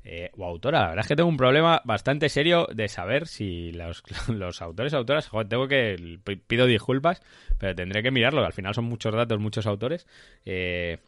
eh, 0.04 0.30
o 0.36 0.44
autora. 0.44 0.80
La 0.80 0.88
verdad 0.88 1.04
es 1.04 1.08
que 1.08 1.16
tengo 1.16 1.28
un 1.28 1.36
problema 1.36 1.80
bastante 1.84 2.28
serio 2.28 2.66
de 2.72 2.88
saber 2.88 3.26
si 3.26 3.72
los, 3.72 4.02
los 4.28 4.62
autores 4.62 4.92
o 4.92 4.98
autoras, 4.98 5.30
tengo 5.48 5.66
que 5.66 6.18
pido 6.46 6.66
disculpas, 6.66 7.22
pero 7.58 7.74
tendré 7.74 8.02
que 8.02 8.10
mirarlo. 8.10 8.44
Al 8.44 8.52
final 8.52 8.74
son 8.74 8.84
muchos 8.84 9.14
datos, 9.14 9.40
muchos 9.40 9.66
autores. 9.66 10.06
Eh, 10.44 10.98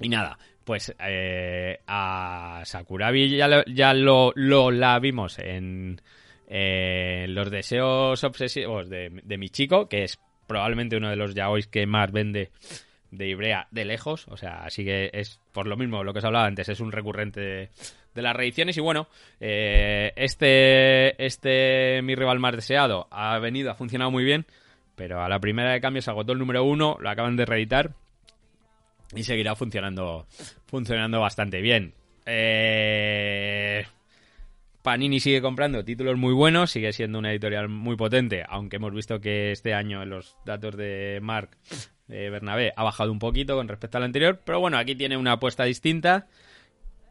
y 0.00 0.08
nada, 0.08 0.38
pues 0.64 0.94
eh, 0.98 1.78
a 1.86 2.62
Sakurabi 2.64 3.36
ya, 3.36 3.48
lo, 3.48 3.64
ya 3.66 3.92
lo, 3.92 4.32
lo 4.34 4.70
la 4.70 4.98
vimos 4.98 5.38
en, 5.38 6.00
eh, 6.52 7.26
los 7.28 7.50
deseos 7.50 8.24
obsesivos 8.24 8.88
de, 8.88 9.20
de 9.22 9.38
mi 9.38 9.50
chico, 9.50 9.88
que 9.88 10.02
es 10.02 10.18
probablemente 10.48 10.96
uno 10.96 11.10
de 11.10 11.16
los 11.16 11.32
yaois 11.32 11.68
que 11.68 11.86
más 11.86 12.10
vende 12.10 12.50
de 13.10 13.28
Ibrea 13.28 13.66
de 13.70 13.84
lejos, 13.84 14.26
o 14.28 14.36
sea, 14.36 14.64
así 14.64 14.84
que 14.84 15.10
es 15.12 15.40
por 15.52 15.66
lo 15.66 15.76
mismo 15.76 16.04
lo 16.04 16.12
que 16.12 16.20
os 16.20 16.24
hablaba 16.24 16.46
antes, 16.46 16.68
es 16.68 16.80
un 16.80 16.92
recurrente 16.92 17.40
de, 17.40 18.22
las 18.22 18.36
reediciones 18.36 18.76
y 18.76 18.80
bueno, 18.80 19.08
eh, 19.40 20.12
este, 20.16 21.24
este 21.24 22.02
mi 22.02 22.14
rival 22.14 22.38
más 22.38 22.54
deseado 22.54 23.08
ha 23.10 23.38
venido, 23.38 23.70
ha 23.70 23.74
funcionado 23.74 24.10
muy 24.10 24.24
bien, 24.24 24.46
pero 24.94 25.22
a 25.22 25.28
la 25.28 25.40
primera 25.40 25.72
de 25.72 25.80
cambio 25.80 26.02
se 26.02 26.10
agotó 26.10 26.32
el 26.32 26.38
número 26.38 26.64
uno, 26.64 26.96
lo 27.00 27.10
acaban 27.10 27.36
de 27.36 27.46
reeditar 27.46 27.92
y 29.14 29.24
seguirá 29.24 29.54
funcionando, 29.56 30.26
funcionando 30.66 31.20
bastante 31.20 31.60
bien. 31.60 31.94
Eh, 32.26 33.84
Panini 34.82 35.20
sigue 35.20 35.42
comprando 35.42 35.84
títulos 35.84 36.16
muy 36.16 36.32
buenos, 36.32 36.70
sigue 36.70 36.92
siendo 36.92 37.18
una 37.18 37.32
editorial 37.32 37.68
muy 37.68 37.96
potente, 37.96 38.44
aunque 38.48 38.76
hemos 38.76 38.94
visto 38.94 39.20
que 39.20 39.52
este 39.52 39.74
año 39.74 40.02
en 40.02 40.10
los 40.10 40.36
datos 40.44 40.76
de 40.76 41.18
Mark 41.22 41.50
de 42.10 42.28
Bernabé 42.30 42.72
ha 42.76 42.82
bajado 42.84 43.10
un 43.12 43.18
poquito 43.18 43.56
con 43.56 43.68
respecto 43.68 43.98
al 43.98 44.04
anterior, 44.04 44.40
pero 44.44 44.60
bueno, 44.60 44.76
aquí 44.76 44.94
tiene 44.94 45.16
una 45.16 45.32
apuesta 45.32 45.64
distinta 45.64 46.26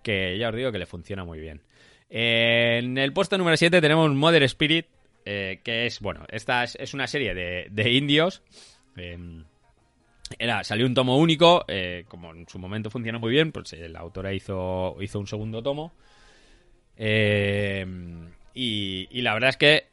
que 0.04 0.38
ya 0.38 0.50
os 0.50 0.56
digo 0.56 0.72
que 0.72 0.80
le 0.80 0.86
funciona 0.86 1.24
muy 1.24 1.40
bien. 1.40 1.62
En 2.10 2.98
el 2.98 3.14
puesto 3.14 3.38
número 3.38 3.58
7 3.58 3.82
tenemos 3.82 4.10
Mother 4.14 4.44
Spirit, 4.44 4.88
eh, 5.26 5.62
que 5.64 5.86
es, 5.86 6.00
bueno, 6.00 6.26
esta 6.30 6.64
es, 6.64 6.94
una 6.94 7.08
serie 7.08 7.34
de, 7.34 7.68
de 7.70 7.92
indios. 7.92 8.44
eh, 8.96 9.44
era, 10.38 10.64
salió 10.64 10.86
un 10.86 10.94
tomo 10.94 11.18
único, 11.18 11.66
eh, 11.68 12.06
como 12.08 12.32
en 12.34 12.48
su 12.48 12.60
momento 12.60 12.90
funcionó 12.90 13.20
muy 13.20 13.32
bien, 13.32 13.52
pues 13.52 13.74
eh, 13.74 13.90
la 13.90 14.00
autora 14.00 14.34
hizo, 14.34 14.96
hizo 15.02 15.20
un 15.20 15.28
segundo 15.28 15.64
tomo. 15.64 15.94
Eh, 16.98 17.86
y, 18.54 19.08
y 19.10 19.22
la 19.22 19.34
verdad 19.34 19.50
es 19.52 19.58
que 19.58 19.88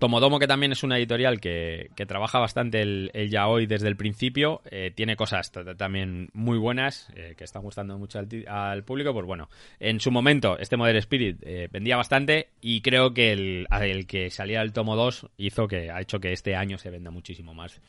Tomodomo, 0.00 0.38
que 0.38 0.46
también 0.46 0.72
es 0.72 0.82
una 0.82 0.96
editorial 0.96 1.40
que, 1.40 1.90
que 1.94 2.06
trabaja 2.06 2.38
bastante 2.38 2.80
el, 2.80 3.10
el 3.12 3.28
yaoi 3.28 3.66
desde 3.66 3.86
el 3.86 3.96
principio, 3.96 4.62
eh, 4.70 4.90
tiene 4.94 5.14
cosas 5.14 5.52
también 5.76 6.30
muy 6.32 6.56
buenas 6.56 7.10
eh, 7.14 7.34
que 7.36 7.44
están 7.44 7.60
gustando 7.60 7.98
mucho 7.98 8.18
al, 8.18 8.82
público. 8.84 9.12
Pues 9.12 9.26
bueno, 9.26 9.50
en 9.78 10.00
su 10.00 10.10
momento 10.10 10.58
este 10.58 10.78
Model 10.78 10.96
Spirit 10.96 11.36
eh, 11.42 11.68
vendía 11.70 11.98
bastante 11.98 12.48
y 12.62 12.80
creo 12.80 13.12
que 13.12 13.32
el, 13.32 13.66
el 13.70 14.06
que 14.06 14.30
salía 14.30 14.62
el 14.62 14.72
tomo 14.72 14.96
2 14.96 15.26
hizo 15.36 15.68
que 15.68 15.90
ha 15.90 16.00
hecho 16.00 16.18
que 16.18 16.32
este 16.32 16.56
año 16.56 16.78
se 16.78 16.88
venda 16.88 17.10
muchísimo 17.10 17.52
más 17.52 17.82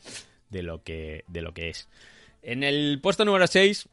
de 0.50 0.62
lo 0.62 0.82
que, 0.82 1.24
de 1.28 1.40
lo 1.40 1.54
que 1.54 1.70
es. 1.70 1.88
En 2.42 2.62
el 2.62 3.00
puesto 3.02 3.24
número 3.24 3.46
6, 3.46 3.88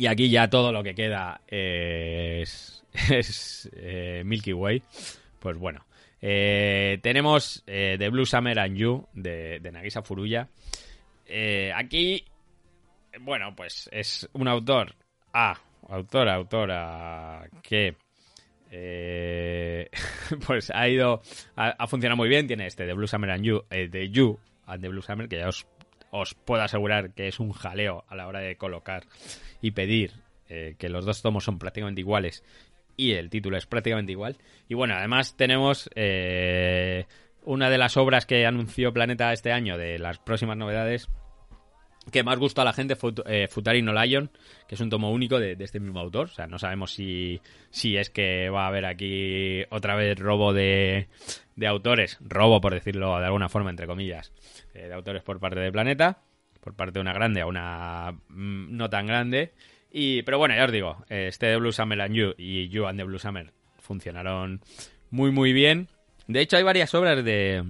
y 0.00 0.06
aquí 0.06 0.30
ya 0.30 0.50
todo 0.50 0.72
lo 0.72 0.82
que 0.82 0.96
queda 0.96 1.42
es, 1.46 2.84
es 3.08 3.70
Milky 4.24 4.52
Way, 4.52 4.82
pues 5.38 5.56
bueno. 5.56 5.84
Eh, 6.24 7.00
tenemos 7.02 7.64
eh, 7.66 7.96
The 7.98 8.08
Blue 8.08 8.24
Summer 8.24 8.56
and 8.60 8.76
You 8.76 9.08
de, 9.12 9.60
Nagisa 9.72 10.02
Furuya. 10.02 10.48
Eh, 11.26 11.72
aquí, 11.74 12.24
bueno, 13.20 13.56
pues 13.56 13.90
es 13.92 14.28
un 14.32 14.46
autor, 14.46 14.94
ah, 15.32 15.58
autora, 15.88 16.34
autora, 16.34 17.48
que 17.60 17.96
pues 20.46 20.70
ha 20.70 20.88
ido, 20.88 21.20
ha, 21.56 21.86
funcionado 21.88 22.16
muy 22.16 22.28
bien. 22.28 22.46
Tiene 22.46 22.68
este 22.68 22.86
The 22.86 22.94
Blue 22.94 23.08
Summer 23.08 23.30
and 23.30 23.44
You, 23.44 23.64
de 23.68 24.08
You 24.08 24.38
and 24.66 24.80
The 24.80 24.88
Blue 24.88 25.02
Summer, 25.02 25.28
que 25.28 25.38
ya 25.38 25.48
os, 25.48 25.66
os 26.12 26.34
puedo 26.34 26.62
asegurar 26.62 27.12
que 27.14 27.26
es 27.26 27.40
un 27.40 27.50
jaleo 27.52 28.04
a 28.08 28.14
la 28.14 28.28
hora 28.28 28.38
de 28.38 28.56
colocar 28.56 29.04
y 29.60 29.72
pedir 29.72 30.12
que 30.46 30.88
los 30.90 31.06
dos 31.06 31.22
tomos 31.22 31.44
son 31.44 31.58
prácticamente 31.58 32.02
iguales 32.02 32.44
y 32.96 33.12
el 33.12 33.30
título 33.30 33.56
es 33.56 33.66
prácticamente 33.66 34.12
igual. 34.12 34.36
Y 34.68 34.74
bueno, 34.74 34.94
además 34.94 35.36
tenemos 35.36 35.90
eh, 35.94 37.06
una 37.44 37.70
de 37.70 37.78
las 37.78 37.96
obras 37.96 38.26
que 38.26 38.46
anunció 38.46 38.92
Planeta 38.92 39.32
este 39.32 39.52
año 39.52 39.76
de 39.76 39.98
las 39.98 40.18
próximas 40.18 40.56
novedades 40.56 41.08
que 42.10 42.24
más 42.24 42.38
gustó 42.38 42.62
a 42.62 42.64
la 42.64 42.72
gente 42.72 42.96
fue 42.96 43.12
eh, 43.26 43.46
Futari 43.48 43.80
no 43.80 43.92
Lion, 43.92 44.30
que 44.66 44.74
es 44.74 44.80
un 44.80 44.90
tomo 44.90 45.12
único 45.12 45.38
de, 45.38 45.56
este 45.60 45.78
mismo 45.78 46.00
autor. 46.00 46.26
O 46.26 46.34
sea, 46.34 46.46
no 46.46 46.58
sabemos 46.58 46.92
si, 46.92 47.40
si 47.70 47.96
es 47.96 48.10
que 48.10 48.48
va 48.48 48.64
a 48.64 48.68
haber 48.68 48.86
aquí 48.86 49.62
otra 49.70 49.94
vez 49.94 50.18
robo 50.18 50.52
de, 50.52 51.08
de 51.54 51.66
autores, 51.66 52.18
robo 52.20 52.60
por 52.60 52.74
decirlo 52.74 53.18
de 53.18 53.26
alguna 53.26 53.48
forma, 53.48 53.70
entre 53.70 53.86
comillas, 53.86 54.32
eh, 54.74 54.88
de 54.88 54.94
autores 54.94 55.22
por 55.22 55.38
parte 55.38 55.60
de 55.60 55.70
Planeta, 55.70 56.22
por 56.60 56.74
parte 56.74 56.94
de 56.94 57.00
una 57.00 57.12
grande 57.12 57.40
a 57.40 57.46
una 57.46 58.12
mm, 58.28 58.76
no 58.76 58.90
tan 58.90 59.06
grande. 59.06 59.52
Y, 59.92 60.22
pero 60.22 60.38
bueno, 60.38 60.54
ya 60.56 60.64
os 60.64 60.72
digo, 60.72 61.04
eh, 61.10 61.26
este 61.28 61.46
de 61.46 61.56
Blue 61.58 61.72
Summer 61.72 62.00
and 62.00 62.14
You 62.14 62.34
y 62.38 62.68
You 62.68 62.86
and 62.86 62.98
the 62.98 63.04
Blue 63.04 63.18
Summer 63.18 63.52
funcionaron 63.78 64.60
muy 65.10 65.30
muy 65.30 65.52
bien. 65.52 65.88
De 66.26 66.40
hecho, 66.40 66.56
hay 66.56 66.62
varias 66.62 66.94
obras 66.94 67.22
de, 67.22 67.62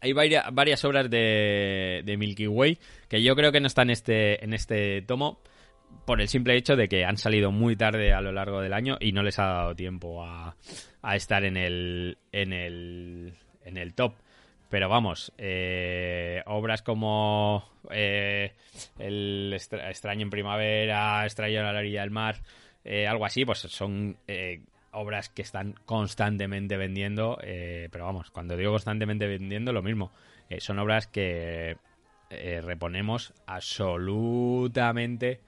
hay 0.00 0.12
varias, 0.12 0.84
obras 0.84 1.08
de, 1.10 2.02
de 2.04 2.16
Milky 2.16 2.48
Way 2.48 2.78
que 3.08 3.22
yo 3.22 3.36
creo 3.36 3.52
que 3.52 3.60
no 3.60 3.66
están 3.66 3.88
en 3.88 3.92
este, 3.92 4.44
en 4.44 4.52
este 4.52 5.02
tomo 5.02 5.40
por 6.04 6.20
el 6.20 6.28
simple 6.28 6.56
hecho 6.56 6.76
de 6.76 6.88
que 6.88 7.04
han 7.04 7.16
salido 7.16 7.52
muy 7.52 7.76
tarde 7.76 8.12
a 8.12 8.20
lo 8.20 8.32
largo 8.32 8.60
del 8.60 8.72
año 8.72 8.96
y 9.00 9.12
no 9.12 9.22
les 9.22 9.38
ha 9.38 9.44
dado 9.44 9.74
tiempo 9.76 10.24
a, 10.24 10.56
a 11.02 11.16
estar 11.16 11.44
en 11.44 11.56
el, 11.56 12.18
en 12.32 12.52
el, 12.52 13.34
en 13.64 13.76
el 13.76 13.94
top. 13.94 14.14
Pero 14.70 14.88
vamos, 14.88 15.32
eh, 15.38 16.42
obras 16.46 16.82
como 16.82 17.64
eh, 17.90 18.52
El 18.98 19.50
extra- 19.54 19.88
extraño 19.88 20.22
en 20.22 20.30
primavera, 20.30 21.24
Extraño 21.24 21.60
a 21.66 21.72
la 21.72 21.78
orilla 21.78 22.02
del 22.02 22.10
mar, 22.10 22.36
eh, 22.84 23.06
algo 23.06 23.24
así, 23.24 23.44
pues 23.46 23.60
son 23.60 24.18
eh, 24.26 24.60
obras 24.92 25.30
que 25.30 25.40
están 25.42 25.74
constantemente 25.86 26.76
vendiendo. 26.76 27.38
pero 27.40 28.04
vamos, 28.04 28.30
cuando 28.30 28.56
digo 28.56 28.72
constantemente 28.72 29.26
vendiendo, 29.26 29.72
lo 29.72 29.82
mismo. 29.82 30.12
Son 30.58 30.78
obras 30.78 31.06
que 31.06 31.76
reponemos 32.30 33.32
absolutamente 33.46 35.40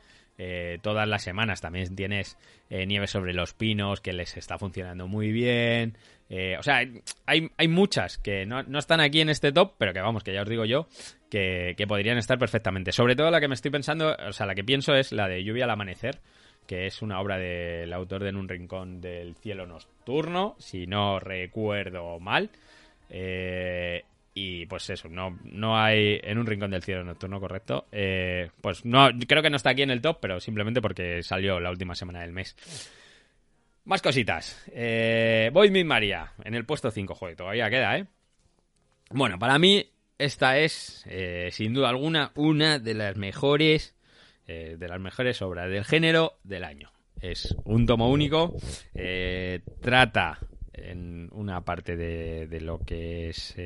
todas 0.82 1.08
las 1.08 1.22
semanas. 1.22 1.60
También 1.60 1.94
tienes 1.96 2.36
Nieve 2.68 3.06
sobre 3.06 3.32
los 3.34 3.54
pinos, 3.54 4.00
que 4.00 4.12
les 4.12 4.36
está 4.36 4.58
funcionando 4.58 5.08
muy 5.08 5.32
bien. 5.32 5.96
Eh, 6.30 6.56
o 6.56 6.62
sea, 6.62 6.76
hay, 7.26 7.50
hay 7.56 7.68
muchas 7.68 8.16
que 8.16 8.46
no, 8.46 8.62
no 8.62 8.78
están 8.78 9.00
aquí 9.00 9.20
en 9.20 9.28
este 9.28 9.50
top, 9.50 9.74
pero 9.76 9.92
que 9.92 10.00
vamos, 10.00 10.22
que 10.22 10.32
ya 10.32 10.42
os 10.42 10.48
digo 10.48 10.64
yo, 10.64 10.86
que, 11.28 11.74
que 11.76 11.86
podrían 11.88 12.18
estar 12.18 12.38
perfectamente. 12.38 12.92
Sobre 12.92 13.16
todo 13.16 13.30
la 13.30 13.40
que 13.40 13.48
me 13.48 13.54
estoy 13.54 13.72
pensando, 13.72 14.16
o 14.28 14.32
sea, 14.32 14.46
la 14.46 14.54
que 14.54 14.64
pienso 14.64 14.94
es 14.94 15.10
la 15.10 15.28
de 15.28 15.42
Lluvia 15.42 15.64
al 15.64 15.70
amanecer, 15.70 16.20
que 16.68 16.86
es 16.86 17.02
una 17.02 17.20
obra 17.20 17.36
del 17.36 17.92
autor 17.92 18.22
de 18.22 18.28
En 18.28 18.36
un 18.36 18.48
rincón 18.48 19.00
del 19.00 19.34
cielo 19.34 19.66
nocturno, 19.66 20.54
si 20.58 20.86
no 20.86 21.18
recuerdo 21.18 22.20
mal. 22.20 22.50
Eh, 23.08 24.04
y 24.32 24.66
pues 24.66 24.88
eso, 24.88 25.08
no, 25.08 25.36
no 25.42 25.76
hay 25.76 26.20
en 26.22 26.38
un 26.38 26.46
rincón 26.46 26.70
del 26.70 26.84
cielo 26.84 27.02
nocturno, 27.02 27.40
correcto. 27.40 27.86
Eh, 27.90 28.50
pues 28.60 28.84
no, 28.84 29.08
creo 29.26 29.42
que 29.42 29.50
no 29.50 29.56
está 29.56 29.70
aquí 29.70 29.82
en 29.82 29.90
el 29.90 30.00
top, 30.00 30.18
pero 30.20 30.38
simplemente 30.38 30.80
porque 30.80 31.24
salió 31.24 31.58
la 31.58 31.70
última 31.70 31.96
semana 31.96 32.20
del 32.20 32.32
mes. 32.32 32.56
Más 33.90 34.02
cositas. 34.02 34.62
Eh, 34.72 35.50
Void 35.52 35.72
Meet 35.72 35.84
María, 35.84 36.32
en 36.44 36.54
el 36.54 36.64
puesto 36.64 36.92
5, 36.92 37.12
joder, 37.12 37.34
todavía 37.34 37.68
queda, 37.68 37.98
¿eh? 37.98 38.06
Bueno, 39.10 39.36
para 39.36 39.58
mí 39.58 39.84
esta 40.16 40.58
es, 40.58 41.04
eh, 41.08 41.48
sin 41.50 41.74
duda 41.74 41.88
alguna, 41.88 42.30
una 42.36 42.78
de 42.78 42.94
las 42.94 43.16
mejores, 43.16 43.96
eh, 44.46 44.76
de 44.78 44.86
las 44.86 45.00
mejores 45.00 45.42
obras 45.42 45.68
del 45.68 45.84
género 45.84 46.38
del 46.44 46.62
año. 46.62 46.92
Es 47.20 47.56
un 47.64 47.84
tomo 47.84 48.10
único, 48.10 48.54
eh, 48.94 49.58
trata 49.80 50.38
en 50.72 51.28
una 51.32 51.62
parte 51.62 51.96
de, 51.96 52.46
de 52.46 52.60
lo 52.60 52.78
que 52.78 53.30
es 53.30 53.56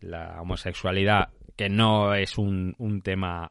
la 0.00 0.42
homosexualidad, 0.42 1.28
que 1.54 1.68
no 1.68 2.16
es 2.16 2.36
un, 2.36 2.74
un 2.78 3.00
tema, 3.00 3.48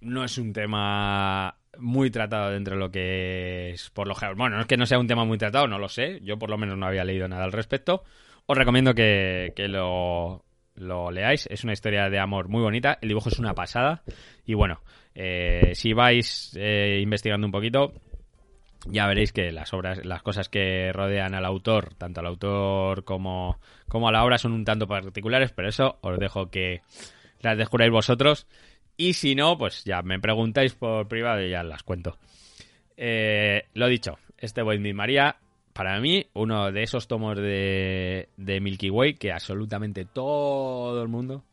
no 0.00 0.24
es 0.24 0.36
un 0.36 0.52
tema 0.52 1.61
muy 1.78 2.10
tratado 2.10 2.50
dentro 2.50 2.74
de 2.74 2.80
lo 2.80 2.90
que 2.90 3.70
es 3.70 3.90
por 3.90 4.08
lo 4.08 4.14
general. 4.14 4.36
Bueno, 4.36 4.56
no 4.56 4.62
es 4.62 4.66
que 4.66 4.76
no 4.76 4.86
sea 4.86 4.98
un 4.98 5.06
tema 5.06 5.24
muy 5.24 5.38
tratado, 5.38 5.66
no 5.66 5.78
lo 5.78 5.88
sé. 5.88 6.20
Yo 6.22 6.38
por 6.38 6.50
lo 6.50 6.58
menos 6.58 6.76
no 6.76 6.86
había 6.86 7.04
leído 7.04 7.28
nada 7.28 7.44
al 7.44 7.52
respecto. 7.52 8.04
Os 8.46 8.58
recomiendo 8.58 8.94
que, 8.94 9.52
que 9.56 9.68
lo, 9.68 10.44
lo 10.74 11.10
leáis. 11.10 11.46
Es 11.50 11.64
una 11.64 11.72
historia 11.72 12.08
de 12.08 12.18
amor 12.18 12.48
muy 12.48 12.62
bonita. 12.62 12.98
El 13.00 13.08
dibujo 13.08 13.28
es 13.28 13.38
una 13.38 13.54
pasada. 13.54 14.02
Y 14.44 14.54
bueno, 14.54 14.80
eh, 15.14 15.72
si 15.74 15.92
vais 15.92 16.52
eh, 16.56 17.00
investigando 17.02 17.46
un 17.46 17.52
poquito, 17.52 17.92
ya 18.86 19.06
veréis 19.06 19.32
que 19.32 19.52
las 19.52 19.72
obras, 19.72 20.04
las 20.04 20.22
cosas 20.22 20.48
que 20.48 20.92
rodean 20.92 21.34
al 21.34 21.44
autor, 21.44 21.94
tanto 21.94 22.20
al 22.20 22.26
autor 22.26 23.04
como, 23.04 23.58
como 23.88 24.08
a 24.08 24.12
la 24.12 24.24
obra, 24.24 24.38
son 24.38 24.52
un 24.52 24.64
tanto 24.64 24.86
particulares, 24.86 25.52
pero 25.52 25.68
eso 25.68 25.98
os 26.00 26.18
dejo 26.18 26.50
que 26.50 26.82
las 27.40 27.58
descubráis 27.58 27.92
vosotros. 27.92 28.46
Y 28.96 29.14
si 29.14 29.34
no, 29.34 29.56
pues 29.58 29.84
ya 29.84 30.02
me 30.02 30.18
preguntáis 30.20 30.74
por 30.74 31.08
privado 31.08 31.42
y 31.42 31.50
ya 31.50 31.62
las 31.62 31.82
cuento. 31.82 32.18
Eh, 32.96 33.64
lo 33.74 33.88
dicho, 33.88 34.18
este 34.38 34.62
Void 34.62 34.80
Meet 34.80 34.94
María, 34.94 35.36
para 35.72 35.98
mí, 36.00 36.26
uno 36.34 36.70
de 36.70 36.82
esos 36.82 37.08
tomos 37.08 37.36
de, 37.36 38.28
de 38.36 38.60
Milky 38.60 38.90
Way 38.90 39.14
que 39.14 39.32
absolutamente 39.32 40.04
todo 40.04 41.02
el 41.02 41.08
mundo 41.08 41.44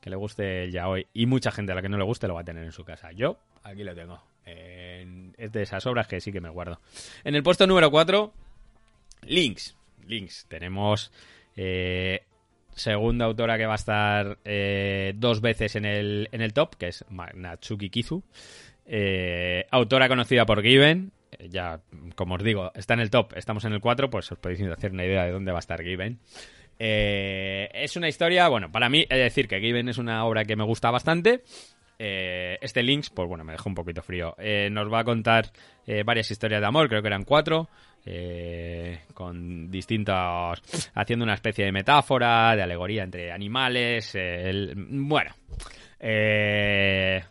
que 0.00 0.10
le 0.10 0.16
guste 0.16 0.64
el 0.64 0.72
yaoi 0.72 1.06
y 1.12 1.26
mucha 1.26 1.50
gente 1.50 1.72
a 1.72 1.74
la 1.74 1.82
que 1.82 1.88
no 1.88 1.98
le 1.98 2.04
guste 2.04 2.28
lo 2.28 2.34
va 2.34 2.40
a 2.40 2.44
tener 2.44 2.64
en 2.64 2.72
su 2.72 2.84
casa. 2.84 3.12
Yo, 3.12 3.38
aquí 3.62 3.84
lo 3.84 3.94
tengo. 3.94 4.22
En- 4.46 5.34
es 5.36 5.52
de 5.52 5.62
esas 5.62 5.84
obras 5.86 6.06
que 6.08 6.20
sí 6.20 6.32
que 6.32 6.40
me 6.40 6.48
guardo. 6.48 6.80
En 7.24 7.34
el 7.34 7.42
puesto 7.42 7.66
número 7.66 7.90
4 7.90 8.32
Links. 9.22 9.76
Links. 10.06 10.46
Tenemos 10.48 11.12
eh, 11.56 12.22
segunda 12.78 13.26
autora 13.26 13.58
que 13.58 13.66
va 13.66 13.72
a 13.72 13.76
estar 13.76 14.38
eh, 14.44 15.12
dos 15.16 15.40
veces 15.40 15.76
en 15.76 15.84
el, 15.84 16.28
en 16.32 16.40
el 16.40 16.52
top, 16.52 16.76
que 16.76 16.88
es 16.88 17.04
Natsuki 17.34 17.90
Kizu. 17.90 18.22
Eh, 18.86 19.66
autora 19.70 20.08
conocida 20.08 20.46
por 20.46 20.62
Given. 20.62 21.12
Eh, 21.32 21.48
Ya, 21.50 21.80
como 22.14 22.36
os 22.36 22.42
digo, 22.42 22.72
está 22.74 22.94
en 22.94 23.00
el 23.00 23.10
top, 23.10 23.32
estamos 23.36 23.64
en 23.64 23.74
el 23.74 23.80
4, 23.80 24.08
pues 24.08 24.32
os 24.32 24.38
podéis 24.38 24.62
hacer 24.62 24.92
una 24.92 25.04
idea 25.04 25.24
de 25.24 25.32
dónde 25.32 25.52
va 25.52 25.58
a 25.58 25.60
estar 25.60 25.82
Given. 25.82 26.18
Eh, 26.78 27.68
es 27.74 27.96
una 27.96 28.08
historia, 28.08 28.48
bueno, 28.48 28.70
para 28.72 28.88
mí, 28.88 29.00
es 29.08 29.18
decir, 29.18 29.48
que 29.48 29.60
Given 29.60 29.88
es 29.88 29.98
una 29.98 30.24
obra 30.24 30.44
que 30.44 30.56
me 30.56 30.64
gusta 30.64 30.90
bastante. 30.90 31.42
Eh, 31.98 32.56
este 32.60 32.82
Links, 32.82 33.10
pues 33.10 33.28
bueno, 33.28 33.44
me 33.44 33.52
dejó 33.52 33.68
un 33.68 33.74
poquito 33.74 34.02
frío. 34.02 34.36
Nos 34.70 34.92
va 34.92 35.00
a 35.00 35.04
contar 35.04 35.50
varias 36.04 36.30
historias 36.30 36.60
de 36.60 36.66
amor, 36.66 36.88
creo 36.88 37.02
que 37.02 37.08
eran 37.08 37.24
cuatro, 37.24 37.68
eh, 38.06 39.00
con 39.14 39.70
distintos, 39.70 40.62
haciendo 40.94 41.24
una 41.24 41.34
especie 41.34 41.64
de 41.64 41.72
metáfora, 41.72 42.54
de 42.56 42.62
alegoría 42.62 43.02
entre 43.04 43.32
animales. 43.32 44.12
eh, 44.14 44.72
bueno, 44.76 45.32
eh, 46.00 47.22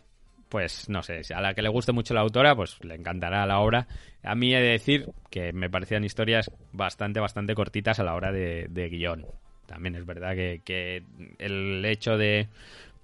pues 0.48 0.88
no 0.88 1.02
sé, 1.02 1.20
a 1.34 1.40
la 1.40 1.54
que 1.54 1.62
le 1.62 1.68
guste 1.68 1.92
mucho 1.92 2.14
la 2.14 2.20
autora, 2.20 2.54
pues 2.54 2.82
le 2.84 2.94
encantará 2.94 3.46
la 3.46 3.60
obra. 3.60 3.86
A 4.22 4.34
mí 4.34 4.54
he 4.54 4.60
de 4.60 4.68
decir 4.70 5.06
que 5.30 5.52
me 5.52 5.70
parecían 5.70 6.04
historias 6.04 6.50
bastante, 6.72 7.20
bastante 7.20 7.54
cortitas 7.54 7.98
a 8.00 8.04
la 8.04 8.14
hora 8.14 8.32
de, 8.32 8.66
de. 8.70 9.24
También 9.66 9.96
es 9.96 10.06
verdad 10.06 10.34
que, 10.34 10.62
que 10.64 11.02
el 11.38 11.84
hecho 11.84 12.16
de, 12.16 12.48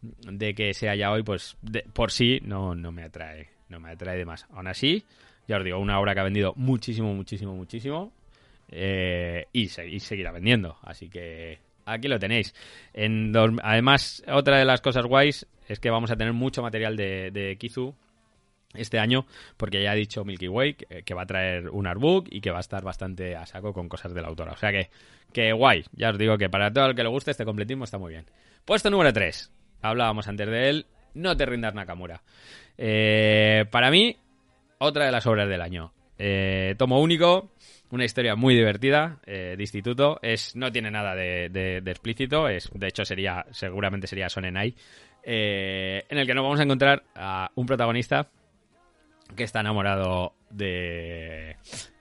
de 0.02 0.54
que 0.54 0.72
sea 0.72 0.94
ya 0.94 1.12
hoy, 1.12 1.22
pues 1.22 1.56
de- 1.60 1.84
por 1.92 2.10
sí 2.10 2.40
no, 2.42 2.74
no 2.74 2.90
me 2.90 3.02
atrae, 3.04 3.48
no 3.68 3.80
me 3.80 3.90
atrae 3.90 4.16
de 4.16 4.24
más. 4.24 4.46
Aún 4.54 4.66
así, 4.66 5.04
ya 5.48 5.58
os 5.58 5.64
digo, 5.64 5.78
una 5.78 5.98
obra 6.00 6.14
que 6.14 6.20
ha 6.20 6.24
vendido 6.24 6.52
muchísimo, 6.56 7.14
muchísimo, 7.14 7.54
muchísimo 7.54 8.12
eh, 8.70 9.46
y, 9.52 9.68
se- 9.68 9.88
y 9.88 10.00
seguirá 10.00 10.32
vendiendo. 10.32 10.76
Así 10.82 11.08
que 11.08 11.58
aquí 11.84 12.08
lo 12.08 12.18
tenéis. 12.18 12.54
Además, 13.62 14.22
otra 14.30 14.58
de 14.58 14.64
las 14.64 14.80
cosas 14.80 15.06
guays 15.06 15.46
es 15.68 15.80
que 15.80 15.90
vamos 15.90 16.10
a 16.10 16.16
tener 16.16 16.32
mucho 16.32 16.62
material 16.62 16.96
de, 16.96 17.56
Kizu 17.58 17.94
este 18.74 18.98
año, 18.98 19.26
porque 19.56 19.82
ya 19.82 19.92
ha 19.92 19.94
dicho 19.94 20.24
Milky 20.24 20.48
Way 20.48 20.74
que, 20.74 21.02
que 21.04 21.14
va 21.14 21.22
a 21.22 21.26
traer 21.26 21.68
un 21.70 21.86
artbook 21.86 22.26
y 22.30 22.40
que 22.40 22.50
va 22.50 22.56
a 22.56 22.60
estar 22.60 22.82
bastante 22.82 23.36
a 23.36 23.46
saco 23.46 23.72
con 23.72 23.88
cosas 23.88 24.12
de 24.14 24.20
la 24.20 24.28
autora. 24.28 24.52
O 24.52 24.56
sea 24.56 24.72
que, 24.72 24.90
que 25.32 25.52
guay. 25.52 25.84
Ya 25.92 26.10
os 26.10 26.18
digo 26.18 26.36
que 26.38 26.48
para 26.50 26.72
todo 26.72 26.86
el 26.86 26.96
que 26.96 27.02
le 27.04 27.08
guste 27.08 27.30
este 27.30 27.44
completismo 27.44 27.84
está 27.84 27.98
muy 27.98 28.12
bien. 28.12 28.26
Puesto 28.64 28.90
número 28.90 29.12
3. 29.12 29.52
Hablábamos 29.82 30.26
antes 30.26 30.48
de 30.48 30.68
él. 30.70 30.86
No 31.14 31.36
te 31.36 31.46
rindas 31.46 31.74
Nakamura. 31.74 32.22
Eh, 32.76 33.66
para 33.70 33.90
mí, 33.92 34.16
otra 34.78 35.06
de 35.06 35.12
las 35.12 35.26
obras 35.26 35.48
del 35.48 35.60
año. 35.62 35.92
Eh, 36.18 36.74
tomo 36.78 37.01
único, 37.01 37.51
una 37.90 38.05
historia 38.05 38.36
muy 38.36 38.55
divertida 38.55 39.18
eh, 39.26 39.55
de 39.56 39.62
instituto. 39.62 40.18
Es, 40.22 40.55
no 40.56 40.70
tiene 40.70 40.90
nada 40.90 41.14
de, 41.14 41.82
explícito. 41.86 42.48
Es, 42.48 42.70
de 42.72 42.86
hecho, 42.88 43.05
sería 43.05 43.44
seguramente 43.51 44.06
sería 44.06 44.28
Sonenai. 44.28 44.74
eh, 45.22 46.05
en 46.09 46.18
el 46.18 46.26
que 46.26 46.34
nos 46.34 46.44
vamos 46.44 46.60
a 46.60 46.64
encontrar 46.64 47.02
a 47.14 47.51
un 47.55 47.66
protagonista 47.66 48.28
que 49.34 49.44
está 49.44 49.60
enamorado 49.60 50.34
de 50.51 51.56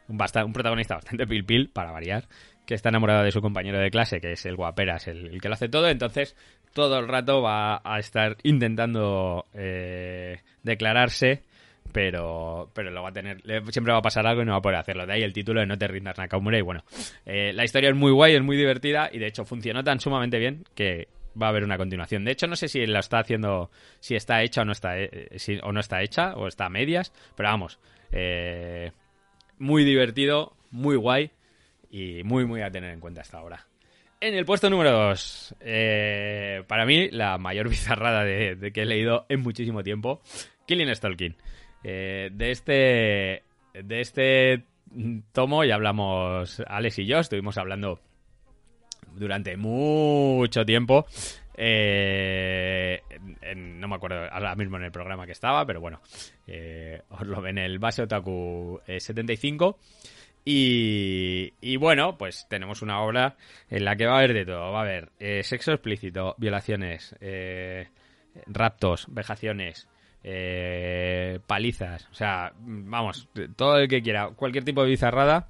un, 0.07 0.17
basta- 0.17 0.45
un 0.45 0.53
protagonista 0.53 0.95
bastante 0.95 1.25
pil 1.25 1.45
pil, 1.45 1.69
para 1.69 1.91
variar, 1.91 2.27
que 2.65 2.75
está 2.75 2.89
enamorado 2.89 3.23
de 3.23 3.31
su 3.31 3.41
compañero 3.41 3.79
de 3.79 3.89
clase, 3.89 4.19
que 4.19 4.33
es 4.33 4.45
el 4.45 4.55
guaperas, 4.55 5.07
el, 5.07 5.27
el 5.27 5.41
que 5.41 5.47
lo 5.47 5.53
hace 5.55 5.69
todo, 5.69 5.87
entonces 5.89 6.35
todo 6.73 6.99
el 6.99 7.07
rato 7.07 7.41
va 7.41 7.81
a 7.83 7.97
estar 7.99 8.37
intentando 8.43 9.45
eh, 9.53 10.41
declararse, 10.63 11.43
pero, 11.93 12.71
pero 12.73 12.91
lo 12.91 13.03
va 13.03 13.09
a 13.09 13.13
tener, 13.13 13.41
siempre 13.71 13.93
va 13.93 13.99
a 13.99 14.01
pasar 14.01 14.25
algo 14.25 14.41
y 14.41 14.45
no 14.45 14.51
va 14.51 14.57
a 14.57 14.61
poder 14.61 14.79
hacerlo. 14.79 15.05
De 15.05 15.13
ahí 15.13 15.21
el 15.21 15.31
título 15.31 15.61
de 15.61 15.67
No 15.67 15.77
te 15.77 15.87
rindas 15.87 16.17
Nakamura 16.17 16.57
y 16.57 16.61
bueno, 16.61 16.83
eh, 17.25 17.53
la 17.53 17.63
historia 17.63 17.89
es 17.89 17.95
muy 17.95 18.11
guay, 18.11 18.33
es 18.33 18.41
muy 18.41 18.57
divertida 18.57 19.09
y 19.13 19.19
de 19.19 19.27
hecho 19.27 19.45
funcionó 19.45 19.83
tan 19.83 19.99
sumamente 19.99 20.39
bien 20.39 20.65
que 20.75 21.07
va 21.39 21.45
a 21.45 21.49
haber 21.49 21.63
una 21.63 21.77
continuación. 21.77 22.25
De 22.25 22.31
hecho, 22.31 22.47
no 22.47 22.55
sé 22.55 22.67
si 22.67 22.85
la 22.87 22.99
está 22.99 23.19
haciendo, 23.19 23.69
si 23.99 24.15
está 24.15 24.41
hecha 24.41 24.63
o 24.63 24.65
no 24.65 24.71
está, 24.71 24.99
eh, 24.99 25.29
o 25.61 25.71
no 25.71 25.79
está 25.79 26.01
hecha, 26.01 26.33
o 26.35 26.47
está 26.47 26.65
a 26.65 26.69
medias, 26.69 27.13
pero 27.35 27.49
vamos, 27.49 27.79
eh, 28.11 28.91
muy 29.59 29.85
divertido, 29.85 30.57
muy 30.71 30.95
guay 30.95 31.31
y 31.91 32.23
muy, 32.23 32.45
muy 32.45 32.63
a 32.63 32.71
tener 32.71 32.91
en 32.91 32.99
cuenta 32.99 33.21
hasta 33.21 33.37
ahora. 33.37 33.67
En 34.19 34.33
el 34.35 34.45
puesto 34.45 34.69
número 34.69 34.91
2, 34.91 35.55
para 36.67 36.85
mí 36.85 37.09
la 37.11 37.37
mayor 37.37 37.69
bizarrada 37.69 38.23
de, 38.23 38.55
de 38.55 38.71
que 38.71 38.81
he 38.81 38.85
leído 38.85 39.27
en 39.29 39.41
muchísimo 39.41 39.83
tiempo, 39.83 40.21
Killing 40.65 40.95
Stalking. 40.95 41.35
Eh, 41.83 42.29
de 42.31 42.51
este 42.51 43.43
de 43.73 44.01
este 44.01 44.63
tomo 45.31 45.63
ya 45.63 45.75
hablamos 45.75 46.61
Alex 46.67 46.99
y 46.99 47.05
yo, 47.05 47.19
estuvimos 47.19 47.57
hablando 47.57 47.99
durante 49.15 49.57
mucho 49.57 50.65
tiempo. 50.65 51.05
eh, 51.55 53.01
no 53.55 53.87
me 53.87 53.95
acuerdo 53.95 54.27
ahora 54.31 54.55
mismo 54.55 54.77
en 54.77 54.83
el 54.83 54.91
programa 54.91 55.25
que 55.25 55.31
estaba, 55.33 55.65
pero 55.65 55.81
bueno, 55.81 56.01
eh, 56.47 57.01
os 57.09 57.27
lo 57.27 57.41
ven 57.41 57.57
en 57.57 57.65
el 57.65 57.79
base 57.79 58.03
Otaku 58.03 58.79
eh, 58.87 58.99
75. 58.99 59.77
Y, 60.45 61.53
y 61.61 61.77
bueno, 61.77 62.17
pues 62.17 62.47
tenemos 62.49 62.81
una 62.81 63.01
obra 63.01 63.37
en 63.69 63.85
la 63.85 63.95
que 63.95 64.05
va 64.05 64.15
a 64.15 64.17
haber 64.17 64.33
de 64.33 64.45
todo. 64.45 64.71
Va 64.71 64.79
a 64.79 64.83
haber 64.83 65.11
eh, 65.19 65.41
sexo 65.43 65.71
explícito, 65.71 66.35
violaciones, 66.37 67.15
eh, 67.21 67.87
raptos, 68.47 69.05
vejaciones, 69.09 69.87
eh, 70.23 71.39
palizas. 71.45 72.07
O 72.11 72.15
sea, 72.15 72.53
vamos, 72.59 73.27
todo 73.55 73.77
el 73.77 73.87
que 73.87 74.01
quiera, 74.01 74.29
cualquier 74.29 74.63
tipo 74.63 74.83
de 74.83 74.89
bizarrada, 74.89 75.47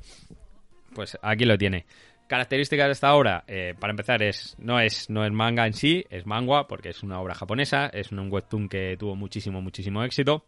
pues 0.94 1.18
aquí 1.22 1.46
lo 1.46 1.58
tiene. 1.58 1.86
Características 2.28 2.88
de 2.88 2.92
esta 2.94 3.14
obra, 3.14 3.44
eh, 3.48 3.76
para 3.80 3.92
empezar, 3.92 4.24
es 4.24 4.56
no 4.58 4.80
es 4.80 5.10
no 5.10 5.26
es 5.26 5.32
manga 5.32 5.68
en 5.68 5.74
sí, 5.74 6.06
es 6.10 6.26
manga 6.26 6.68
porque 6.68 6.90
es 6.90 7.04
una 7.04 7.20
obra 7.20 7.36
japonesa, 7.36 7.88
es 7.88 8.12
un 8.12 8.32
webtoon 8.32 8.70
que 8.70 8.96
tuvo 8.98 9.16
muchísimo, 9.16 9.62
muchísimo 9.62 10.04
éxito. 10.04 10.46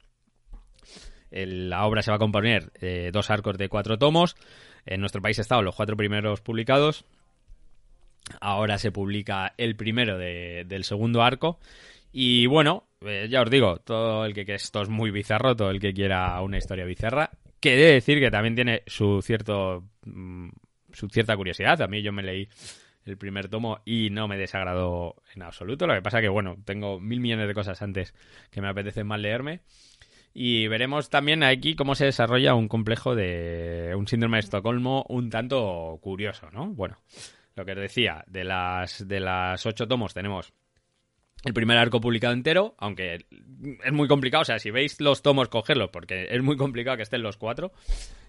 La 1.31 1.85
obra 1.85 2.02
se 2.02 2.11
va 2.11 2.15
a 2.15 2.19
componer 2.19 2.72
eh, 2.81 3.10
dos 3.11 3.30
arcos 3.30 3.57
de 3.57 3.68
cuatro 3.68 3.97
tomos. 3.97 4.35
En 4.85 5.02
nuestro 5.02 5.22
país 5.22 5.38
estaban 5.38 5.65
los 5.65 5.76
cuatro 5.76 5.97
primeros 5.97 6.39
publicados. 6.41 7.03
Ahora 8.39 8.77
se 8.77 8.91
publica 8.91 9.53
el 9.57 9.76
primero 9.76 10.18
de- 10.18 10.64
del 10.65 10.84
segundo 10.85 11.22
arco. 11.23 11.60
Y 12.11 12.45
bueno, 12.47 12.88
eh, 13.07 13.27
ya 13.30 13.41
os 13.41 13.49
digo, 13.49 13.77
todo 13.77 14.26
el 14.26 14.34
que, 14.34 14.45
que 14.45 14.56
esto 14.56 14.82
es 14.82 14.90
muy 14.90 15.11
bizarro, 15.11 15.56
todo 15.56 15.69
el 15.69 15.80
que 15.80 15.94
quiera 15.94 16.41
una 16.41 16.57
historia 16.57 16.86
bizarra, 16.86 17.30
que 17.60 17.76
de 17.76 17.94
decir 17.94 18.19
que 18.19 18.32
también 18.32 18.56
tiene 18.56 18.84
su 18.86 19.22
cierto 19.22 19.84
mm, 20.06 20.49
su 20.95 21.10
cierta 21.10 21.36
curiosidad. 21.36 21.82
A 21.82 21.88
mí 21.88 22.02
yo 22.02 22.11
me 22.11 22.23
leí 22.23 22.48
el 23.06 23.18
primer 23.18 23.49
tomo 23.49 23.82
y 23.86 24.10
no 24.10 24.27
me 24.27 24.38
desagradó 24.38 25.15
en 25.36 25.44
absoluto. 25.44 25.86
Lo 25.86 25.94
que 25.94 26.02
pasa 26.02 26.22
que, 26.22 26.30
bueno, 26.30 26.57
tengo 26.65 26.99
mil 26.99 27.19
millones 27.19 27.48
de 27.48 27.53
cosas 27.53 27.82
antes 27.82 28.14
que 28.49 28.61
me 28.61 28.69
apetecen 28.69 29.06
más 29.06 29.19
leerme. 29.19 29.61
Y 30.34 30.68
veremos 30.68 31.10
también 31.10 31.44
aquí 31.44 31.76
cómo 31.76 31.95
se 31.95 32.06
desarrolla 32.06 32.56
un 32.56 32.68
complejo 32.68 33.15
de 33.15 33.94
un 33.95 34.07
síndrome 34.07 34.38
de 34.38 34.41
Estocolmo 34.41 35.06
un 35.07 35.30
tanto 35.30 35.98
curioso, 36.02 36.49
¿no? 36.52 36.68
Bueno, 36.68 36.98
lo 37.56 37.64
que 37.64 37.72
os 37.72 37.77
decía, 37.77 38.26
de 38.27 38.44
las, 38.44 39.07
de 39.07 39.22
las 39.22 39.65
ocho 39.65 39.88
tomos 39.88 40.14
tenemos 40.14 40.53
el 41.45 41.53
primer 41.53 41.77
arco 41.77 42.01
publicado 42.01 42.34
entero, 42.34 42.76
aunque 42.77 43.26
es 43.84 43.93
muy 43.93 44.07
complicado, 44.07 44.41
o 44.41 44.45
sea, 44.45 44.59
si 44.59 44.72
veis 44.72 44.99
los 44.99 45.22
tomos, 45.22 45.47
cogerlos, 45.47 45.91
porque 45.91 46.27
es 46.30 46.41
muy 46.41 46.57
complicado 46.57 46.97
que 46.97 47.03
estén 47.03 47.22
los 47.22 47.38
cuatro. 47.38 47.72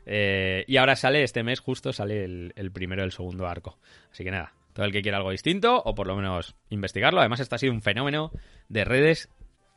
Eh, 0.05 0.65
y 0.69 0.77
ahora 0.77 0.95
sale, 0.95 1.23
este 1.23 1.43
mes 1.43 1.61
justo 1.61 1.93
sale 1.93 2.25
el, 2.25 2.53
el 2.57 2.71
primero 2.71 3.03
del 3.03 3.13
segundo 3.13 3.47
arco. 3.47 3.79
Así 4.13 4.23
que 4.23 4.31
nada, 4.31 4.53
todo 4.73 4.87
el 4.87 4.93
que 4.93 5.03
quiera 5.03 5.17
algo 5.17 5.31
distinto, 5.31 5.83
o 5.83 5.95
por 5.95 6.07
lo 6.07 6.15
menos 6.15 6.55
investigarlo. 6.69 7.21
Además, 7.21 7.41
esto 7.41 7.55
ha 7.57 7.59
sido 7.59 7.73
un 7.73 7.83
fenómeno 7.83 8.31
de 8.69 8.85
redes 8.85 9.31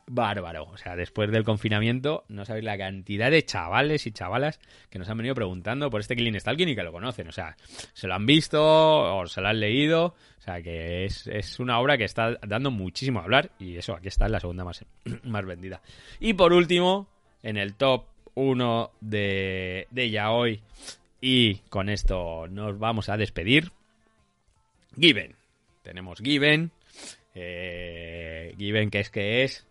bárbaro. 0.10 0.66
O 0.66 0.78
sea, 0.78 0.96
después 0.96 1.32
del 1.32 1.44
confinamiento, 1.44 2.26
no 2.28 2.44
sabéis 2.44 2.66
la 2.66 2.78
cantidad 2.78 3.32
de 3.32 3.46
chavales 3.46 4.08
y 4.08 4.12
chavalas 4.12 4.60
que 4.90 5.00
nos 5.00 5.08
han 5.10 5.18
venido 5.18 5.36
preguntando 5.36 5.90
por 5.90 6.02
este 6.02 6.16
Killing 6.16 6.40
Stalking 6.40 6.70
y 6.70 6.76
que 6.76 6.84
lo 6.84 6.92
conocen. 6.92 7.28
O 7.28 7.32
sea, 7.32 7.56
se 7.94 8.08
lo 8.08 8.16
han 8.16 8.26
visto 8.26 8.60
o 8.62 9.28
se 9.28 9.40
lo 9.40 9.48
han 9.48 9.60
leído. 9.60 10.16
O 10.38 10.42
sea, 10.42 10.62
que 10.62 11.06
es, 11.06 11.28
es 11.28 11.60
una 11.60 11.80
obra 11.80 11.98
que 11.98 12.06
está 12.06 12.38
dando 12.46 12.72
muchísimo 12.72 13.20
a 13.20 13.24
hablar. 13.24 13.52
Y 13.60 13.78
eso, 13.78 13.94
aquí 13.96 14.08
está, 14.08 14.26
es 14.26 14.32
la 14.32 14.40
segunda 14.40 14.64
más, 14.64 14.84
más 15.24 15.46
vendida. 15.46 15.82
Y 16.20 16.34
por 16.34 16.54
último, 16.54 17.08
en 17.44 17.58
el 17.58 17.76
top 17.76 18.06
1 18.34 18.92
de, 19.02 19.88
de 19.92 20.10
Yaoi. 20.10 20.62
Y 21.22 21.56
con 21.70 21.90
esto 21.90 22.48
nos 22.48 22.80
vamos 22.80 23.10
a 23.10 23.18
despedir. 23.18 23.72
Given. 24.98 25.36
Tenemos 25.84 26.20
Given. 26.20 26.72
Eh, 27.36 28.56
Given, 28.58 28.90
que 28.90 29.00
es 29.02 29.10
que 29.10 29.44
es 29.44 29.69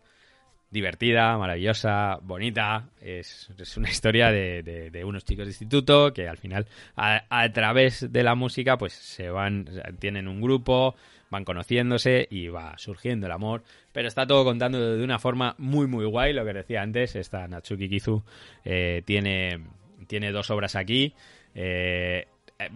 divertida, 0.71 1.37
maravillosa, 1.39 2.19
bonita. 2.23 2.89
Es, 3.01 3.49
es 3.59 3.77
una 3.77 3.89
historia 3.91 4.31
de, 4.31 4.63
de- 4.93 5.05
unos 5.05 5.25
chicos 5.25 5.47
de 5.47 5.51
instituto 5.51 6.13
que 6.13 6.29
al 6.29 6.37
final, 6.37 6.67
a, 6.97 7.49
través 7.53 8.13
de 8.13 8.23
la 8.23 8.35
música, 8.35 8.77
pues 8.77 8.93
se 8.93 9.31
van, 9.31 9.69
tienen 9.99 10.29
un 10.29 10.41
grupo, 10.41 10.95
van 11.31 11.45
conociéndose 11.45 12.27
y 12.31 12.49
va 12.49 12.77
surgiendo 12.77 13.27
el 13.27 13.33
amor. 13.33 13.63
Pero 13.93 14.09
está 14.09 14.27
todo 14.27 14.45
contando 14.45 14.97
de 14.97 15.03
una 15.03 15.19
forma 15.19 15.55
muy, 15.59 15.87
muy 15.87 16.05
guay. 16.05 16.33
Lo 16.33 16.45
que 16.45 16.53
decía 16.53 16.83
antes, 16.83 17.17
esta 17.17 17.49
Natsuki 17.49 17.89
Kizu 17.89 18.23
eh, 18.65 19.03
tiene, 19.05 19.61
tiene 20.07 20.31
dos 20.33 20.51
obras 20.51 20.77
aquí. 20.77 21.15
Eh, 21.55 22.27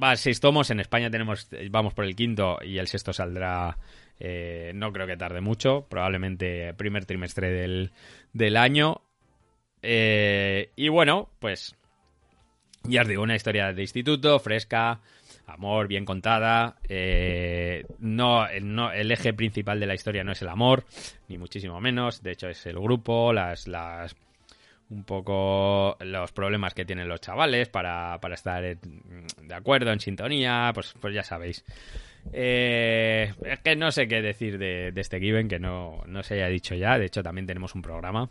va 0.03 0.13
a 0.13 0.17
seis 0.17 0.41
tomos. 0.41 0.71
En 0.71 0.81
España 0.81 1.11
tenemos, 1.11 1.49
vamos 1.71 1.93
por 1.93 2.05
el 2.05 2.17
quinto 2.17 2.59
y 2.65 2.79
el 2.79 2.89
sexto 2.89 3.13
saldrá. 3.13 3.77
Eh, 4.25 4.71
no 4.77 4.93
creo 4.93 5.09
que 5.09 5.17
tarde 5.17 5.41
mucho, 5.41 5.89
probablemente 5.91 6.73
primer 6.75 7.07
trimestre 7.07 7.51
del, 7.51 7.91
del 8.33 8.57
año. 8.57 9.03
Eh, 9.83 10.71
y 10.77 10.89
bueno, 10.89 11.29
pues 11.41 11.75
ya 12.85 13.03
os 13.03 13.09
digo, 13.09 13.25
una 13.25 13.35
historia 13.35 13.73
de 13.73 13.83
instituto, 13.83 14.39
fresca, 14.39 15.01
amor, 15.47 15.89
bien 15.89 16.05
contada. 16.05 16.77
eh, 16.89 17.85
no, 17.99 18.47
no, 18.61 18.93
el 18.93 19.11
eje 19.11 19.35
principal 19.35 19.81
de 19.81 19.87
la 19.87 19.95
historia 19.95 20.23
no 20.23 20.31
es 20.31 20.43
el 20.43 20.49
amor, 20.49 20.85
ni 21.27 21.37
muchísimo 21.37 21.81
menos. 21.81 22.23
De 22.23 22.31
hecho, 22.31 22.49
es 22.49 22.65
el 22.67 22.79
grupo, 22.79 23.33
las, 23.33 23.67
las 23.67 24.15
un 24.89 25.03
poco 25.03 25.97
los 25.99 26.31
problemas 26.31 26.75
que 26.75 26.85
tienen 26.85 27.09
los 27.09 27.21
chavales 27.21 27.69
para, 27.69 28.21
para 28.21 28.35
estar 28.35 28.63
de 28.63 29.55
acuerdo, 29.55 29.91
en 29.91 29.99
sintonía, 29.99 30.71
pues, 30.73 30.95
pues 31.01 31.13
ya 31.13 31.25
sabéis. 31.25 31.65
Eh, 32.33 33.33
es 33.45 33.61
que 33.61 33.77
no 33.77 33.91
sé 33.91 34.07
qué 34.07 34.23
decir 34.23 34.59
de, 34.59 34.93
este 34.95 35.19
Given, 35.19 35.49
que 35.49 35.59
no, 35.59 36.03
no 36.07 36.23
se 36.23 36.35
haya 36.35 36.49
dicho 36.49 36.75
ya. 36.75 36.99
De 36.99 37.07
hecho, 37.07 37.23
también 37.23 37.47
tenemos 37.47 37.75
un 37.75 37.83
programa 37.83 38.31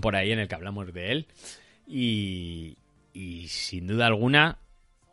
por 0.00 0.16
ahí 0.16 0.32
en 0.32 0.38
el 0.38 0.48
que 0.48 0.54
hablamos 0.54 0.92
de 0.92 1.12
él. 1.12 1.26
Y, 1.86 2.76
sin 3.48 3.86
duda 3.86 4.06
alguna 4.06 4.58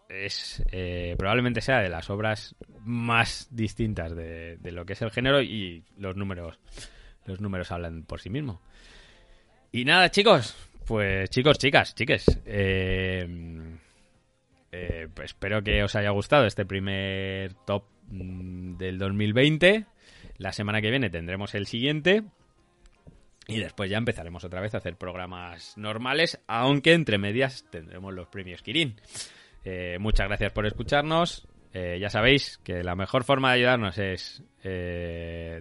es 0.10 0.64
eh, 0.72 1.16
probablemente 1.18 1.62
sea 1.62 1.80
de 1.80 1.90
las 1.90 2.10
obras 2.12 2.56
más 2.84 3.48
distintas 3.50 4.16
de, 4.16 4.58
de 4.58 4.72
lo 4.72 4.86
que 4.86 4.94
es 4.94 5.02
el 5.02 5.10
género 5.10 5.42
y 5.42 5.84
los 5.98 6.16
números 6.16 6.60
los 7.26 7.42
números 7.42 7.72
hablan 7.72 8.04
por 8.04 8.22
sí 8.22 8.30
mismos. 8.30 8.60
Y 9.72 9.86
nada, 9.86 10.10
chicos, 10.10 10.56
pues 10.86 11.30
chicos, 11.30 11.58
chicas, 11.58 11.96
chiques, 11.96 12.26
eh, 12.46 13.75
eh, 14.76 15.08
pues 15.14 15.32
espero 15.32 15.64
que 15.64 15.84
os 15.84 15.96
haya 15.96 16.10
gustado 16.10 16.46
este 16.46 16.66
primer 16.66 17.54
top 17.66 17.86
mm, 18.10 18.76
del 18.78 18.98
2020. 18.98 19.86
La 20.38 20.52
semana 20.52 20.82
que 20.82 20.90
viene 20.90 21.10
tendremos 21.10 21.56
el 21.56 21.66
siguiente. 21.66 22.24
Y 23.48 23.60
después 23.60 23.90
ya 23.90 23.98
empezaremos 23.98 24.44
otra 24.44 24.60
vez 24.60 24.74
a 24.74 24.80
hacer 24.80 24.98
programas 24.98 25.78
normales, 25.78 26.42
aunque 26.48 26.94
entre 26.94 27.20
medias 27.20 27.66
tendremos 27.70 28.14
los 28.14 28.28
premios 28.28 28.64
Kirin. 28.64 29.00
Eh, 29.64 29.98
muchas 30.00 30.28
gracias 30.28 30.52
por 30.52 30.66
escucharnos. 30.66 31.48
Eh, 31.72 31.98
ya 32.00 32.10
sabéis 32.10 32.58
que 32.64 32.84
la 32.84 32.96
mejor 32.96 33.24
forma 33.24 33.50
de 33.50 33.56
ayudarnos 33.56 33.98
es 33.98 34.44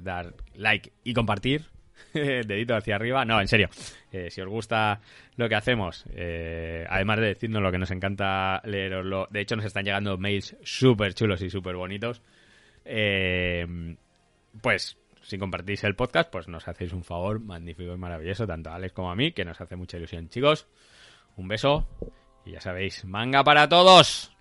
dar 0.02 0.34
like 0.54 0.92
y 1.04 1.12
compartir. 1.12 1.73
Dedito 2.46 2.76
hacia 2.76 2.96
arriba. 2.96 3.24
No, 3.24 3.40
en 3.40 3.48
serio. 3.48 3.68
Eh, 4.12 4.30
si 4.30 4.40
os 4.40 4.48
gusta 4.48 5.00
lo 5.36 5.48
que 5.48 5.56
hacemos, 5.56 6.04
eh, 6.14 6.86
además 6.88 7.18
de 7.18 7.26
decirnos 7.26 7.62
lo 7.62 7.72
que 7.72 7.78
nos 7.78 7.90
encanta 7.90 8.62
leeroslo, 8.64 9.26
de 9.30 9.40
hecho 9.40 9.56
nos 9.56 9.64
están 9.64 9.84
llegando 9.84 10.16
mails 10.16 10.56
súper 10.62 11.14
chulos 11.14 11.42
y 11.42 11.50
súper 11.50 11.76
bonitos. 11.76 12.22
Eh, 12.84 13.96
pues 14.60 14.96
si 15.22 15.38
compartís 15.38 15.82
el 15.84 15.96
podcast, 15.96 16.30
pues 16.30 16.48
nos 16.48 16.68
hacéis 16.68 16.92
un 16.92 17.02
favor 17.02 17.40
magnífico 17.40 17.92
y 17.92 17.96
maravilloso, 17.96 18.46
tanto 18.46 18.70
a 18.70 18.76
Alex 18.76 18.92
como 18.92 19.10
a 19.10 19.16
mí, 19.16 19.32
que 19.32 19.44
nos 19.44 19.60
hace 19.60 19.74
mucha 19.74 19.96
ilusión. 19.96 20.28
Chicos, 20.28 20.68
un 21.36 21.48
beso 21.48 21.88
y 22.44 22.52
ya 22.52 22.60
sabéis, 22.60 23.04
manga 23.04 23.42
para 23.42 23.68
todos. 23.68 24.32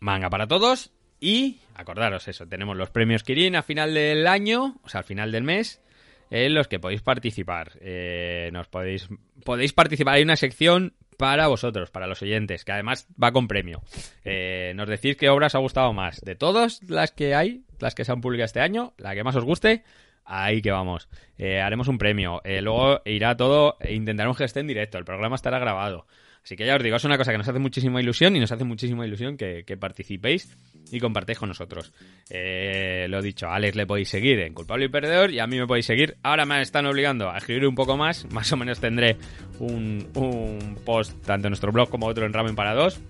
Manga 0.00 0.30
para 0.30 0.46
todos 0.46 0.92
y 1.20 1.58
acordaros 1.74 2.28
eso, 2.28 2.46
tenemos 2.46 2.76
los 2.76 2.90
premios 2.90 3.22
Kirin 3.22 3.56
a 3.56 3.62
final 3.62 3.94
del 3.94 4.26
año, 4.26 4.78
o 4.82 4.88
sea, 4.88 5.00
al 5.00 5.04
final 5.04 5.32
del 5.32 5.42
mes, 5.42 5.82
en 6.30 6.54
los 6.54 6.68
que 6.68 6.80
podéis 6.80 7.02
participar. 7.02 7.72
Eh, 7.80 8.50
nos 8.52 8.68
podéis 8.68 9.08
podéis 9.44 9.72
participar, 9.72 10.14
hay 10.14 10.22
una 10.22 10.36
sección 10.36 10.94
para 11.16 11.46
vosotros, 11.46 11.90
para 11.90 12.06
los 12.06 12.22
oyentes, 12.22 12.64
que 12.64 12.72
además 12.72 13.08
va 13.22 13.32
con 13.32 13.48
premio. 13.48 13.82
Eh, 14.24 14.72
nos 14.76 14.88
decís 14.88 15.16
qué 15.16 15.28
obra 15.28 15.46
os 15.46 15.54
ha 15.54 15.58
gustado 15.58 15.92
más. 15.92 16.20
De 16.20 16.34
todas 16.34 16.82
las 16.88 17.12
que 17.12 17.34
hay, 17.34 17.62
las 17.78 17.94
que 17.94 18.04
se 18.04 18.12
han 18.12 18.20
publicado 18.20 18.46
este 18.46 18.60
año, 18.60 18.94
la 18.98 19.14
que 19.14 19.24
más 19.24 19.36
os 19.36 19.44
guste, 19.44 19.84
ahí 20.24 20.62
que 20.62 20.70
vamos. 20.70 21.08
Eh, 21.38 21.60
haremos 21.60 21.88
un 21.88 21.98
premio. 21.98 22.40
Eh, 22.44 22.60
luego 22.60 23.00
irá 23.04 23.36
todo, 23.36 23.76
e 23.80 23.94
intentaremos 23.94 24.36
que 24.36 24.44
esté 24.44 24.60
en 24.60 24.66
directo. 24.66 24.98
El 24.98 25.04
programa 25.04 25.36
estará 25.36 25.58
grabado. 25.58 26.06
Así 26.44 26.56
que 26.56 26.66
ya 26.66 26.76
os 26.76 26.82
digo, 26.82 26.96
es 26.96 27.04
una 27.04 27.16
cosa 27.16 27.32
que 27.32 27.38
nos 27.38 27.48
hace 27.48 27.58
muchísima 27.58 28.02
ilusión 28.02 28.36
y 28.36 28.40
nos 28.40 28.52
hace 28.52 28.64
muchísima 28.64 29.06
ilusión 29.06 29.38
que, 29.38 29.64
participéis 29.80 30.54
y 30.92 31.00
compartáis 31.00 31.38
con 31.38 31.48
nosotros. 31.48 31.90
Eh, 32.28 33.06
lo 33.08 33.22
dicho, 33.22 33.46
a 33.46 33.54
Alex 33.54 33.74
le 33.76 33.86
podéis 33.86 34.10
seguir 34.10 34.40
en 34.40 34.52
Culpable 34.52 34.84
y 34.84 34.88
Perdedor 34.88 35.30
y 35.30 35.38
a 35.38 35.46
mí 35.46 35.58
me 35.58 35.66
podéis 35.66 35.86
seguir. 35.86 36.18
Ahora 36.22 36.44
me 36.44 36.60
están 36.60 36.84
obligando 36.84 37.30
a 37.30 37.38
escribir 37.38 37.66
un 37.66 37.74
poco 37.74 37.96
más. 37.96 38.30
Más 38.30 38.52
o 38.52 38.58
menos 38.58 38.78
tendré 38.78 39.16
un, 39.58 40.06
un 40.14 40.78
post 40.84 41.24
tanto 41.24 41.48
en 41.48 41.52
nuestro 41.52 41.72
blog 41.72 41.88
como 41.88 42.06
otro 42.06 42.26
en 42.26 42.34
Ramen 42.34 42.54
para 42.54 42.74
dos, 42.74 43.00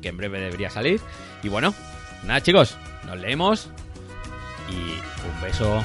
que 0.00 0.08
en 0.08 0.16
breve 0.16 0.40
debería 0.40 0.70
salir. 0.70 1.00
Y 1.42 1.48
bueno, 1.48 1.74
nada 2.24 2.40
chicos, 2.42 2.78
nos 3.06 3.20
leemos 3.20 3.70
y 4.70 4.74
un 5.26 5.42
beso. 5.42 5.82